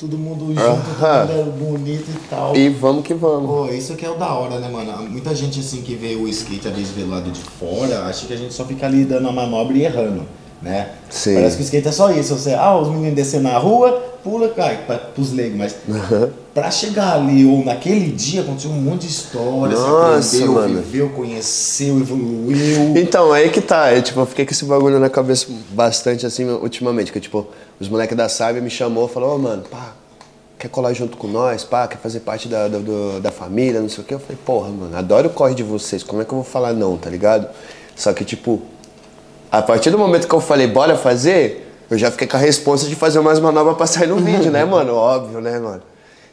todo 0.00 0.18
mundo 0.18 0.46
junto, 0.48 0.58
Aham. 0.60 1.26
todo 1.28 1.36
mundo 1.36 1.52
bonito 1.58 2.10
e 2.10 2.28
tal. 2.28 2.56
E 2.56 2.68
vamos 2.68 3.04
que 3.04 3.14
vamos. 3.14 3.48
Pô, 3.48 3.72
isso 3.72 3.94
que 3.94 4.04
é 4.04 4.10
o 4.10 4.16
da 4.16 4.34
hora, 4.34 4.58
né, 4.58 4.68
mano? 4.68 5.08
Muita 5.08 5.32
gente 5.32 5.60
assim 5.60 5.80
que 5.80 5.94
vê 5.94 6.16
o 6.16 6.26
skate 6.26 6.66
às 6.66 6.74
vezes 6.74 6.90
vê 6.90 7.04
lado 7.04 7.30
de 7.30 7.40
fora, 7.40 8.04
acha 8.04 8.26
que 8.26 8.34
a 8.34 8.36
gente 8.36 8.52
só 8.52 8.64
fica 8.64 8.84
ali 8.84 9.04
dando 9.04 9.28
a 9.28 9.32
manobra 9.32 9.78
e 9.78 9.84
errando, 9.84 10.24
né? 10.62 10.90
Sim. 11.10 11.34
Parece 11.34 11.56
que 11.56 11.62
o 11.62 11.64
skate 11.64 11.88
é 11.88 11.92
só 11.92 12.10
isso. 12.10 12.36
Você, 12.36 12.54
ah, 12.54 12.76
os 12.76 12.88
meninos 12.88 13.14
descendo 13.14 13.44
na 13.44 13.58
rua, 13.58 13.92
pula, 14.22 14.48
cai, 14.48 14.78
pra, 14.86 14.96
pros 14.98 15.32
leigos, 15.32 15.56
mas 15.56 15.76
pra 16.52 16.70
chegar 16.70 17.14
ali 17.14 17.44
ou 17.44 17.64
naquele 17.64 18.10
dia 18.10 18.40
aconteceu 18.40 18.70
um 18.70 18.80
monte 18.80 19.02
de 19.02 19.08
história, 19.08 19.76
Nossa, 19.76 20.22
você 20.22 20.36
aprendeu, 20.38 20.54
mano. 20.54 20.82
viveu, 20.82 21.10
conheceu, 21.10 22.00
evoluiu. 22.00 22.96
Então, 22.96 23.32
aí 23.32 23.50
que 23.50 23.60
tá. 23.60 23.92
Eu, 23.94 24.02
tipo, 24.02 24.18
eu 24.18 24.26
fiquei 24.26 24.44
com 24.44 24.52
esse 24.52 24.64
bagulho 24.64 24.98
na 24.98 25.10
cabeça 25.10 25.46
bastante 25.70 26.26
assim 26.26 26.44
ultimamente. 26.48 27.12
Que, 27.12 27.20
tipo, 27.20 27.46
os 27.78 27.88
moleques 27.88 28.16
da 28.16 28.28
Sábia 28.28 28.60
me 28.60 28.70
chamou 28.70 29.06
e 29.06 29.08
falou, 29.12 29.36
ô 29.36 29.38
mano, 29.38 29.62
pá, 29.70 29.92
quer 30.58 30.68
colar 30.68 30.92
junto 30.94 31.16
com 31.16 31.28
nós, 31.28 31.62
pá, 31.62 31.86
quer 31.86 31.98
fazer 31.98 32.20
parte 32.20 32.48
da, 32.48 32.66
da, 32.66 32.78
da 33.20 33.30
família, 33.30 33.80
não 33.80 33.88
sei 33.88 34.02
o 34.02 34.06
quê. 34.06 34.14
Eu 34.14 34.18
falei, 34.18 34.38
porra, 34.44 34.70
mano, 34.70 34.96
adoro 34.96 35.28
o 35.28 35.30
corre 35.30 35.54
de 35.54 35.62
vocês, 35.62 36.02
como 36.02 36.22
é 36.22 36.24
que 36.24 36.32
eu 36.32 36.36
vou 36.36 36.44
falar 36.44 36.72
não, 36.72 36.96
tá 36.96 37.10
ligado? 37.10 37.48
Só 37.94 38.12
que, 38.12 38.24
tipo, 38.24 38.60
a 39.50 39.62
partir 39.62 39.90
do 39.90 39.98
momento 39.98 40.26
que 40.26 40.34
eu 40.34 40.40
falei, 40.40 40.66
bora 40.66 40.96
fazer, 40.96 41.66
eu 41.88 41.96
já 41.96 42.10
fiquei 42.10 42.26
com 42.26 42.36
a 42.36 42.40
responsa 42.40 42.86
de 42.86 42.96
fazer 42.96 43.18
umas 43.18 43.38
manobras 43.38 43.76
pra 43.76 43.86
sair 43.86 44.08
no 44.08 44.16
vídeo, 44.16 44.50
né, 44.50 44.64
mano? 44.64 44.94
Óbvio, 44.96 45.40
né, 45.40 45.58
mano? 45.58 45.82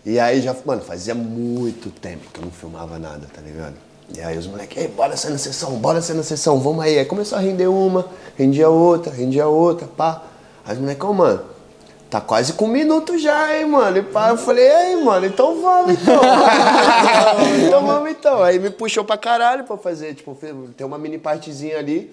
E 0.05 0.20
aí 0.20 0.41
já, 0.41 0.55
mano, 0.66 0.82
fazia 0.82 1.16
muito 1.16 1.89
tempo 1.89 2.30
que 2.34 2.39
eu 2.39 2.45
não 2.45 2.51
filmava 2.51 2.99
nada, 2.99 3.28
tá 3.34 3.41
ligado? 3.41 3.76
E 4.16 4.20
aí 4.20 4.38
os 4.38 4.47
moleques, 4.47 4.78
ei, 4.78 4.88
bora 4.88 5.16
sair 5.16 5.32
na 5.32 5.38
sessão, 5.38 5.72
bora 5.78 6.01
sair 6.01 6.18
na 6.18 6.24
sessão, 6.24 6.59
vamos 6.59 6.84
aí. 6.84 6.99
Aí 6.99 7.05
começou 7.05 7.38
a 7.38 7.41
render 7.41 7.68
uma, 7.68 8.05
rendia 8.38 8.70
outra, 8.70 9.14
rendia 9.14 9.47
outra, 9.47 9.88
pá. 9.88 10.24
Aí 10.66 10.74
os 10.74 10.82
moleques, 10.82 11.07
ô, 11.07 11.14
mano, 11.14 11.41
tá 12.09 12.20
quase 12.20 12.53
com 12.53 12.66
um 12.66 12.70
minuto 12.70 13.18
já, 13.18 13.55
hein, 13.57 13.66
mano? 13.66 13.97
E 13.97 14.01
pá, 14.01 14.30
eu 14.30 14.38
falei, 14.38 14.66
ei, 14.66 14.95
mano, 14.97 15.26
então 15.26 15.61
vamos 15.61 15.93
então. 15.93 16.20
então 17.66 17.86
vamos 17.86 18.11
então. 18.11 18.43
Aí 18.43 18.59
me 18.59 18.70
puxou 18.70 19.05
pra 19.05 19.18
caralho 19.18 19.64
pra 19.64 19.78
fazer, 19.78 20.14
tipo, 20.16 20.38
tem 20.76 20.86
uma 20.86 20.97
mini 20.97 21.18
partezinha 21.18 21.78
ali 21.78 22.11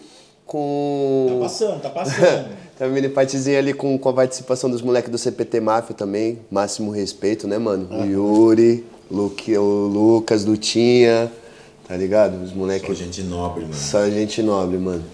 com. 0.51 1.29
Tá 1.29 1.41
passando, 1.43 1.81
tá 1.81 1.91
passando. 1.91 2.49
Tem 2.77 2.89
uma 2.89 2.93
mini 2.93 3.09
partezinha 3.09 3.57
ali 3.57 3.73
com, 3.73 3.97
com 3.97 4.09
a 4.09 4.13
participação 4.13 4.69
dos 4.69 4.83
moleques 4.83 5.09
do 5.09 5.17
CPT 5.17 5.61
Máfia 5.61 5.95
também. 5.95 6.41
Máximo 6.51 6.91
respeito, 6.91 7.47
né, 7.47 7.57
mano? 7.57 7.87
O 7.89 8.05
Yuri, 8.05 8.85
Luque, 9.09 9.57
o 9.57 9.87
Lucas, 9.87 10.45
Lutinha, 10.45 11.31
tá 11.87 11.97
ligado? 11.97 12.43
Os 12.43 12.51
Só 12.51 12.57
moleques. 12.57 12.99
gente 12.99 13.23
nobre, 13.23 13.63
mano. 13.63 13.75
Só 13.75 14.11
gente 14.11 14.43
nobre, 14.43 14.77
mano. 14.77 15.05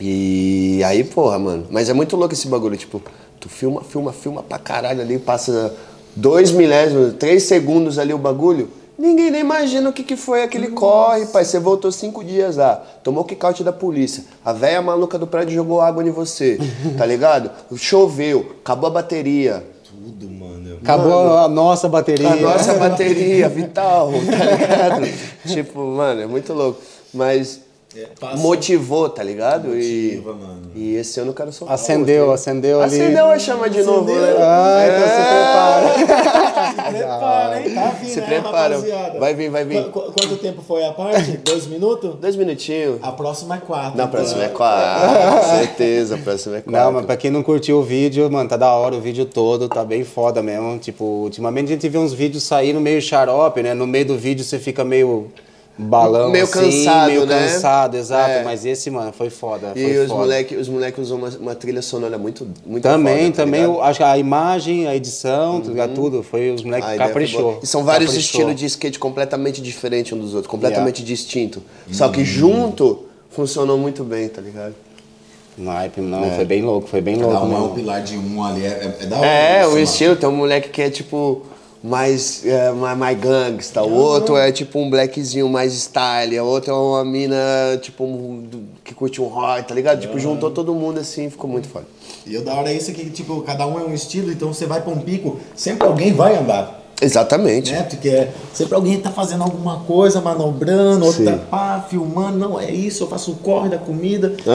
E 0.00 0.80
aí, 0.84 1.02
porra, 1.02 1.40
mano. 1.40 1.66
Mas 1.68 1.88
é 1.88 1.92
muito 1.92 2.14
louco 2.16 2.32
esse 2.32 2.46
bagulho, 2.46 2.76
tipo, 2.76 3.02
tu 3.40 3.48
filma, 3.48 3.82
filma, 3.82 4.12
filma 4.12 4.44
pra 4.44 4.58
caralho 4.60 5.00
ali, 5.00 5.18
passa 5.18 5.74
dois 6.14 6.52
milésimos, 6.52 7.14
três 7.14 7.42
segundos 7.44 7.98
ali 7.98 8.14
o 8.14 8.18
bagulho. 8.18 8.68
Ninguém 9.02 9.32
nem 9.32 9.40
imagina 9.40 9.90
o 9.90 9.92
que, 9.92 10.04
que 10.04 10.14
foi 10.14 10.44
aquele 10.44 10.68
corre, 10.68 11.26
pai. 11.26 11.44
Você 11.44 11.58
voltou 11.58 11.90
cinco 11.90 12.22
dias 12.22 12.54
lá, 12.54 12.76
tomou 13.02 13.24
kick-out 13.24 13.64
da 13.64 13.72
polícia. 13.72 14.22
A 14.44 14.52
velha 14.52 14.80
maluca 14.80 15.18
do 15.18 15.26
prédio 15.26 15.56
jogou 15.56 15.80
água 15.80 16.04
em 16.04 16.12
você, 16.12 16.56
tá 16.96 17.04
ligado? 17.04 17.50
Choveu, 17.76 18.54
acabou 18.60 18.86
a 18.86 18.92
bateria. 18.92 19.66
Tudo, 19.82 20.30
mano. 20.30 20.78
Acabou 20.80 21.36
a 21.36 21.48
nossa 21.48 21.88
bateria. 21.88 22.28
A 22.28 22.36
nossa 22.36 22.74
bateria 22.78 23.48
vital, 23.48 24.12
tá 24.12 24.44
ligado? 24.44 25.52
tipo, 25.52 25.80
mano, 25.80 26.20
é 26.20 26.26
muito 26.28 26.52
louco. 26.52 26.80
Mas 27.12 27.60
É, 27.94 28.36
motivou, 28.36 29.08
tá 29.08 29.22
ligado? 29.22 29.68
Motiva, 29.68 29.82
e, 29.82 30.34
mano. 30.34 30.62
e 30.74 30.94
esse 30.96 31.20
ano 31.20 31.30
eu 31.30 31.34
quero 31.34 31.52
soltar. 31.52 31.74
Acendeu, 31.74 32.20
outro. 32.22 32.34
acendeu 32.34 32.80
ali. 32.80 33.00
Acendeu 33.00 33.30
a 33.30 33.38
chama 33.38 33.68
de 33.68 33.82
novo, 33.82 34.10
né? 34.12 34.34
Ah, 34.38 34.84
então 34.88 35.08
se 35.08 36.02
prepara. 36.02 36.42
Se 36.72 36.98
prepara, 36.98 37.60
hein? 37.60 37.74
Tá 37.74 37.86
vindo, 38.00 38.10
Se 38.10 38.20
né, 38.20 38.26
prepara. 38.26 38.74
rapaziada? 38.76 39.18
Vai 39.20 39.34
vir, 39.34 39.50
vai 39.50 39.64
vir. 39.64 39.84
Qu- 39.84 39.90
qu- 40.00 40.12
quanto 40.12 40.36
tempo 40.38 40.62
foi 40.66 40.84
a 40.84 40.92
parte? 40.92 41.32
Dois 41.44 41.66
minutos? 41.66 42.14
Dois 42.16 42.34
minutinhos. 42.36 42.98
A 43.02 43.12
próxima 43.12 43.56
é 43.56 43.58
quatro. 43.58 43.96
Na 43.96 44.04
então. 44.04 44.08
próxima 44.08 44.44
é 44.44 44.48
quatro. 44.48 45.48
Certeza, 45.58 46.14
a 46.14 46.18
próxima 46.18 46.56
é 46.56 46.60
quatro. 46.60 46.72
Não, 46.80 46.92
mas 46.92 47.04
pra 47.06 47.16
quem 47.16 47.30
não 47.30 47.42
curtiu 47.42 47.78
o 47.78 47.82
vídeo, 47.82 48.30
mano, 48.30 48.48
tá 48.48 48.56
da 48.56 48.72
hora 48.72 48.94
o 48.94 49.00
vídeo 49.00 49.24
todo, 49.26 49.68
tá 49.68 49.84
bem 49.84 50.02
foda 50.04 50.42
mesmo. 50.42 50.78
Tipo, 50.78 51.04
ultimamente 51.04 51.66
a 51.66 51.72
gente 51.74 51.88
vê 51.88 51.98
uns 51.98 52.12
vídeos 52.14 52.42
saindo 52.44 52.80
meio 52.80 53.00
xarope, 53.02 53.62
né? 53.62 53.74
No 53.74 53.86
meio 53.86 54.06
do 54.06 54.16
vídeo 54.16 54.44
você 54.44 54.58
fica 54.58 54.82
meio 54.84 55.30
balão, 55.78 56.30
Meio 56.30 56.44
assim, 56.44 56.52
cansado, 56.52 57.06
meio 57.08 57.26
né? 57.26 57.38
cansado, 57.48 57.96
exato. 57.96 58.30
É. 58.30 58.42
Mas 58.44 58.64
esse, 58.64 58.90
mano, 58.90 59.12
foi 59.12 59.30
foda. 59.30 59.72
E 59.74 59.82
foi 59.82 59.98
os 59.98 60.08
foda. 60.08 60.20
moleques 60.20 60.58
os 60.60 60.68
moleque 60.68 61.00
usam 61.00 61.18
uma, 61.18 61.28
uma 61.28 61.54
trilha 61.54 61.82
sonora 61.82 62.18
muito, 62.18 62.46
muito 62.64 62.82
Também, 62.82 63.24
foda, 63.24 63.30
tá 63.30 63.44
também, 63.44 63.60
ligado? 63.62 63.82
acho 63.82 63.98
que 63.98 64.04
a 64.04 64.18
imagem, 64.18 64.86
a 64.86 64.94
edição, 64.94 65.60
tá 65.60 65.68
ligado? 65.68 65.94
tudo, 65.94 66.22
foi 66.22 66.50
os 66.50 66.62
foi 66.62 66.80
caprichou. 66.96 67.60
E 67.62 67.66
são 67.66 67.84
vários 67.84 68.10
caprichou. 68.10 68.40
estilos 68.40 68.60
de 68.60 68.66
skate 68.66 68.98
completamente 68.98 69.62
diferentes 69.62 70.12
um 70.12 70.18
dos 70.18 70.34
outros, 70.34 70.50
completamente 70.50 71.02
distinto. 71.02 71.62
Só 71.90 72.08
que 72.08 72.24
junto 72.24 73.06
funcionou 73.30 73.78
muito 73.78 74.04
bem, 74.04 74.28
tá 74.28 74.40
ligado? 74.40 74.74
Naipe, 75.56 76.00
não, 76.00 76.30
foi 76.30 76.44
bem 76.46 76.62
louco, 76.62 76.88
foi 76.88 77.02
bem 77.02 77.16
louco 77.16 77.34
Cada 77.34 77.44
um 77.44 77.54
é 77.54 77.60
um 77.60 77.74
pilar 77.74 78.02
de 78.02 78.16
um 78.16 78.42
ali. 78.42 78.64
É, 78.64 78.68
é, 78.68 78.96
é 79.02 79.06
da 79.06 79.18
hora. 79.18 79.26
É, 79.26 79.66
o 79.66 79.78
estilo, 79.78 80.16
tem 80.16 80.26
um 80.28 80.34
moleque 80.34 80.70
que 80.70 80.80
é 80.80 80.88
tipo 80.88 81.42
mais, 81.82 82.46
é, 82.46 82.70
mais, 82.72 83.18
gangsta, 83.18 83.82
o 83.82 83.92
outro 83.92 84.36
é 84.36 84.52
tipo 84.52 84.78
um 84.78 84.88
blackzinho 84.88 85.48
mais 85.48 85.72
style, 85.74 86.38
o 86.40 86.44
outro 86.46 86.70
é 86.70 86.74
uma 86.74 87.04
mina 87.04 87.36
tipo 87.80 88.04
um- 88.04 88.46
que 88.84 88.94
curte 88.94 89.20
um 89.20 89.26
rock, 89.26 89.66
tá 89.68 89.74
ligado? 89.74 90.00
Tipo, 90.00 90.18
juntou 90.18 90.50
todo 90.50 90.72
mundo 90.74 91.00
assim, 91.00 91.28
ficou 91.28 91.50
muito 91.50 91.68
foda. 91.68 91.86
E 92.24 92.36
o 92.36 92.44
da 92.44 92.54
hora 92.54 92.70
é 92.70 92.74
isso 92.76 92.92
que, 92.92 93.10
tipo, 93.10 93.42
cada 93.42 93.66
um 93.66 93.80
é 93.80 93.82
um 93.84 93.92
estilo, 93.92 94.30
então 94.30 94.52
você 94.54 94.64
vai 94.66 94.80
pra 94.80 94.92
um 94.92 94.98
pico, 95.00 95.38
sempre 95.56 95.86
alguém 95.88 96.12
vai 96.12 96.36
andar. 96.36 96.80
Exatamente. 97.00 97.72
Né? 97.72 97.82
Porque 97.82 98.08
é- 98.08 98.32
sempre 98.54 98.76
alguém 98.76 99.00
tá 99.00 99.10
fazendo 99.10 99.42
alguma 99.42 99.80
coisa, 99.80 100.20
manobrando, 100.20 101.04
outro 101.04 101.24
Sim. 101.24 101.32
tá 101.32 101.36
pá, 101.50 101.84
filmando, 101.90 102.38
não, 102.38 102.60
é 102.60 102.70
isso, 102.70 103.02
eu 103.02 103.08
faço 103.08 103.32
o 103.32 103.36
corre 103.36 103.68
da 103.68 103.78
comida. 103.78 104.36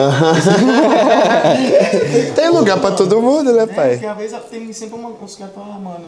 Tem 2.34 2.48
lugar 2.50 2.80
pra 2.80 2.92
todo 2.92 3.20
mundo, 3.20 3.52
né, 3.52 3.64
É, 3.64 3.66
pai? 3.66 3.90
porque 3.90 4.06
às 4.06 4.16
vezes 4.16 4.38
tem 4.50 4.72
sempre 4.72 4.98
uma, 4.98 5.10
uns 5.10 5.36
caras 5.36 5.54
falam, 5.54 5.72
ah, 5.74 5.78
mano, 5.78 6.04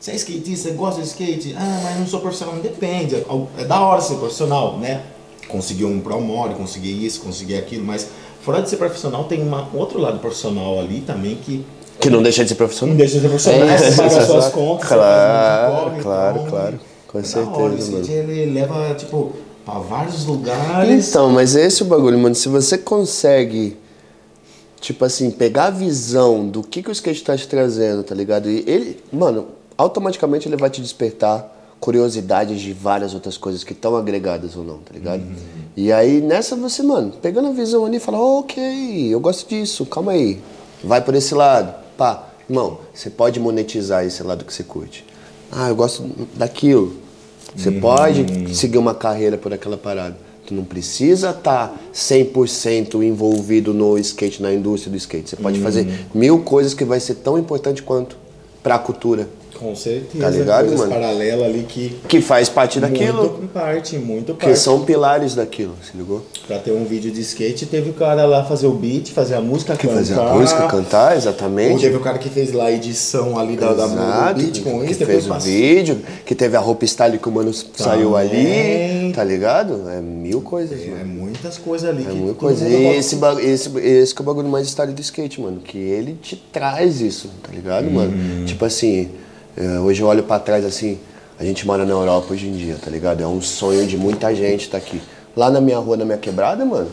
você 0.00 0.12
é 0.12 0.14
skatista, 0.16 0.68
você 0.68 0.74
gosta 0.74 1.00
de 1.00 1.08
skate? 1.08 1.54
Ah, 1.58 1.80
mas 1.84 1.98
não 1.98 2.06
sou 2.06 2.20
profissional. 2.20 2.54
Depende, 2.56 3.16
é 3.58 3.64
da 3.64 3.80
hora 3.80 4.00
ser 4.00 4.16
profissional, 4.16 4.78
né? 4.78 5.02
Conseguir 5.48 5.84
um 5.86 6.00
promore, 6.00 6.54
conseguir 6.54 7.04
isso, 7.04 7.20
conseguir 7.20 7.56
aquilo, 7.56 7.84
mas 7.84 8.08
fora 8.42 8.62
de 8.62 8.68
ser 8.68 8.76
profissional, 8.76 9.24
tem 9.24 9.42
uma, 9.42 9.68
outro 9.74 9.98
lado 10.00 10.18
profissional 10.18 10.78
ali 10.78 11.00
também 11.00 11.36
que 11.36 11.64
Que 11.98 12.10
não 12.10 12.22
deixa 12.22 12.42
de 12.44 12.50
ser 12.50 12.54
não 12.54 12.58
profissional. 12.58 12.96
deixa 12.96 13.14
de 13.14 13.20
ser 13.22 13.28
profissional, 13.28 13.68
É, 13.68 13.78
você 13.78 13.96
paga 13.96 14.26
suas 14.26 14.48
contas, 14.52 14.88
Claro, 14.88 15.74
corre, 15.90 16.02
claro, 16.02 16.36
então, 16.38 16.50
claro. 16.50 16.80
Com 17.08 17.18
é 17.18 17.22
certeza, 17.22 17.56
hora, 17.58 17.72
o 17.72 17.78
skate, 17.78 18.12
ele 18.12 18.52
leva, 18.52 18.94
tipo, 18.94 19.32
pra 19.64 19.78
vários 19.78 20.26
lugares. 20.26 21.08
Então, 21.08 21.30
mas 21.30 21.56
é 21.56 21.64
esse 21.66 21.82
o 21.82 21.86
bagulho, 21.86 22.18
mano. 22.18 22.34
Se 22.34 22.48
você 22.48 22.76
consegue, 22.76 23.76
tipo 24.80 25.02
assim, 25.04 25.30
pegar 25.30 25.64
a 25.66 25.70
visão 25.70 26.46
do 26.46 26.62
que, 26.62 26.82
que 26.82 26.90
o 26.90 26.92
skate 26.92 27.24
tá 27.24 27.34
te 27.36 27.48
trazendo, 27.48 28.02
tá 28.02 28.14
ligado? 28.14 28.50
E 28.50 28.62
ele, 28.66 29.02
mano, 29.10 29.46
automaticamente 29.78 30.48
ele 30.48 30.56
vai 30.56 30.68
te 30.68 30.82
despertar 30.82 31.56
curiosidades 31.80 32.60
de 32.60 32.72
várias 32.72 33.14
outras 33.14 33.38
coisas 33.38 33.62
que 33.62 33.72
estão 33.72 33.96
agregadas 33.96 34.56
ou 34.56 34.64
não, 34.64 34.78
tá 34.78 34.92
ligado? 34.92 35.22
E 35.76 35.92
aí 35.92 36.20
nessa 36.20 36.56
você, 36.56 36.82
mano, 36.82 37.12
pegando 37.22 37.48
a 37.48 37.52
visão 37.52 37.86
ali, 37.86 38.00
fala, 38.00 38.18
ok, 38.18 39.14
eu 39.14 39.20
gosto 39.20 39.48
disso, 39.48 39.86
calma 39.86 40.12
aí. 40.12 40.40
Vai 40.82 41.00
por 41.00 41.14
esse 41.14 41.34
lado. 41.34 41.72
Pá, 41.96 42.28
irmão, 42.50 42.78
você 42.92 43.08
pode 43.08 43.38
monetizar 43.38 44.04
esse 44.04 44.22
lado 44.22 44.44
que 44.44 44.52
você 44.52 44.64
curte. 44.64 45.04
Ah, 45.50 45.68
eu 45.68 45.76
gosto 45.76 46.04
daquilo. 46.34 46.96
Você 47.56 47.70
pode 47.70 48.54
seguir 48.54 48.78
uma 48.78 48.94
carreira 48.94 49.38
por 49.38 49.52
aquela 49.52 49.76
parada. 49.76 50.16
Tu 50.46 50.54
não 50.54 50.64
precisa 50.64 51.30
estar 51.30 51.78
100% 51.92 53.02
envolvido 53.02 53.72
no 53.72 53.98
skate, 53.98 54.42
na 54.42 54.52
indústria 54.52 54.90
do 54.90 54.96
skate. 54.96 55.30
Você 55.30 55.36
pode 55.36 55.60
fazer 55.60 56.06
mil 56.14 56.40
coisas 56.40 56.74
que 56.74 56.84
vai 56.84 57.00
ser 57.00 57.16
tão 57.16 57.38
importante 57.38 57.82
quanto 57.82 58.16
pra 58.62 58.78
cultura. 58.78 59.28
Com 59.58 59.74
certeza. 59.74 60.22
Tá 60.24 60.30
ligado, 60.30 60.66
coisas 60.68 60.78
mano? 60.88 60.92
paralelas 60.92 61.44
ali 61.46 61.64
que. 61.68 61.96
Que 62.06 62.20
faz 62.20 62.48
parte 62.48 62.78
daquilo. 62.78 63.30
Muito 63.32 63.52
parte, 63.52 63.98
muito 63.98 64.34
Que 64.34 64.46
parte. 64.46 64.58
são 64.60 64.84
pilares 64.84 65.34
daquilo, 65.34 65.74
se 65.82 65.96
ligou? 65.96 66.24
Pra 66.46 66.58
ter 66.58 66.70
um 66.72 66.84
vídeo 66.84 67.10
de 67.10 67.20
skate, 67.20 67.66
teve 67.66 67.90
o 67.90 67.92
cara 67.92 68.24
lá 68.24 68.44
fazer 68.44 68.66
o 68.66 68.72
beat, 68.72 69.10
fazer 69.10 69.34
a 69.34 69.40
música, 69.40 69.74
Que 69.76 69.86
cantar. 69.88 69.98
fazer 69.98 70.14
a 70.20 70.34
música, 70.34 70.66
cantar, 70.68 71.10
Ou 71.12 71.18
exatamente. 71.18 71.80
teve 71.80 71.96
o 71.96 72.00
cara 72.00 72.18
que 72.18 72.28
fez 72.28 72.52
lá 72.52 72.66
a 72.66 72.72
edição 72.72 73.38
ali 73.38 73.56
da, 73.56 73.72
da, 73.72 73.86
do 73.86 73.92
Exato, 73.94 74.34
beat 74.40 74.62
com 74.62 74.80
que 74.80 74.90
isso, 74.92 74.98
depois 75.00 75.06
fez 75.06 75.26
o 75.26 75.28
passou. 75.28 75.50
vídeo, 75.50 76.00
que 76.24 76.34
teve 76.34 76.56
a 76.56 76.60
roupa 76.60 76.86
style 76.86 77.18
que 77.18 77.28
o 77.28 77.32
mano 77.32 77.52
saiu 77.52 78.16
ali, 78.16 78.28
Também. 78.30 79.12
tá 79.12 79.24
ligado? 79.24 79.88
É 79.90 80.00
mil 80.00 80.40
coisas, 80.40 80.78
mano. 80.86 81.00
É 81.00 81.04
muitas 81.04 81.58
coisas 81.58 81.88
ali 81.90 82.02
É 82.04 82.06
que 82.10 82.12
muita 82.14 82.34
todo 82.34 82.38
coisa. 82.40 82.64
mundo 82.64 82.74
E 82.74 82.86
esse, 82.96 83.16
esse, 83.42 83.78
esse 83.78 84.14
que 84.14 84.20
é 84.20 84.22
o 84.22 84.26
bagulho 84.26 84.48
mais 84.48 84.68
style 84.68 84.92
do 84.92 85.00
skate, 85.02 85.40
mano. 85.40 85.60
Que 85.60 85.76
ele 85.78 86.14
te 86.22 86.36
traz 86.36 87.00
isso, 87.00 87.28
tá 87.42 87.50
ligado, 87.52 87.90
mano? 87.90 88.46
Tipo 88.46 88.64
assim, 88.64 89.00
é, 89.00 89.06
hoje 89.84 90.02
eu 90.02 90.06
olho 90.06 90.22
pra 90.22 90.38
trás 90.38 90.64
assim, 90.64 90.98
a 91.38 91.44
gente 91.44 91.66
mora 91.66 91.84
na 91.84 91.92
Europa 91.92 92.32
hoje 92.32 92.46
em 92.46 92.52
dia, 92.52 92.76
tá 92.82 92.90
ligado? 92.90 93.22
É 93.22 93.26
um 93.26 93.40
sonho 93.40 93.86
de 93.86 93.96
muita 93.96 94.34
gente 94.34 94.68
tá 94.68 94.78
aqui. 94.78 95.00
Lá 95.36 95.50
na 95.50 95.60
minha 95.60 95.78
rua, 95.78 95.96
na 95.96 96.04
minha 96.04 96.18
quebrada, 96.18 96.64
mano, 96.64 96.90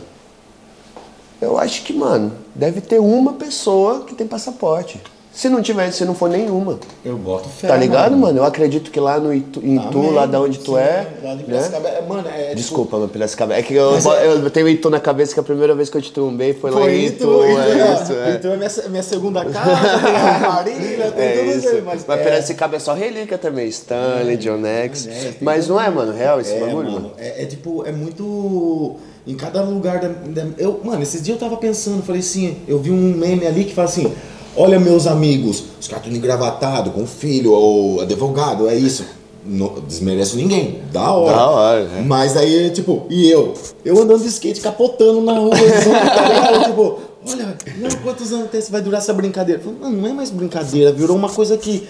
eu 1.40 1.58
acho 1.58 1.82
que, 1.82 1.92
mano, 1.92 2.32
deve 2.54 2.80
ter 2.80 2.98
uma 2.98 3.34
pessoa 3.34 4.04
que 4.04 4.14
tem 4.14 4.26
passaporte. 4.26 5.00
Se 5.36 5.50
não 5.50 5.60
tiver, 5.60 5.90
se 5.90 6.02
não 6.06 6.14
for 6.14 6.30
nenhuma. 6.30 6.78
Eu 7.04 7.18
boto 7.18 7.46
fé. 7.50 7.68
Tá 7.68 7.76
ligado, 7.76 8.12
mano? 8.12 8.22
mano? 8.22 8.38
Eu 8.38 8.44
acredito 8.46 8.90
que 8.90 8.98
lá 8.98 9.20
no 9.20 9.34
Itu, 9.34 9.60
em 9.62 9.78
Tu, 9.90 10.10
lá 10.10 10.24
da 10.24 10.40
onde 10.40 10.58
tu 10.60 10.72
Sim, 10.72 10.78
é. 10.78 11.06
Lá 11.22 11.34
né? 11.34 11.42
Piracicaba. 11.44 11.88
É, 11.90 12.00
Mano, 12.00 12.26
é. 12.26 12.42
tipo, 12.44 12.54
Desculpa, 12.56 12.98
meu 12.98 13.06
Piracicaba. 13.08 13.52
É 13.54 13.60
que 13.62 13.74
eu, 13.74 13.92
Mas 13.92 14.06
é- 14.06 14.28
eu 14.28 14.48
tenho 14.50 14.66
Itu 14.66 14.88
na 14.88 14.98
cabeça 14.98 15.34
que 15.34 15.40
a 15.40 15.42
primeira 15.42 15.74
vez 15.74 15.90
que 15.90 15.98
eu 15.98 16.00
te 16.00 16.10
trombei 16.10 16.54
foi, 16.54 16.70
lá 16.70 16.80
Foi 16.80 16.90
em 16.94 17.04
Itu, 17.04 17.14
Itu. 17.16 17.44
Itu, 17.44 17.58
é 17.60 17.70
é, 17.70 17.94
isso, 18.02 18.12
é. 18.14 18.30
Itu 18.36 18.46
é 18.48 18.56
minha, 18.56 18.70
minha 18.88 19.02
segunda 19.02 19.44
casa, 19.44 19.98
tem 20.00 20.16
a 20.16 20.38
Marília, 20.54 21.10
tem 21.12 21.24
É 21.26 21.32
tudo 21.36 21.50
isso. 21.50 21.58
isso. 21.68 21.82
Mas, 21.84 22.04
Mas, 22.08 22.18
é, 22.18 22.24
Piracicaba 22.24 22.76
é 22.76 22.78
só 22.78 22.94
relíquia 22.94 23.36
também. 23.36 23.68
Stanley, 23.68 24.38
John 24.38 24.64
X. 24.64 25.06
é, 25.06 25.34
Mas 25.42 25.68
não 25.68 25.78
é, 25.78 25.90
mano, 25.90 26.12
real 26.14 26.40
esse 26.40 26.54
é, 26.54 26.60
bagulho, 26.60 26.76
mano, 26.90 26.92
mano. 26.92 27.12
é, 27.18 27.42
é 27.42 27.44
tipo, 27.44 27.84
é 27.86 27.92
muito. 27.92 28.96
Em 29.26 29.34
cada 29.34 29.60
lugar 29.60 29.98
da, 30.00 30.08
da- 30.08 30.46
Eu, 30.56 30.80
mano, 30.82 31.02
esses 31.02 31.20
dias 31.20 31.36
eu 31.36 31.46
tava 31.46 31.58
pensando, 31.60 32.02
falei 32.02 32.20
assim, 32.20 32.56
eu 32.66 32.78
vi 32.78 32.90
um 32.90 33.12
meme 33.14 33.46
ali 33.46 33.64
que 33.64 33.74
fala 33.74 33.86
assim. 33.88 34.10
Olha 34.56 34.80
meus 34.80 35.06
amigos, 35.06 35.64
os 35.80 35.86
caras 35.86 36.04
tudo 36.04 36.16
engravatados, 36.16 36.92
com 36.92 37.06
filho, 37.06 37.52
ou 37.52 38.00
advogado, 38.00 38.68
é 38.68 38.74
isso. 38.74 39.04
Não 39.44 39.74
desmereço 39.86 40.36
ninguém, 40.36 40.80
da 40.92 41.12
hora. 41.12 41.36
Da 41.36 41.46
hora, 41.50 41.84
né? 41.84 42.04
Mas 42.04 42.36
aí, 42.36 42.70
tipo, 42.70 43.06
e 43.08 43.30
eu? 43.30 43.54
Eu 43.84 44.02
andando 44.02 44.22
de 44.22 44.28
skate, 44.28 44.60
capotando 44.60 45.20
na 45.20 45.38
rua, 45.38 45.50
tá 45.50 46.28
ligado? 46.28 46.64
tipo, 46.64 46.98
olha, 47.30 47.56
não, 47.78 47.90
quantos 48.02 48.32
anos 48.32 48.50
tem, 48.50 48.60
vai 48.68 48.80
durar 48.80 49.00
essa 49.00 49.12
brincadeira? 49.12 49.60
Eu 49.64 49.72
não, 49.72 49.90
não 49.90 50.08
é 50.08 50.12
mais 50.12 50.30
brincadeira, 50.30 50.90
virou 50.92 51.16
uma 51.16 51.28
coisa 51.28 51.56
que. 51.56 51.86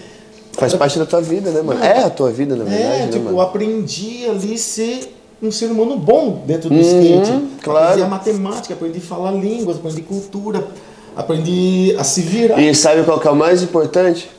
Faz 0.52 0.74
parte 0.74 0.98
da 0.98 1.06
tua 1.06 1.20
vida, 1.22 1.50
né, 1.50 1.62
mano? 1.62 1.82
É 1.82 2.04
a 2.04 2.10
tua 2.10 2.30
vida, 2.30 2.56
na 2.56 2.64
verdade, 2.64 2.84
É, 2.84 2.98
né, 2.98 3.06
tipo, 3.06 3.18
eu 3.18 3.24
mano? 3.24 3.40
aprendi 3.40 4.26
ali 4.28 4.58
ser 4.58 5.14
um 5.42 5.50
ser 5.50 5.66
humano 5.70 5.96
bom 5.98 6.42
dentro 6.46 6.68
do 6.68 6.78
skate. 6.80 7.30
Uhum, 7.30 7.48
claro. 7.62 7.86
Aprendi 7.86 8.02
a 8.02 8.08
matemática, 8.08 8.74
aprendi 8.74 8.98
a 8.98 9.02
falar 9.02 9.32
línguas, 9.32 9.76
aprendi 9.76 10.02
cultura, 10.02 10.66
aprendi 11.16 11.96
a 11.98 12.04
se 12.04 12.20
virar. 12.20 12.60
E 12.60 12.74
sabe 12.74 13.02
qual 13.02 13.18
que 13.18 13.26
é 13.26 13.30
o 13.30 13.36
mais 13.36 13.62
importante? 13.62 14.30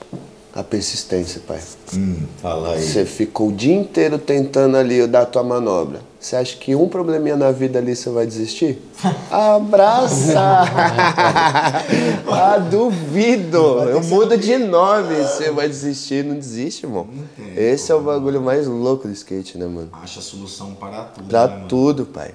A 0.53 0.63
persistência, 0.63 1.41
pai. 1.45 1.59
Hum, 1.93 2.23
fala 2.41 2.73
aí. 2.73 2.81
Você 2.81 3.05
ficou 3.05 3.49
o 3.49 3.51
dia 3.51 3.75
inteiro 3.75 4.17
tentando 4.17 4.75
ali 4.75 5.05
dar 5.05 5.21
a 5.21 5.25
tua 5.25 5.43
manobra. 5.43 6.01
Você 6.19 6.35
acha 6.35 6.57
que 6.57 6.73
um 6.73 6.89
probleminha 6.89 7.37
na 7.37 7.51
vida 7.51 7.77
ali 7.77 7.95
você 7.95 8.09
vai 8.09 8.25
desistir? 8.25 8.81
Abraça! 9.29 10.33
ah, 12.27 12.57
duvido! 12.57 13.83
Eu 13.83 14.03
mudo 14.03 14.35
de 14.35 14.57
nome. 14.57 15.15
Você 15.17 15.51
vai 15.51 15.67
desistir, 15.67 16.25
não 16.25 16.35
desiste, 16.35 16.87
irmão. 16.87 17.07
Esse 17.55 17.91
é 17.91 17.95
o 17.95 18.01
bagulho 18.01 18.41
mais 18.41 18.65
louco 18.65 19.07
do 19.07 19.13
skate, 19.13 19.59
né, 19.59 19.67
mano? 19.67 19.89
Acha 19.93 20.21
solução 20.21 20.73
para 20.73 21.03
tudo. 21.03 21.27
Pra 21.27 21.47
né, 21.47 21.65
tudo, 21.69 22.05
pai. 22.05 22.33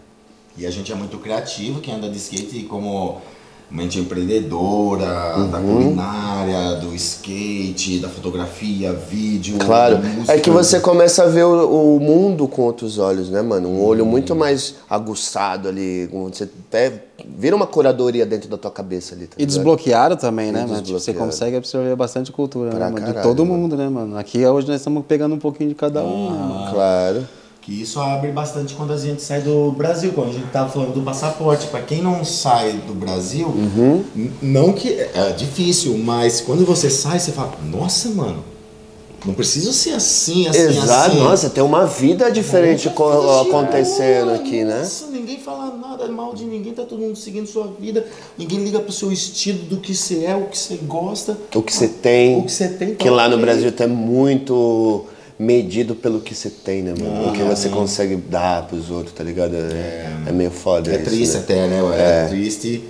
E 0.57 0.65
a 0.65 0.71
gente 0.71 0.93
é 0.93 0.95
muito 0.95 1.19
criativo, 1.19 1.81
quem 1.81 1.95
anda 1.95 2.09
de 2.09 2.19
skate 2.19 2.65
como 2.65 3.21
mente 3.73 3.99
empreendedora, 3.99 5.07
da 5.51 5.59
Uhum. 5.59 5.75
culinária, 5.85 6.77
do 6.77 6.95
skate, 6.95 7.99
da 8.01 8.09
fotografia, 8.09 8.93
vídeo, 8.93 9.57
Claro. 9.59 9.97
da 9.97 10.09
música. 10.09 10.33
É 10.35 10.39
que 10.39 10.51
você 10.51 10.79
começa 10.79 11.23
a 11.25 11.27
ver 11.27 11.45
o, 11.45 11.97
o 11.97 12.01
mundo 12.01 12.47
com 12.47 12.63
outros 12.63 12.99
olhos, 12.99 13.31
né, 13.31 13.41
mano? 13.41 13.69
Um 13.69 13.83
olho 13.83 14.05
muito 14.05 14.37
mais 14.37 14.75
aguçado 14.91 15.69
ali. 15.69 16.07
Você 16.29 16.45
até 16.69 17.05
vira 17.27 17.57
uma 17.57 17.67
curadoria 17.67 18.27
dentro 18.27 18.49
da 18.49 18.59
tua 18.59 18.71
cabeça 18.71 19.15
ali, 19.15 19.27
tá 19.27 19.37
E 19.39 19.47
desbloqueado 19.47 20.17
também, 20.17 20.53
né, 20.53 20.65
E 20.67 20.71
mano? 20.71 20.83
Tipo, 20.83 20.99
você 20.99 21.15
consegue 21.15 21.57
absorver 21.57 21.97
bastante 21.97 22.31
cultura, 22.31 22.71
Pra 22.71 22.79
né, 22.81 22.85
mano? 22.93 23.07
De 23.07 23.13
caralho, 23.13 23.23
todo 23.27 23.47
mano. 23.47 23.59
mundo, 23.63 23.77
né, 23.77 23.89
mano? 23.89 24.19
Aqui 24.19 24.45
hoje 24.45 24.67
nós 24.69 24.77
estamos 24.77 25.03
pegando 25.07 25.35
um 25.35 25.39
pouquinho 25.39 25.71
de 25.71 25.75
cada 25.75 26.03
um, 26.03 26.31
né, 26.31 26.39
mano? 26.39 26.71
Claro. 26.73 27.29
Que 27.63 27.81
isso 27.83 28.01
abre 28.01 28.33
bastante 28.33 28.75
quando 28.75 28.93
a 28.93 28.97
gente 28.99 29.23
sai 29.23 29.41
do 29.41 29.71
Brasil, 29.71 30.13
quando 30.13 30.31
a 30.31 30.33
gente 30.33 30.47
tava 30.51 30.69
falando 30.69 30.95
do 30.95 31.01
passaporte. 31.03 31.69
Pra 31.69 31.81
quem 31.81 32.03
não 32.03 32.25
sai 32.25 32.73
do 32.87 32.93
Brasil, 32.93 33.47
Uhum. 33.47 34.03
não 34.43 34.73
que 34.73 34.89
é 35.15 35.31
difícil, 35.37 35.97
mas 35.97 36.41
quando 36.41 36.65
você 36.67 36.91
sai, 36.91 37.21
você 37.21 37.31
fala, 37.31 37.53
nossa, 37.71 38.09
mano, 38.11 38.43
não 39.25 39.33
precisa 39.33 39.73
ser 39.73 39.91
assim, 39.93 40.49
assim, 40.49 40.59
Exato, 40.59 41.11
assim. 41.13 41.21
nossa, 41.21 41.49
tem 41.51 41.63
uma 41.63 41.87
vida 41.87 42.29
diferente 42.33 42.91
co- 42.91 43.41
acontecendo 43.43 44.33
aqui, 44.33 44.65
né? 44.65 44.81
Nossa, 44.81 45.07
ninguém 45.07 45.39
fala 45.39 45.73
nada 45.77 46.09
mal 46.09 46.35
de 46.35 46.45
ninguém, 46.45 46.73
tá 46.73 46.83
todo 46.83 46.99
mundo 46.99 47.15
seguindo 47.17 47.47
sua 47.47 47.73
vida, 47.79 48.05
ninguém 48.37 48.59
liga 48.65 48.81
pro 48.81 48.91
seu 48.93 49.13
estilo, 49.13 49.61
do 49.67 49.77
que 49.77 49.95
você 49.95 50.25
é, 50.25 50.35
o 50.35 50.47
que 50.47 50.59
você 50.59 50.75
gosta. 50.83 51.39
O 51.55 51.63
que 51.63 51.73
você 51.73 51.87
tem. 51.87 52.39
O 52.41 52.43
que 52.43 52.51
você 52.51 52.67
tem, 52.67 52.89
tá 52.89 52.97
Que 52.97 53.09
lá 53.09 53.29
no 53.29 53.37
ok. 53.37 53.45
Brasil 53.47 53.71
tá 53.71 53.87
muito 53.87 55.05
medido 55.43 55.95
pelo 55.95 56.21
que 56.21 56.35
você 56.35 56.49
tem, 56.49 56.83
né, 56.83 56.95
mano? 56.99 57.29
o 57.29 57.33
que 57.33 57.43
você 57.43 57.69
consegue 57.69 58.17
dar 58.17 58.67
pros 58.67 58.91
outros, 58.91 59.13
tá 59.15 59.25
ligado? 59.25 59.55
É, 59.57 60.07
é 60.27 60.33
meio 60.33 60.51
foda 60.51 60.91
É 60.91 60.97
isso, 60.97 61.05
triste 61.05 61.35
né? 61.35 61.41
até, 61.41 61.67
né? 61.67 61.83
ué? 61.83 61.97
É. 61.99 62.27
triste. 62.29 62.85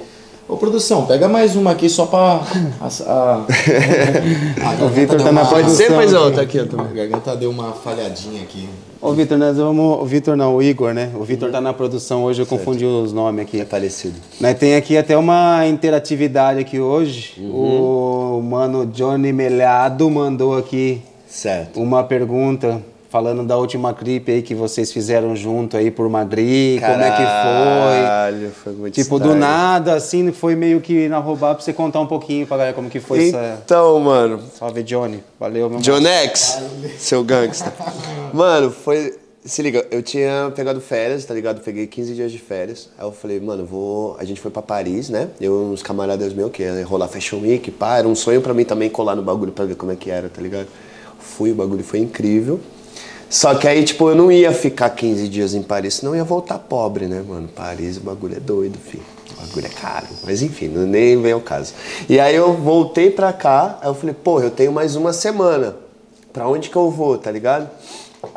Ô, 0.49 0.57
produção, 0.57 1.07
pega 1.07 1.29
mais 1.29 1.57
uma 1.57 1.71
aqui 1.71 1.89
só 1.89 2.05
pra. 2.05 2.43
A, 2.81 2.87
a- 3.07 3.47
a 4.81 4.85
O 4.85 4.89
Vitor 4.89 5.23
tá 5.23 5.33
na 5.33 5.45
produção. 5.47 5.77
Você, 5.77 5.91
paizão, 5.91 6.27
aqui. 6.27 6.37
tá 6.37 6.43
aqui, 6.43 6.59
ó. 6.77 6.81
A 6.83 6.85
garganta 6.93 7.37
deu 7.37 7.49
uma 7.51 7.73
falhadinha 7.73 8.43
aqui. 8.43 8.69
Ô, 9.01 9.13
Vitor, 9.13 9.39
nós 9.39 9.57
vamos. 9.57 10.03
O 10.03 10.05
Vitor 10.05 10.37
não, 10.37 10.57
o 10.57 10.63
Igor, 10.63 10.93
né? 10.93 11.11
O 11.15 11.25
Vitor 11.25 11.51
tá 11.51 11.61
na 11.61 11.73
produção 11.73 12.25
hoje, 12.25 12.43
eu 12.43 12.47
confundi 12.47 12.85
os 12.85 13.13
nomes 13.13 13.43
aqui. 13.47 13.61
É 13.61 13.65
parecido. 13.65 14.15
Nós 14.41 14.59
tem 14.59 14.75
aqui 14.75 14.97
até 14.99 15.17
uma 15.17 15.67
interatividade 15.67 16.59
aqui 16.61 16.79
hoje. 16.79 17.35
O 17.41 18.43
mano 18.45 18.85
Johnny 18.85 19.33
Melhado 19.33 20.11
mandou 20.11 20.57
aqui 20.59 21.01
Certo. 21.33 21.81
uma 21.81 22.05
pergunta 22.05 22.83
falando 23.09 23.43
da 23.45 23.57
última 23.57 23.93
clipe 23.95 24.31
aí 24.33 24.43
que 24.43 24.55
vocês 24.55 24.93
fizeram 24.93 25.35
junto 25.35 25.77
aí 25.77 25.91
por 25.91 26.09
Madrid, 26.09 26.81
como 26.81 26.93
é 27.03 27.11
que 27.11 27.17
foi? 27.17 28.03
Caralho, 28.03 28.51
foi 28.53 28.73
muito 28.75 28.95
Tipo, 28.95 29.19
do 29.19 29.25
style. 29.31 29.41
nada, 29.41 29.95
assim, 29.95 30.31
foi 30.33 30.55
meio 30.55 30.81
que 30.81 31.09
na 31.09 31.19
roubada 31.19 31.55
pra 31.57 31.65
você 31.65 31.73
contar 31.73 32.01
um 32.01 32.07
pouquinho 32.07 32.47
pra 32.47 32.57
galera 32.59 32.75
como 32.75 32.89
que 32.91 33.01
foi 33.01 33.29
essa... 33.29 33.59
Então, 33.65 33.99
mano, 34.01 34.41
Salve, 34.59 34.83
Johnny. 34.83 35.23
Valeu, 35.41 35.69
meu 35.71 35.81
John 35.81 36.07
X, 36.07 36.59
seu 36.99 37.23
gangsta. 37.25 37.73
Mano, 38.33 38.71
foi. 38.71 39.19
Se 39.45 39.61
liga, 39.61 39.85
eu 39.91 40.03
tinha 40.03 40.53
pegado 40.55 40.81
férias, 40.81 41.25
tá 41.25 41.35
ligado? 41.35 41.61
Peguei 41.61 41.87
15 41.87 42.15
dias 42.15 42.31
de 42.33 42.39
férias. 42.39 42.89
Aí 42.97 43.05
eu 43.05 43.11
falei, 43.13 43.41
mano, 43.41 43.67
vou. 43.67 44.17
A 44.19 44.25
gente 44.25 44.41
foi 44.41 44.51
pra 44.51 44.63
Paris, 44.63 45.09
né? 45.11 45.29
Eu 45.41 45.53
e 45.53 45.75
uns 45.75 45.83
camaradas 45.83 46.33
meus 46.33 46.51
que 46.53 46.63
ia 46.63 46.87
rolar 46.87 47.09
Fashion 47.09 47.41
Week, 47.41 47.71
pá. 47.73 47.99
Era 47.99 48.07
um 48.09 48.15
sonho 48.15 48.41
pra 48.41 48.55
mim 48.55 48.65
também 48.65 48.89
colar 48.89 49.17
no 49.17 49.23
bagulho 49.23 49.51
pra 49.53 49.65
ver 49.65 49.75
como 49.75 49.91
é 49.93 49.97
que 49.97 50.11
era, 50.11 50.29
tá 50.29 50.41
ligado? 50.41 50.69
Fui, 51.23 51.51
o 51.53 51.55
bagulho 51.55 51.85
foi 51.85 52.01
incrível. 52.01 52.61
Só 53.31 53.55
que 53.55 53.67
aí, 53.67 53.83
tipo, 53.83 54.09
eu 54.11 54.15
não 54.15 54.31
ia 54.31 54.53
ficar 54.53 54.91
15 54.91 55.27
dias 55.29 55.55
em 55.55 55.63
Paris, 55.63 55.95
senão 55.95 56.15
ia 56.15 56.25
voltar 56.25 56.59
pobre, 56.59 57.07
né, 57.07 57.25
mano? 57.27 57.49
Paris, 57.49 57.97
o 57.97 58.01
bagulho 58.01 58.37
é 58.37 58.41
doido, 58.41 58.79
filho. 58.79 59.03
O 59.39 59.41
bagulho 59.47 59.67
é 59.67 59.71
caro. 59.71 60.07
Mas 60.25 60.43
enfim, 60.43 60.69
nem 60.69 61.21
vem 61.21 61.33
ao 61.33 61.41
caso. 61.41 61.73
E 62.09 62.21
aí 62.21 62.37
eu 62.37 62.53
voltei 62.53 63.11
pra 63.11 63.33
cá, 63.33 63.79
aí 63.81 63.89
eu 63.89 63.95
falei, 63.95 64.15
pô, 64.15 64.41
eu 64.41 64.51
tenho 64.51 64.71
mais 64.71 64.97
uma 64.97 65.13
semana. 65.15 65.77
Pra 66.33 66.47
onde 66.47 66.69
que 66.69 66.77
eu 66.77 66.91
vou, 66.91 67.17
tá 67.17 67.31
ligado? 67.31 67.71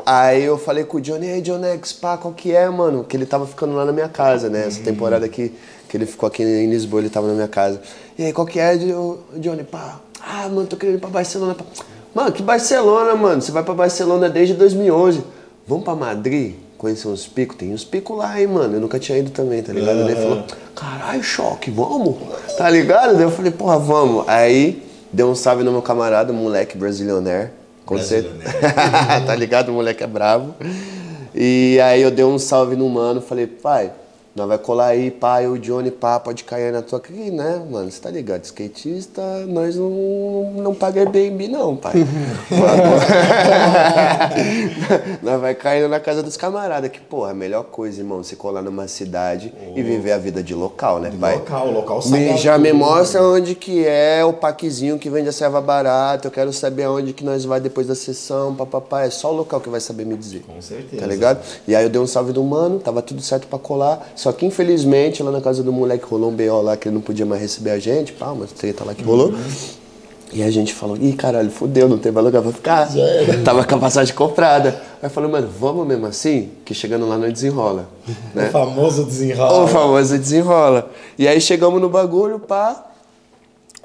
Aí 0.04 0.42
eu 0.44 0.56
falei 0.58 0.84
com 0.84 0.96
o 0.96 1.00
Johnny, 1.00 1.26
ei, 1.26 1.40
John 1.42 1.62
X, 1.62 1.92
pá, 1.92 2.16
qual 2.16 2.32
que 2.34 2.52
é, 2.52 2.68
mano? 2.70 3.04
Que 3.04 3.16
ele 3.16 3.26
tava 3.26 3.46
ficando 3.46 3.74
lá 3.74 3.84
na 3.84 3.92
minha 3.92 4.08
casa, 4.08 4.48
né? 4.48 4.66
Essa 4.66 4.80
temporada 4.80 5.24
aqui, 5.26 5.52
que 5.88 5.96
ele 5.96 6.06
ficou 6.06 6.26
aqui 6.26 6.42
em 6.42 6.68
Lisboa, 6.70 7.00
ele 7.02 7.10
tava 7.10 7.26
na 7.28 7.34
minha 7.34 7.48
casa. 7.48 7.80
E 8.18 8.24
aí, 8.24 8.32
qual 8.32 8.46
que 8.46 8.58
é, 8.58 8.76
Jo- 8.78 9.18
Johnny? 9.36 9.62
Pá, 9.62 10.00
ah, 10.20 10.48
mano, 10.48 10.66
tô 10.66 10.76
querendo 10.76 10.96
ir 10.96 11.00
pra 11.00 11.10
Barcelona. 11.10 11.54
pá. 11.54 11.64
Mano, 12.16 12.32
que 12.32 12.42
Barcelona, 12.42 13.14
mano? 13.14 13.42
Você 13.42 13.52
vai 13.52 13.62
pra 13.62 13.74
Barcelona 13.74 14.30
desde 14.30 14.54
2011. 14.54 15.22
Vamos 15.68 15.84
pra 15.84 15.94
Madrid? 15.94 16.54
Conhecer 16.78 17.08
uns 17.08 17.26
picos? 17.26 17.58
Tem 17.58 17.74
uns 17.74 17.84
picos 17.84 18.16
lá, 18.16 18.40
hein, 18.40 18.46
mano? 18.46 18.72
Eu 18.72 18.80
nunca 18.80 18.98
tinha 18.98 19.18
ido 19.18 19.30
também, 19.30 19.62
tá 19.62 19.70
ligado? 19.70 19.98
Ele 19.98 20.16
falou, 20.16 20.42
caralho, 20.74 21.22
choque, 21.22 21.70
vamos? 21.70 22.16
Tá 22.56 22.70
ligado? 22.70 23.16
Daí 23.16 23.24
eu 23.24 23.30
falei, 23.30 23.50
porra, 23.50 23.78
vamos. 23.78 24.26
Aí, 24.26 24.82
deu 25.12 25.28
um 25.28 25.34
salve 25.34 25.62
no 25.62 25.70
meu 25.70 25.82
camarada, 25.82 26.32
moleque 26.32 26.78
brasilionaire. 26.78 27.50
Com 27.84 27.96
tá 29.26 29.34
ligado? 29.36 29.68
O 29.68 29.74
moleque 29.74 30.02
é 30.02 30.06
bravo. 30.06 30.54
E 31.34 31.78
aí 31.84 32.00
eu 32.00 32.10
dei 32.10 32.24
um 32.24 32.38
salve 32.38 32.76
no 32.76 32.88
mano, 32.88 33.20
falei, 33.20 33.46
pai, 33.46 33.92
nós 34.36 34.46
vai 34.46 34.58
colar 34.58 34.88
aí, 34.88 35.10
pai, 35.10 35.46
o 35.48 35.58
Johnny, 35.58 35.90
pá, 35.90 36.20
pode 36.20 36.44
cair 36.44 36.70
na 36.70 36.82
tua 36.82 36.98
aqui, 36.98 37.30
né, 37.30 37.62
mano? 37.70 37.90
Você 37.90 37.98
tá 38.00 38.10
ligado? 38.10 38.44
Skatista, 38.44 39.22
nós 39.48 39.74
não, 39.76 40.52
não 40.56 40.74
paga 40.74 41.00
Airbnb, 41.00 41.48
não, 41.48 41.74
pai. 41.74 41.94
nós 45.22 45.40
vai 45.40 45.54
caindo 45.54 45.88
na 45.88 46.00
casa 46.00 46.22
dos 46.22 46.36
camaradas, 46.36 46.90
que, 46.90 47.00
porra, 47.00 47.30
a 47.30 47.34
melhor 47.34 47.64
coisa, 47.64 48.00
irmão, 48.00 48.22
você 48.22 48.36
colar 48.36 48.62
numa 48.62 48.88
cidade 48.88 49.52
e 49.74 49.82
viver 49.82 50.12
a 50.12 50.18
vida 50.18 50.42
de 50.42 50.54
local, 50.54 50.98
né, 51.00 51.12
pai? 51.18 51.34
Local, 51.36 51.70
local 51.70 51.96
Me- 51.96 52.02
sagrado. 52.02 52.38
já 52.38 52.58
me 52.58 52.72
mostra 52.72 53.22
onde 53.22 53.54
que 53.54 53.86
é 53.86 54.24
o 54.24 54.32
paquezinho 54.32 54.98
que 54.98 55.08
vende 55.08 55.28
a 55.28 55.32
serva 55.32 55.60
barata. 55.60 56.26
Eu 56.28 56.30
quero 56.30 56.52
saber 56.52 56.84
aonde 56.84 57.12
que 57.12 57.24
nós 57.24 57.44
vai 57.44 57.60
depois 57.60 57.86
da 57.86 57.94
sessão, 57.94 58.54
papapá. 58.54 59.02
É 59.04 59.10
só 59.10 59.32
o 59.32 59.36
local 59.36 59.60
que 59.60 59.68
vai 59.68 59.80
saber 59.80 60.04
me 60.04 60.16
dizer. 60.16 60.42
Com 60.46 60.60
certeza. 60.60 61.00
Tá 61.00 61.06
ligado? 61.06 61.40
E 61.66 61.74
aí 61.74 61.84
eu 61.84 61.90
dei 61.90 62.00
um 62.00 62.06
salve 62.06 62.32
do 62.32 62.42
mano, 62.42 62.78
tava 62.78 63.02
tudo 63.02 63.22
certo 63.22 63.46
pra 63.46 63.58
colar. 63.58 64.06
Só 64.26 64.32
que 64.32 64.44
infelizmente 64.44 65.22
lá 65.22 65.30
na 65.30 65.40
casa 65.40 65.62
do 65.62 65.72
moleque 65.72 66.04
rolou 66.04 66.32
um 66.32 66.34
BO 66.34 66.60
lá 66.60 66.76
que 66.76 66.88
ele 66.88 66.96
não 66.96 67.00
podia 67.00 67.24
mais 67.24 67.40
receber 67.40 67.70
a 67.70 67.78
gente. 67.78 68.12
Pá, 68.12 68.32
uma 68.32 68.44
treta 68.44 68.82
lá 68.82 68.92
que 68.92 69.04
rolou. 69.04 69.32
E 70.32 70.42
a 70.42 70.50
gente 70.50 70.74
falou, 70.74 70.96
ih, 70.96 71.12
caralho, 71.12 71.48
fudeu, 71.48 71.88
não 71.88 71.96
tem 71.96 72.10
mais 72.10 72.26
lugar 72.26 72.42
pra 72.42 72.50
ficar. 72.50 72.88
Tava 73.44 73.64
com 73.64 73.76
a 73.76 73.78
passagem 73.78 74.12
comprada. 74.16 74.82
Aí 75.00 75.08
falei, 75.08 75.30
mano, 75.30 75.48
vamos 75.60 75.86
mesmo 75.86 76.06
assim? 76.06 76.50
Que 76.64 76.74
chegando 76.74 77.08
lá 77.08 77.16
não 77.16 77.30
desenrola. 77.30 77.88
Né? 78.34 78.48
O 78.48 78.50
famoso 78.50 79.04
desenrola. 79.04 79.62
O 79.62 79.68
famoso 79.68 80.18
desenrola. 80.18 80.90
E 81.16 81.28
aí 81.28 81.40
chegamos 81.40 81.80
no 81.80 81.88
bagulho, 81.88 82.40
pá. 82.40 82.84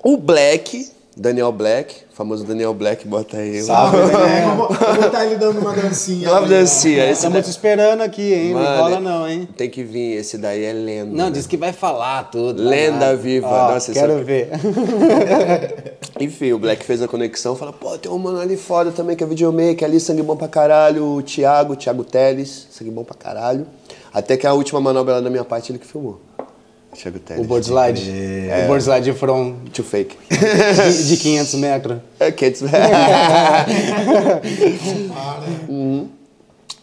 O 0.03 0.17
Black, 0.17 0.89
Daniel 1.21 1.51
Black, 1.51 1.97
famoso 2.13 2.43
Daniel 2.43 2.73
Black, 2.73 3.07
bota 3.07 3.37
aí. 3.37 3.61
Sabe, 3.61 3.97
né? 3.97 4.55
Vou 4.57 4.67
botar 4.67 5.23
ele 5.23 5.35
dando 5.35 5.59
uma 5.59 5.71
dancinha. 5.71 6.27
Uma 6.31 6.41
dancinha. 6.47 7.03
Esse 7.03 7.13
Estamos 7.13 7.45
te 7.45 7.51
esperando 7.51 8.01
aqui, 8.01 8.33
hein? 8.33 8.53
Mano, 8.55 8.67
não 8.67 8.77
cola 8.77 8.99
não, 8.99 9.29
hein? 9.29 9.47
Tem 9.55 9.69
que 9.69 9.83
vir, 9.83 10.15
esse 10.17 10.39
daí 10.39 10.63
é 10.63 10.73
lenda. 10.73 11.15
Não, 11.15 11.29
diz 11.29 11.45
que 11.45 11.57
vai 11.57 11.71
falar 11.73 12.23
tudo. 12.31 12.63
Lenda 12.63 13.15
viva. 13.15 13.47
Ó, 13.47 13.73
Nossa, 13.73 13.93
quero 13.93 14.13
é- 14.13 14.23
ver. 14.23 14.49
Enfim, 16.19 16.53
o 16.53 16.59
Black 16.59 16.83
fez 16.83 17.03
a 17.03 17.07
conexão, 17.07 17.55
fala, 17.55 17.71
pô, 17.71 17.95
tem 17.99 18.11
um 18.11 18.17
mano 18.17 18.39
ali 18.39 18.57
foda 18.57 18.91
também 18.91 19.15
que 19.15 19.23
é 19.23 19.27
videomaker, 19.27 19.87
ali 19.87 19.99
sangue 19.99 20.23
bom 20.23 20.35
pra 20.35 20.47
caralho, 20.47 21.05
o 21.05 21.21
Thiago, 21.21 21.75
Thiago 21.75 22.03
Teles, 22.03 22.67
sangue 22.71 22.89
bom 22.89 23.03
pra 23.03 23.15
caralho. 23.15 23.67
Até 24.13 24.35
que 24.35 24.45
a 24.45 24.53
última 24.53 24.81
manobra 24.81 25.15
lá 25.15 25.21
da 25.21 25.29
minha 25.29 25.45
parte 25.45 25.71
ele 25.71 25.79
que 25.79 25.85
filmou. 25.87 26.19
Teles. 27.25 27.43
O 27.43 27.47
board 27.47 27.65
slide. 27.65 28.11
O 28.63 28.67
board 28.67 28.83
slide 28.83 29.13
from 29.13 29.55
Too 29.73 29.83
fake. 29.83 30.17
de, 30.29 31.07
de 31.07 31.17
500 31.17 31.53
metros. 31.55 31.97
É, 32.19 32.31
Kids. 32.31 32.61
Uhum. 35.69 36.09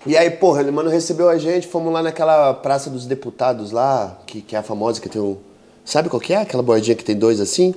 E 0.06 0.16
aí, 0.16 0.30
porra, 0.30 0.62
ele, 0.62 0.70
mano, 0.70 0.88
recebeu 0.88 1.28
a 1.28 1.36
gente, 1.36 1.66
fomos 1.66 1.92
lá 1.92 2.02
naquela 2.02 2.54
Praça 2.54 2.88
dos 2.88 3.04
Deputados 3.04 3.70
lá, 3.72 4.18
que, 4.26 4.40
que 4.40 4.56
é 4.56 4.58
a 4.58 4.62
famosa, 4.62 5.00
que 5.00 5.08
tem 5.08 5.20
um... 5.20 5.36
Sabe 5.84 6.08
qual 6.08 6.20
que 6.20 6.32
é? 6.32 6.38
Aquela 6.38 6.62
bordinha 6.62 6.96
que 6.96 7.04
tem 7.04 7.16
dois 7.16 7.40
assim? 7.40 7.74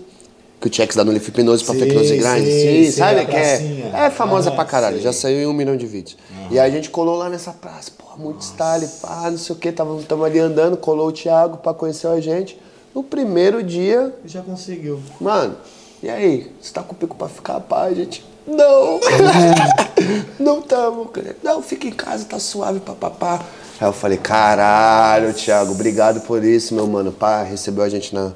Que 0.62 0.68
o 0.68 0.74
Chex 0.74 0.96
dá 0.96 1.04
no 1.04 1.12
Life 1.12 1.28
Hipnose 1.30 1.64
pra 1.64 1.74
Fecnose 1.74 2.16
Grind, 2.16 2.46
sim, 2.46 2.84
sim, 2.86 2.92
sabe? 2.92 3.22
a 3.22 3.26
Que 3.26 3.36
é, 3.36 3.92
é 4.06 4.10
famosa 4.12 4.50
Aham, 4.50 4.56
pra 4.56 4.66
caralho, 4.66 4.96
sei. 4.98 5.04
já 5.06 5.12
saiu 5.12 5.40
em 5.40 5.48
um 5.48 5.54
milhão 5.54 5.76
de 5.76 5.88
vídeos. 5.88 6.18
E 6.52 6.60
aí 6.60 6.70
a 6.70 6.74
gente 6.74 6.92
colou 6.92 7.16
lá 7.18 7.30
nessa 7.30 7.52
praça, 7.52 7.90
porra, 7.98 8.16
muito 8.18 8.42
style, 8.42 8.88
pá, 9.02 9.30
não 9.32 9.38
sei 9.40 9.56
o 9.56 9.58
que, 9.58 9.72
tava, 9.72 10.00
tava 10.04 10.26
ali 10.26 10.38
andando, 10.38 10.78
colou 10.78 11.08
o 11.08 11.12
Thiago 11.12 11.58
pra 11.58 11.74
conhecer 11.74 12.06
a 12.08 12.20
gente. 12.22 12.60
No 12.94 13.02
primeiro 13.04 13.64
dia, 13.64 14.14
Já 14.24 14.42
conseguiu. 14.44 15.00
Mano, 15.20 15.56
e 16.04 16.10
aí? 16.10 16.52
Você 16.62 16.72
tá 16.74 16.84
com 16.84 16.94
o 16.94 16.96
pico 16.96 17.16
pra 17.16 17.28
ficar, 17.28 17.60
pá, 17.62 17.92
gente? 17.92 18.24
Não! 18.48 19.00
não 20.40 20.62
tamo, 20.62 21.06
cara. 21.06 21.36
Não, 21.44 21.62
fica 21.62 21.88
em 21.88 21.92
casa, 21.92 22.26
tá 22.26 22.40
suave, 22.40 22.80
papapá. 22.80 23.40
Aí 23.80 23.88
eu 23.88 23.94
falei, 23.94 24.18
caralho, 24.18 25.34
Thiago, 25.34 25.72
obrigado 25.72 26.22
por 26.22 26.44
isso, 26.44 26.74
meu 26.76 26.86
mano. 26.88 27.12
Pá, 27.12 27.44
recebeu 27.44 27.84
a 27.84 27.90
gente 27.90 28.14
na, 28.14 28.32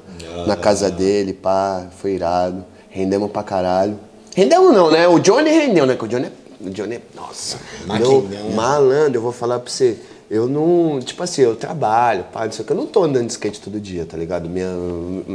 na 0.46 0.56
casa 0.56 0.90
dele, 0.90 1.32
pá, 1.32 1.86
foi 2.00 2.12
irado. 2.14 2.64
Rendemos 2.90 3.30
pra 3.30 3.42
caralho. 3.42 3.98
Rendemos 4.34 4.74
não, 4.74 4.90
né? 4.90 5.06
O 5.08 5.18
Johnny 5.18 5.50
rendeu, 5.50 5.86
né? 5.86 5.94
Que 5.96 6.04
o 6.04 6.08
Johnny, 6.08 6.26
é- 6.26 6.66
o 6.66 6.70
Johnny, 6.70 6.96
é- 6.96 7.00
nossa, 7.14 7.58
meu, 7.86 8.26
malandro, 8.54 9.18
eu 9.18 9.22
vou 9.22 9.32
falar 9.32 9.58
pra 9.60 9.70
você. 9.70 9.96
Eu 10.28 10.48
não, 10.48 10.98
tipo 11.00 11.22
assim, 11.22 11.42
eu 11.42 11.54
trabalho, 11.54 12.24
pá, 12.32 12.44
não 12.46 12.50
sei 12.52 12.64
o 12.64 12.66
que. 12.66 12.72
Eu 12.72 12.76
não 12.76 12.86
tô 12.86 13.04
andando 13.04 13.26
de 13.26 13.32
skate 13.32 13.60
todo 13.60 13.78
dia, 13.80 14.04
tá 14.04 14.16
ligado? 14.16 14.48
Minha, 14.48 14.66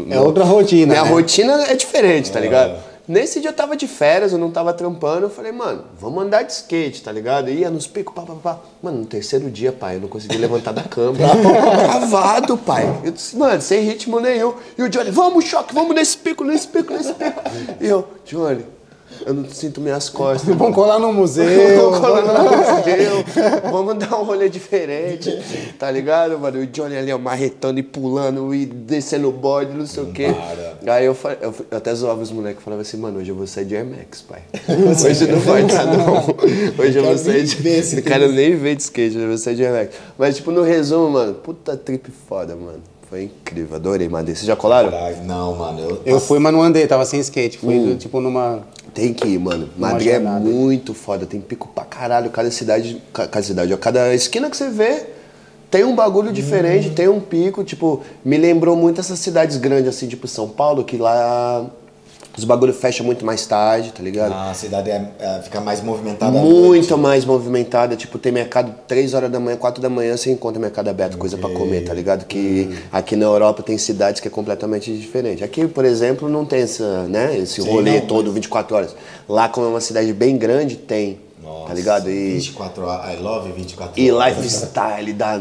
É 0.09 0.19
outra 0.19 0.43
rotina, 0.43 0.87
Minha 0.93 1.05
né? 1.05 1.09
rotina 1.09 1.53
é 1.63 1.75
diferente, 1.75 2.29
tá 2.29 2.39
ligado? 2.41 2.77
Nesse 3.11 3.41
dia 3.41 3.49
eu 3.49 3.53
tava 3.53 3.75
de 3.75 3.89
férias, 3.89 4.31
eu 4.31 4.37
não 4.37 4.49
tava 4.49 4.71
trampando, 4.71 5.25
eu 5.25 5.29
falei, 5.29 5.51
mano, 5.51 5.83
vamos 5.99 6.23
andar 6.23 6.43
de 6.43 6.53
skate, 6.53 7.03
tá 7.03 7.11
ligado? 7.11 7.49
Ia 7.49 7.69
nos 7.69 7.85
picos, 7.85 8.15
pá, 8.15 8.21
pá, 8.21 8.35
pá. 8.41 8.59
Mano, 8.81 8.99
no 8.99 9.05
terceiro 9.05 9.51
dia, 9.51 9.73
pai, 9.73 9.97
eu 9.97 9.99
não 9.99 10.07
consegui 10.07 10.37
levantar 10.37 10.71
da 10.71 10.83
cama. 10.83 11.17
Travado, 11.19 12.57
pai. 12.57 13.01
Eu 13.03 13.11
disse, 13.11 13.35
mano, 13.35 13.61
sem 13.61 13.83
ritmo 13.83 14.21
nenhum. 14.21 14.53
E 14.77 14.83
o 14.83 14.87
Johnny, 14.87 15.11
vamos, 15.11 15.43
choque, 15.43 15.73
vamos 15.73 15.93
nesse 15.93 16.17
pico, 16.19 16.45
nesse 16.45 16.69
pico, 16.69 16.93
nesse 16.93 17.13
pico. 17.13 17.41
E 17.81 17.85
eu, 17.85 18.07
Johnny, 18.25 18.63
eu 19.25 19.33
não 19.33 19.49
sinto 19.49 19.81
minhas 19.81 20.09
costas. 20.09 20.47
Vamos 20.55 20.75
colar 20.75 20.99
no 20.99 21.13
museu. 21.13 21.45
Vamos 21.77 21.99
colar 21.99 22.21
no 22.21 22.43
museu, 22.43 23.23
vamos 23.71 23.97
dar 23.97 24.19
um 24.19 24.23
rolê 24.23 24.49
diferente, 24.49 25.31
tá 25.77 25.89
ligado, 25.89 26.37
mano? 26.39 26.59
O 26.59 26.67
Johnny 26.67 26.95
ali, 26.95 27.11
ó, 27.11 27.17
marretando 27.17 27.79
e 27.79 27.83
pulando 27.83 28.53
e 28.53 28.65
descendo 28.65 29.29
o 29.29 29.31
bode, 29.31 29.73
não 29.73 29.85
sei 29.85 30.03
o 30.03 30.11
quê. 30.11 30.27
Aí 30.87 31.05
eu, 31.05 31.15
eu, 31.41 31.55
eu 31.71 31.77
até 31.77 31.93
zoava 31.93 32.21
os 32.21 32.31
moleques, 32.31 32.63
falava 32.63 32.81
assim, 32.81 32.97
mano, 32.97 33.19
hoje 33.19 33.29
eu 33.29 33.35
vou 33.35 33.47
sair 33.47 33.65
de 33.65 33.75
Air 33.75 33.85
Max, 33.85 34.21
pai. 34.21 34.41
Hoje 34.69 35.27
não 35.27 35.39
vai 35.39 35.63
dar, 35.63 35.85
não. 35.85 36.25
Hoje 36.77 36.97
eu 36.97 37.03
vou 37.03 37.17
sair 37.17 37.43
de... 37.43 37.67
esse 37.67 37.95
Não 37.97 38.03
quero 38.03 38.31
nem 38.31 38.55
ver 38.55 38.75
de 38.75 38.83
skate, 38.83 39.15
hoje 39.15 39.19
eu 39.19 39.27
vou 39.27 39.37
sair 39.37 39.55
de 39.55 39.65
Air 39.65 39.73
Max. 39.73 39.95
Mas, 40.17 40.35
tipo, 40.37 40.51
no 40.51 40.63
resumo, 40.63 41.09
mano, 41.09 41.33
puta 41.35 41.77
trip 41.77 42.11
foda, 42.27 42.55
mano. 42.55 42.90
Foi 43.11 43.23
incrível, 43.23 43.75
adorei, 43.75 44.07
Madeira. 44.07 44.37
Vocês 44.37 44.47
já 44.47 44.55
colaram? 44.55 44.89
Caralho, 44.89 45.17
Não, 45.25 45.53
mano. 45.53 45.79
Eu, 45.81 46.01
Eu 46.05 46.19
fui, 46.21 46.39
mas 46.39 46.53
não 46.53 46.61
andei, 46.61 46.87
tava 46.87 47.03
sem 47.03 47.19
skate. 47.19 47.57
Fui, 47.57 47.93
tipo, 47.97 48.21
numa... 48.21 48.61
Tem 48.93 49.13
que 49.13 49.27
ir, 49.27 49.37
mano. 49.37 49.67
Madrid 49.77 50.13
é 50.13 50.19
muito 50.19 50.93
foda, 50.93 51.25
tem 51.25 51.41
pico 51.41 51.67
pra 51.75 51.83
caralho. 51.83 52.29
Cada 52.29 52.49
cidade, 52.49 53.01
ca- 53.11 53.27
cada 53.27 53.45
cidade, 53.45 53.73
ó, 53.73 53.77
cada 53.77 54.13
esquina 54.15 54.49
que 54.49 54.55
você 54.55 54.69
vê 54.69 55.07
tem 55.69 55.83
um 55.83 55.93
bagulho 55.93 56.31
diferente, 56.31 56.89
tem 56.91 57.09
um 57.09 57.19
pico. 57.19 57.65
Tipo, 57.65 58.01
me 58.23 58.37
lembrou 58.37 58.77
muito 58.77 59.01
essas 59.01 59.19
cidades 59.19 59.57
grandes, 59.57 59.89
assim, 59.89 60.07
tipo 60.07 60.25
São 60.25 60.47
Paulo, 60.47 60.85
que 60.85 60.95
lá 60.95 61.65
os 62.37 62.43
bagulho 62.45 62.73
fecha 62.73 63.03
muito 63.03 63.25
mais 63.25 63.45
tarde, 63.45 63.91
tá 63.91 64.01
ligado? 64.01 64.31
a 64.33 64.53
cidade 64.53 64.89
é, 64.89 65.05
é- 65.19 65.41
fica 65.43 65.59
mais 65.59 65.81
movimentada. 65.83 66.31
Muito 66.39 66.97
mais 66.97 67.25
movimentada, 67.25 67.95
tipo, 67.95 68.17
tem 68.17 68.31
mercado 68.31 68.73
3 68.87 69.13
horas 69.13 69.29
da 69.29 69.39
manhã, 69.39 69.57
4 69.57 69.81
da 69.81 69.89
manhã, 69.89 70.15
você 70.15 70.31
encontra 70.31 70.59
mercado 70.59 70.87
aberto, 70.87 71.17
coisa 71.17 71.37
pra 71.37 71.49
comer, 71.49 71.81
tá 71.83 71.93
ligado? 71.93 72.25
Que 72.25 72.69
aqui 72.91 73.15
na 73.15 73.25
Europa 73.25 73.61
tem 73.63 73.77
cidades 73.77 74.21
que 74.21 74.27
é 74.27 74.31
completamente 74.31 74.95
diferente. 74.95 75.43
Aqui, 75.43 75.67
por 75.67 75.83
exemplo, 75.83 76.29
não 76.29 76.45
tem 76.45 76.61
essa, 76.61 77.03
né, 77.03 77.37
esse 77.37 77.61
Sim, 77.61 77.69
rolê 77.69 77.99
não, 77.99 78.07
todo 78.07 78.31
24 78.31 78.75
horas. 78.75 78.95
Lá, 79.27 79.49
como 79.49 79.67
é 79.67 79.69
uma 79.69 79.81
cidade 79.81 80.13
bem 80.13 80.37
grande, 80.37 80.77
tem, 80.77 81.19
Nossa, 81.43 81.67
tá 81.67 81.73
ligado? 81.73 82.09
E, 82.09 82.33
24 82.35 82.83
horas. 82.85 83.13
I 83.13 83.21
love 83.21 83.51
24 83.51 84.01
e 84.01 84.11
horas. 84.11 84.37
lifestyle, 84.37 85.13
da, 85.13 85.33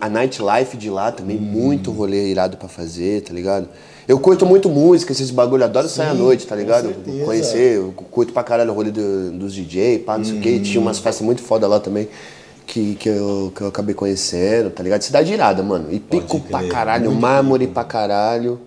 a 0.00 0.08
nightlife 0.08 0.76
de 0.76 0.88
lá 0.88 1.12
também, 1.12 1.36
muito 1.36 1.90
rolê 1.90 2.28
irado 2.30 2.56
pra 2.56 2.68
fazer, 2.68 3.22
tá 3.22 3.34
ligado? 3.34 3.68
Eu 4.08 4.18
curto 4.18 4.46
muito 4.46 4.70
música, 4.70 5.12
esses 5.12 5.30
bagulho, 5.30 5.62
adoro 5.64 5.86
sair 5.86 6.08
à 6.08 6.14
noite, 6.14 6.46
tá 6.46 6.56
ligado? 6.56 6.88
Conhecer, 7.26 7.76
eu 7.76 7.92
curto 8.10 8.32
pra 8.32 8.42
caralho 8.42 8.70
o 8.70 8.74
rolê 8.74 8.90
do- 8.90 9.32
dos 9.32 9.52
DJ, 9.52 9.98
pá, 9.98 10.16
não 10.16 10.24
sei 10.24 10.38
o 10.38 10.40
quê. 10.40 10.58
Tinha 10.60 10.80
umas 10.80 10.98
festas 10.98 11.24
muito 11.24 11.42
foda 11.42 11.66
lá 11.68 11.78
também. 11.78 12.08
Que, 12.66 12.94
que, 12.96 13.08
eu, 13.08 13.52
que 13.54 13.60
eu 13.62 13.66
acabei 13.68 13.94
conhecendo, 13.94 14.70
tá 14.70 14.82
ligado? 14.82 15.02
Cidade 15.02 15.32
irada, 15.32 15.62
mano. 15.62 15.86
E 15.90 15.98
pico 16.00 16.40
crer, 16.40 16.50
pra 16.50 16.68
caralho, 16.68 17.04
muito 17.10 17.20
mármore 17.20 17.66
pra 17.66 17.84
caralho. 17.84 18.58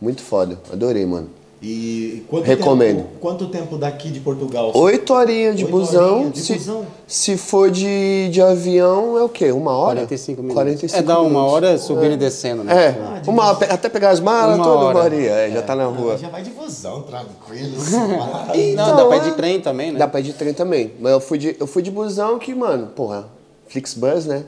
Muito 0.00 0.22
foda. 0.22 0.58
Adorei, 0.72 1.04
mano. 1.06 1.28
E 1.68 2.22
quanto 2.30 2.44
Recomendo. 2.44 2.96
Tempo, 2.98 3.08
quanto 3.20 3.46
tempo 3.48 3.76
daqui 3.76 4.08
de 4.10 4.20
Portugal? 4.20 4.70
Oito 4.72 5.12
horinhas 5.12 5.56
de 5.56 5.64
Oito 5.64 5.72
busão. 5.76 6.14
horinhas 6.18 6.32
de 6.34 6.40
se, 6.40 6.52
busão? 6.54 6.86
se 7.08 7.36
for 7.36 7.72
de, 7.72 8.28
de 8.30 8.40
avião, 8.40 9.18
é 9.18 9.22
o 9.24 9.28
quê? 9.28 9.50
Uma 9.50 9.72
hora? 9.72 9.96
45 10.06 10.42
minutos. 10.42 10.54
45 10.62 10.96
é, 10.96 11.02
dá 11.02 11.18
uma 11.20 11.28
minutos. 11.28 11.52
hora 11.52 11.78
subindo 11.78 12.12
e 12.12 12.16
descendo, 12.16 12.62
né? 12.62 12.72
É, 12.72 12.88
Ah, 12.90 13.22
uma, 13.26 13.50
até 13.50 13.88
pegar 13.88 14.10
as 14.10 14.20
malas, 14.20 14.58
toda 14.58 14.68
hora. 14.70 14.96
uma 14.98 15.04
horinha. 15.06 15.30
É, 15.30 15.50
já 15.50 15.60
tá 15.62 15.74
na 15.74 15.86
rua. 15.86 16.16
Já 16.16 16.28
vai 16.28 16.42
de 16.44 16.50
busão, 16.50 17.02
tranquilo. 17.02 17.80
suave. 17.82 18.74
Não, 18.76 18.96
dá 18.96 19.04
pra 19.04 19.16
ir 19.16 19.20
é- 19.20 19.24
de 19.24 19.32
trem 19.32 19.60
também, 19.60 19.90
né? 19.90 19.98
Dá 19.98 20.06
pra 20.06 20.20
ir 20.20 20.22
de 20.22 20.32
trem 20.34 20.54
também. 20.54 20.92
Mas 21.00 21.10
eu 21.10 21.20
fui 21.20 21.36
de, 21.36 21.56
eu 21.58 21.66
fui 21.66 21.82
de 21.82 21.90
busão 21.90 22.38
que, 22.38 22.54
mano, 22.54 22.86
porra, 22.94 23.26
Flixbus, 23.66 24.24
né? 24.26 24.44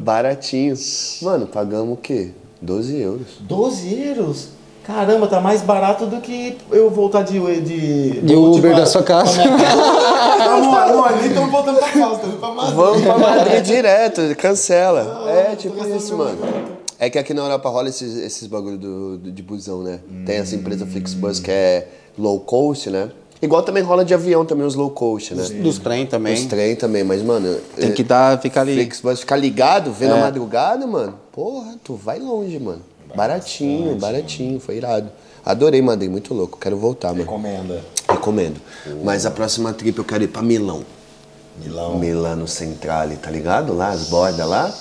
Baratinho. 0.00 0.74
Mano, 1.20 1.46
pagamos 1.46 1.92
o 1.98 2.00
quê? 2.00 2.30
12 2.62 2.98
euros. 2.98 3.26
12 3.40 4.00
euros? 4.02 4.48
Caramba, 4.84 5.26
tá 5.28 5.40
mais 5.40 5.62
barato 5.62 6.06
do 6.06 6.20
que 6.20 6.56
eu 6.70 6.90
voltar 6.90 7.22
de. 7.22 7.38
De, 7.60 8.20
De 8.20 8.34
Uber 8.34 8.62
tipo, 8.62 8.76
da 8.76 8.84
sua 8.86 9.02
casa. 9.02 9.40
amor, 10.42 11.12
nem 11.16 11.28
estamos 11.28 11.50
voltando 11.50 11.78
pra 11.78 11.88
casa, 11.88 12.14
estamos 12.14 12.36
pra 12.38 12.48
Madrid. 12.50 12.74
Vamos 12.74 13.02
pra 13.02 13.18
Madrid 13.18 13.62
direto, 13.64 14.20
cancela. 14.36 15.24
É, 15.30 15.54
tipo 15.56 15.84
isso, 15.86 16.16
mano. 16.16 16.38
É 16.98 17.10
que 17.10 17.18
aqui 17.18 17.34
na 17.34 17.42
Europa 17.42 17.68
rola 17.68 17.88
esses, 17.88 18.16
esses 18.16 18.46
bagulho 18.46 18.78
do, 18.78 19.18
do- 19.18 19.30
de 19.32 19.42
busão, 19.42 19.82
né? 19.82 20.00
Tem 20.24 20.36
essa 20.36 20.54
empresa 20.54 20.86
Flixbus 20.86 21.40
que 21.40 21.50
é 21.50 21.88
low 22.18 22.38
cost, 22.40 22.90
né? 22.90 23.10
Igual 23.40 23.62
também 23.64 23.82
rola 23.82 24.04
de 24.04 24.14
avião 24.14 24.44
também 24.44 24.64
os 24.64 24.76
low 24.76 24.88
cost, 24.90 25.34
né? 25.34 25.42
Dos 25.62 25.78
trem 25.78 26.06
também. 26.06 26.34
Os 26.34 26.44
trem 26.46 26.76
também, 26.76 27.02
mas, 27.02 27.20
mano. 27.22 27.56
Tem 27.74 27.88
é- 27.88 27.92
que 27.92 28.04
dar, 28.04 28.40
ficar 28.40 28.60
ali. 28.60 28.74
Flixbus 28.74 29.20
ficar 29.20 29.34
ligado, 29.36 29.92
vendo 29.92 30.14
É. 30.14 30.18
a 30.18 30.22
madrugada, 30.22 30.86
mano. 30.86 31.14
Porra, 31.32 31.74
tu 31.82 31.94
vai 31.96 32.20
longe, 32.20 32.58
mano. 32.60 32.82
Baratinho, 33.14 33.96
baratinho, 33.96 34.60
foi 34.60 34.76
irado. 34.76 35.10
Adorei 35.44 35.82
Madrid, 35.82 36.10
muito 36.10 36.32
louco. 36.34 36.58
Quero 36.58 36.76
voltar, 36.76 37.08
mano. 37.08 37.20
Recomenda. 37.22 37.80
Recomendo. 38.08 38.60
Mas 39.02 39.26
a 39.26 39.30
próxima 39.30 39.72
trip 39.72 39.98
eu 39.98 40.04
quero 40.04 40.22
ir 40.24 40.28
pra 40.28 40.40
Milão. 40.42 40.84
Milão. 41.62 41.98
Milano 41.98 42.46
Centrale, 42.48 43.16
tá 43.16 43.30
ligado? 43.30 43.74
Lá, 43.74 43.88
as 43.90 44.08
bordas 44.08 44.46
lá. 44.46 44.72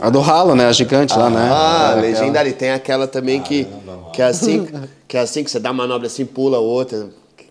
A 0.00 0.10
do 0.10 0.20
ralo, 0.20 0.54
né? 0.54 0.66
A 0.66 0.72
gigante 0.72 1.16
lá, 1.16 1.28
né? 1.28 1.48
Ah, 1.52 1.94
É, 1.96 2.00
legendária. 2.00 2.48
E 2.48 2.52
tem 2.52 2.70
aquela 2.70 3.06
também 3.06 3.40
que, 3.40 3.66
que 4.12 4.22
é 4.22 4.24
assim, 4.24 4.66
que 5.06 5.16
é 5.16 5.20
assim 5.20 5.44
que 5.44 5.50
você 5.50 5.60
dá 5.60 5.72
manobra 5.72 6.06
assim, 6.06 6.24
pula 6.24 6.58
outra. 6.58 7.08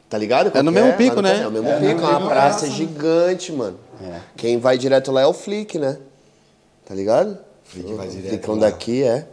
Tá 0.09 0.17
ligado? 0.17 0.51
É 0.55 0.61
no 0.61 0.71
mesmo 0.71 0.93
pico, 0.93 1.21
né? 1.21 1.41
É 1.41 1.47
o 1.47 1.51
mesmo 1.51 1.67
É, 1.67 1.79
pico, 1.79 2.01
é 2.01 2.07
uma 2.17 2.27
praça 2.29 2.69
gigante, 2.69 3.51
mano. 3.51 3.77
Quem 4.35 4.57
vai 4.57 4.77
direto 4.77 5.11
lá 5.11 5.21
é 5.21 5.25
o 5.25 5.33
Flick, 5.33 5.77
né? 5.79 5.97
Tá 6.85 6.93
ligado? 6.93 7.37
Flick 7.63 7.93
vai 7.93 8.07
O 8.07 8.11
direto 8.11 8.29
Flickão 8.29 8.57
daqui 8.57 9.03
é. 9.03 9.25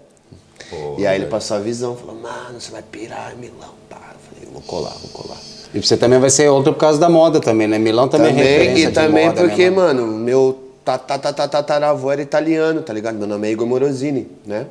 Pô, 0.70 0.97
e 0.98 1.06
aí 1.06 1.16
ele 1.18 1.26
passou 1.26 1.56
a 1.56 1.60
visão, 1.60 1.97
falou, 1.97 2.14
mano, 2.14 2.60
você 2.60 2.70
vai 2.70 2.82
pirar 2.82 3.34
em 3.36 3.40
Milão, 3.40 3.74
pá. 3.88 4.14
Eu 4.14 4.20
falei, 4.34 4.48
vou 4.52 4.62
colar, 4.62 4.94
vou 5.02 5.10
colar. 5.10 5.38
E 5.74 5.82
você 5.82 5.97
também 5.97 6.18
vai 6.18 6.30
ser 6.30 6.48
outro 6.48 6.72
por 6.72 6.78
causa 6.78 6.98
da 6.98 7.09
moda 7.09 7.40
também, 7.40 7.66
né? 7.66 7.78
Milão 7.78 8.09
também, 8.09 8.28
é 8.28 8.30
Também, 8.30 8.47
referência 8.47 8.84
e 8.84 8.86
de 8.86 8.92
também 8.92 9.26
moda, 9.26 9.42
né, 9.42 9.48
porque, 9.48 9.70
mano? 9.70 10.06
mano, 10.06 10.18
meu 10.18 10.59
tataravô 10.84 12.10
era 12.10 12.22
italiano, 12.22 12.82
tá 12.82 12.92
ligado? 12.92 13.16
Meu 13.16 13.26
nome 13.26 13.48
é 13.48 13.52
Igor 13.52 13.66
Morosini, 13.66 14.28
né? 14.47 14.66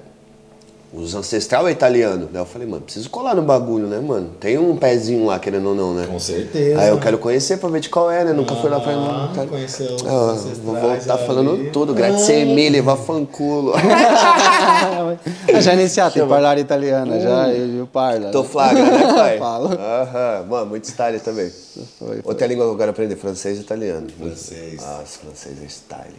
Os 0.92 1.14
ancestral 1.14 1.68
é 1.68 1.72
italiano. 1.72 2.28
Daí 2.32 2.42
eu 2.42 2.46
falei, 2.46 2.68
mano, 2.68 2.82
preciso 2.82 3.10
colar 3.10 3.36
no 3.36 3.42
bagulho, 3.42 3.88
né, 3.88 4.00
mano? 4.00 4.32
Tem 4.40 4.58
um 4.58 4.76
pezinho 4.76 5.26
lá, 5.26 5.38
querendo 5.40 5.70
ou 5.70 5.76
não, 5.76 5.94
né? 5.94 6.08
Com 6.08 6.20
certeza. 6.20 6.80
Aí 6.82 6.90
eu 6.90 7.00
quero 7.00 7.18
conhecer 7.18 7.58
pra 7.58 7.70
ver 7.70 7.80
de 7.80 7.90
qual 7.90 8.10
é, 8.10 8.24
né? 8.24 8.34
Nunca 8.34 8.56
fui 8.56 8.70
lá 8.70 8.80
pra 8.80 8.92
Ah, 8.94 9.32
não. 9.36 9.48
conheceu 9.48 9.96
os 9.96 10.06
Ah, 10.06 10.34
vou 10.64 10.76
voltar 10.76 11.14
ali. 11.16 11.26
falando 11.28 11.72
tudo. 11.72 11.94
Grazie 11.94 12.46
mille, 12.46 12.82
vaffanculo. 12.82 13.74
já 15.62 15.74
iniciar, 15.74 16.12
tem 16.12 16.28
parlar 16.28 16.58
italiana, 16.58 17.20
já, 17.20 17.50
eu 17.50 17.86
parla. 17.88 18.32
Tô 18.32 18.44
flagra, 18.44 18.84
né, 18.84 19.14
pai? 19.14 19.38
Falo. 19.40 19.70
Aham. 19.74 20.46
Mano, 20.50 20.66
muito 20.68 20.86
style 20.86 21.20
também. 21.20 21.52
Foi, 21.98 22.20
Outra 22.24 22.48
língua 22.48 22.66
que 22.66 22.72
eu 22.72 22.78
quero 22.78 22.92
aprender, 22.92 23.16
francês 23.16 23.58
e 23.58 23.62
italiano. 23.62 24.08
Francês. 24.18 24.82
Nossa, 24.82 25.20
francês 25.24 25.56
é 25.62 25.66
style. 25.68 26.16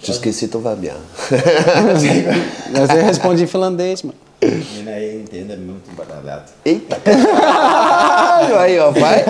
Te 0.00 0.10
esqueci, 0.12 0.48
tu 0.48 0.60
vai 0.60 0.76
me 0.76 0.90
Mas 2.72 2.90
eu 2.90 3.02
respondi 3.04 3.44
em 3.44 3.46
finlandês, 3.46 4.02
mano. 4.02 4.16
Menina 4.40 4.92
aí 4.92 5.20
entende 5.22 5.56
muito 5.56 5.90
barato. 5.96 6.52
Eita 6.64 6.96
caralho! 7.00 8.56
Aí, 8.58 8.78
ó, 8.78 8.92
vai. 8.92 9.24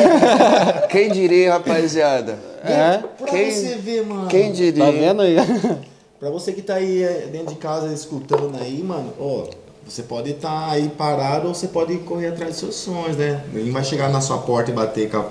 Quem 0.91 1.11
diria, 1.11 1.53
rapaziada? 1.55 2.39
É? 2.63 2.99
Pra 3.17 3.27
Quem- 3.29 3.51
você 3.51 3.77
ver, 3.77 4.05
mano. 4.05 4.27
Quem 4.29 4.53
diria? 4.53 4.85
Tá 4.85 4.91
vendo 4.91 5.23
aí? 5.23 5.37
Pra 6.21 6.29
você 6.31 6.53
que 6.53 6.61
tá 6.61 6.75
aí 6.75 7.03
é, 7.03 7.29
dentro 7.33 7.49
de 7.49 7.55
casa 7.55 7.93
escutando 7.95 8.59
aí, 8.61 8.83
mano, 8.83 9.13
ó, 9.19 9.45
você 9.87 10.03
pode 10.03 10.33
estar 10.33 10.71
aí 10.71 10.89
parado 10.91 11.49
ou 11.49 11.55
você 11.55 11.69
pode 11.69 11.97
correr 11.99 12.27
atrás 12.29 12.51
dos 12.51 12.59
seus 12.59 12.75
sonhos, 12.75 13.17
né? 13.17 13.41
Ninguém 13.53 13.73
vai 13.73 13.85
chegar 13.85 14.11
na 14.11 14.21
sua 14.21 14.39
porta 14.39 14.71
e 14.71 14.75
bater 14.75 15.09
com 15.11 15.19
a 15.19 15.25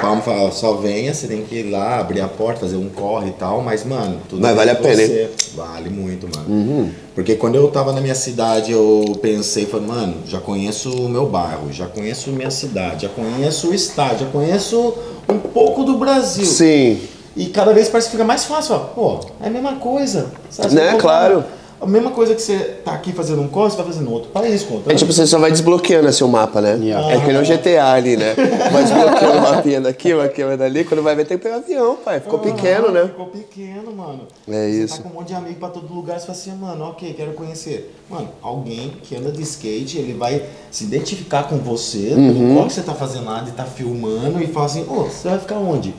palma 0.00 0.20
falar, 0.22 0.42
ó, 0.42 0.50
só 0.50 0.74
venha, 0.74 1.12
você 1.14 1.26
tem 1.26 1.42
que 1.44 1.56
ir 1.56 1.70
lá, 1.70 1.98
abrir 2.00 2.20
a 2.20 2.28
porta, 2.28 2.60
fazer 2.60 2.76
um 2.76 2.88
corre 2.88 3.28
e 3.28 3.32
tal, 3.32 3.62
mas, 3.62 3.84
mano, 3.84 4.18
tudo 4.28 4.42
Mas 4.42 4.56
vale 4.56 4.70
a 4.70 4.74
pena, 4.74 4.88
Uhum. 5.02 5.06
você. 5.08 5.30
Vale 5.54 5.88
muito, 5.90 6.28
mano. 6.36 6.92
Porque 7.14 7.34
quando 7.36 7.54
eu 7.56 7.68
tava 7.68 7.92
na 7.92 8.00
minha 8.00 8.14
cidade, 8.14 8.72
eu 8.72 9.04
pensei, 9.22 9.66
falei, 9.66 9.86
mano, 9.86 10.14
já 10.26 10.38
conheço 10.40 10.90
o 10.90 11.08
meu 11.08 11.26
bairro, 11.26 11.72
já 11.72 11.86
conheço 11.86 12.30
minha 12.30 12.50
cidade, 12.50 13.02
já 13.02 13.08
conheço 13.08 13.68
o 13.70 13.74
estado, 13.74 14.20
já 14.20 14.26
conheço 14.26 14.94
um 15.28 15.38
pouco 15.38 15.84
do 15.84 15.96
Brasil. 15.98 16.44
Sim. 16.44 17.00
E 17.36 17.46
cada 17.46 17.72
vez 17.72 17.88
parece 17.88 18.08
que 18.08 18.12
fica 18.12 18.24
mais 18.24 18.44
fácil, 18.44 18.74
ó. 18.74 18.78
Pô, 18.78 19.20
é 19.40 19.46
a 19.46 19.50
mesma 19.50 19.76
coisa. 19.76 20.26
Sabe? 20.50 20.74
Né, 20.74 20.96
claro. 20.98 21.44
A 21.80 21.86
mesma 21.86 22.10
coisa 22.10 22.34
que 22.34 22.42
você 22.42 22.58
tá 22.84 22.92
aqui 22.92 23.12
fazendo 23.12 23.40
um 23.40 23.46
corre, 23.48 23.70
você 23.70 23.76
vai 23.76 23.86
fazendo 23.86 24.12
outro 24.12 24.30
país, 24.30 24.64
com 24.64 24.74
outro 24.74 24.90
É 24.90 24.96
tipo, 24.96 25.12
você 25.12 25.26
só 25.26 25.38
vai 25.38 25.50
desbloqueando 25.52 26.08
assim 26.08 26.24
o 26.24 26.28
mapa, 26.28 26.60
né? 26.60 26.76
Yeah. 26.82 27.12
É 27.12 27.20
que 27.20 27.26
nem 27.26 27.40
o 27.40 27.44
GTA 27.44 27.92
ali, 27.92 28.16
né? 28.16 28.34
Vai 28.72 28.82
desbloqueando 28.82 29.38
o 29.38 29.40
mapinha 29.42 29.80
daqui, 29.80 30.12
o 30.12 30.18
mapinha 30.18 30.56
dali. 30.56 30.84
Quando 30.84 31.02
vai 31.04 31.14
ver, 31.14 31.24
tem 31.24 31.38
que 31.38 31.44
pegar 31.44 31.56
avião, 31.56 31.96
pai. 32.04 32.18
Ficou 32.18 32.40
pequeno, 32.40 32.90
né? 32.90 33.02
Ficou 33.06 33.26
pequeno, 33.26 33.92
mano. 33.92 34.26
É 34.48 34.68
você 34.68 34.84
isso. 34.84 34.96
tá 34.96 35.02
com 35.04 35.08
um 35.10 35.12
monte 35.12 35.28
de 35.28 35.34
amigo 35.34 35.54
pra 35.60 35.68
todo 35.68 35.92
lugar, 35.94 36.18
você 36.18 36.26
fala 36.26 36.38
assim, 36.38 36.52
mano, 36.56 36.84
ok, 36.86 37.14
quero 37.14 37.32
conhecer. 37.32 37.94
Mano, 38.10 38.28
alguém 38.42 38.92
que 39.02 39.14
anda 39.16 39.30
de 39.30 39.42
skate, 39.42 39.98
ele 39.98 40.14
vai 40.14 40.42
se 40.72 40.84
identificar 40.84 41.44
com 41.44 41.58
você, 41.58 42.14
Uhum. 42.16 42.54
qual 42.54 42.66
que 42.66 42.72
você 42.72 42.82
tá 42.82 42.94
fazendo 42.94 43.26
lá, 43.26 43.40
de 43.40 43.52
tá 43.52 43.64
filmando 43.64 44.42
e 44.42 44.46
fala 44.48 44.66
assim, 44.66 44.84
ô, 44.88 45.04
você 45.04 45.28
vai 45.28 45.38
ficar 45.38 45.56
onde? 45.58 45.94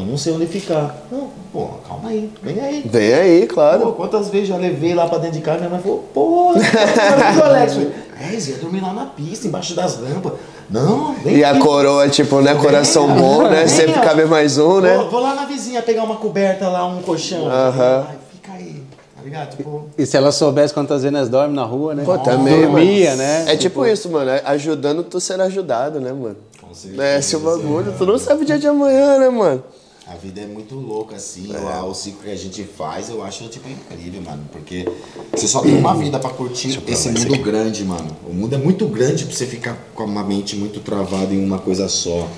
Eu 0.00 0.06
não 0.06 0.16
sei 0.18 0.32
onde 0.32 0.46
ficar. 0.46 0.96
Não, 1.10 1.28
pô, 1.52 1.68
calma 1.88 2.08
aí, 2.10 2.30
vem 2.42 2.60
aí. 2.60 2.82
Vem 2.84 3.14
aí, 3.14 3.46
Pô, 3.46 3.54
claro. 3.54 3.92
quantas 3.92 4.28
vezes 4.28 4.48
já 4.48 4.56
levei 4.56 4.94
lá 4.94 5.06
pra 5.08 5.18
dentro 5.18 5.36
de 5.38 5.42
casa, 5.44 5.58
minha 5.58 5.70
mãe 5.70 5.80
falou, 5.80 6.04
pô, 6.12 6.52
o 6.54 7.42
Alex. 7.44 7.76
É, 8.20 8.38
Zé, 8.38 8.52
ia 8.52 8.58
dormir 8.58 8.80
lá 8.80 8.92
na 8.92 9.06
pista, 9.06 9.46
embaixo 9.46 9.74
das 9.74 9.96
rampas. 9.96 10.32
Não, 10.70 11.14
vem 11.16 11.36
E 11.38 11.44
a 11.44 11.50
aqui. 11.50 11.60
coroa, 11.60 12.08
tipo, 12.08 12.40
né? 12.40 12.54
Coração 12.54 13.06
Vem, 13.08 13.16
bom, 13.18 13.42
né? 13.42 13.56
vem, 13.60 13.68
Sempre 13.68 14.00
cabe 14.00 14.24
mais 14.24 14.56
um, 14.56 14.80
né? 14.80 14.96
Vou, 14.96 15.10
vou 15.10 15.20
lá 15.20 15.34
na 15.34 15.44
vizinha 15.44 15.82
pegar 15.82 16.04
uma 16.04 16.16
coberta 16.16 16.68
lá, 16.68 16.86
um 16.86 17.02
colchão. 17.02 17.46
Aham. 17.46 18.06
Ai, 18.08 18.16
fica 18.32 18.52
aí, 18.52 18.82
tá 19.16 19.22
ligado? 19.22 19.56
Tipo, 19.56 19.86
E 19.98 20.06
se 20.06 20.16
ela 20.16 20.32
soubesse 20.32 20.72
quantas 20.72 21.02
vezes 21.02 21.16
nós 21.16 21.28
dormem 21.28 21.54
na 21.54 21.64
rua, 21.64 21.94
né? 21.94 22.02
Pô, 22.04 22.16
também, 22.18 22.62
Dormia, 22.62 23.10
mano. 23.10 23.22
né? 23.22 23.44
É 23.48 23.56
tipo 23.56 23.84
isso, 23.84 24.08
mano. 24.08 24.30
é 24.30 24.42
Ajudando 24.46 25.02
tu 25.04 25.20
ser 25.20 25.40
ajudado, 25.40 26.00
né, 26.00 26.12
mano? 26.12 26.36
Com 26.60 26.72
certeza. 26.72 27.02
É, 27.04 27.18
esse 27.18 27.36
bagulho. 27.36 27.92
Tu 27.98 28.06
não 28.06 28.16
sabe 28.18 28.42
o 28.42 28.46
dia 28.46 28.58
de 28.58 28.66
amanhã, 28.66 29.18
né, 29.18 29.28
mano? 29.28 29.62
A 30.06 30.16
vida 30.16 30.42
é 30.42 30.46
muito 30.46 30.74
louca, 30.74 31.16
assim. 31.16 31.50
O, 31.56 31.86
o 31.90 31.94
ciclo 31.94 32.20
que 32.24 32.30
a 32.30 32.36
gente 32.36 32.62
faz, 32.62 33.08
eu 33.08 33.22
acho, 33.24 33.48
tipo, 33.48 33.66
incrível, 33.68 34.20
mano. 34.20 34.42
Porque 34.52 34.86
você 35.34 35.48
só 35.48 35.60
tem 35.60 35.74
uma 35.76 35.94
vida 35.96 36.18
pra 36.18 36.28
curtir 36.30 36.78
esse 36.86 37.08
mundo 37.08 37.38
grande, 37.38 37.84
mano. 37.84 38.14
O 38.28 38.32
mundo 38.34 38.54
é 38.54 38.58
muito 38.58 38.86
grande 38.86 39.24
pra 39.24 39.34
você 39.34 39.46
ficar 39.46 39.78
com 39.94 40.04
uma 40.04 40.22
mente 40.22 40.56
muito 40.56 40.80
travada 40.80 41.32
em 41.32 41.42
uma 41.42 41.58
coisa 41.58 41.88
só. 41.88 42.28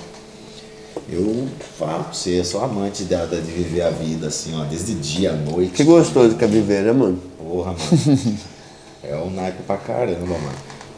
Eu 1.09 1.47
falo 1.77 2.05
pra 2.05 2.13
você, 2.13 2.39
eu 2.39 2.45
sou 2.45 2.63
amante 2.63 3.03
da- 3.03 3.25
de 3.25 3.35
viver 3.41 3.81
a 3.81 3.89
vida, 3.89 4.27
assim, 4.27 4.57
ó, 4.59 4.63
desde 4.63 4.93
dia 4.95 5.31
à 5.31 5.35
noite. 5.35 5.71
Que 5.73 5.83
gostoso 5.83 6.35
que 6.35 6.43
é 6.43 6.47
viver, 6.47 6.83
né, 6.83 6.91
mano? 6.93 7.19
Porra, 7.37 7.73
mano. 7.73 8.37
é 9.03 9.15
um 9.17 9.29
naipe 9.29 9.63
pra 9.63 9.77
caramba, 9.77 10.25
mano. 10.25 10.51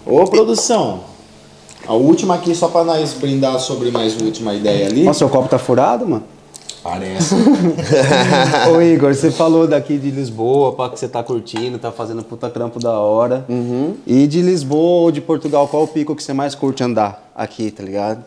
ô 0.05 0.23
produção, 0.25 1.03
a 1.85 1.93
última 1.93 2.35
aqui 2.35 2.55
só 2.55 2.67
pra 2.69 2.83
nós 2.83 3.13
brindar 3.13 3.59
sobre 3.59 3.91
mais 3.91 4.15
uma 4.15 4.25
última 4.25 4.53
ideia 4.53 4.87
ali. 4.87 5.03
Nossa, 5.03 5.19
seu 5.19 5.29
copo 5.29 5.47
tá 5.49 5.59
furado, 5.59 6.07
mano? 6.07 6.23
Parece. 6.81 7.35
Ô 8.73 8.81
Igor, 8.81 9.13
você 9.13 9.31
falou 9.31 9.67
daqui 9.67 9.97
de 9.97 10.09
Lisboa, 10.11 10.73
pá, 10.73 10.89
que 10.89 10.97
você 10.99 11.07
tá 11.07 11.21
curtindo, 11.21 11.77
tá 11.77 11.91
fazendo 11.91 12.23
puta 12.23 12.49
trampo 12.49 12.79
da 12.79 12.97
hora. 12.97 13.45
E 14.07 14.25
de 14.27 14.41
Lisboa 14.41 15.01
ou 15.03 15.11
de 15.11 15.19
Portugal, 15.21 15.67
qual 15.67 15.83
o 15.83 15.87
pico 15.87 16.15
que 16.15 16.23
você 16.23 16.33
mais 16.33 16.55
curte 16.55 16.83
andar 16.83 17.31
aqui, 17.35 17.69
tá 17.71 17.83
ligado? 17.83 18.23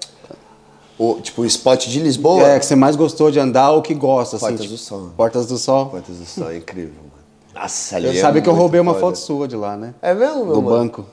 O, 0.98 1.14
tipo, 1.20 1.42
o 1.42 1.46
spot 1.46 1.86
de 1.88 1.98
Lisboa. 2.00 2.42
É, 2.46 2.58
que 2.58 2.66
você 2.66 2.76
mais 2.76 2.94
gostou 2.94 3.30
de 3.30 3.40
andar 3.40 3.70
ou 3.70 3.80
que 3.82 3.94
gosta, 3.94 4.36
assim? 4.36 4.46
Portas 4.46 4.60
tipo, 4.62 4.74
do 4.74 4.78
Sol. 4.78 5.10
Portas 5.16 5.46
do 5.46 5.58
Sol. 5.58 5.86
Portas 5.86 6.16
do 6.16 6.24
Sol 6.26 6.50
é 6.50 6.58
incrível, 6.58 6.94
mano. 6.98 7.12
Nossa, 7.54 7.96
ali 7.96 8.06
Eu 8.06 8.12
é 8.12 8.16
sabe 8.16 8.40
que 8.42 8.48
eu 8.48 8.54
roubei 8.54 8.80
uma 8.80 8.92
foda. 8.94 9.06
foto 9.06 9.16
sua 9.16 9.48
de 9.48 9.56
lá, 9.56 9.76
né? 9.76 9.94
É 10.00 10.14
mesmo, 10.14 10.44
meu 10.44 10.54
Do 10.54 10.62
mano? 10.62 10.76
banco. 10.76 11.04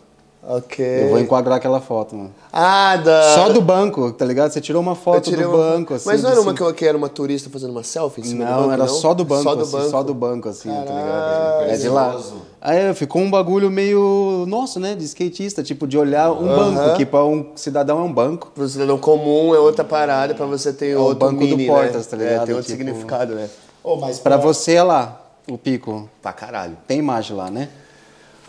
Ok. 0.42 0.84
Eu 1.04 1.10
vou 1.10 1.20
enquadrar 1.20 1.58
aquela 1.58 1.82
foto, 1.82 2.16
mano. 2.16 2.32
Ah, 2.52 2.96
da... 2.96 3.36
Só 3.36 3.50
do 3.50 3.62
banco, 3.62 4.12
tá 4.14 4.24
ligado? 4.26 4.50
Você 4.52 4.62
tirou 4.62 4.82
uma 4.82 4.96
foto 4.96 5.30
do 5.30 5.38
uma- 5.38 5.58
banco, 5.58 5.94
assim. 5.94 6.08
Mas 6.08 6.24
não 6.24 6.32
era 6.32 6.40
uma 6.42 6.56
cima. 6.56 6.74
que, 6.74 6.86
era 6.86 6.98
uma 6.98 7.10
turista 7.10 7.50
fazendo 7.50 7.72
uma 7.72 7.84
selfie 7.84 8.22
em 8.22 8.24
cima 8.24 8.46
do 8.46 8.50
Não, 8.52 8.58
banco, 8.62 8.72
era 8.72 8.86
não? 8.86 8.94
só 8.94 9.14
do 9.14 9.26
banco, 9.26 9.44
Só 9.44 9.54
do 9.54 9.64
assim, 9.64 9.72
banco. 9.74 9.90
só 9.90 10.02
do 10.02 10.14
banco, 10.14 10.48
assim, 10.50 10.70
tá 10.70 10.80
ligado? 10.94 11.70
É 11.70 11.78
de 11.78 11.90
lá. 11.90 12.18
Aí 12.62 12.94
ficou 12.94 13.22
um 13.22 13.30
bagulho 13.30 13.70
meio, 13.70 14.46
nossa, 14.48 14.80
né, 14.80 14.96
de 14.96 15.04
skatista, 15.04 15.62
tipo, 15.62 15.86
de 15.86 15.98
olhar 15.98 16.32
um 16.32 16.48
banco, 16.48 16.96
que 16.96 17.06
pra 17.06 17.24
um 17.26 17.48
cidadão 17.56 18.00
é 18.00 18.04
um 18.04 18.12
banco. 18.12 18.50
Pro 18.56 18.68
cidadão 18.68 18.98
comum 18.98 19.54
é 19.54 19.60
outra 19.60 19.84
parada, 19.84 20.34
pra 20.34 20.46
você 20.46 20.72
ter 20.72 20.96
o 20.96 21.02
outro 21.02 21.20
banco 21.28 21.42
do 21.46 21.58
mini, 21.58 21.68
Portas, 21.68 22.06
né? 22.06 22.12
tá 22.12 22.18
ligado? 22.18 22.44
É, 22.44 22.46
tem 22.46 22.56
outro 22.56 22.72
Tipo- 22.72 22.84
significado, 22.84 23.36
né? 23.36 23.50
Ô, 23.84 23.98
mas 23.98 24.20
Pra 24.20 24.38
você 24.38 24.74
é 24.76 24.84
lá, 24.84 25.22
o 25.50 25.58
pico. 25.58 26.10
Pra 26.22 26.32
caralho. 26.32 26.78
Tem 26.88 26.98
imagem 27.00 27.36
lá, 27.36 27.52
né? 27.52 27.68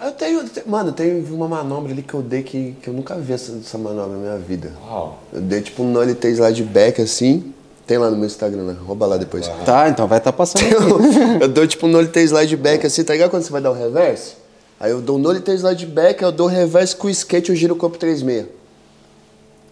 Eu 0.03 0.13
tenho, 0.13 0.45
te- 0.49 0.63
mano, 0.67 0.93
tem 0.93 1.23
uma 1.31 1.47
manobra 1.47 1.93
ali 1.93 2.03
que 2.03 2.15
eu 2.15 2.23
dei 2.23 2.43
que, 2.43 2.75
que 2.81 2.89
eu 2.89 2.95
nunca 2.95 3.17
vi 3.17 3.35
essa, 3.35 3.53
essa 3.53 3.77
manobra 3.77 4.17
na 4.17 4.19
minha 4.19 4.39
vida. 4.39 4.73
Uau. 4.89 5.19
Eu 5.33 5.41
dei 5.43 5.61
tipo 5.61 5.83
um 5.83 5.91
nollie 5.93 6.17
slide 6.23 6.63
back 6.65 7.03
assim. 7.03 7.53
Tem 7.87 7.99
lá 7.99 8.09
no 8.11 8.17
meu 8.17 8.27
Instagram, 8.27 8.63
né? 8.63 8.77
Rouba 8.87 9.07
lá 9.07 9.17
depois. 9.17 9.47
Tá, 9.67 9.89
então 9.89 10.07
vai 10.07 10.19
estar 10.19 10.33
tá 10.33 10.37
passando 10.39 10.65
aqui. 10.65 10.75
eu, 10.75 11.41
eu 11.43 11.49
dou 11.49 11.67
tipo 11.67 11.87
um 11.87 11.91
nollie 11.91 12.11
slide 12.25 12.57
back 12.57 12.87
assim, 12.87 13.05
tá 13.05 13.13
ligado 13.13 13.31
quando 13.31 13.43
você 13.43 13.53
vai 13.53 13.61
dar 13.61 13.71
o 13.71 13.75
reverse? 13.75 14.35
Aí 14.79 14.91
eu 14.91 15.03
dou 15.03 15.17
um 15.17 15.21
nollie 15.21 15.43
slide 15.47 15.85
back, 15.87 16.23
eu 16.23 16.33
dou 16.33 16.47
o 16.47 16.51
reverse 16.51 16.97
com 16.97 17.07
o 17.07 17.11
skate, 17.11 17.51
eu 17.51 17.57
giro 17.57 17.75
o 17.75 17.77
corpo 17.77 17.99
36. 17.99 18.47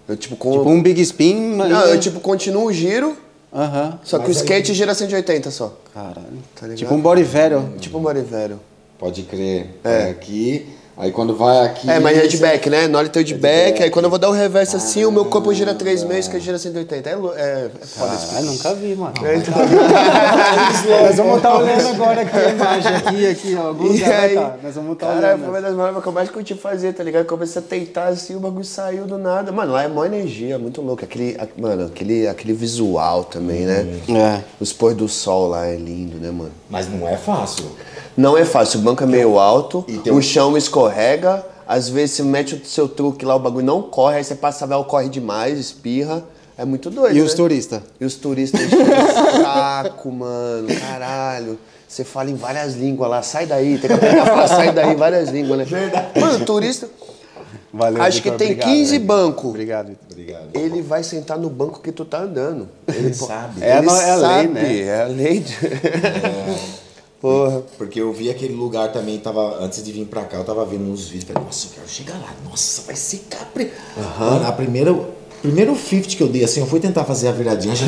Eu 0.06 0.16
tipo 0.16 0.36
com 0.36 0.52
tipo 0.52 0.68
um 0.68 0.82
big 0.82 1.00
spin, 1.02 1.56
mas... 1.56 1.70
Não, 1.70 1.86
eu 1.86 2.00
tipo 2.00 2.20
continuo 2.20 2.66
o 2.66 2.72
giro, 2.72 3.16
Aham. 3.52 3.98
só 4.05 4.18
que 4.18 4.28
o 4.28 4.32
skate 4.32 4.74
gira 4.74 4.94
180 4.94 5.50
só. 5.50 5.74
Caralho. 5.94 6.16
Tá 6.55 6.66
ligado? 6.66 6.78
tipo 6.78 6.94
um 6.94 7.00
body 7.00 7.22
velho. 7.22 7.72
Tipo 7.78 7.98
um 7.98 8.02
body 8.02 8.20
velho. 8.20 8.60
Pode 8.98 9.22
crer. 9.22 9.66
É. 9.84 10.10
aqui, 10.10 10.66
aí 10.96 11.12
quando 11.12 11.36
vai 11.36 11.66
aqui. 11.66 11.88
É, 11.88 12.00
mas 12.00 12.18
é 12.18 12.26
de 12.26 12.36
back, 12.38 12.68
né? 12.68 12.88
Nollie 12.88 13.10
tail 13.10 13.24
de 13.24 13.34
de 13.34 13.40
back, 13.40 13.70
back. 13.72 13.82
aí 13.84 13.90
quando 13.90 14.06
eu 14.06 14.10
vou 14.10 14.18
dar 14.18 14.28
o 14.28 14.32
reverse 14.32 14.74
assim, 14.74 15.04
o 15.04 15.12
meu 15.12 15.24
corpo 15.26 15.54
gira 15.54 15.72
3 15.74 16.02
meses, 16.04 16.26
que 16.28 16.40
gira 16.40 16.58
180. 16.58 17.08
É, 17.08 17.12
é, 17.12 17.70
é 17.80 17.86
foda 17.86 18.14
isso. 18.14 18.26
Caralho, 18.26 18.46
nunca 18.46 18.74
vi, 18.74 18.94
mano. 18.96 19.14
É, 19.24 19.36
então. 19.36 19.54
Nós 21.06 21.16
vamos 21.16 21.36
estar 21.36 21.56
olhando 21.58 21.86
agora 21.94 22.20
aqui 22.22 22.36
a 22.36 22.48
imagem, 22.50 22.94
aqui, 22.96 23.26
aqui, 23.28 23.54
ó. 23.54 23.68
Algum 23.68 23.94
E 23.94 24.04
aí, 24.04 24.34
tá. 24.34 24.56
Nós 24.62 24.74
vamos 24.74 24.92
estar 24.94 25.08
olhando. 25.16 25.38
foi 25.40 25.48
uma 25.48 25.60
das 25.60 25.74
manobras 25.74 26.02
que 26.02 26.08
eu 26.08 26.12
mais 26.12 26.30
curti 26.30 26.54
fazer, 26.54 26.92
tá 26.92 27.04
ligado? 27.04 27.24
Comecei 27.26 27.62
a 27.62 27.64
tentar 27.64 28.06
assim, 28.06 28.34
o 28.34 28.40
bagulho 28.40 28.64
saiu 28.64 29.04
do 29.04 29.16
nada. 29.18 29.52
Mano, 29.52 29.72
lá 29.72 29.84
é 29.84 29.88
mó 29.88 30.04
energia, 30.04 30.58
muito 30.58 30.80
louco. 30.82 31.04
Aquele, 31.04 31.36
a- 31.38 31.46
mano, 31.60 31.86
aquele, 31.86 32.26
aquele 32.26 32.52
visual 32.52 33.22
também, 33.24 33.60
né? 33.60 33.86
É. 34.08 34.42
Os 34.60 34.72
pôr 34.72 34.94
do 34.94 35.08
sol 35.08 35.48
lá 35.48 35.66
é 35.66 35.76
lindo, 35.76 36.16
né, 36.18 36.30
mano? 36.32 36.50
Mas 36.68 36.88
não 36.88 37.06
é 37.06 37.16
fácil. 37.16 37.66
Não 38.18 38.36
é 38.36 38.44
fácil, 38.44 38.80
o 38.80 38.82
banco 38.82 39.02
é 39.02 39.06
meio 39.06 39.38
alto, 39.38 39.84
E 39.88 40.10
o 40.10 40.14
um- 40.16 40.20
chão 40.22 40.56
escorrega, 40.56 41.44
às 41.66 41.88
vezes 41.88 42.16
você 42.16 42.22
mete 42.24 42.54
o 42.56 42.66
seu 42.66 42.88
truque 42.88 43.24
lá, 43.24 43.36
o 43.36 43.38
bagulho 43.38 43.64
não 43.64 43.80
corre, 43.80 44.16
aí 44.16 44.24
você 44.24 44.34
passa 44.34 44.64
a 44.64 44.68
véu, 44.68 44.82
corre 44.84 45.08
demais, 45.08 45.58
espirra. 45.58 46.24
É 46.56 46.64
muito 46.64 46.90
doido. 46.90 47.14
E 47.16 47.20
né? 47.20 47.24
os 47.24 47.34
turistas? 47.34 47.80
E 48.00 48.04
os 48.04 48.16
turistas 48.16 48.60
o 48.62 49.42
saco, 49.42 50.10
mano, 50.10 50.66
caralho. 50.80 51.56
Você 51.86 52.02
fala 52.02 52.28
em 52.30 52.34
várias 52.34 52.74
línguas 52.74 53.08
lá, 53.08 53.22
sai 53.22 53.46
daí, 53.46 53.78
tem 53.78 53.88
que 53.88 53.92
aprender 53.94 54.18
a 54.18 54.26
falar 54.26 54.48
sai 54.48 54.72
daí, 54.72 54.94
várias 54.96 55.28
línguas, 55.30 55.58
né? 55.60 55.64
Verdade. 55.64 56.20
Mano, 56.20 56.44
turista, 56.44 56.88
Valeu, 57.72 58.02
acho 58.02 58.20
que 58.22 58.30
tem 58.32 58.48
obrigado, 58.48 58.68
15 58.70 58.92
velho. 58.92 59.04
bancos. 59.04 59.44
Obrigado, 59.50 59.86
Vitor. 59.88 60.06
Obrigado. 60.10 60.48
Ele 60.54 60.82
vai 60.82 61.02
sentar 61.04 61.38
no 61.38 61.48
banco 61.48 61.80
que 61.80 61.92
tu 61.92 62.04
tá 62.04 62.18
andando. 62.22 62.68
Ele 62.88 63.10
po- 63.14 63.26
sabe. 63.26 63.62
É 63.62 63.72
a 63.74 63.78
Ele 63.78 63.86
no- 63.86 63.96
é 63.96 64.10
a 64.10 64.16
lei, 64.16 64.26
sabe, 64.26 64.48
né? 64.48 64.78
É 64.82 65.02
a 65.02 65.06
lei. 65.06 65.40
de- 65.40 65.56
Porra. 67.20 67.62
Porque 67.76 68.00
eu 68.00 68.12
vi 68.12 68.30
aquele 68.30 68.54
lugar 68.54 68.92
também, 68.92 69.18
tava, 69.18 69.58
antes 69.62 69.82
de 69.82 69.90
vir 69.90 70.04
pra 70.06 70.22
cá, 70.24 70.38
eu 70.38 70.44
tava 70.44 70.64
vendo 70.64 70.90
uns 70.90 71.08
vídeos, 71.08 71.24
falei, 71.24 71.42
nossa, 71.44 71.66
eu 71.66 71.70
quero 71.74 71.88
chegar 71.88 72.14
lá, 72.14 72.32
nossa, 72.48 72.82
vai 72.82 72.94
ser 72.94 73.22
capri. 73.28 73.72
Mano, 74.20 74.46
a 74.46 74.52
primeira, 74.52 74.94
primeiro 75.42 75.74
50 75.74 76.16
que 76.16 76.22
eu 76.22 76.28
dei, 76.28 76.44
assim, 76.44 76.60
eu 76.60 76.66
fui 76.66 76.78
tentar 76.78 77.04
fazer 77.04 77.26
a 77.26 77.32
viradinha, 77.32 77.74
já, 77.74 77.86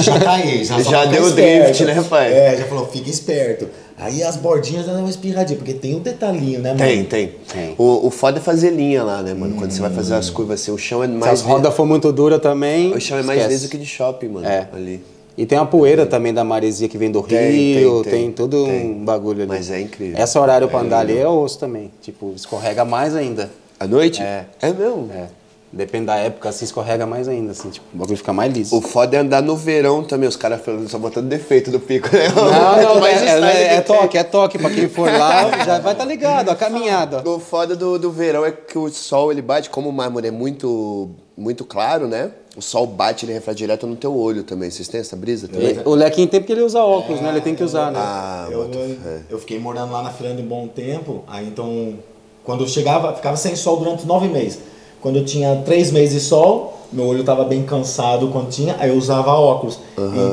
já 0.00 0.20
caí, 0.20 0.64
já, 0.64 0.78
Já 0.82 1.04
deu 1.06 1.24
o 1.24 1.30
drift, 1.32 1.84
né, 1.84 2.04
pai? 2.08 2.32
É, 2.32 2.56
já 2.56 2.66
falou, 2.66 2.86
fica 2.86 3.10
esperto. 3.10 3.68
Aí 4.00 4.22
as 4.22 4.36
bordinhas 4.36 4.86
já 4.86 4.92
dão 4.92 5.00
uma 5.00 5.10
espirradinha, 5.10 5.58
porque 5.58 5.74
tem 5.74 5.96
um 5.96 5.98
detalhinho, 5.98 6.60
né, 6.60 6.68
mano? 6.68 6.78
Tem, 6.78 7.02
tem. 7.02 7.34
Tem. 7.52 7.74
O, 7.76 8.06
o 8.06 8.10
foda 8.12 8.38
é 8.38 8.40
fazer 8.40 8.70
linha 8.70 9.02
lá, 9.02 9.22
né, 9.22 9.34
mano? 9.34 9.56
Quando 9.56 9.72
você 9.72 9.80
vai 9.80 9.90
fazer 9.90 10.14
as 10.14 10.30
curvas 10.30 10.60
assim, 10.60 10.70
o 10.70 10.78
chão 10.78 11.02
é 11.02 11.08
Se 11.08 11.12
mais. 11.14 11.32
as 11.32 11.42
rodas 11.42 11.74
for 11.74 11.84
muito 11.84 12.12
dura 12.12 12.38
também. 12.38 12.94
O 12.94 13.00
chão 13.00 13.18
é 13.18 13.24
mais 13.24 13.44
liso 13.48 13.68
que 13.68 13.76
de 13.76 13.86
shopping, 13.86 14.28
mano. 14.28 14.46
É. 14.46 14.68
Ali. 14.72 15.02
E 15.38 15.46
tem 15.46 15.56
a 15.56 15.64
poeira 15.64 16.04
também 16.04 16.34
da 16.34 16.42
maresia 16.42 16.88
que 16.88 16.98
vem 16.98 17.12
do 17.12 17.22
Tem, 17.22 17.52
Rio, 17.52 18.02
tem, 18.02 18.10
tem, 18.10 18.20
tem, 18.22 18.32
todo 18.32 18.66
um 18.66 19.04
bagulho 19.04 19.42
ali. 19.42 19.48
Mas 19.48 19.70
é 19.70 19.80
incrível. 19.80 20.20
Essa 20.20 20.40
horário 20.40 20.66
pra 20.66 20.80
andar 20.80 20.98
ali 20.98 21.16
é 21.16 21.28
osso 21.28 21.60
também. 21.60 21.92
Tipo, 22.02 22.32
escorrega 22.34 22.84
mais 22.84 23.14
ainda. 23.14 23.48
À 23.78 23.86
noite? 23.86 24.20
É. 24.20 24.46
É 24.60 24.72
mesmo? 24.72 25.08
É. 25.14 25.28
Depende 25.70 26.06
da 26.06 26.16
época, 26.16 26.48
assim, 26.48 26.64
escorrega 26.64 27.06
mais 27.06 27.28
ainda, 27.28 27.52
assim, 27.52 27.68
tipo, 27.68 27.86
o 27.94 27.98
bagulho 27.98 28.16
fica 28.16 28.32
mais 28.32 28.52
liso. 28.52 28.74
O 28.74 28.80
foda 28.80 29.16
é 29.16 29.20
andar 29.20 29.42
no 29.42 29.54
verão 29.54 30.02
também, 30.02 30.26
os 30.26 30.34
caras 30.34 30.62
falando, 30.62 30.88
só 30.88 30.98
botando 30.98 31.28
defeito 31.28 31.70
do 31.70 31.78
pico, 31.78 32.08
né? 32.10 32.26
Não, 32.34 32.94
não, 32.94 33.00
Mas 33.00 33.20
é, 33.22 33.38
é, 33.38 33.74
é 33.76 33.80
que 33.80 33.86
tem. 33.86 33.96
toque, 33.96 34.18
é 34.18 34.24
toque. 34.24 34.58
Pra 34.58 34.70
quem 34.70 34.88
for 34.88 35.12
lá, 35.12 35.64
já 35.64 35.78
vai 35.78 35.92
estar 35.92 36.06
ligado, 36.06 36.48
a 36.50 36.56
caminhada. 36.56 37.22
O 37.28 37.38
foda 37.38 37.76
do, 37.76 37.98
do 37.98 38.10
verão 38.10 38.44
é 38.46 38.50
que 38.50 38.78
o 38.78 38.88
sol 38.88 39.30
ele 39.30 39.42
bate, 39.42 39.68
como 39.68 39.90
o 39.90 39.92
mármore 39.92 40.26
é 40.26 40.30
muito, 40.30 41.10
muito 41.36 41.66
claro, 41.66 42.08
né? 42.08 42.30
O 42.58 42.60
sol 42.60 42.88
bate, 42.88 43.24
ele 43.24 43.32
reflete 43.34 43.58
direto 43.58 43.86
no 43.86 43.94
teu 43.94 44.12
olho 44.18 44.42
também. 44.42 44.68
Vocês 44.68 44.88
têm 44.88 44.98
essa 44.98 45.14
brisa 45.14 45.46
também? 45.46 45.78
O 45.84 45.94
Lequinho 45.94 46.26
tem 46.26 46.40
porque 46.40 46.52
ele 46.52 46.62
usa 46.62 46.82
óculos, 46.82 47.20
né? 47.20 47.28
Ele 47.28 47.40
tem 47.40 47.54
que 47.54 47.62
usar, 47.62 47.92
né? 47.92 48.00
Ah, 48.02 48.48
Eu, 48.50 48.68
fé. 48.68 49.20
eu 49.30 49.38
fiquei 49.38 49.60
morando 49.60 49.92
lá 49.92 50.02
na 50.02 50.10
Finlândia 50.10 50.44
um 50.44 50.48
bom 50.48 50.66
tempo, 50.66 51.22
aí 51.28 51.46
então, 51.46 51.94
quando 52.42 52.64
eu 52.64 52.66
chegava, 52.68 53.14
ficava 53.14 53.36
sem 53.36 53.54
sol 53.54 53.76
durante 53.76 54.04
nove 54.04 54.26
meses. 54.26 54.58
Quando 55.00 55.20
eu 55.20 55.24
tinha 55.24 55.62
três 55.64 55.92
meses 55.92 56.20
de 56.20 56.28
sol, 56.28 56.76
meu 56.90 57.06
olho 57.06 57.22
tava 57.22 57.44
bem 57.44 57.62
cansado 57.64 58.28
quando 58.28 58.48
tinha, 58.48 58.74
aí 58.78 58.88
eu 58.88 58.96
usava 58.96 59.30
óculos. 59.32 59.78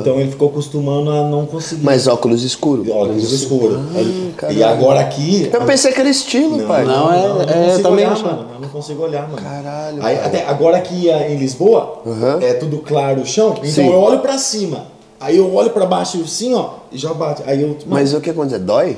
Então 0.00 0.18
ele 0.18 0.30
ficou 0.30 0.48
acostumando 0.48 1.10
a 1.10 1.28
não 1.28 1.44
conseguir. 1.44 1.84
Mas 1.84 2.06
óculos 2.06 2.42
escuros. 2.42 2.88
óculos 2.88 3.30
escuros. 3.32 3.78
e 3.94 4.32
caralho. 4.36 4.66
agora 4.66 5.00
aqui. 5.00 5.50
Eu 5.52 5.62
pensei 5.62 5.92
que 5.92 6.00
era 6.00 6.08
estilo, 6.08 6.66
pai. 6.66 6.84
não, 6.84 7.12
é- 7.12 7.26
eu 7.26 7.40
é, 7.42 7.64
consigo 7.66 7.82
também 7.82 8.04
olhar, 8.06 8.12
acho. 8.12 8.24
mano. 8.24 8.46
Eu 8.54 8.60
não 8.60 8.68
consigo 8.68 9.02
olhar, 9.02 9.28
mano. 9.28 9.42
Caralho, 9.42 10.02
Aí, 10.02 10.16
cara. 10.16 10.26
até 10.28 10.46
agora 10.46 10.76
aqui 10.78 11.10
eh, 11.10 11.32
em 11.32 11.36
Lisboa, 11.36 11.98
Uhum. 12.06 12.40
é 12.40 12.54
tudo 12.54 12.78
claro 12.78 13.20
o 13.20 13.26
chão, 13.26 13.50
então 13.58 13.68
Sim. 13.70 13.88
eu 13.90 13.98
olho 14.00 14.20
pra 14.20 14.38
cima. 14.38 14.84
Aí 15.20 15.36
eu 15.36 15.54
olho 15.54 15.70
pra 15.70 15.84
baixo 15.86 16.20
assim, 16.22 16.54
ó, 16.54 16.70
e 16.92 16.98
já 16.98 17.12
bate. 17.12 17.42
Aí 17.46 17.60
eu. 17.62 17.68
Mano, 17.68 17.80
Mas 17.86 18.12
o 18.14 18.20
que 18.20 18.30
acontece? 18.30 18.60
Dói? 18.60 18.96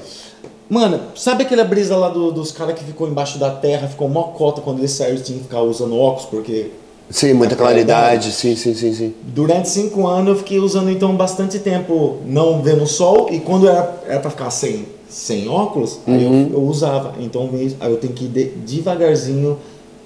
Mano, 0.69 1.01
sabe 1.15 1.45
aquela 1.45 1.65
brisa 1.65 1.97
lá 1.97 2.09
do- 2.11 2.31
dos 2.31 2.53
caras 2.53 2.75
que 2.79 2.85
ficou 2.85 3.09
embaixo 3.09 3.39
da 3.39 3.51
terra, 3.51 3.89
ficou 3.89 4.09
mó 4.09 4.25
cota 4.25 4.61
quando 4.61 4.79
eles 4.81 4.91
saíram 4.91 5.21
tinha 5.23 5.39
que 5.39 5.45
ficar 5.45 5.63
usando 5.63 5.97
óculos, 5.99 6.27
porque 6.29 6.73
Sim, 7.11 7.33
muita 7.35 7.55
A 7.55 7.59
claridade. 7.59 8.33
Sim, 8.33 8.55
sim, 8.55 8.75
sim, 8.75 8.93
sim. 8.93 9.15
durante 9.35 9.69
cinco 9.71 10.07
anos 10.07 10.29
eu 10.29 10.37
fiquei 10.37 10.59
usando 10.59 10.91
então 10.91 11.15
bastante 11.17 11.59
tempo 11.59 12.19
não 12.27 12.61
vendo 12.63 12.83
o 12.83 12.87
sol 12.87 13.29
e 13.31 13.41
quando 13.41 13.67
era, 13.69 14.03
era 14.07 14.21
pra 14.21 14.31
ficar 14.31 14.51
sem, 14.51 14.85
sem 15.09 15.49
óculos, 15.49 16.01
aí 16.07 16.25
Uhum. 16.27 16.49
eu, 16.53 16.59
eu 16.59 16.63
usava. 16.65 17.15
Então 17.19 17.49
aí 17.53 17.91
eu 17.91 17.97
tenho 17.97 18.13
que 18.13 18.27
ir 18.27 18.29
de- 18.29 18.51
devagarzinho, 18.77 19.57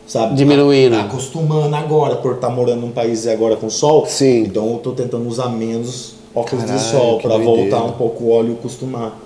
sabe? 0.06 0.34
Diminuindo. 0.36 0.94
a- 0.94 1.00
Acostumando 1.02 1.74
agora, 1.74 2.16
por 2.16 2.34
estar 2.34 2.50
morando 2.50 2.82
num 2.82 2.92
país 2.92 3.26
agora 3.26 3.56
com 3.56 3.68
sol. 3.68 4.06
Sim. 4.06 4.42
Então 4.44 4.70
eu 4.72 4.78
tô 4.78 4.92
tentando 4.92 5.26
usar 5.28 5.48
menos 5.48 6.14
óculos 6.34 6.64
Caralho, 6.64 6.78
de 6.78 6.84
sol 6.90 7.18
doideira. 7.20 7.44
voltar 7.44 7.84
um 7.84 7.92
pouco 7.92 8.24
o 8.24 8.30
óleo 8.30 8.50
e 8.50 8.52
acostumar. 8.52 9.18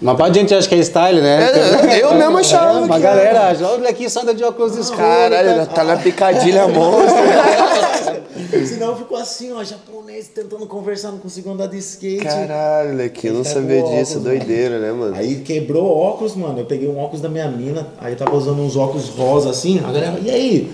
Mas 0.00 0.16
pra 0.16 0.32
gente 0.32 0.54
acha 0.54 0.68
que 0.68 0.74
é 0.76 0.78
style, 0.78 1.20
né? 1.20 1.50
É, 1.96 2.02
eu 2.02 2.14
mesmo 2.14 2.38
achava 2.38 2.78
É, 2.78 2.82
uma 2.84 2.96
que 2.96 3.02
galera 3.02 3.48
acha, 3.48 3.66
olha 3.66 3.90
aqui, 3.90 4.08
só 4.08 4.20
anda 4.20 4.32
de 4.34 4.44
óculos 4.44 4.76
escuros. 4.76 4.96
Caralho, 5.04 5.66
tá 5.66 5.82
na 5.82 5.96
picadilha 5.96 6.68
monstro. 6.68 7.16
Senão 8.66 8.88
eu 8.88 8.96
fico 8.96 9.16
assim, 9.16 9.52
ó, 9.52 9.62
japonês 9.64 10.28
tentando 10.28 10.66
conversar, 10.66 11.10
não 11.10 11.18
consigo 11.18 11.50
andar 11.50 11.66
de 11.66 11.78
skate. 11.78 12.24
Caralho, 12.24 12.96
Leque, 12.96 13.26
eu 13.26 13.34
não 13.34 13.40
Ele 13.40 13.48
sabia 13.48 13.82
disso. 13.82 14.18
óculos, 14.18 14.22
Doideira, 14.22 14.78
né, 14.78 14.92
mano? 14.92 15.16
Aí 15.16 15.36
quebrou 15.40 15.84
óculos, 15.84 16.34
mano. 16.36 16.58
Eu 16.60 16.64
peguei 16.64 16.88
um 16.88 16.98
óculos 16.98 17.20
da 17.20 17.28
minha 17.28 17.48
mina, 17.48 17.88
aí 18.00 18.12
eu 18.12 18.16
tava 18.16 18.34
usando 18.36 18.60
uns 18.60 18.76
óculos 18.76 19.08
rosa 19.08 19.50
assim. 19.50 19.80
A 19.80 19.90
galera, 19.92 20.16
e 20.22 20.30
aí? 20.30 20.72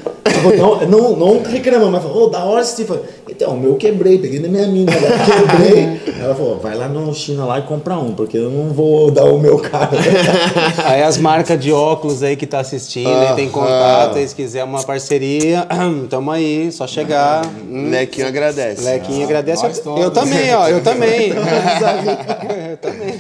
Tipo, 0.51 0.57
não, 0.57 0.87
não, 0.87 1.17
não 1.17 1.43
reclamando, 1.43 1.93
mas 1.93 2.03
falou, 2.03 2.25
ô, 2.25 2.27
da 2.29 2.45
hora, 2.45 2.65
Steve. 2.65 2.93
Então, 3.29 3.55
o 3.55 3.61
meu 3.61 3.75
eu 3.75 3.77
quebrei, 3.77 4.19
peguei 4.19 4.39
da 4.39 4.49
minha 4.49 4.67
mina, 4.67 4.93
agora 4.93 5.15
quebrei. 5.19 6.01
Ela 6.23 6.35
falou, 6.35 6.59
vai 6.59 6.77
lá 6.77 6.89
no 6.89 7.13
China 7.13 7.45
lá 7.45 7.59
e 7.59 7.63
compra 7.63 7.99
um, 7.99 8.15
porque 8.15 8.39
eu 8.39 8.51
não 8.51 8.73
vou 8.73 9.11
dar 9.11 9.25
o 9.25 9.39
meu 9.39 9.59
cara. 9.59 9.91
Aí 10.85 11.03
as 11.03 11.19
marcas 11.19 11.59
de 11.61 11.73
óculos 11.73 12.23
aí 12.23 12.37
que 12.37 12.47
tá 12.47 12.61
assistindo, 12.61 13.09
aí 13.09 13.35
tem 13.35 13.49
contato, 13.49 14.17
aí 14.17 14.27
se 14.27 14.35
quiser 14.35 14.65
uma 14.65 14.83
parceria, 14.83 15.67
tamo 16.09 16.31
aí, 16.31 16.71
só 16.73 16.87
chegar. 16.87 17.45
Hum, 17.47 17.91
Lequinho 17.91 18.27
agradece. 18.27 18.85
Lequinho 18.85 19.25
agradece. 19.25 19.63
nós 19.63 19.79
Eu, 19.85 19.97
eu 19.99 20.11
também, 20.11 20.55
ó, 20.55 20.69
eu 20.69 20.83
também. 20.83 21.29
eu 22.71 22.77
também. 22.79 23.15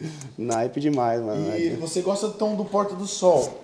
Naipe 0.38 0.80
demais, 0.80 1.20
mano. 1.22 1.56
E 1.56 1.70
você 1.80 2.00
gosta 2.00 2.26
então 2.26 2.54
do 2.54 2.64
Porta 2.64 2.94
do 2.94 3.06
Sol. 3.06 3.60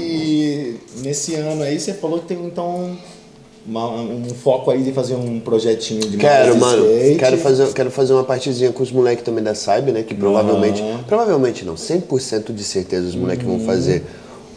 E 0.00 0.76
nesse 0.98 1.34
ano 1.34 1.62
aí 1.62 1.78
você 1.78 1.92
falou 1.94 2.20
que 2.20 2.26
tem 2.26 2.44
então 2.44 2.96
uma- 3.66 3.88
um 3.90 4.24
foco 4.30 4.70
aí 4.70 4.82
de 4.82 4.92
fazer 4.92 5.14
um 5.14 5.38
projetinho 5.40 6.00
de 6.00 6.16
Quero, 6.16 6.56
mano. 6.58 6.84
skate. 6.86 7.18
Quero 7.18 7.38
fazer, 7.38 7.72
quero 7.72 7.90
fazer 7.90 8.12
uma 8.12 8.24
partezinha 8.24 8.72
com 8.72 8.82
os 8.82 8.90
moleques 8.92 9.24
também 9.24 9.42
da 9.42 9.54
Cyber, 9.54 9.92
né? 9.94 10.02
Que 10.02 10.14
provavelmente. 10.14 10.82
Provavelmente 11.06 11.64
não, 11.64 11.74
100% 11.76 12.52
de 12.52 12.64
certeza 12.64 13.08
os 13.08 13.14
moleques 13.14 13.46
vão 13.46 13.60
fazer 13.60 14.02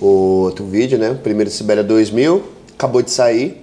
o 0.02 0.41
outro 0.43 0.65
vídeo, 0.65 0.97
né? 0.97 1.18
Primeiro 1.22 1.49
Sibéria 1.52 1.84
2000, 1.84 2.43
acabou 2.73 3.02
de 3.02 3.11
sair. 3.11 3.61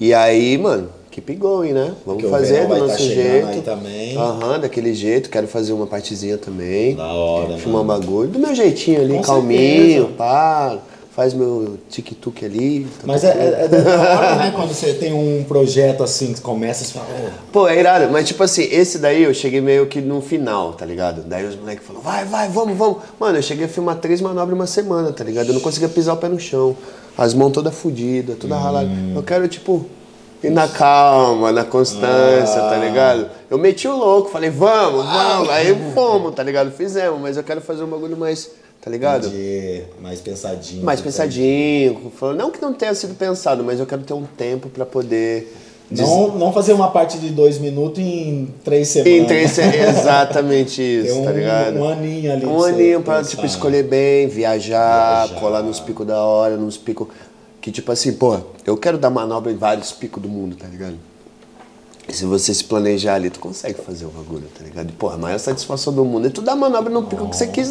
E 0.00 0.14
aí, 0.14 0.56
mano, 0.56 0.88
keep 1.20 1.38
going, 1.38 1.72
né? 1.72 1.92
Vamos 2.04 2.20
Que 2.22 2.26
o 2.26 2.30
fazer 2.30 2.66
do 2.66 2.76
nosso 2.76 2.96
tá 2.96 3.02
jeito. 3.02 3.62
também. 3.62 4.16
Aham, 4.16 4.58
daquele 4.60 4.94
jeito. 4.94 5.30
Quero 5.30 5.46
fazer 5.46 5.72
uma 5.72 5.86
partezinha 5.86 6.36
também. 6.38 6.94
Da 6.96 7.06
hora, 7.12 7.56
Filmar 7.58 7.82
um 7.82 7.86
bagulho. 7.86 8.28
Do 8.30 8.38
meu 8.38 8.54
jeitinho 8.54 9.00
ali, 9.00 9.14
Com 9.14 9.22
calminho, 9.22 10.02
certeza. 10.02 10.08
pá. 10.16 10.78
Faz 11.12 11.34
meu 11.34 11.76
tic-tuk 11.90 12.44
ali. 12.44 12.86
tá 12.98 13.04
Mas 13.04 13.24
é, 13.24 13.28
é, 13.28 13.64
é 13.64 13.68
da 13.68 13.78
hora, 13.78 14.36
né? 14.36 14.52
Quando 14.56 14.72
você 14.72 14.94
tem 14.94 15.12
um 15.12 15.44
projeto 15.44 16.02
assim, 16.04 16.32
que 16.32 16.40
começa, 16.40 16.84
você 16.84 16.92
fala, 16.92 17.06
"Ô, 17.06 17.30
Pô, 17.52 17.68
é 17.68 17.78
irado, 17.78 18.10
mas 18.12 18.28
tipo 18.28 18.42
assim, 18.44 18.62
esse 18.62 18.96
daí 18.96 19.24
eu 19.24 19.34
cheguei 19.34 19.60
meio 19.60 19.86
que 19.86 20.00
no 20.00 20.22
final, 20.22 20.72
tá 20.72 20.86
ligado? 20.86 21.22
Daí 21.22 21.44
os 21.44 21.56
moleques 21.56 21.84
falaram, 21.84 22.04
vai, 22.04 22.24
vai, 22.24 22.48
vamos, 22.48 22.78
vamos. 22.78 22.98
Mano, 23.18 23.36
eu 23.36 23.42
cheguei 23.42 23.66
a 23.66 23.68
filmar 23.68 23.96
três 23.96 24.20
manobras 24.20 24.56
uma 24.56 24.68
semana, 24.68 25.12
tá 25.12 25.24
ligado? 25.24 25.48
Eu 25.48 25.54
não 25.54 25.60
conseguia 25.60 25.88
pisar 25.88 26.14
o 26.14 26.16
pé 26.16 26.28
no 26.28 26.38
chão. 26.38 26.76
As 27.18 27.34
mãos 27.34 27.50
todas 27.50 27.74
fodidas, 27.74 28.38
toda 28.38 28.56
ralada. 28.56 28.88
Eu 29.14 29.22
quero, 29.22 29.46
tipo, 29.48 29.84
ir 30.42 30.50
na 30.50 30.66
calma, 30.68 31.52
na 31.52 31.64
constância, 31.64 32.60
tá 32.60 32.76
ligado? 32.76 33.28
Eu 33.50 33.58
meti 33.58 33.86
o 33.88 33.96
louco, 33.96 34.30
falei, 34.30 34.50
vamos, 34.50 35.04
vamos. 35.04 35.48
Aí 35.50 35.76
fomos, 35.94 36.34
tá 36.34 36.42
ligado? 36.42 36.70
Fizemos, 36.70 37.20
mas 37.20 37.36
eu 37.36 37.42
quero 37.44 37.60
fazer 37.60 37.82
um 37.82 37.88
bagulho 37.88 38.16
mais, 38.16 38.50
tá 38.80 38.90
ligado? 38.90 39.28
de 39.28 39.82
mais 40.00 40.20
pensadinho. 40.20 40.84
Mais 40.84 41.00
assim, 41.00 41.08
pensadinho. 41.08 42.12
falando- 42.16 42.38
Não 42.38 42.50
que 42.50 42.60
não 42.62 42.72
tenha 42.72 42.94
sido 42.94 43.14
pensado, 43.14 43.62
mas 43.64 43.78
eu 43.80 43.86
quero 43.86 44.02
ter 44.02 44.14
um 44.14 44.24
tempo 44.24 44.68
pra 44.68 44.86
poder. 44.86 45.54
Não, 45.92 46.28
não 46.38 46.52
fazer 46.52 46.72
uma 46.72 46.88
parte 46.92 47.18
de 47.18 47.30
dois 47.30 47.58
minutos 47.58 47.98
em 47.98 48.48
três 48.64 48.86
semanas. 48.86 49.12
Em 49.12 49.24
três, 49.24 49.58
exatamente 49.58 50.80
isso, 50.80 51.12
Tem 51.14 51.20
um, 51.20 51.24
tá 51.24 51.32
ligado? 51.32 51.76
um 51.78 51.88
aninho 51.88 52.32
ali. 52.32 52.46
Um 52.46 52.62
aninho 52.62 53.00
pra, 53.02 53.16
pensar. 53.18 53.30
tipo, 53.30 53.44
escolher 53.44 53.82
bem, 53.82 54.28
viajar, 54.28 55.26
Viajar. 55.26 55.40
colar 55.40 55.62
nos 55.62 55.80
picos 55.80 56.06
da 56.06 56.22
hora, 56.22 56.56
nos 56.56 56.76
picos. 56.76 57.08
Que, 57.60 57.70
tipo 57.70 57.92
assim, 57.92 58.12
pô, 58.14 58.38
eu 58.64 58.76
quero 58.76 58.96
dar 58.96 59.10
manobra 59.10 59.52
em 59.52 59.56
vários 59.56 59.92
picos 59.92 60.22
do 60.22 60.28
mundo, 60.28 60.56
tá 60.56 60.66
ligado? 60.66 60.96
E 62.08 62.12
se 62.12 62.24
você 62.24 62.52
se 62.54 62.64
planejar 62.64 63.14
ali, 63.14 63.30
tu 63.30 63.38
consegue 63.38 63.80
fazer 63.82 64.04
o 64.06 64.08
bagulho, 64.08 64.48
tá 64.58 64.64
ligado? 64.64 64.88
E, 64.88 64.92
porra, 64.92 65.14
a 65.14 65.18
maior 65.18 65.38
satisfação 65.38 65.92
do 65.92 66.04
mundo 66.04 66.26
é 66.26 66.30
tu 66.30 66.40
dar 66.40 66.56
manobra 66.56 66.90
no 66.92 67.02
pico 67.04 67.28
que 67.28 67.36
você 67.36 67.46
quis. 67.46 67.68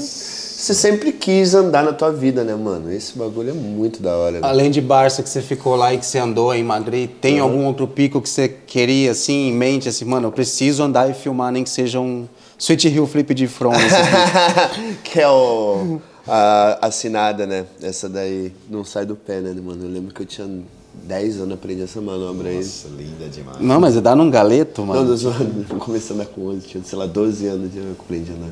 Você 0.60 0.74
sempre 0.74 1.14
quis 1.14 1.56
andar 1.56 1.84
na 1.84 1.94
tua 1.94 2.12
vida, 2.12 2.44
né, 2.44 2.54
mano? 2.54 2.92
Esse 2.92 3.18
bagulho 3.18 3.50
é 3.50 3.54
muito 3.54 4.04
da 4.04 4.16
hora. 4.16 4.32
né? 4.34 4.40
Além 4.44 4.70
de 4.70 4.82
Barça 4.82 5.24
que 5.24 5.30
você 5.30 5.42
ficou 5.42 5.76
lá 5.76 5.94
e 5.94 5.98
que 5.98 6.06
você 6.06 6.20
andou 6.20 6.54
em 6.54 6.64
Madrid, 6.64 7.10
tem 7.22 7.40
algum 7.40 7.66
outro 7.66 7.88
pico 7.88 8.22
que 8.22 8.30
você 8.30 8.48
queria 8.48 9.12
assim 9.12 9.48
em 9.50 9.54
mente, 9.54 9.88
assim, 9.88 10.04
mano, 10.04 10.28
eu 10.28 10.32
preciso 10.32 10.84
andar 10.84 11.10
e 11.10 11.14
filmar, 11.14 11.52
nem 11.52 11.64
que 11.64 11.70
seja 11.70 12.00
um 12.00 12.28
Sweet 12.58 12.90
Hill 12.90 13.08
Flip 13.08 13.34
de 13.34 13.48
front. 13.48 13.74
pico. 13.74 14.96
que 15.04 15.22
é 15.22 15.30
o, 15.30 16.02
a 16.30 16.88
assinada, 16.88 17.46
né? 17.48 17.66
Essa 17.82 18.08
daí 18.08 18.54
não 18.70 18.84
sai 18.84 19.06
do 19.06 19.16
pé, 19.16 19.42
né, 19.42 19.54
mano? 19.62 19.84
Eu 19.84 19.90
lembro 19.90 20.14
que 20.14 20.22
eu 20.22 20.26
tinha 20.26 20.48
10 21.04 21.42
anos 21.42 21.54
aprendi 21.54 21.82
essa 21.82 22.02
manobra 22.02 22.50
aí. 22.50 22.58
Nossa, 22.58 22.88
linda 22.90 23.28
demais. 23.30 23.60
Não, 23.60 23.80
mas 23.80 23.96
é 23.96 24.02
dar 24.02 24.16
num 24.16 24.30
galeto, 24.30 24.82
Não, 24.82 24.88
mano. 24.88 25.18
comecei 25.80 26.16
a 26.16 26.20
andar 26.20 26.26
com 26.28 26.48
11, 26.48 26.68
tinha, 26.68 26.84
sei 26.84 26.98
lá, 26.98 27.06
12 27.06 27.48
anos 27.48 27.72
de 27.72 27.78
eu 27.78 27.92
aprendi 28.00 28.32
a 28.32 28.36
andar. 28.36 28.52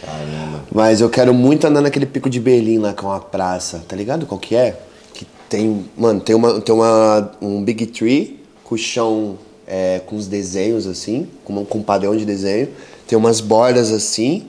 Caramba. 0.00 0.64
Mas 0.72 1.00
eu 1.00 1.08
quero 1.08 1.32
muito 1.32 1.66
andar 1.66 1.80
naquele 1.80 2.06
pico 2.06 2.28
de 2.28 2.40
Berlim 2.40 2.78
lá, 2.78 2.92
que 2.92 3.04
é 3.04 3.08
uma 3.08 3.20
praça. 3.20 3.82
Tá 3.86 3.96
ligado 3.96 4.26
qual 4.26 4.38
que 4.38 4.54
é? 4.54 4.78
Que 5.14 5.26
tem, 5.48 5.86
mano, 5.96 6.20
tem, 6.20 6.34
uma, 6.34 6.60
tem 6.60 6.74
uma, 6.74 7.32
um 7.40 7.62
big 7.62 7.86
tree 7.86 8.40
com 8.64 8.74
o 8.74 8.78
chão 8.78 9.38
é, 9.66 10.00
com 10.04 10.16
os 10.16 10.26
desenhos 10.26 10.86
assim, 10.86 11.28
com, 11.44 11.64
com 11.64 11.78
um 11.78 11.82
padrão 11.82 12.16
de 12.16 12.24
desenho. 12.24 12.68
Tem 13.06 13.16
umas 13.16 13.40
bordas 13.40 13.92
assim. 13.92 14.46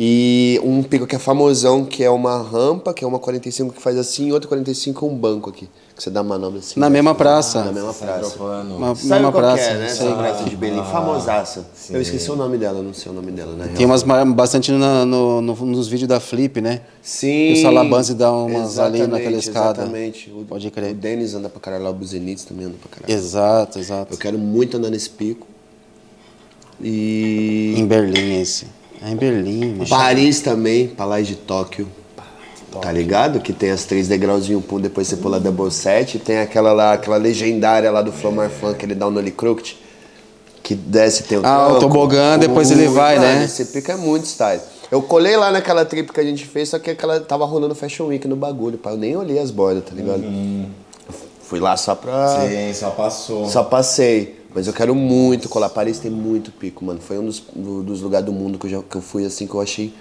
E 0.00 0.60
um 0.62 0.80
pico 0.82 1.08
que 1.08 1.16
é 1.16 1.18
famosão, 1.18 1.84
que 1.84 2.04
é 2.04 2.10
uma 2.10 2.40
rampa, 2.40 2.94
que 2.94 3.02
é 3.04 3.06
uma 3.06 3.18
45 3.18 3.74
que 3.74 3.82
faz 3.82 3.98
assim, 3.98 4.28
e 4.28 4.32
outra 4.32 4.48
45 4.48 5.04
é 5.04 5.08
um 5.08 5.14
banco 5.16 5.50
aqui. 5.50 5.68
Que 5.96 6.04
você 6.04 6.08
dá 6.08 6.22
manobra 6.22 6.60
assim. 6.60 6.78
Na 6.78 6.88
mesma 6.88 7.12
praça. 7.16 7.64
Na 7.64 7.72
mesma 7.72 7.92
praça. 7.92 8.40
Uma, 8.40 8.94
Sabe 8.94 9.08
mesma 9.14 9.32
qual 9.32 9.32
que 9.32 9.38
praça. 9.40 9.70
é, 9.70 9.74
né? 9.78 9.86
Essa 9.86 10.14
praça 10.14 10.44
de 10.44 10.54
Belém, 10.54 10.84
famosaça. 10.84 11.66
Eu 11.90 12.00
esqueci 12.00 12.30
o 12.30 12.36
nome 12.36 12.56
dela, 12.56 12.80
não 12.80 12.94
sei 12.94 13.10
o 13.10 13.14
nome 13.16 13.32
dela, 13.32 13.56
na 13.56 13.64
real. 13.64 13.76
Tem 13.76 13.84
umas 13.84 14.04
ma- 14.04 14.24
bastante 14.24 14.70
na- 14.70 15.04
no- 15.04 15.40
no- 15.40 15.66
nos 15.66 15.88
vídeos 15.88 16.08
da 16.08 16.20
Flip, 16.20 16.60
né? 16.60 16.82
Sim. 17.02 17.26
Que 17.54 17.58
o 17.58 17.62
Salabanzi 17.62 18.14
dá 18.14 18.30
umas 18.30 18.78
ali 18.78 18.98
Exatamente, 19.00 19.10
naquela 19.10 19.36
escada. 19.36 19.82
Exatamente. 19.82 20.30
O, 20.30 20.44
Pode 20.44 20.70
crer. 20.70 20.92
O 20.92 20.94
Denis 20.94 21.34
anda 21.34 21.48
pra 21.48 21.60
caralho 21.60 21.88
o 21.88 21.92
Buzenites 21.92 22.44
também 22.44 22.66
anda 22.66 22.76
pra 22.80 22.88
caralho. 23.00 23.12
Exato, 23.18 23.80
exato. 23.80 24.14
Eu 24.14 24.18
quero 24.18 24.38
muito 24.38 24.76
andar 24.76 24.90
nesse 24.90 25.10
pico. 25.10 25.44
E. 26.80 27.74
Em 27.76 27.84
Berlim 27.84 28.40
esse. 28.40 28.77
É 29.02 29.10
em 29.10 29.16
Berlim, 29.16 29.74
mano. 29.74 29.88
Paris 29.88 30.40
também, 30.40 30.88
Palácio 30.88 31.26
de 31.26 31.36
Tóquio. 31.36 31.88
Tá 32.82 32.92
ligado? 32.92 33.40
Que 33.40 33.52
tem 33.52 33.70
as 33.70 33.84
três 33.84 34.08
degrauzinhos, 34.08 34.64
pum, 34.64 34.78
depois 34.78 35.08
você 35.08 35.16
pula 35.16 35.40
double 35.40 35.70
set. 35.70 36.18
Tem 36.18 36.38
aquela 36.38 36.72
lá, 36.72 36.92
aquela 36.92 37.16
legendária 37.16 37.90
lá 37.90 38.02
do 38.02 38.12
Flomar 38.12 38.50
Fun, 38.50 38.74
que 38.74 38.84
ele 38.84 38.94
dá 38.94 39.06
o 39.06 39.10
Nolly 39.10 39.30
Crooked. 39.30 39.76
Que 40.62 40.74
desce, 40.74 41.22
tem 41.22 41.38
o 41.38 41.46
Ah, 41.46 41.64
o 41.66 41.70
tronco. 41.78 41.80
tobogã, 41.80 42.38
depois 42.38 42.70
ele 42.70 42.86
vai, 42.88 43.18
né? 43.18 43.44
Esse 43.44 43.64
pico 43.66 43.90
é 43.90 43.96
muito 43.96 44.26
style. 44.26 44.60
Eu 44.90 45.00
colei 45.00 45.36
lá 45.36 45.50
naquela 45.50 45.84
trip 45.84 46.12
que 46.12 46.20
a 46.20 46.24
gente 46.24 46.44
fez, 46.46 46.68
só 46.68 46.78
que 46.78 46.90
aquela 46.90 47.20
tava 47.20 47.46
rolando 47.46 47.74
Fashion 47.74 48.06
Week 48.06 48.28
no 48.28 48.36
bagulho, 48.36 48.76
pá. 48.76 48.90
Eu 48.90 48.96
nem 48.98 49.16
olhei 49.16 49.38
as 49.38 49.50
bordas, 49.50 49.84
tá 49.84 49.94
ligado? 49.94 50.22
Fui 51.42 51.58
lá 51.58 51.76
só 51.76 51.94
pra. 51.94 52.40
Sim, 52.46 52.72
só 52.74 52.90
passou. 52.90 53.48
Só 53.48 53.64
passei. 53.64 54.37
Mas 54.58 54.66
eu 54.66 54.72
quero 54.72 54.92
muito 54.92 55.48
colar. 55.48 55.68
Paris 55.68 56.00
tem 56.00 56.10
muito 56.10 56.50
pico, 56.50 56.84
mano. 56.84 56.98
Foi 57.00 57.16
um 57.16 57.26
dos, 57.26 57.40
do- 57.54 57.80
dos 57.84 58.00
lugares 58.00 58.26
do 58.26 58.32
mundo 58.32 58.58
que 58.58 58.66
eu, 58.66 58.70
já, 58.70 58.82
que 58.82 58.96
eu 58.96 59.00
fui 59.00 59.24
assim 59.24 59.46
que 59.46 59.54
eu 59.54 59.60
achei 59.60 59.94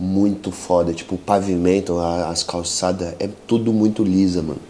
muito 0.00 0.50
foda. 0.50 0.94
Tipo, 0.94 1.16
o 1.16 1.18
pavimento, 1.18 1.98
a- 1.98 2.30
as 2.30 2.42
calçadas, 2.42 3.12
é 3.20 3.28
tudo 3.46 3.70
muito 3.70 4.02
lisa, 4.02 4.40
mano. 4.40 4.60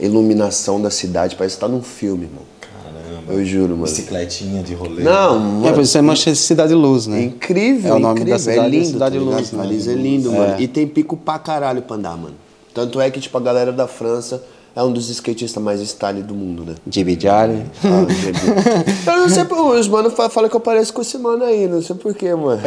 Iluminação 0.00 0.80
da 0.80 0.88
cidade, 0.90 1.36
parece 1.36 1.56
que 1.56 1.60
tá 1.60 1.68
num 1.68 1.82
filme, 1.82 2.24
mano. 2.26 2.46
Caramba. 2.58 3.32
Eu 3.34 3.44
juro, 3.44 3.72
mano. 3.74 3.82
Bicicletinha 3.82 4.62
de 4.62 4.72
rolê. 4.72 5.02
Não, 5.02 5.36
É, 5.36 5.38
mano. 5.38 5.74
por 5.74 5.82
isso 5.82 5.98
é 5.98 6.00
Manchester 6.00 6.36
Cidade 6.36 6.72
Luz, 6.74 7.06
né? 7.06 7.20
É 7.20 7.24
incrível, 7.24 7.92
É 7.92 7.96
o 7.96 7.98
nome 7.98 8.20
incrível. 8.20 8.34
da 8.34 8.38
cidade, 8.38 8.60
é 8.60 8.68
lindo, 8.70 8.86
Cidade 8.86 9.18
tá? 9.18 9.22
Luz, 9.24 9.52
né? 9.52 9.62
Paris 9.62 9.88
é 9.88 9.92
lindo, 9.94 10.32
mano. 10.32 10.58
E 10.58 10.66
tem 10.66 10.86
pico 10.88 11.18
pra 11.18 11.38
caralho 11.38 11.82
pra 11.82 11.96
andar, 11.96 12.16
mano. 12.16 12.34
Tanto 12.72 12.98
é 12.98 13.10
que, 13.10 13.20
tipo, 13.20 13.36
a 13.36 13.40
galera 13.42 13.72
da 13.72 13.86
França 13.86 14.42
é 14.76 14.82
um 14.82 14.92
dos 14.92 15.08
skatistas 15.08 15.62
mais 15.62 15.80
style 15.80 16.22
do 16.22 16.34
mundo, 16.34 16.64
né? 16.64 16.74
Gibi 16.90 17.18
Jari. 17.20 17.64
Ah, 17.84 18.06
eu 19.12 19.16
não 19.18 19.28
sei, 19.28 19.44
por- 19.44 19.76
os 19.76 19.86
mano 19.88 20.10
fa- 20.10 20.28
falam 20.28 20.50
que 20.50 20.56
eu 20.56 20.60
pareço 20.60 20.92
com 20.92 21.00
esse 21.02 21.16
mano 21.18 21.44
aí, 21.44 21.66
não 21.68 21.80
sei 21.82 21.94
porquê, 21.96 22.34
mano. 22.34 22.60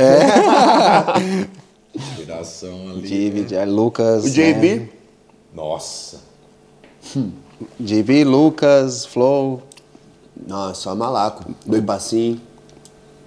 Inspiração 1.93 2.89
ali. 2.91 3.07
Gibi 3.07 3.47
Jari, 3.47 3.69
Lucas. 3.71 4.23
O 4.25 4.29
JB, 4.29 4.75
né? 4.75 4.89
Nossa. 5.53 6.17
JB, 7.79 8.23
Lucas, 8.23 9.05
Flow. 9.05 9.61
nossa, 10.47 10.75
só 10.81 10.95
malaco. 10.95 11.43
Do 11.65 11.77
Ipacim, 11.77 12.39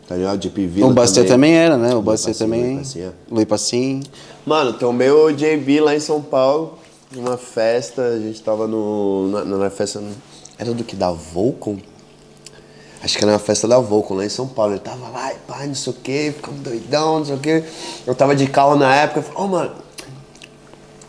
tá 0.06 0.14
ligado? 0.16 0.38
JP 0.38 0.66
Vila 0.66 0.86
o 0.88 0.92
Bastet 0.92 1.26
também 1.26 1.54
era, 1.54 1.76
né? 1.76 1.90
O 1.90 1.94
Luiz 1.94 2.04
Bastet 2.04 2.32
Passim, 2.34 2.44
também. 2.44 2.74
Luiz 2.74 2.78
Passim, 2.88 3.00
é. 3.00 3.10
Luiz 3.30 3.46
Passim. 3.48 4.02
Mano, 4.46 4.72
tomei 4.74 5.10
o 5.10 5.30
JB 5.32 5.80
lá 5.80 5.94
em 5.96 6.00
São 6.00 6.20
Paulo, 6.22 6.78
numa 7.10 7.36
festa, 7.36 8.02
a 8.02 8.18
gente 8.18 8.40
tava 8.42 8.66
no. 8.66 9.28
Na, 9.28 9.44
na 9.44 9.70
festa. 9.70 10.02
Era 10.58 10.72
do 10.72 10.84
que? 10.84 10.94
Da 10.94 11.10
Volcom? 11.10 11.78
Acho 13.02 13.16
que 13.16 13.24
era 13.24 13.32
uma 13.32 13.38
festa 13.38 13.66
da 13.66 13.78
Volcom 13.78 14.14
lá 14.14 14.24
em 14.24 14.28
São 14.28 14.46
Paulo. 14.46 14.74
Ele 14.74 14.80
tava 14.80 15.08
lá, 15.08 15.32
e 15.32 15.36
pá, 15.38 15.66
não 15.66 15.74
sei 15.74 15.92
o 15.92 15.96
que, 15.96 16.32
ficamos 16.32 16.60
doidão, 16.60 17.20
não 17.20 17.24
sei 17.24 17.34
o 17.34 17.38
que. 17.38 17.64
Eu 18.06 18.14
tava 18.14 18.36
de 18.36 18.46
carro 18.46 18.76
na 18.76 18.94
época, 18.94 19.20
eu 19.20 19.22
falei, 19.22 19.42
ô 19.42 19.48
mano, 19.48 19.72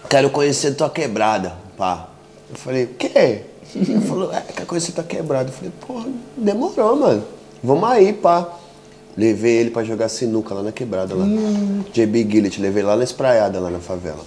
quero 0.10 0.30
conhecer 0.30 0.74
tua 0.76 0.90
quebrada, 0.90 1.58
pá. 1.78 2.10
Eu 2.50 2.56
falei, 2.56 2.86
o 2.86 2.94
quê? 2.96 3.42
Ele 3.76 4.02
falou, 4.02 4.34
é, 4.34 4.42
quero 4.42 4.66
conhecer 4.66 4.94
tua 4.94 5.04
quebrada. 5.04 5.50
Eu 5.50 5.54
falei, 5.54 5.72
porra, 5.86 6.08
demorou, 6.38 6.96
mano. 6.96 7.24
Vamos 7.62 7.90
aí, 7.90 8.14
pá. 8.14 8.58
Levei 9.16 9.58
ele 9.58 9.72
pra 9.72 9.84
jogar 9.84 10.08
sinuca 10.08 10.54
lá 10.54 10.64
na 10.64 10.72
quebrada 10.72 11.14
lá. 11.14 11.26
JB 11.94 12.28
Gillett, 12.32 12.62
levei 12.62 12.82
lá 12.82 12.96
na 12.96 13.04
espraiada, 13.04 13.60
lá 13.60 13.70
na 13.70 13.80
favela. 13.80 14.24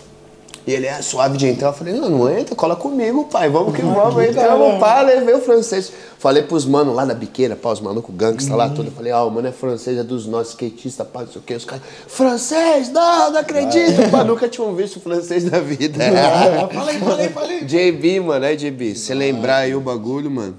E 0.67 0.73
ele 0.73 0.87
é 0.87 1.03
suave 1.03 1.37
de 1.37 1.47
entrar. 1.47 1.69
Eu 1.69 1.73
falei, 1.75 1.95
não, 1.95 2.09
não 2.09 2.31
entra, 2.31 2.55
cola 2.55 2.75
comigo, 2.75 3.25
pai. 3.25 3.51
Vamos 3.51 3.75
que 3.75 3.83
vamos, 3.83 4.25
entramos, 4.25 4.79
pá, 4.79 5.03
levei 5.03 5.35
o 5.35 5.41
francês. 5.41 5.93
Falei 6.19 6.43
pros 6.43 6.65
manos 6.65 6.95
lá 6.95 7.05
da 7.05 7.13
biqueira, 7.13 7.55
pá, 7.55 7.71
os 7.71 7.81
malucos 7.81 8.15
gangsta 8.15 8.57
lá 8.57 8.69
tudo. 8.71 8.89
Eu 8.89 8.93
falei, 8.93 9.13
ah, 9.13 9.25
o 9.25 9.31
mano 9.31 9.49
é 9.49 9.53
francês, 9.53 9.99
é 9.99 10.03
dos 10.03 10.27
nossos 10.27 10.55
skatistas, 10.55 11.07
pá, 11.07 11.21
não 11.21 11.29
sei 11.29 11.41
o 11.41 11.45
quê. 11.45 11.55
Os 11.55 11.67
caras, 11.67 11.85
francês, 12.07 12.91
não, 12.91 13.31
não 13.31 13.41
acredito, 13.41 14.11
pá, 14.11 14.25
nunca 14.25 14.49
tinham 14.49 14.75
visto 14.75 15.01
francês 15.01 15.45
na 15.45 15.61
vida. 15.61 16.03
Falei, 16.73 16.99
falei, 16.99 17.29
falei. 17.29 17.65
JB, 17.65 18.21
mano, 18.21 18.45
é 18.45 18.57
JB. 18.57 18.95
Se 18.95 19.13
lembrar 19.13 19.59
aí 19.59 19.75
o 19.75 19.81
bagulho, 19.81 20.31
mano, 20.31 20.57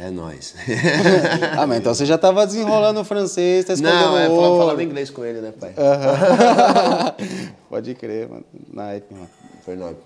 é 0.00 0.10
nóis. 0.10 0.54
Ah, 1.56 1.66
mas 1.66 1.78
então 1.78 1.94
você 1.94 2.06
já 2.06 2.16
tava 2.16 2.46
desenrolando 2.46 3.00
o 3.00 3.04
francês, 3.04 3.64
tá 3.66 3.74
escondendo 3.74 4.00
Não, 4.00 4.18
é 4.18 4.26
falando, 4.26 4.58
falando 4.58 4.82
inglês 4.82 5.10
com 5.10 5.24
ele, 5.24 5.40
né, 5.40 5.52
pai? 5.58 5.74
Pode 7.68 7.94
crer, 7.94 8.28
mano. 8.28 8.44
Naipe, 8.72 9.12
mano. 9.14 9.28
Foi 9.64 9.76
nóis. 9.76 9.96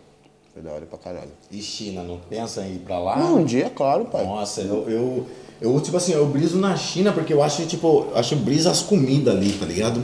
Foi 0.52 0.62
da 0.62 0.70
hora 0.72 0.86
pra 0.86 0.98
caralho. 0.98 1.30
E 1.50 1.60
China, 1.60 2.02
não 2.02 2.18
pensa 2.28 2.62
em 2.62 2.74
ir 2.74 2.78
pra 2.78 2.98
lá? 2.98 3.16
Não, 3.16 3.38
um 3.38 3.44
dia, 3.44 3.70
claro, 3.70 4.04
pai. 4.04 4.24
Nossa, 4.24 4.60
eu, 4.60 4.88
eu, 4.88 5.26
eu, 5.60 5.80
tipo 5.80 5.96
assim, 5.96 6.12
eu 6.12 6.26
briso 6.26 6.58
na 6.58 6.76
China 6.76 7.12
porque 7.12 7.32
eu 7.32 7.42
acho, 7.42 7.64
tipo, 7.66 8.06
eu 8.12 8.18
acho 8.18 8.36
brisa 8.36 8.70
as 8.70 8.80
comidas 8.80 9.34
ali, 9.34 9.52
tá 9.52 9.66
ligado? 9.66 10.02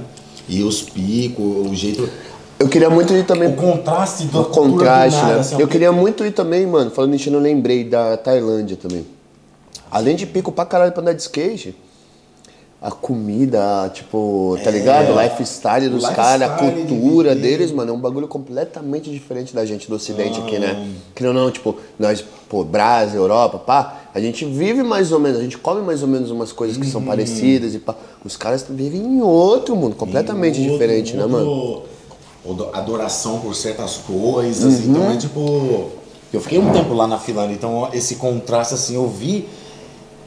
E 0.49 0.63
os 0.63 0.83
picos, 0.83 1.69
o 1.69 1.75
jeito. 1.75 2.09
Eu 2.59 2.69
queria 2.69 2.91
muito 2.91 3.15
ir 3.15 3.25
também 3.25 3.49
O 3.49 3.57
contraste 3.57 4.25
do 4.27 4.41
O 4.41 4.45
contraste, 4.47 5.25
né? 5.25 5.35
assim, 5.39 5.61
eu 5.61 5.69
queria 5.69 5.93
muito 5.93 6.25
ir 6.25 6.33
também, 6.33 6.67
mano. 6.67 6.91
Falando 6.91 7.15
em 7.15 7.19
China, 7.19 7.37
eu 7.37 7.41
lembrei 7.41 7.85
da 7.85 8.17
Tailândia 8.17 8.77
também. 8.77 9.07
Além 9.91 10.17
de 10.17 10.27
pico 10.27 10.53
pra 10.53 10.65
caralho 10.65 10.93
pra 10.93 11.03
andar 11.03 11.13
de 11.15 11.23
skate, 11.23 11.75
a 12.83 12.91
comida, 12.91 13.91
tipo, 13.93 14.57
tá 14.65 14.71
ligado? 14.71 15.13
O 15.15 15.21
lifestyle 15.23 15.89
dos 15.91 16.05
É. 16.05 16.15
Caras, 16.15 16.51
a 16.51 16.55
de 16.55 16.61
cultura 16.61 17.35
viver. 17.35 17.43
deles, 17.59 17.73
mano, 17.73 17.91
é 17.91 17.95
um 17.95 18.01
bagulho 18.01 18.27
completamente 18.27 19.11
diferente 19.11 19.55
da 19.55 19.67
gente 19.67 19.87
do 19.89 19.97
ocidente 19.97 20.41
aqui, 20.41 20.59
né? 20.59 20.89
Que 21.15 21.23
não, 21.23 21.35
não, 21.35 21.51
tipo, 21.51 21.77
nós, 21.99 22.25
pô, 22.49 22.65
Brasil, 22.65 23.21
Europa, 23.21 23.59
pá, 23.59 24.01
a 24.15 24.21
gente 24.21 24.47
vive 24.47 24.83
mais 24.83 25.13
ou 25.13 25.19
menos, 25.21 25.39
a 25.41 25.43
gente 25.43 25.59
come 25.59 25.83
mais 25.83 26.01
ou 26.03 26.09
menos 26.09 26.31
umas 26.31 26.53
coisas 26.53 26.79
que 26.79 26.87
Uhum. 26.87 26.93
são 26.93 27.03
parecidas 27.03 27.75
e 27.75 27.79
pá. 27.79 27.95
Os 28.25 28.35
caras 28.37 28.65
vivem 28.69 29.01
em 29.03 29.21
outro 29.21 29.77
mundo, 29.77 29.95
completamente 29.95 30.59
Outro- 30.61 30.73
diferente, 30.73 31.15
né, 31.17 31.27
mano? 31.27 31.83
Adoração 32.73 33.41
por 33.41 33.55
certas 33.55 33.99
coisas. 33.99 34.81
Então 34.87 35.11
é 35.11 35.17
tipo. 35.19 35.91
Eu 36.33 36.41
fiquei 36.41 36.59
um 36.59 36.73
tempo 36.73 36.95
lá 36.95 37.07
na 37.07 37.19
Finlândia, 37.19 37.55
então 37.55 37.89
esse 37.93 38.15
contraste 38.15 38.73
assim, 38.75 38.95
eu 38.95 39.07
vi 39.09 39.47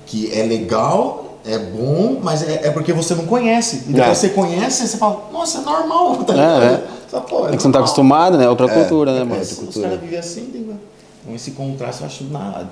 que 0.06 0.32
é 0.34 0.44
legal, 0.44 1.38
é 1.46 1.58
bom, 1.58 2.20
mas 2.22 2.42
é, 2.48 2.68
é 2.68 2.72
porque 2.72 2.94
você 2.94 3.16
não 3.16 3.26
conhece. 3.26 3.84
E 3.88 3.94
depois 3.94 4.10
É. 4.10 4.16
você 4.16 4.30
conhece, 4.30 4.88
você 4.88 4.98
fala, 4.98 5.30
nossa, 5.32 5.60
é 5.60 5.62
normal, 5.62 6.16
tá 6.26 6.34
É, 6.34 6.36
ligado? 6.36 6.64
é. 6.64 7.20
Pô, 7.30 7.48
É 7.48 7.52
que 7.56 7.62
você 7.62 7.68
não 7.68 7.72
tá 7.74 7.80
acostumado, 7.80 8.38
né? 8.38 8.50
Outra 8.50 8.68
cultura, 8.68 9.14
né, 9.14 9.20
mano? 9.20 9.36
Mas 9.38 9.52
os 9.52 9.78
caras 9.78 10.00
vivem 10.00 10.18
assim, 10.18 10.78
com 11.26 11.34
esse 11.36 11.52
contraste, 11.52 12.02
eu 12.02 12.08
acho 12.08 12.24
na... 12.26 12.66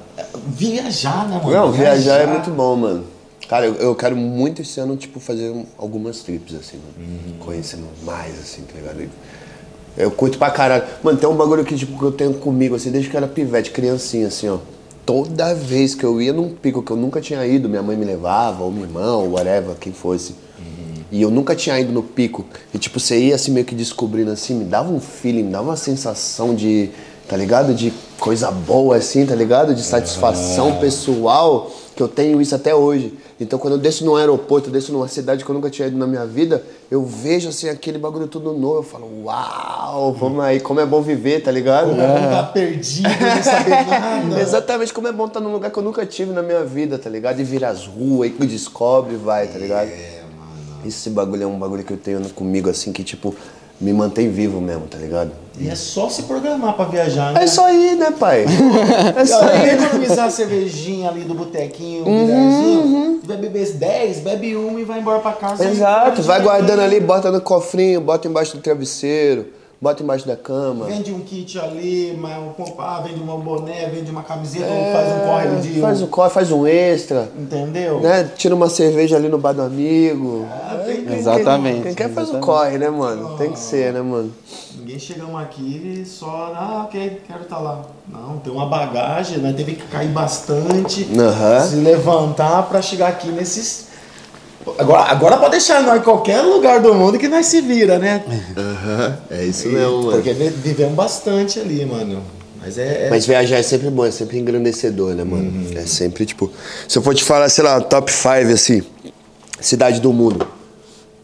Viajar, 0.47 1.27
né, 1.29 1.39
mano? 1.43 1.51
Não, 1.55 1.71
viajar 1.71 2.17
é 2.21 2.25
muito 2.27 2.49
bom, 2.51 2.75
mano. 2.75 3.03
Cara, 3.47 3.65
eu, 3.65 3.75
eu 3.75 3.95
quero 3.95 4.15
muito 4.15 4.61
esse 4.61 4.79
ano, 4.79 4.95
tipo, 4.95 5.19
fazer 5.19 5.49
um- 5.51 5.65
algumas 5.77 6.19
trips, 6.21 6.55
assim, 6.55 6.77
mano. 6.77 7.35
Conhecendo 7.39 7.83
mais, 8.03 8.39
assim, 8.39 8.61
tá 8.63 8.73
ligado? 8.79 9.09
Eu 9.97 10.09
curto 10.09 10.37
pra 10.37 10.49
caralho. 10.49 10.83
Mano, 11.03 11.17
tem 11.17 11.27
um 11.29 11.35
bagulho 11.35 11.63
que, 11.65 11.75
tipo, 11.75 11.97
que 11.97 12.03
eu 12.03 12.11
tenho 12.11 12.33
comigo, 12.35 12.75
assim, 12.75 12.89
desde 12.91 13.09
que 13.09 13.15
eu 13.15 13.19
era 13.19 13.27
pivete, 13.27 13.71
criancinha, 13.71 14.27
assim, 14.27 14.47
ó. 14.49 14.57
Toda 15.05 15.53
vez 15.53 15.95
que 15.95 16.03
eu 16.03 16.21
ia 16.21 16.31
num 16.31 16.49
pico 16.49 16.81
que 16.81 16.91
eu 16.91 16.97
nunca 16.97 17.19
tinha 17.19 17.45
ido, 17.45 17.67
minha 17.67 17.81
mãe 17.81 17.97
me 17.97 18.05
levava, 18.05 18.63
ou 18.63 18.71
minha 18.71 18.85
irmã, 18.85 19.15
ou 19.15 19.31
whatever, 19.31 19.75
quem 19.79 19.91
fosse. 19.91 20.35
E 21.11 21.21
eu 21.21 21.29
nunca 21.29 21.53
tinha 21.53 21.77
ido 21.77 21.91
no 21.91 22.01
pico. 22.01 22.45
E, 22.73 22.77
tipo, 22.77 22.97
você 22.97 23.19
ia, 23.19 23.35
assim, 23.35 23.51
meio 23.51 23.65
que 23.65 23.75
descobrindo, 23.75 24.31
assim, 24.31 24.55
me 24.55 24.63
dava 24.63 24.89
um 24.89 24.99
feeling, 24.99 25.43
me 25.43 25.51
dava 25.51 25.65
uma 25.65 25.75
sensação 25.75 26.55
de, 26.55 26.89
tá 27.27 27.35
ligado? 27.35 27.73
De 27.73 27.91
coisa 28.17 28.49
boa, 28.49 28.95
assim, 28.95 29.25
tá 29.25 29.35
ligado? 29.35 29.75
De 29.75 29.83
satisfação 29.83 30.77
pessoal, 30.79 31.69
que 31.95 32.01
eu 32.01 32.07
tenho 32.07 32.41
isso 32.41 32.55
até 32.55 32.73
hoje. 32.73 33.13
Então, 33.39 33.59
quando 33.59 33.73
eu 33.73 33.79
desço 33.79 34.05
num 34.05 34.15
aeroporto, 34.15 34.69
eu 34.69 34.73
desço 34.73 34.93
numa 34.93 35.07
cidade 35.07 35.43
que 35.43 35.49
eu 35.49 35.53
nunca 35.53 35.69
tinha 35.69 35.87
ido 35.87 35.97
na 35.97 36.07
minha 36.07 36.25
vida, 36.25 36.63
eu 36.89 37.05
vejo, 37.05 37.49
assim, 37.49 37.69
aquele 37.69 37.97
bagulho 37.97 38.27
tudo 38.27 38.53
novo. 38.53 38.77
Eu 38.77 38.83
falo, 38.83 39.23
uau, 39.25 40.13
vamos 40.13 40.43
aí, 40.43 40.59
como 40.59 40.79
é 40.79 40.85
bom 40.85 41.01
viver, 41.01 41.41
tá 41.41 41.51
ligado? 41.51 41.89
Como 41.89 42.01
é 42.01 42.07
bom 42.07 42.29
tá 42.31 42.43
perdido, 42.43 43.09
não 43.09 43.43
saber 43.43 43.85
nada. 43.87 44.41
Exatamente 44.41 44.93
como 44.93 45.07
é 45.07 45.11
bom 45.11 45.25
estar 45.25 45.39
num 45.39 45.51
lugar 45.51 45.71
que 45.71 45.77
eu 45.77 45.83
nunca 45.83 46.05
tive 46.05 46.31
na 46.31 46.41
minha 46.41 46.63
vida, 46.63 46.97
tá 46.97 47.09
ligado? 47.09 47.39
E 47.39 47.43
vir 47.43 47.65
as 47.65 47.85
ruas, 47.85 48.31
e 48.39 48.45
descobre 48.45 49.15
e 49.15 49.17
vai, 49.17 49.47
tá 49.47 49.57
ligado? 49.57 49.87
É, 49.87 50.21
mano. 50.37 50.87
Esse 50.87 51.09
bagulho 51.09 51.43
é 51.43 51.47
um 51.47 51.59
bagulho 51.59 51.83
que 51.83 51.93
eu 51.93 51.97
tenho 51.97 52.21
comigo, 52.29 52.69
assim, 52.69 52.91
que 52.91 53.03
tipo, 53.03 53.35
me 53.81 53.91
mantém 53.91 54.29
vivo 54.29 54.61
mesmo, 54.61 54.83
tá 54.87 54.97
ligado? 54.97 55.31
E 55.59 55.67
é 55.67 55.75
só 55.75 56.07
se 56.09 56.23
programar 56.23 56.73
pra 56.75 56.85
viajar, 56.85 57.33
né? 57.33 57.43
É 57.43 57.47
só 57.47 57.69
ir, 57.71 57.95
né, 57.95 58.11
pai? 58.11 58.45
É 59.17 59.25
só 59.25 59.43
ir. 59.53 59.73
economizar 59.73 60.25
a 60.27 60.29
cervejinha 60.29 61.09
ali 61.09 61.21
do 61.21 61.33
botequinho, 61.33 62.05
Uhum, 62.05 62.21
um 62.21 62.25
bilharzinho. 62.25 63.19
Tu 63.21 63.27
vai 63.27 63.37
beber 63.37 63.71
10, 63.73 64.19
bebe 64.19 64.55
uma 64.55 64.79
e 64.79 64.83
vai 64.83 64.99
embora 64.99 65.19
pra 65.19 65.33
casa. 65.33 65.67
Exato, 65.67 66.21
vai 66.23 66.41
guardando 66.41 66.79
ali, 66.81 66.99
bota 66.99 67.29
no 67.31 67.41
cofrinho, 67.41 67.99
bota 68.01 68.27
embaixo 68.27 68.55
do 68.55 68.61
travesseiro, 68.63 69.47
bota 69.81 70.03
embaixo 70.03 70.27
da 70.27 70.35
cama. 70.37 70.85
Vende 70.85 71.11
um 71.11 71.21
kit 71.21 71.57
ali, 71.59 72.15
mas 72.19 72.37
um, 72.37 72.51
ah, 72.77 73.01
vende 73.03 73.19
uma 73.19 73.35
boné, 73.37 73.87
vende 73.89 74.11
uma 74.11 74.21
camiseta, 74.21 74.65
ou 74.67 74.93
faz 74.93 75.07
um 75.09 75.25
corre 75.25 75.61
de. 75.61 75.77
É, 75.79 75.81
Faz 75.81 76.01
um 76.03 76.07
corre, 76.07 76.29
faz 76.29 76.51
um 76.51 76.67
extra. 76.67 77.27
Entendeu? 77.35 77.99
Né? 77.99 78.29
Tira 78.37 78.53
uma 78.53 78.69
cerveja 78.69 79.15
ali 79.15 79.27
no 79.27 79.39
bar 79.39 79.53
do 79.53 79.63
amigo. 79.63 80.45
tem 80.85 81.03
que- 81.05 81.13
Exatamente. 81.13 81.81
Quem 81.81 81.95
quer 81.95 82.09
faz 82.09 82.27
o 82.29 82.37
exatamente. 82.37 82.45
corre, 82.45 82.77
né, 82.77 82.89
mano? 82.91 83.37
Tem 83.37 83.51
que 83.51 83.59
ser, 83.59 83.91
né, 83.91 84.01
mano? 84.01 84.31
Ninguém 84.77 84.99
chegamos 84.99 85.41
aqui 85.41 86.01
e 86.01 86.05
só, 86.05 86.53
ah, 86.55 86.83
ok, 86.85 87.21
quero 87.27 87.41
estar 87.43 87.57
lá. 87.59 87.81
Não, 88.07 88.37
tem 88.37 88.51
uma 88.53 88.65
bagagem, 88.67 89.39
nós 89.39 89.55
teve 89.55 89.73
que 89.75 89.87
cair 89.87 90.09
bastante, 90.09 91.07
Aham. 91.19 91.67
se 91.67 91.75
levantar 91.77 92.63
pra 92.69 92.81
chegar 92.81 93.07
aqui 93.07 93.29
nesses. 93.29 93.90
Agora, 94.77 95.03
agora 95.11 95.37
pode 95.37 95.51
deixar 95.51 95.81
nós 95.83 95.99
em 95.99 96.03
qualquer 96.03 96.41
lugar 96.41 96.79
do 96.79 96.93
mundo 96.93 97.17
que 97.17 97.27
nós 97.27 97.45
se 97.47 97.61
vira, 97.61 97.97
né? 97.97 98.23
É 99.29 99.43
isso 99.45 99.67
Porque 100.11 100.33
vi- 100.33 100.49
vivemos 100.49 100.93
bastante 100.95 101.59
ali, 101.59 101.85
mano. 101.85 102.21
Mas 102.61 102.77
é. 102.77 103.07
é- 103.07 103.09
Mas 103.09 103.25
viajar 103.25 103.57
é 103.57 103.63
sempre 103.63 103.89
bom, 103.89 104.05
é 104.05 104.11
sempre 104.11 104.37
engrandecedor, 104.37 105.15
né, 105.15 105.23
mano? 105.23 105.51
É 105.75 105.85
sempre, 105.85 106.25
tipo... 106.25 106.51
Se 106.87 106.97
eu 106.97 107.01
for 107.01 107.15
te 107.15 107.23
falar, 107.23 107.49
sei 107.49 107.63
lá, 107.63 107.81
top 107.81 108.11
5, 108.11 108.53
assim, 108.53 108.83
cidade 109.59 109.99
do 109.99 110.13
mundo. 110.13 110.45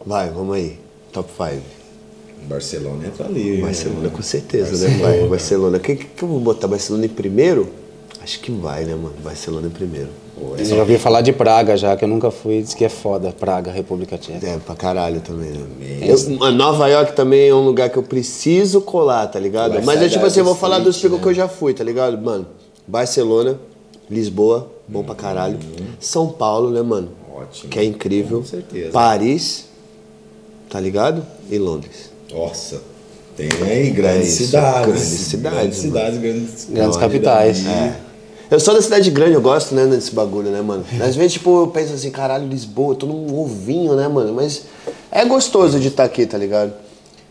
Vai, 0.04 0.30
vamos 0.30 0.56
aí. 0.56 0.78
Top 1.12 1.30
5. 1.36 1.62
Barcelona 2.48 3.06
entra 3.06 3.26
ali. 3.26 3.60
Barcelona, 3.60 4.08
com 4.10 4.22
certeza, 4.22 4.72
né, 4.72 4.88
Barcelona. 4.88 5.18
pai? 5.20 5.28
Barcelona. 5.28 5.78
Que, 5.78 5.96
que 5.96 6.22
eu 6.22 6.28
vou 6.28 6.40
botar 6.40 6.66
Barcelona 6.66 7.04
em 7.06 7.10
primeiro? 7.10 7.68
Acho 8.22 8.40
que 8.40 8.50
vai, 8.50 8.84
né, 8.84 8.94
mano? 8.94 9.14
Barcelona 9.22 9.66
em 9.68 9.70
primeiro. 9.70 10.08
Eu 10.58 10.64
já 10.64 10.76
ouvi 10.76 10.98
falar 10.98 11.20
de 11.20 11.32
Praga 11.32 11.76
já, 11.76 11.96
que 11.96 12.04
eu 12.04 12.08
nunca 12.08 12.30
fui, 12.30 12.62
diz 12.62 12.74
que 12.74 12.84
é 12.84 12.88
foda, 12.88 13.32
Praga, 13.32 13.70
República 13.70 14.16
Tcheca. 14.18 14.46
É, 14.46 14.58
pra 14.58 14.74
caralho 14.74 15.20
também, 15.20 15.50
né? 15.50 15.66
Eu, 16.02 16.44
a 16.44 16.50
Nova 16.50 16.88
York 16.88 17.12
também 17.14 17.48
é 17.48 17.54
um 17.54 17.64
lugar 17.64 17.90
que 17.90 17.96
eu 17.96 18.02
preciso 18.02 18.80
colar, 18.80 19.26
tá 19.28 19.38
ligado? 19.38 19.72
Vai 19.74 19.82
Mas 19.82 20.02
eu, 20.02 20.10
tipo 20.10 20.26
assim, 20.26 20.40
eu 20.40 20.44
vou 20.44 20.54
falar 20.54 20.78
street, 20.78 20.86
dos 20.94 20.96
picos 21.02 21.16
né? 21.18 21.22
que 21.22 21.28
eu 21.30 21.34
já 21.34 21.48
fui, 21.48 21.74
tá 21.74 21.84
ligado? 21.84 22.18
Mano, 22.20 22.46
Barcelona, 22.86 23.58
Lisboa, 24.10 24.70
bom 24.86 25.02
pra 25.04 25.14
caralho. 25.14 25.58
São 26.00 26.28
Paulo, 26.28 26.70
né, 26.70 26.82
mano? 26.82 27.10
Ótimo. 27.34 27.70
Que 27.70 27.78
é 27.78 27.84
incrível. 27.84 28.38
Com 28.38 28.46
certeza. 28.46 28.90
Paris, 28.90 29.66
tá 30.68 30.80
ligado? 30.80 31.24
E 31.50 31.58
Londres. 31.58 32.10
Nossa. 32.32 32.80
Tem 33.36 33.48
grandes 33.92 34.28
É 34.40 34.46
cidades. 34.46 34.86
grandes 34.86 35.02
cidades, 35.04 35.58
Grandes 35.58 35.78
cidades, 35.78 36.18
grandes, 36.18 36.66
Grandes 36.70 36.96
capitais. 36.96 37.66
É. 37.66 38.07
Eu 38.50 38.58
sou 38.58 38.72
da 38.72 38.80
cidade 38.80 39.10
grande, 39.10 39.34
eu 39.34 39.42
gosto, 39.42 39.74
né, 39.74 39.86
desse 39.86 40.14
bagulho, 40.14 40.50
né, 40.50 40.62
mano? 40.62 40.82
Às 41.02 41.14
vezes, 41.14 41.34
tipo, 41.34 41.64
eu 41.64 41.66
penso 41.66 41.92
assim, 41.92 42.10
caralho, 42.10 42.48
Lisboa, 42.48 42.94
tô 42.94 43.04
num 43.04 43.38
ovinho, 43.38 43.94
né, 43.94 44.08
mano? 44.08 44.32
Mas 44.32 44.62
é 45.10 45.22
gostoso 45.24 45.78
de 45.78 45.88
estar 45.88 46.04
aqui, 46.04 46.24
tá 46.24 46.38
ligado? 46.38 46.72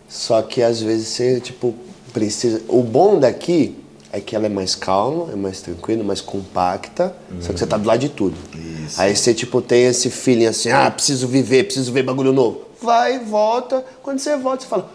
Só 0.08 0.42
que 0.44 0.62
às 0.62 0.80
vezes 0.80 1.08
você, 1.08 1.40
tipo, 1.40 1.74
precisa. 2.14 2.62
O 2.68 2.84
bom 2.84 3.20
daqui 3.20 3.76
é 4.12 4.22
que 4.22 4.36
ela 4.36 4.46
é 4.46 4.50
mais 4.50 4.76
calma, 4.76 5.32
é 5.34 5.36
mais 5.36 5.60
tranquila, 5.60 6.04
mais 6.04 6.22
compacta, 6.22 7.16
só 7.42 7.52
que 7.52 7.60
você 7.60 7.66
tá 7.66 7.78
do 7.78 7.88
lado 7.88 8.00
de 8.00 8.10
tudo. 8.10 8.36
Isso. 8.86 9.02
Aí 9.02 9.16
você, 9.16 9.34
tipo, 9.34 9.60
tem 9.60 9.86
esse 9.86 10.12
feeling 10.12 10.46
assim, 10.46 10.70
ah, 10.70 10.90
preciso 10.92 11.28
viver, 11.28 11.64
preciso 11.64 11.92
ver 11.92 12.04
bagulho 12.04 12.32
novo. 12.32 12.62
Vai, 12.80 13.20
volta. 13.20 13.84
Quando 14.04 14.20
você 14.20 14.38
volta, 14.38 14.64
você 14.64 14.70
fala, 14.70 14.90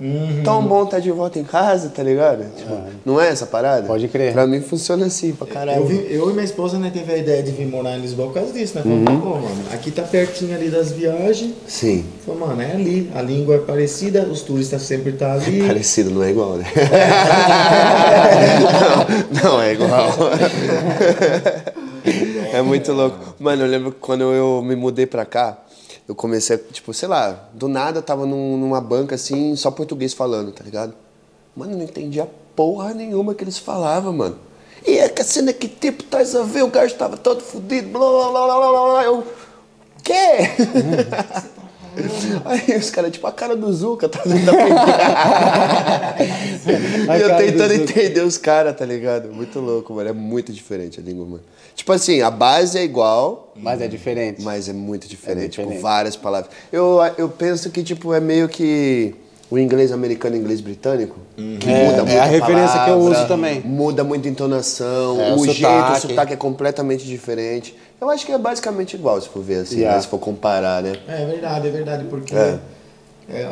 uff, 0.00 0.42
tão 0.44 0.62
bom 0.66 0.84
estar 0.84 1.00
de 1.00 1.10
volta 1.10 1.38
em 1.38 1.44
casa, 1.44 1.88
tá 1.88 2.02
ligado? 2.02 2.44
Tipo, 2.56 2.76
Não 3.04 3.20
é 3.20 3.28
essa 3.28 3.46
parada? 3.46 3.86
Pode 3.86 4.08
crer. 4.08 4.32
Pra 4.32 4.46
mim 4.46 4.60
funciona 4.60 5.06
assim, 5.06 5.32
pra 5.32 5.46
caralho. 5.46 5.80
Eu, 5.80 5.86
vi- 5.86 6.06
eu 6.10 6.30
e 6.30 6.32
minha 6.32 6.44
esposa 6.44 6.78
né, 6.78 6.90
teve 6.92 7.12
a 7.12 7.16
ideia 7.16 7.42
de 7.42 7.50
vir 7.52 7.66
morar 7.66 7.96
em 7.96 8.00
Lisboa 8.00 8.28
por 8.28 8.34
causa 8.34 8.52
disso, 8.52 8.74
né? 8.76 8.82
Falamos, 8.82 9.08
Uhum. 9.12 9.20
pô, 9.20 9.30
mano, 9.38 9.62
aqui 9.72 9.90
tá 9.90 10.02
pertinho 10.02 10.54
ali 10.54 10.68
das 10.68 10.92
viagens. 10.92 11.52
Sim. 11.66 12.04
Falei, 12.24 12.40
mano, 12.40 12.62
é 12.62 12.72
ali. 12.72 13.10
A 13.14 13.22
língua 13.22 13.56
é 13.56 13.58
parecida, 13.58 14.22
os 14.22 14.42
turistas 14.42 14.82
sempre 14.82 15.12
tá 15.12 15.32
ali. 15.34 15.62
Parecido, 15.66 16.10
não 16.10 16.22
é 16.22 16.30
igual, 16.30 16.54
né? 16.56 16.64
não, 19.42 19.52
não 19.52 19.62
é 19.62 19.72
igual. 19.72 20.10
é 22.52 22.62
muito 22.62 22.92
louco. 22.92 23.34
Mano, 23.38 23.62
eu 23.64 23.68
lembro 23.68 23.92
que 23.92 23.98
quando 24.00 24.22
eu 24.32 24.62
me 24.62 24.76
mudei 24.76 25.06
pra 25.06 25.24
cá, 25.24 25.58
eu 26.08 26.14
comecei, 26.14 26.56
tipo, 26.58 26.92
sei 26.94 27.08
lá, 27.08 27.48
do 27.52 27.68
nada 27.68 27.98
eu 27.98 28.02
tava 28.02 28.24
num- 28.26 28.56
numa 28.56 28.80
banca 28.80 29.14
assim, 29.14 29.54
só 29.56 29.70
português 29.70 30.12
falando, 30.12 30.52
tá 30.52 30.62
ligado? 30.64 30.94
Mano, 31.56 31.72
eu 31.72 31.76
não 31.78 31.84
entendia 31.84 32.28
porra 32.54 32.92
nenhuma 32.94 33.34
que 33.34 33.42
eles 33.44 33.58
falavam, 33.58 34.12
mano. 34.12 34.38
E 34.86 34.98
é 34.98 35.08
que 35.08 35.20
a 35.20 35.24
cena 35.24 35.52
que 35.52 35.66
tipo, 35.68 36.02
tá 36.04 36.18
a 36.20 36.42
ver, 36.44 36.62
o 36.62 36.68
gajo 36.70 36.94
tava 36.94 37.16
todo 37.16 37.40
fudido, 37.42 37.88
blá 37.88 38.00
blá 38.00 38.30
blá 38.30 38.46
blá 38.46 38.70
blá 38.70 38.84
blá. 38.92 39.04
Eu. 39.04 39.26
Quê? 40.04 40.14
Aí 42.44 42.76
os 42.76 42.90
caras, 42.90 43.12
tipo, 43.12 43.26
a 43.26 43.32
cara 43.32 43.56
do 43.56 43.72
Zuka 43.72 44.08
tá 44.08 44.20
dentro 44.24 44.46
da 44.46 44.52
E 47.16 47.20
eu 47.20 47.36
tentando 47.36 47.72
entender 47.74 48.20
os 48.20 48.36
caras, 48.36 48.76
tá 48.76 48.84
ligado? 48.84 49.32
Muito 49.32 49.58
louco, 49.60 49.94
mano. 49.94 50.10
É 50.10 50.12
muito 50.12 50.52
diferente 50.52 51.00
a 51.00 51.02
língua, 51.02 51.24
mano. 51.24 51.42
Tipo 51.74 51.92
assim, 51.92 52.20
a 52.22 52.30
base 52.30 52.78
é 52.78 52.84
igual, 52.84 53.52
Mas 53.56 53.80
é 53.80 53.88
diferente. 53.88 54.42
mas 54.42 54.68
é 54.68 54.72
muito 54.72 55.06
diferente. 55.06 55.50
diferente. 55.50 55.72
Tipo, 55.72 55.82
várias 55.82 56.16
palavras. 56.16 56.50
Eu, 56.72 56.98
eu 57.18 57.28
penso 57.28 57.70
que, 57.70 57.82
tipo, 57.82 58.12
é 58.14 58.20
meio 58.20 58.48
que 58.48 59.14
o 59.50 59.58
inglês 59.58 59.92
americano 59.92 60.36
e 60.36 60.38
o 60.38 60.42
inglês 60.42 60.60
britânico. 60.60 61.16
Que 61.36 61.58
É, 61.70 61.84
muda 61.84 61.98
é 61.98 62.02
muito 62.04 62.18
a 62.18 62.24
referência 62.24 62.72
que 62.84 62.90
eu 62.90 62.96
palavra, 62.98 63.18
uso 63.18 63.28
também. 63.28 63.60
Muda 63.60 64.02
muito 64.04 64.26
a 64.26 64.30
entonação, 64.30 65.20
É, 65.20 65.32
o, 65.32 65.36
o 65.40 65.44
jeito, 65.44 65.60
sotaque. 65.60 65.92
o 66.06 66.08
sotaque 66.08 66.32
é 66.32 66.36
completamente 66.36 67.04
diferente. 67.06 67.76
Eu 68.00 68.10
acho 68.10 68.26
que 68.26 68.32
é 68.32 68.38
basicamente 68.38 68.94
igual, 68.94 69.20
se 69.20 69.28
for 69.28 69.42
ver 69.42 69.60
assim, 69.62 69.76
Yeah. 69.76 69.96
né? 69.96 70.02
se 70.02 70.08
for 70.08 70.18
comparar, 70.18 70.82
né? 70.82 70.94
É 71.08 71.24
verdade, 71.26 71.68
é 71.68 71.70
verdade, 71.70 72.04
porque 72.10 72.34
É. 72.34 72.58
é, 73.28 73.42
a- 73.44 73.48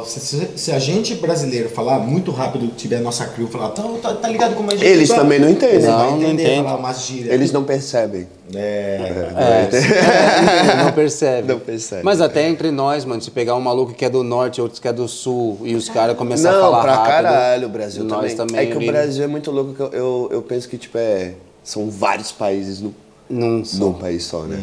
a- 0.00 0.04
se, 0.06 0.48
se- 0.56 0.70
a 0.72 0.78
gente 0.78 1.14
brasileiro 1.16 1.68
falar 1.68 1.98
muito 1.98 2.30
rápido, 2.30 2.68
tiver 2.76 2.96
a 2.98 3.00
nossa 3.00 3.26
crew 3.26 3.48
falar, 3.48 3.70
tá, 3.70 3.82
tá, 4.00 4.14
tá 4.14 4.28
ligado 4.28 4.54
como 4.54 4.70
a 4.70 4.74
gente 4.76 4.84
Eles 4.86 5.08
tá?" 5.08 5.16
também 5.16 5.38
não 5.40 5.50
entendem. 5.50 5.80
Não, 5.80 6.10
não 6.12 6.16
entender, 6.22 6.42
entende. 6.44 6.62
falar 6.64 6.76
umas 6.78 7.04
gírias. 7.04 7.34
Eles 7.34 7.50
não 7.52 7.64
percebem. 7.64 8.28
É, 8.54 9.28
É, 9.36 10.84
não 10.84 10.92
percebe. 10.92 11.48
Não 11.48 11.58
percebe. 11.60 12.02
Mas 12.04 12.20
até 12.20 12.48
entre 12.48 12.70
nós, 12.70 13.04
mano, 13.04 13.20
se 13.22 13.30
pegar 13.30 13.54
um 13.56 13.60
maluco 13.60 13.92
que 13.92 14.04
é 14.04 14.10
do 14.10 14.22
norte, 14.22 14.60
outro 14.60 14.80
que 14.80 14.88
é 14.88 14.92
do 14.92 15.06
sul, 15.08 15.58
e 15.64 15.74
os 15.74 15.88
caras 15.88 16.16
começarem 16.16 16.58
a 16.58 16.60
Não, 16.60 16.70
falar 16.70 16.82
pra 16.82 16.94
rápido. 16.94 17.10
caralho, 17.12 17.66
o 17.66 17.70
Brasil 17.70 18.06
também. 18.06 18.34
também. 18.36 18.56
É 18.60 18.66
que 18.66 18.76
o 18.76 18.86
Brasil 18.86 19.24
é 19.24 19.26
muito 19.26 19.50
louco, 19.50 19.74
que 19.74 19.80
eu, 19.80 19.90
eu, 19.92 20.28
eu 20.32 20.42
penso 20.42 20.68
que, 20.68 20.78
tipo, 20.78 20.96
é... 20.98 21.32
São 21.62 21.90
vários 21.90 22.32
países 22.32 22.80
no, 22.80 22.92
Num 23.30 23.64
só. 23.64 23.78
num 23.84 23.92
país 23.92 24.24
só, 24.24 24.42
né? 24.42 24.58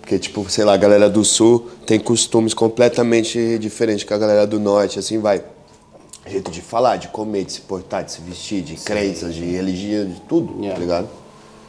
Porque, 0.00 0.18
tipo, 0.18 0.48
sei 0.48 0.64
lá, 0.64 0.74
a 0.74 0.76
galera 0.76 1.10
do 1.10 1.24
Sul 1.24 1.68
tem 1.84 1.98
costumes 1.98 2.54
completamente 2.54 3.58
diferentes 3.58 4.04
que 4.04 4.14
a 4.14 4.18
galera 4.18 4.46
do 4.46 4.60
Norte, 4.60 4.98
assim, 5.00 5.18
vai. 5.18 5.42
Jeito 6.28 6.50
de 6.50 6.60
falar, 6.62 6.96
de 6.96 7.08
comer, 7.08 7.44
de 7.44 7.52
se 7.52 7.60
portar, 7.62 8.04
de 8.04 8.12
se 8.12 8.20
vestir, 8.20 8.62
de 8.62 8.76
crenças, 8.76 9.34
de 9.34 9.44
religião, 9.44 10.06
de 10.06 10.20
tudo, 10.22 10.52
Yeah. 10.58 10.74
tá 10.74 10.80
ligado? 10.80 11.08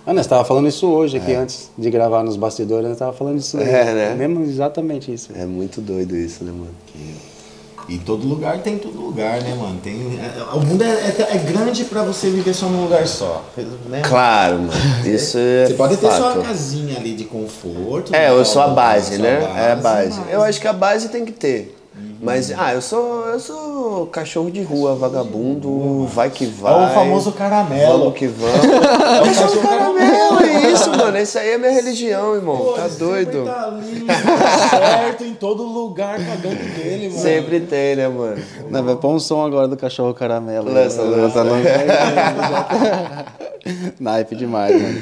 Ah, 0.05 0.14
nós 0.14 0.26
tava 0.26 0.45
falando 0.45 0.68
isso 0.68 0.88
hoje 0.88 1.18
aqui, 1.18 1.34
antes 1.34 1.69
de 1.77 1.89
gravar 1.89 2.23
nos 2.23 2.38
bastidores, 2.38 2.88
nós 2.88 2.97
tava 2.97 3.11
falando 3.14 3.39
isso. 3.39 3.57
aí. 3.57 3.64
É, 3.68 3.93
né? 3.93 4.15
Mesmo 4.15 4.43
exatamente 4.43 5.11
isso. 5.14 5.31
É 5.35 5.45
muito 5.45 5.81
doido 5.81 6.15
isso, 6.15 6.43
né, 6.43 6.51
mano? 6.51 6.69
Em 7.89 7.97
todo 7.99 8.27
lugar 8.27 8.59
tem 8.59 8.77
todo 8.77 8.99
lugar, 8.99 9.41
né, 9.41 9.55
mano? 9.55 9.80
Tem, 9.81 10.19
é- 10.19 10.43
o 10.53 10.59
mundo 10.59 10.84
é, 10.84 10.88
é- 10.88 11.27
é 11.35 11.38
grande 11.38 11.85
pra 11.85 12.03
você 12.03 12.30
viver 12.30 12.53
só 12.53 12.65
num 12.68 12.84
lugar 12.84 13.07
só, 13.07 13.45
né? 13.89 14.01
Claro, 14.01 14.59
mano. 14.59 14.72
Isso 15.05 15.38
é 15.38 15.68
Você 15.68 15.73
pode 15.73 15.97
ter 15.97 16.07
fato. 16.07 16.18
sua 16.34 16.41
casinha 16.43 16.97
ali 16.97 17.14
de 17.15 17.23
conforto. 17.26 18.14
É, 18.14 18.30
né, 18.30 18.30
eu 18.30 18.43
sou 18.45 18.61
a 18.61 18.68
base, 18.69 19.18
né? 19.18 19.41
é 19.57 19.72
a 19.72 19.76
base. 19.76 20.19
mas- 20.19 20.34
Eu 20.34 20.41
acho 20.43 20.59
que 20.59 20.68
a 20.68 20.73
base 20.73 21.09
tem 21.09 21.23
que 21.26 21.31
ter. 21.31 21.76
Mas, 22.22 22.51
ah, 22.51 22.73
eu 22.73 22.81
sou, 22.81 23.26
eu 23.27 23.39
sou 23.39 23.77
cachorro 24.11 24.51
de 24.51 24.61
rua, 24.61 24.95
vagabundo, 24.95 26.05
vai 26.07 26.30
que 26.30 26.45
É 26.45 26.47
vai. 26.47 26.91
o 26.91 26.93
famoso 26.93 27.31
caramelo. 27.31 27.99
Vamos 27.99 28.14
que 28.18 28.27
vamos. 28.27 28.57
É 29.07 29.22
o 29.22 29.26
cachorro 29.26 29.61
caramelo, 29.61 30.43
é 30.43 30.72
isso, 30.72 30.89
mano. 30.91 31.18
Isso 31.18 31.38
aí 31.39 31.51
é 31.51 31.57
minha 31.57 31.72
religião, 31.72 32.35
irmão. 32.35 32.57
Pô, 32.57 32.73
tá 32.73 32.88
doido? 32.88 33.45
Tá 33.45 33.68
ali, 33.68 34.05
certo, 34.69 35.23
em 35.23 35.34
todo 35.34 35.64
lugar 35.64 36.18
cagando 36.18 36.55
dele, 36.76 37.09
mano. 37.09 37.22
Sempre 37.22 37.59
tem, 37.61 37.95
né, 37.95 38.07
mano? 38.07 38.38
Não, 38.69 38.84
vai 38.84 38.95
pôr 38.95 39.09
um 39.09 39.19
som 39.19 39.43
agora 39.45 39.68
do 39.68 39.77
cachorro 39.77 40.14
caramelo. 40.14 40.72
Lança, 40.72 41.01
lança. 41.01 41.43
Naipe 43.99 44.35
demais, 44.35 44.81
mano. 44.81 45.01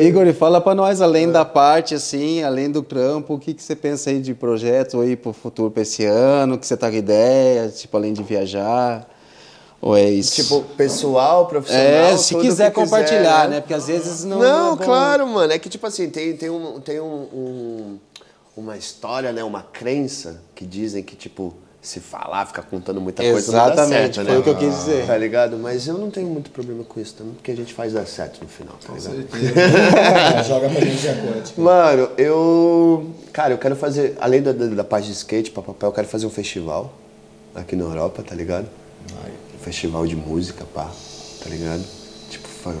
Igor, 0.00 0.26
e 0.26 0.32
fala 0.32 0.60
pra 0.60 0.74
nós, 0.74 1.00
além 1.00 1.30
da 1.30 1.44
parte, 1.44 1.94
assim, 1.94 2.42
além 2.42 2.68
do 2.70 2.82
trampo, 2.82 3.34
o 3.34 3.38
que, 3.38 3.54
que 3.54 3.62
você 3.62 3.76
pensa 3.76 4.10
aí 4.10 4.20
de 4.20 4.34
projeto 4.34 5.00
aí 5.00 5.14
pro 5.14 5.32
futuro 5.32 5.70
pra 5.70 5.82
esse 5.82 6.04
ano? 6.04 6.58
Que 6.58 6.66
você 6.66 6.76
tá 6.76 6.90
com 6.90 6.96
ideia, 6.96 7.68
tipo, 7.68 7.96
além 7.96 8.11
de 8.12 8.22
viajar? 8.22 9.08
Ou 9.80 9.96
é 9.96 10.08
isso? 10.08 10.36
Tipo, 10.36 10.60
pessoal, 10.76 11.46
profissional. 11.46 11.84
é, 11.84 12.16
se 12.16 12.36
quiser 12.36 12.70
que 12.70 12.76
compartilhar, 12.80 13.48
né? 13.48 13.56
né? 13.56 13.60
Porque 13.60 13.74
às 13.74 13.88
vezes 13.88 14.22
não. 14.24 14.38
Não, 14.38 14.74
é 14.74 14.76
bom. 14.76 14.84
claro, 14.84 15.26
mano. 15.26 15.52
É 15.52 15.58
que, 15.58 15.68
tipo 15.68 15.84
assim, 15.86 16.08
tem, 16.08 16.36
tem, 16.36 16.48
um, 16.50 16.78
tem 16.80 17.00
um, 17.00 17.04
um- 17.34 17.98
uma 18.56 18.76
história, 18.76 19.32
né? 19.32 19.42
Uma 19.42 19.62
crença 19.62 20.40
que 20.54 20.64
dizem 20.64 21.02
que, 21.02 21.16
tipo, 21.16 21.52
se 21.80 21.98
falar, 21.98 22.46
ficar 22.46 22.62
contando 22.62 23.00
muita 23.00 23.24
coisa, 23.24 23.50
não 23.50 23.58
dá 23.58 23.72
Exatamente, 23.72 24.14
certo, 24.14 24.26
foi 24.26 24.34
né? 24.34 24.38
o 24.38 24.42
que 24.44 24.50
eu 24.50 24.56
quis 24.56 24.72
dizer. 24.72 25.04
Tá 25.04 25.16
ligado? 25.18 25.58
Mas 25.58 25.88
eu 25.88 25.98
não 25.98 26.12
tenho 26.12 26.28
muito 26.28 26.52
problema 26.52 26.84
com 26.84 27.00
isso 27.00 27.14
também, 27.14 27.32
porque 27.34 27.50
a 27.50 27.56
gente 27.56 27.74
faz 27.74 27.92
dar 27.92 28.06
certo 28.06 28.38
no 28.40 28.48
final, 28.48 28.76
tá 28.86 28.92
ligado? 28.92 29.26
Joga 30.46 30.68
pra 30.68 30.80
energia 30.80 31.12
quântica. 31.16 31.60
Mano, 31.60 32.08
eu. 32.16 33.10
Cara, 33.32 33.52
eu 33.54 33.58
quero 33.58 33.74
fazer. 33.74 34.16
Além 34.20 34.40
da, 34.40 34.52
da, 34.52 34.66
da 34.66 34.84
parte 34.84 35.06
de 35.08 35.12
skate, 35.14 35.50
pra 35.50 35.60
papel, 35.60 35.88
eu 35.88 35.92
quero 35.92 36.06
fazer 36.06 36.24
um 36.24 36.30
festival 36.30 36.92
aqui 37.54 37.76
na 37.76 37.84
Europa, 37.84 38.22
tá 38.22 38.34
ligado? 38.34 38.66
Festival 39.60 40.06
de 40.06 40.16
música, 40.16 40.64
pá, 40.74 40.90
tá 41.42 41.48
ligado? 41.48 41.82
Tipo, 42.30 42.48
fa- 42.48 42.74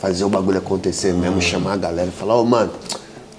fazer 0.00 0.24
o 0.24 0.28
bagulho 0.28 0.58
acontecer 0.58 1.14
mesmo, 1.14 1.40
chamar 1.40 1.74
a 1.74 1.76
galera 1.76 2.08
e 2.08 2.12
falar, 2.12 2.36
ô 2.36 2.44
mano, 2.44 2.70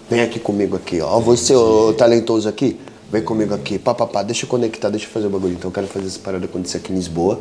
vem 0.09 0.21
aqui 0.21 0.39
comigo 0.39 0.75
aqui, 0.75 0.99
ó. 0.99 1.19
Você, 1.19 1.55
ô 1.55 1.93
talentoso 1.93 2.49
aqui, 2.49 2.79
vem 3.11 3.21
comigo 3.21 3.53
aqui, 3.53 3.77
pá, 3.77 3.93
pá, 3.93 4.07
pá, 4.07 4.23
deixa 4.23 4.45
eu 4.45 4.49
conectar, 4.49 4.89
deixa 4.89 5.05
eu 5.05 5.11
fazer 5.11 5.27
o 5.27 5.29
bagulho. 5.29 5.53
Então 5.53 5.69
eu 5.69 5.73
quero 5.73 5.87
fazer 5.87 6.07
essa 6.07 6.19
parada 6.19 6.45
acontecer 6.45 6.77
aqui 6.77 6.91
em 6.91 6.95
Lisboa, 6.95 7.39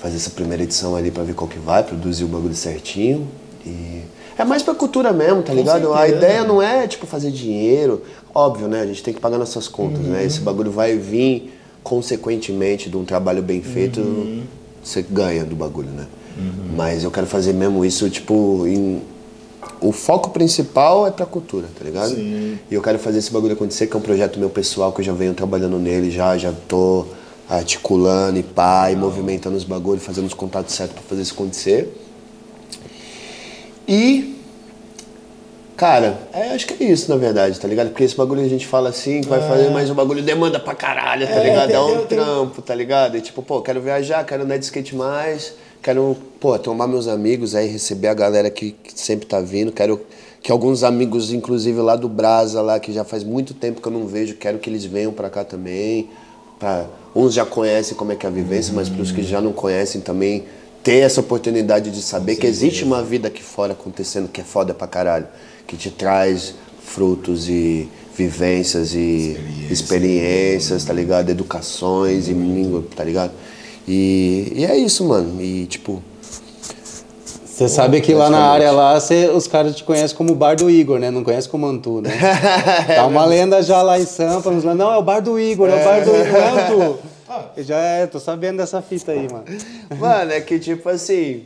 fazer 0.00 0.16
essa 0.16 0.30
primeira 0.30 0.62
edição 0.64 0.96
ali 0.96 1.10
pra 1.12 1.22
ver 1.22 1.34
qual 1.34 1.48
que 1.48 1.58
vai, 1.58 1.84
produzir 1.84 2.24
o 2.24 2.28
bagulho 2.28 2.54
certinho. 2.54 3.28
E. 3.64 4.02
É 4.38 4.44
mais 4.44 4.62
pra 4.62 4.74
cultura 4.74 5.12
mesmo, 5.12 5.42
tá 5.42 5.54
ligado? 5.54 5.92
A 5.94 5.98
certeza. 6.00 6.16
ideia 6.18 6.44
não 6.44 6.60
é, 6.60 6.86
tipo, 6.88 7.06
fazer 7.06 7.30
dinheiro. 7.30 8.02
Óbvio, 8.34 8.68
né? 8.68 8.80
A 8.82 8.86
gente 8.86 9.02
tem 9.02 9.14
que 9.14 9.20
pagar 9.20 9.38
nossas 9.38 9.66
contas, 9.68 10.00
né? 10.00 10.24
Esse 10.24 10.40
bagulho 10.40 10.70
vai 10.70 10.96
vir 10.98 11.55
consequentemente 11.86 12.90
de 12.90 12.96
um 12.96 13.04
trabalho 13.04 13.40
bem 13.40 13.62
feito, 13.62 14.02
você 14.82 15.02
ganha 15.02 15.44
do 15.44 15.54
bagulho, 15.54 15.90
né? 15.90 16.06
Mas 16.76 17.04
eu 17.04 17.12
quero 17.12 17.28
fazer 17.28 17.52
mesmo 17.52 17.84
isso, 17.84 18.10
tipo, 18.10 18.66
em... 18.66 19.00
O 19.80 19.92
foco 19.92 20.30
principal 20.30 21.06
é 21.06 21.12
pra 21.12 21.24
cultura, 21.24 21.68
tá 21.78 21.84
ligado? 21.84 22.12
E 22.18 22.58
eu 22.72 22.82
quero 22.82 22.98
fazer 22.98 23.18
esse 23.18 23.32
bagulho 23.32 23.52
acontecer, 23.52 23.86
que 23.86 23.94
é 23.94 23.98
um 23.98 24.02
projeto 24.02 24.36
meu 24.36 24.50
pessoal, 24.50 24.92
que 24.92 25.00
eu 25.00 25.04
já 25.04 25.12
venho 25.12 25.32
trabalhando 25.32 25.78
nele 25.78 26.10
já, 26.10 26.36
já 26.36 26.52
tô 26.66 27.06
articulando 27.48 28.36
e 28.40 28.42
pá, 28.42 28.90
e 28.90 28.96
movimentando 28.96 29.56
os 29.56 29.62
bagulhos, 29.62 30.02
fazendo 30.02 30.26
os 30.26 30.34
contatos 30.34 30.74
certos 30.74 30.96
pra 30.96 31.04
fazer 31.08 31.22
isso 31.22 31.34
acontecer. 31.34 31.96
E 33.86 34.35
Cara, 35.76 36.18
é, 36.32 36.52
acho 36.54 36.66
que 36.66 36.82
é 36.82 36.86
isso, 36.86 37.10
na 37.10 37.16
verdade, 37.16 37.60
tá 37.60 37.68
ligado? 37.68 37.88
Porque 37.90 38.02
esse 38.02 38.16
bagulho 38.16 38.40
a 38.42 38.48
gente 38.48 38.66
fala 38.66 38.88
assim, 38.88 39.20
que 39.20 39.28
vai 39.28 39.46
fazer, 39.46 39.68
mas 39.70 39.90
o 39.90 39.94
bagulho 39.94 40.22
demanda 40.22 40.58
pra 40.58 40.74
caralho, 40.74 41.26
tá 41.26 41.34
É, 41.34 41.44
ligado? 41.44 41.70
É 41.70 41.80
um 41.80 42.06
trampo, 42.06 42.62
tá 42.62 42.74
ligado? 42.74 43.16
E 43.16 43.20
tipo, 43.20 43.42
pô, 43.42 43.60
quero 43.60 43.80
viajar, 43.82 44.24
quero 44.24 44.44
andar 44.44 44.56
de 44.56 44.64
skate 44.64 44.96
mais, 44.96 45.52
quero, 45.82 46.16
pô, 46.40 46.58
tomar 46.58 46.86
meus 46.86 47.06
amigos 47.06 47.54
aí, 47.54 47.68
receber 47.68 48.08
a 48.08 48.14
galera 48.14 48.48
que, 48.48 48.72
que 48.72 48.98
sempre 48.98 49.26
tá 49.26 49.40
vindo, 49.40 49.70
quero 49.70 50.00
que 50.42 50.50
alguns 50.50 50.82
amigos, 50.82 51.30
inclusive 51.32 51.78
lá 51.80 51.94
do 51.94 52.08
Brasa, 52.08 52.62
lá, 52.62 52.80
que 52.80 52.92
já 52.92 53.04
faz 53.04 53.22
muito 53.22 53.52
tempo 53.52 53.80
que 53.82 53.88
eu 53.88 53.92
não 53.92 54.06
vejo, 54.06 54.34
quero 54.36 54.58
que 54.58 54.70
eles 54.70 54.84
venham 54.84 55.12
pra 55.12 55.28
cá 55.28 55.44
também. 55.44 56.08
Pra, 56.58 56.86
uns 57.14 57.34
já 57.34 57.44
conhecem 57.44 57.94
como 57.96 58.12
é 58.12 58.16
que 58.16 58.24
é 58.24 58.28
a 58.28 58.32
vivência, 58.32 58.72
mas 58.74 58.88
pros 58.88 59.12
que 59.12 59.22
já 59.22 59.42
não 59.42 59.52
conhecem 59.52 60.00
também, 60.00 60.44
ter 60.82 60.98
essa 61.00 61.20
oportunidade 61.20 61.90
de 61.90 62.00
saber 62.00 62.36
que 62.36 62.46
existe 62.46 62.84
uma 62.84 63.02
vida 63.02 63.28
aqui 63.28 63.42
fora 63.42 63.72
acontecendo 63.72 64.28
que 64.28 64.40
é 64.40 64.44
foda 64.44 64.72
pra 64.72 64.86
caralho, 64.86 65.26
que 65.66 65.76
te 65.76 65.90
traz 65.90 66.54
frutos 66.82 67.48
e 67.48 67.88
vivências 68.16 68.94
e 68.94 69.36
experiências, 69.70 70.84
tá 70.84 70.92
ligado? 70.92 71.28
Educações 71.30 72.28
e 72.28 72.32
língua, 72.32 72.84
tá 72.94 73.04
ligado? 73.04 73.32
E, 73.86 74.52
e 74.56 74.64
é 74.64 74.76
isso, 74.76 75.04
mano. 75.04 75.40
E 75.40 75.66
tipo, 75.66 76.02
Você 77.44 77.68
sabe 77.68 78.00
que 78.00 78.12
lá 78.12 78.28
na 78.28 78.38
área 78.50 78.70
lá, 78.70 78.98
você- 79.00 79.28
os 79.28 79.46
caras 79.46 79.74
te 79.76 79.82
conhecem 79.84 80.16
como 80.16 80.32
o 80.32 80.34
bar 80.36 80.56
do 80.56 80.68
Igor, 80.70 80.98
né? 80.98 81.10
Não 81.10 81.24
conhece 81.24 81.48
como 81.48 81.66
Antu, 81.66 82.00
né? 82.02 82.10
tá 82.94 83.06
uma 83.06 83.24
lenda 83.24 83.62
já 83.62 83.80
lá 83.82 83.98
em 83.98 84.04
Sampa, 84.04 84.50
nos 84.50 84.62
lá, 84.64 84.74
não, 84.74 84.92
é 84.92 84.98
o 84.98 85.02
bar 85.02 85.20
do 85.20 85.38
Igor, 85.40 85.68
é, 85.68 85.80
o 85.80 85.84
bar 85.84 86.04
do 86.04 86.10
Igor, 86.10 86.32
não 86.32 86.38
é 86.38 86.50
Antu. 86.50 86.98
Eu 87.56 87.64
já 87.64 87.78
é, 87.78 88.06
tô 88.06 88.20
sabendo 88.20 88.58
dessa 88.58 88.82
fita 88.82 89.12
aí, 89.12 89.26
mano. 89.30 89.44
Mano, 89.98 90.32
é 90.32 90.40
que 90.40 90.58
tipo 90.58 90.88
assim. 90.88 91.44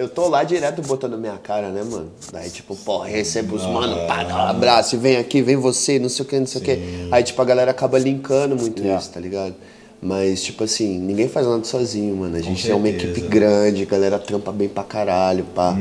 Eu 0.00 0.08
tô 0.08 0.28
lá 0.28 0.42
direto 0.44 0.80
botando 0.80 1.18
minha 1.18 1.36
cara, 1.36 1.68
né, 1.68 1.82
mano? 1.84 2.10
Daí, 2.32 2.48
tipo, 2.48 2.74
pô, 2.74 3.00
recebo 3.00 3.54
os 3.54 3.66
mano, 3.66 4.06
pá, 4.06 4.24
dá 4.24 4.34
um 4.34 4.48
abraço, 4.48 4.94
e 4.94 4.98
vem 4.98 5.18
aqui, 5.18 5.42
vem 5.42 5.56
você, 5.56 5.98
não 5.98 6.08
sei 6.08 6.24
o 6.24 6.26
que, 6.26 6.38
não 6.40 6.46
sei 6.46 6.58
o 6.62 6.64
que. 6.64 6.78
Aí, 7.10 7.22
tipo, 7.22 7.42
a 7.42 7.44
galera 7.44 7.70
acaba 7.70 7.98
linkando 7.98 8.56
muito 8.56 8.80
Yeah. 8.80 8.98
isso, 8.98 9.10
tá 9.10 9.20
ligado? 9.20 9.54
Mas, 10.00 10.42
tipo 10.42 10.64
assim, 10.64 10.98
ninguém 10.98 11.28
faz 11.28 11.46
nada 11.46 11.62
sozinho, 11.64 12.16
mano. 12.16 12.34
A 12.34 12.40
gente 12.40 12.66
tem 12.66 12.74
uma 12.74 12.88
equipe 12.88 13.20
grande, 13.20 13.82
a 13.82 13.84
galera 13.84 14.18
trampa 14.18 14.50
bem 14.50 14.70
pra 14.70 14.82
caralho, 14.84 15.44
pá. 15.54 15.76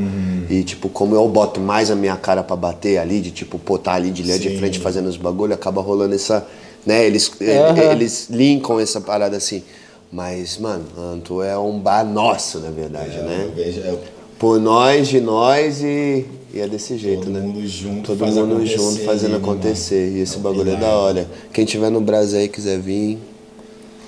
E, 0.50 0.66
tipo, 0.66 0.90
como 0.90 1.16
eu 1.16 1.26
boto 1.30 1.62
mais 1.62 1.90
a 1.90 1.96
minha 1.96 2.18
cara 2.18 2.44
pra 2.44 2.58
bater 2.58 2.98
ali, 2.98 3.22
de, 3.22 3.32
tipo, 3.32 3.58
pô, 3.58 3.78
tá 3.78 3.94
ali 3.94 4.12
de 4.12 4.22
linha 4.24 4.38
de 4.38 4.50
Sim. 4.50 4.58
frente 4.58 4.80
fazendo 4.80 5.08
os 5.08 5.16
bagulho, 5.16 5.54
acaba 5.54 5.82
rolando 5.82 6.14
essa, 6.14 6.46
né, 6.86 7.06
eles, 7.06 7.32
Aham. 7.42 7.78
eles 7.94 8.28
linkam 8.30 8.82
essa 8.82 9.00
parada 9.00 9.38
assim. 9.38 9.64
Mas, 10.12 10.58
mano, 10.58 10.86
Anto 10.98 11.42
é 11.42 11.58
um 11.58 11.78
bar 11.80 12.04
nosso, 12.04 12.60
na 12.60 12.72
verdade, 12.72 13.16
Eu 13.18 13.24
né? 13.26 13.50
vejo, 13.56 13.80
é, 13.82 13.96
Por 14.40 14.60
nós, 14.60 15.08
de 15.08 15.22
nós 15.22 15.84
e, 15.84 16.26
e 16.54 16.60
é 16.60 16.68
desse 16.68 16.98
jeito, 16.98 17.26
todo 17.26 17.32
né? 17.34 17.40
mundo 17.42 17.66
junto, 17.68 18.08
Todo 18.08 18.18
faz 18.20 18.36
mundo 18.36 18.66
junto 18.66 19.00
fazendo 19.06 19.32
né, 19.32 19.38
acontecer. 19.38 20.06
mano? 20.08 20.18
E 20.18 20.22
esse 20.22 20.36
É 20.38 20.40
bagulho 20.40 20.72
é 20.72 20.76
da 20.78 20.88
hora. 20.96 21.28
Quem 21.54 21.64
tiver 21.64 21.92
no 21.92 22.02
Brasil 22.02 22.40
aí 22.40 22.48
quiser 22.48 22.80
vir, 22.80 23.20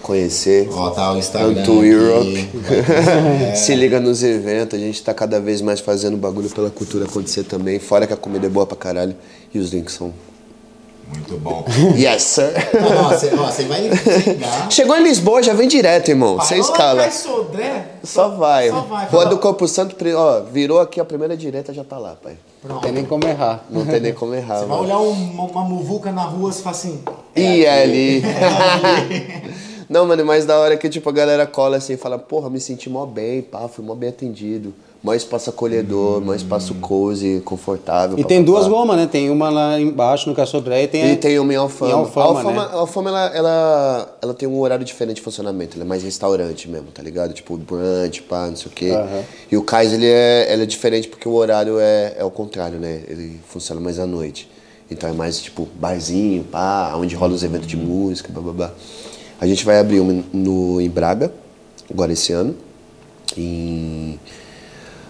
conhecer. 0.01 0.67
Ó, 0.71 0.89
tá 0.89 1.13
o 1.13 1.17
Instagram 1.19 1.61
Anto 1.61 1.83
Europe. 1.85 2.49
vai- 2.53 3.53
Se 3.55 3.75
liga 3.75 3.99
nos 3.99 4.23
eventos, 4.23 4.79
a 4.79 4.81
gente 4.81 5.03
tá 5.03 5.13
cada 5.13 5.39
vez 5.39 5.61
mais 5.61 5.79
fazendo 5.79 6.17
bagulho 6.17 6.49
pela 6.49 6.71
cultura 6.71 7.05
acontecer 7.05 7.43
também. 7.43 7.77
Fora 7.77 8.07
que 8.07 8.13
a 8.13 8.17
comida 8.17 8.47
é 8.47 8.49
boa 8.49 8.65
pra 8.65 8.75
caralho 8.75 9.15
e 9.53 9.59
os 9.59 9.71
links 9.71 9.93
são. 9.93 10.11
Muito 11.13 11.37
bom. 11.37 11.65
Yes, 11.95 12.23
sir! 12.23 12.53
Você, 13.07 13.63
vai 13.65 13.89
chegar. 13.95 14.71
Chegou 14.71 14.97
em 14.97 15.03
Lisboa, 15.03 15.43
já 15.43 15.53
vem 15.53 15.67
direto, 15.67 16.09
irmão. 16.09 16.37
Vai 16.37 16.45
Você 16.45 16.57
escala. 16.57 17.03
pra 17.03 17.11
Sodré. 17.11 17.85
Só 18.03 18.29
vai. 18.29 18.69
Só 18.69 18.81
vai, 18.81 19.07
Rua 19.07 19.25
do 19.25 19.37
Campo 19.37 19.67
Santo, 19.67 19.95
ó, 20.15 20.41
virou 20.41 20.79
aqui 20.79 20.99
a 20.99 21.05
primeira 21.05 21.35
direita, 21.35 21.73
já 21.73 21.83
tá 21.83 21.97
lá, 21.97 22.15
pai. 22.15 22.37
Não 22.63 22.79
tem 22.79 22.91
nem 22.91 23.05
como 23.05 23.27
errar. 23.27 23.65
Não 23.69 23.85
tem 23.85 23.99
nem 23.99 24.13
como 24.13 24.33
errar, 24.35 24.59
Você 24.59 24.65
vai 24.65 24.79
olhar 24.79 24.99
uma, 24.99 25.43
uma 25.43 25.63
muvuca 25.63 26.11
na 26.11 26.23
rua, 26.23 26.51
você 26.51 26.61
fala 26.61 26.75
assim. 26.75 27.03
E 27.35 27.65
ali. 27.67 28.21
Não, 29.89 30.05
mano, 30.05 30.23
mas 30.25 30.45
da 30.45 30.57
hora 30.57 30.77
que, 30.77 30.87
tipo, 30.87 31.09
a 31.09 31.11
galera 31.11 31.45
cola 31.45 31.77
assim 31.77 31.93
e 31.93 31.97
fala, 31.97 32.17
porra, 32.17 32.49
me 32.49 32.61
senti 32.61 32.89
mó 32.89 33.05
bem, 33.05 33.41
pá, 33.41 33.67
fui 33.67 33.83
mó 33.83 33.93
bem 33.93 34.09
atendido. 34.09 34.73
Mó 35.03 35.15
espaço 35.15 35.49
acolhedor, 35.49 36.21
mó 36.21 36.31
espaço 36.35 36.75
cozy, 36.75 37.41
confortável. 37.43 38.19
E 38.19 38.21
pá, 38.21 38.27
tem 38.27 38.39
pá, 38.39 38.45
duas 38.45 38.67
gomas, 38.67 38.97
né? 38.97 39.07
Tem 39.07 39.31
uma 39.31 39.49
lá 39.49 39.79
embaixo 39.79 40.29
no 40.29 40.35
Caçodré 40.35 40.83
e 40.83 40.87
tem, 40.87 41.13
E 41.13 41.15
tem 41.15 41.39
uma 41.39 41.51
em 41.51 41.55
Alfama. 41.55 41.91
Em 41.91 41.93
Alfama, 41.95 42.23
a 42.23 42.29
Alfama, 42.29 42.51
né? 42.51 42.69
a 42.71 42.75
Alfama, 42.75 43.09
ela, 43.09 43.25
ela, 43.35 44.17
ela 44.21 44.33
tem 44.35 44.47
um 44.47 44.59
horário 44.59 44.85
diferente 44.85 45.15
de 45.15 45.23
funcionamento. 45.23 45.75
Ela 45.75 45.85
é 45.85 45.87
mais 45.87 46.03
restaurante 46.03 46.69
mesmo, 46.69 46.91
tá 46.93 47.01
ligado? 47.01 47.33
Tipo, 47.33 47.57
brunch, 47.57 48.21
pá, 48.21 48.45
não 48.45 48.55
sei 48.55 48.67
o 48.67 48.69
quê. 48.69 48.91
Aham. 48.91 49.23
E 49.51 49.57
o 49.57 49.63
Cais, 49.63 49.91
ele 49.91 50.05
é, 50.05 50.53
ele 50.53 50.61
é 50.61 50.65
diferente 50.67 51.07
porque 51.07 51.27
o 51.27 51.33
horário 51.33 51.79
é, 51.79 52.17
é 52.19 52.23
o 52.23 52.29
contrário, 52.29 52.77
né? 52.77 53.01
Ele 53.07 53.39
funciona 53.47 53.81
mais 53.81 53.97
à 53.97 54.05
noite. 54.05 54.47
Então 54.91 55.09
é 55.09 55.13
mais, 55.13 55.41
tipo, 55.41 55.67
barzinho, 55.79 56.43
pá, 56.43 56.93
onde 56.95 57.15
rola 57.15 57.33
os 57.33 57.43
eventos 57.43 57.65
de 57.65 57.77
música, 57.77 58.29
blá, 58.31 58.43
blá, 58.43 58.53
blá. 58.53 58.73
A 59.39 59.47
gente 59.47 59.65
vai 59.65 59.79
abrir 59.79 59.99
uma 59.99 60.23
no, 60.31 60.79
em 60.79 60.89
Braga, 60.89 61.33
agora 61.89 62.13
esse 62.13 62.31
ano. 62.31 62.55
Em... 63.35 64.19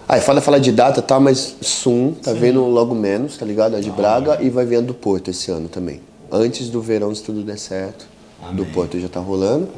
Ah, 0.08 0.16
é 0.16 0.20
foda 0.20 0.40
falar 0.40 0.58
de 0.58 0.72
data 0.72 1.00
tal, 1.00 1.20
mas 1.20 1.56
Sum 1.60 2.12
tá 2.12 2.32
vendo 2.32 2.64
logo 2.66 2.94
menos, 2.94 3.36
tá 3.38 3.46
ligado? 3.46 3.76
A 3.76 3.80
de 3.80 3.90
Braga 3.90 4.38
e 4.42 4.50
vai 4.50 4.64
vendo 4.64 4.86
do 4.88 4.94
Porto 4.94 5.30
esse 5.30 5.50
ano 5.50 5.68
também. 5.68 6.00
Antes 6.30 6.68
do 6.68 6.80
verão, 6.82 7.14
se 7.14 7.22
tudo 7.22 7.42
der 7.42 7.58
certo, 7.58 8.06
do 8.52 8.64
Porto 8.66 8.98
já 8.98 9.08
tá 9.08 9.20
rolando. 9.20 9.68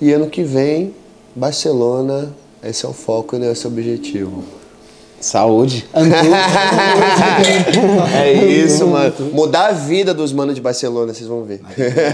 E 0.00 0.12
ano 0.12 0.28
que 0.28 0.42
vem, 0.42 0.94
Barcelona, 1.34 2.32
esse 2.62 2.84
é 2.84 2.88
o 2.88 2.92
foco, 2.92 3.36
né? 3.36 3.50
Esse 3.50 3.66
é 3.66 3.68
o 3.68 3.72
objetivo. 3.72 4.44
saúde. 5.20 5.86
É 8.14 8.32
isso, 8.32 8.86
mano. 8.86 9.12
Mudar 9.32 9.66
a 9.68 9.72
vida 9.72 10.12
dos 10.14 10.32
manos 10.32 10.54
de 10.54 10.60
Barcelona, 10.60 11.12
vocês 11.14 11.28
vão 11.28 11.42
ver. 11.44 11.60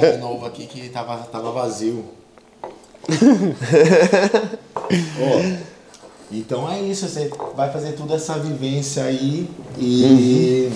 Tem 0.00 0.16
um 0.16 0.20
novo 0.20 0.46
aqui 0.46 0.66
que 0.66 0.88
tava, 0.88 1.16
tava 1.30 1.50
vazio. 1.52 2.04
Ó, 5.20 5.40
então 6.32 6.70
é 6.70 6.80
isso, 6.80 7.08
você 7.08 7.30
vai 7.56 7.70
fazer 7.72 7.92
toda 7.92 8.14
essa 8.14 8.34
vivência 8.38 9.04
aí 9.04 9.48
e. 9.78 10.70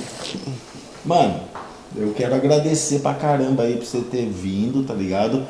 Mano, 1.05 1.41
eu 1.97 2.13
quero 2.13 2.35
agradecer 2.35 2.99
pra 3.01 3.15
caramba 3.15 3.63
aí 3.63 3.77
por 3.77 3.85
você 3.85 4.01
ter 4.01 4.27
vindo, 4.27 4.83
tá 4.83 4.93
ligado? 4.95 5.47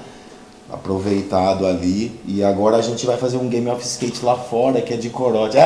Aproveitado 0.71 1.67
ali. 1.67 2.21
E 2.27 2.45
agora 2.45 2.77
a 2.77 2.83
gente 2.83 3.07
vai 3.07 3.17
fazer 3.17 3.39
um 3.39 3.49
game 3.49 3.71
of 3.71 3.83
skate 3.83 4.23
lá 4.25 4.37
fora, 4.37 4.83
que 4.83 4.93
é 4.93 4.97
de 4.97 5.09
corote. 5.09 5.57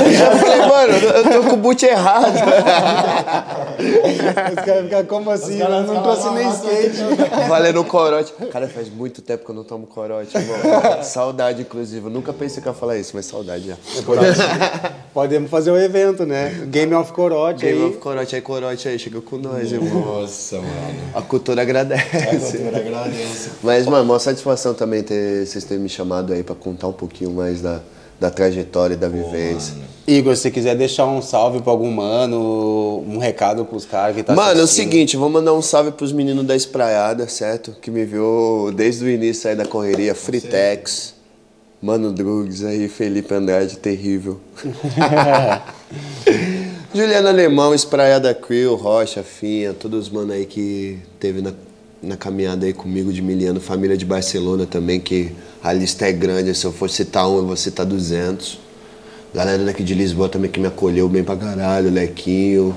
Eu 0.00 0.38
falei, 0.38 0.58
mano, 0.66 0.92
eu 0.92 1.22
tô 1.22 1.48
com 1.48 1.54
o 1.54 1.56
boot 1.56 1.84
errado. 1.84 2.34
Os 3.80 4.64
caras 4.64 4.84
ficam 4.84 5.04
como 5.06 5.30
assim? 5.30 5.58
Nós 5.58 5.86
não 5.86 6.02
trouxe 6.02 6.30
nem 6.30 6.48
skate. 6.50 6.98
Valendo 7.48 7.84
corote. 7.84 8.32
Cara, 8.50 8.68
faz 8.68 8.88
muito 8.88 9.22
tempo 9.22 9.44
que 9.44 9.50
eu 9.50 9.54
não 9.54 9.64
tomo 9.64 9.86
corote, 9.86 10.36
irmão. 10.36 11.02
saudade, 11.02 11.62
inclusive. 11.62 12.06
Eu 12.06 12.10
nunca 12.10 12.32
pensei 12.32 12.62
que 12.62 12.68
eu 12.68 12.72
ia 12.72 12.78
falar 12.78 12.96
isso, 12.96 13.12
mas 13.14 13.26
saudade 13.26 13.68
já. 13.68 13.76
Podemos 15.12 15.50
fazer 15.50 15.70
o 15.70 15.76
evento, 15.78 16.24
né? 16.24 16.66
Game 16.68 16.94
of 16.94 17.12
Corote 17.12 17.64
Game 17.64 17.82
aí. 17.82 17.88
of 17.88 17.98
corote 17.98 18.36
aí, 18.36 18.42
corote 18.42 18.88
aí. 18.88 18.98
Chega 18.98 19.20
com 19.20 19.36
nós, 19.38 19.72
irmão. 19.72 20.20
Nossa, 20.20 20.56
mano. 20.56 20.68
A 21.14 21.22
cultura 21.22 21.62
agradece. 21.62 22.58
Eu 22.58 22.68
agradeço. 22.68 23.50
Mas, 23.62 23.86
mano, 23.86 24.04
uma 24.04 24.18
satisfação 24.18 24.74
também 24.74 25.02
ter 25.02 25.46
vocês 25.46 25.64
terem 25.64 25.82
me 25.82 25.88
chamado 25.88 26.32
aí 26.32 26.42
pra 26.42 26.54
contar 26.54 26.88
um 26.88 26.92
pouquinho 26.92 27.30
mais 27.30 27.60
da, 27.60 27.80
da 28.20 28.30
trajetória 28.30 28.94
e 28.94 28.98
da 28.98 29.08
vivência. 29.08 29.74
Igor, 30.06 30.36
se 30.36 30.50
quiser 30.50 30.76
deixar 30.76 31.06
um 31.06 31.22
salve 31.22 31.62
pra 31.62 31.70
algum 31.72 31.90
mano, 31.90 33.02
um 33.08 33.18
recado 33.18 33.64
pros 33.64 33.84
caras 33.84 34.16
que 34.16 34.22
tá 34.22 34.34
Mano, 34.34 34.58
é 34.58 34.60
o 34.60 34.64
assistindo. 34.64 34.90
seguinte, 34.90 35.16
vou 35.16 35.30
mandar 35.30 35.54
um 35.54 35.62
salve 35.62 35.92
pros 35.92 36.12
meninos 36.12 36.44
da 36.44 36.54
Espraiada, 36.54 37.26
certo? 37.28 37.74
Que 37.80 37.90
me 37.90 38.04
viu 38.04 38.72
desde 38.74 39.04
o 39.04 39.08
início 39.08 39.48
aí 39.48 39.56
da 39.56 39.64
correria, 39.64 40.14
Fritex, 40.14 41.14
Mano 41.80 42.12
Drugs 42.12 42.64
aí, 42.64 42.88
Felipe 42.88 43.32
Andrade, 43.32 43.78
terrível. 43.78 44.38
Juliana 46.94 47.28
Alemão, 47.30 47.74
Espraiada 47.74 48.34
Crew, 48.34 48.74
Rocha, 48.74 49.22
Finha, 49.22 49.72
todos 49.72 50.06
os 50.06 50.12
mano 50.12 50.32
aí 50.32 50.44
que 50.44 50.98
teve 51.20 51.40
na, 51.40 51.52
na 52.02 52.16
caminhada 52.16 52.66
aí 52.66 52.72
comigo 52.72 53.12
de 53.12 53.22
Miliano, 53.22 53.60
família 53.60 53.96
de 53.96 54.04
Barcelona 54.04 54.66
também, 54.66 54.98
que 54.98 55.32
a 55.62 55.72
lista 55.72 56.06
é 56.06 56.12
grande, 56.12 56.54
se 56.54 56.64
eu 56.64 56.72
for 56.72 56.88
citar 56.90 57.28
um, 57.28 57.36
eu 57.38 57.46
vou 57.46 57.56
citar 57.56 57.84
200. 57.86 58.58
Galera 59.34 59.64
daqui 59.64 59.82
de 59.84 59.94
Lisboa 59.94 60.28
também 60.28 60.50
que 60.50 60.58
me 60.58 60.66
acolheu 60.66 61.08
bem 61.08 61.22
pra 61.22 61.36
caralho, 61.36 61.90
Lequinho, 61.90 62.74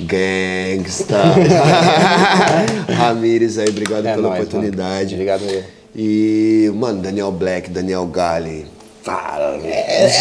Gangsta, 0.00 1.16
Ramires 2.96 3.58
aí, 3.58 3.68
obrigado 3.68 4.06
É 4.06 4.14
pela 4.14 4.28
nóis, 4.28 4.40
oportunidade. 4.42 5.14
mano. 5.16 5.30
Obrigado 5.32 5.42
aí. 5.48 5.64
E, 5.96 6.70
mano, 6.74 7.00
Daniel 7.02 7.30
Black, 7.32 7.70
Daniel 7.70 8.06
Gali. 8.06 8.66
Fala, 9.02 9.58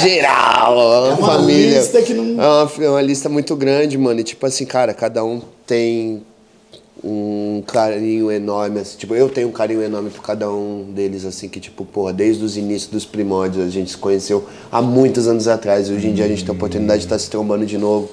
geral, 0.04 1.08
É 1.08 1.14
uma 1.14 1.28
família. 1.28 1.80
lista 1.80 2.02
que 2.02 2.14
não- 2.14 2.42
É 2.44 2.48
uma, 2.48 2.72
é 2.86 2.90
uma 2.90 3.02
lista 3.02 3.30
muito 3.30 3.56
grande, 3.56 3.98
mano. 3.98 4.20
E 4.20 4.24
tipo 4.24 4.46
assim, 4.46 4.66
cara, 4.66 4.94
cada 4.94 5.24
um 5.24 5.42
tem 5.66 6.22
um 7.04 7.62
carinho 7.68 8.32
enorme, 8.32 8.80
assim, 8.80 8.98
tipo, 8.98 9.14
eu 9.14 9.28
tenho 9.28 9.50
um 9.50 9.52
carinho 9.52 9.82
enorme 9.82 10.10
por 10.10 10.22
cada 10.22 10.50
um 10.50 10.86
deles, 10.96 11.26
assim, 11.26 11.50
que 11.50 11.60
tipo, 11.60 11.84
porra, 11.84 12.14
desde 12.14 12.44
os 12.44 12.56
inícios 12.56 12.90
dos 12.90 13.06
primórdios, 13.06 13.66
a 13.66 13.70
gente 13.70 13.92
se 13.92 13.98
conheceu 13.98 14.48
há 14.72 14.82
muitos 14.82 15.28
anos 15.28 15.48
atrás, 15.48 15.90
e 15.90 15.94
hoje 15.94 16.08
em 16.08 16.14
dia 16.14 16.24
a 16.24 16.28
gente 16.30 16.46
tem 16.46 16.54
a 16.54 16.56
oportunidade 16.56 17.00
de 17.00 17.06
estar 17.06 17.20
se 17.20 17.30
trombando 17.30 17.66
de 17.66 17.78
novo, 17.78 18.10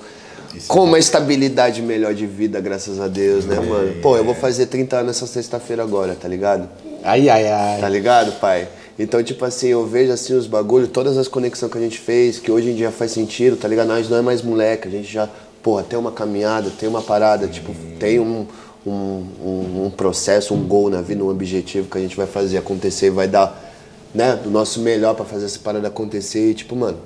com 0.66 0.82
uma 0.82 0.98
estabilidade 0.98 1.80
melhor 1.80 2.12
de 2.12 2.26
vida, 2.26 2.60
graças 2.60 3.00
a 3.00 3.06
Deus, 3.06 3.44
né, 3.44 3.60
mano? 3.60 3.94
Pô, 4.02 4.16
eu 4.16 4.24
vou 4.24 4.34
fazer 4.34 4.66
30 4.66 4.96
anos 4.96 5.16
essa 5.16 5.26
sexta-feira 5.26 5.82
agora, 5.84 6.16
tá 6.20 6.26
ligado? 6.26 6.68
Ai, 7.04 7.28
ai, 7.28 7.46
ai. 7.46 7.80
Tá 7.80 7.88
ligado, 7.88 8.32
pai? 8.40 8.66
Então, 8.98 9.22
tipo 9.22 9.44
assim, 9.44 9.68
eu 9.68 9.86
vejo 9.86 10.12
assim 10.12 10.34
os 10.34 10.48
bagulhos, 10.48 10.88
todas 10.88 11.16
as 11.16 11.28
conexões 11.28 11.70
que 11.70 11.78
a 11.78 11.80
gente 11.80 11.98
fez, 11.98 12.38
que 12.38 12.50
hoje 12.50 12.70
em 12.70 12.74
dia 12.74 12.90
faz 12.90 13.12
sentido, 13.12 13.56
tá 13.56 13.68
ligado? 13.68 13.86
Nós 13.86 14.10
não 14.10 14.18
é 14.18 14.22
mais 14.22 14.42
moleque, 14.42 14.88
a 14.88 14.90
gente 14.90 15.10
já, 15.10 15.28
porra, 15.62 15.84
tem 15.84 15.98
uma 15.98 16.10
caminhada, 16.10 16.68
tem 16.68 16.88
uma 16.88 17.00
parada, 17.00 17.46
tipo, 17.46 17.72
tem 17.98 18.18
um, 18.18 18.46
um, 18.86 18.90
um, 18.90 19.84
um 19.86 19.90
processo, 19.90 20.54
um 20.54 20.62
gol 20.66 20.88
na 20.90 21.00
vida, 21.00 21.22
um 21.22 21.28
objetivo 21.28 21.88
que 21.88 21.98
a 21.98 22.00
gente 22.00 22.16
vai 22.16 22.26
fazer 22.26 22.58
acontecer 22.58 23.06
e 23.06 23.10
vai 23.10 23.28
dar, 23.28 23.72
né, 24.14 24.36
do 24.42 24.50
nosso 24.50 24.80
melhor 24.80 25.14
pra 25.14 25.24
fazer 25.24 25.46
essa 25.46 25.58
parada 25.58 25.88
acontecer. 25.88 26.50
E, 26.50 26.54
tipo, 26.54 26.74
mano, 26.74 26.98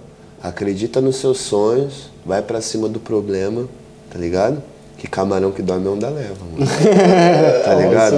acredita 0.43 1.01
nos 1.01 1.17
seus 1.17 1.39
sonhos, 1.39 2.11
vai 2.25 2.43
pra 2.43 2.61
cima 2.61 2.89
do 2.89 3.01
problema, 3.01 3.67
tá 4.11 4.19
ligado? 4.19 4.63
Que 4.97 5.09
camarão 5.11 5.51
que 5.51 5.61
dorme 5.61 5.87
onda 5.89 6.09
leva, 6.09 6.37
mano. 6.53 6.65
tá 7.65 7.75
ligado? 7.75 8.17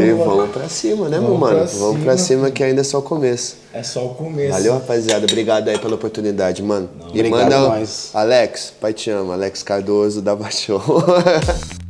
e 0.00 0.12
vamos 0.12 0.50
pra 0.50 0.68
cima, 0.68 1.08
né, 1.08 1.18
meu 1.18 1.28
Vamos 1.30 1.40
mano? 1.40 1.56
pra 1.56 1.66
Vamos 1.78 2.02
pra 2.04 2.16
cima. 2.16 2.42
cima 2.42 2.50
que 2.50 2.62
ainda 2.62 2.82
é 2.82 2.84
só 2.84 2.98
o 2.98 3.02
começo. 3.02 3.56
É 3.72 3.82
só 3.82 4.04
o 4.06 4.14
começo. 4.14 4.52
Valeu, 4.52 4.74
rapaziada. 4.74 5.24
Obrigado 5.24 5.68
aí 5.68 5.78
pela 5.78 5.94
oportunidade, 5.96 6.62
mano. 6.62 6.88
e 7.12 7.18
Obrigado 7.18 7.42
manda. 7.44 7.58
nós. 7.58 8.10
Alex, 8.14 8.72
pai 8.80 8.92
te 8.92 9.10
ama. 9.10 9.32
Alex 9.32 9.62
Cardoso 9.64 10.20
da 10.22 10.36
Baixão. 10.36 10.80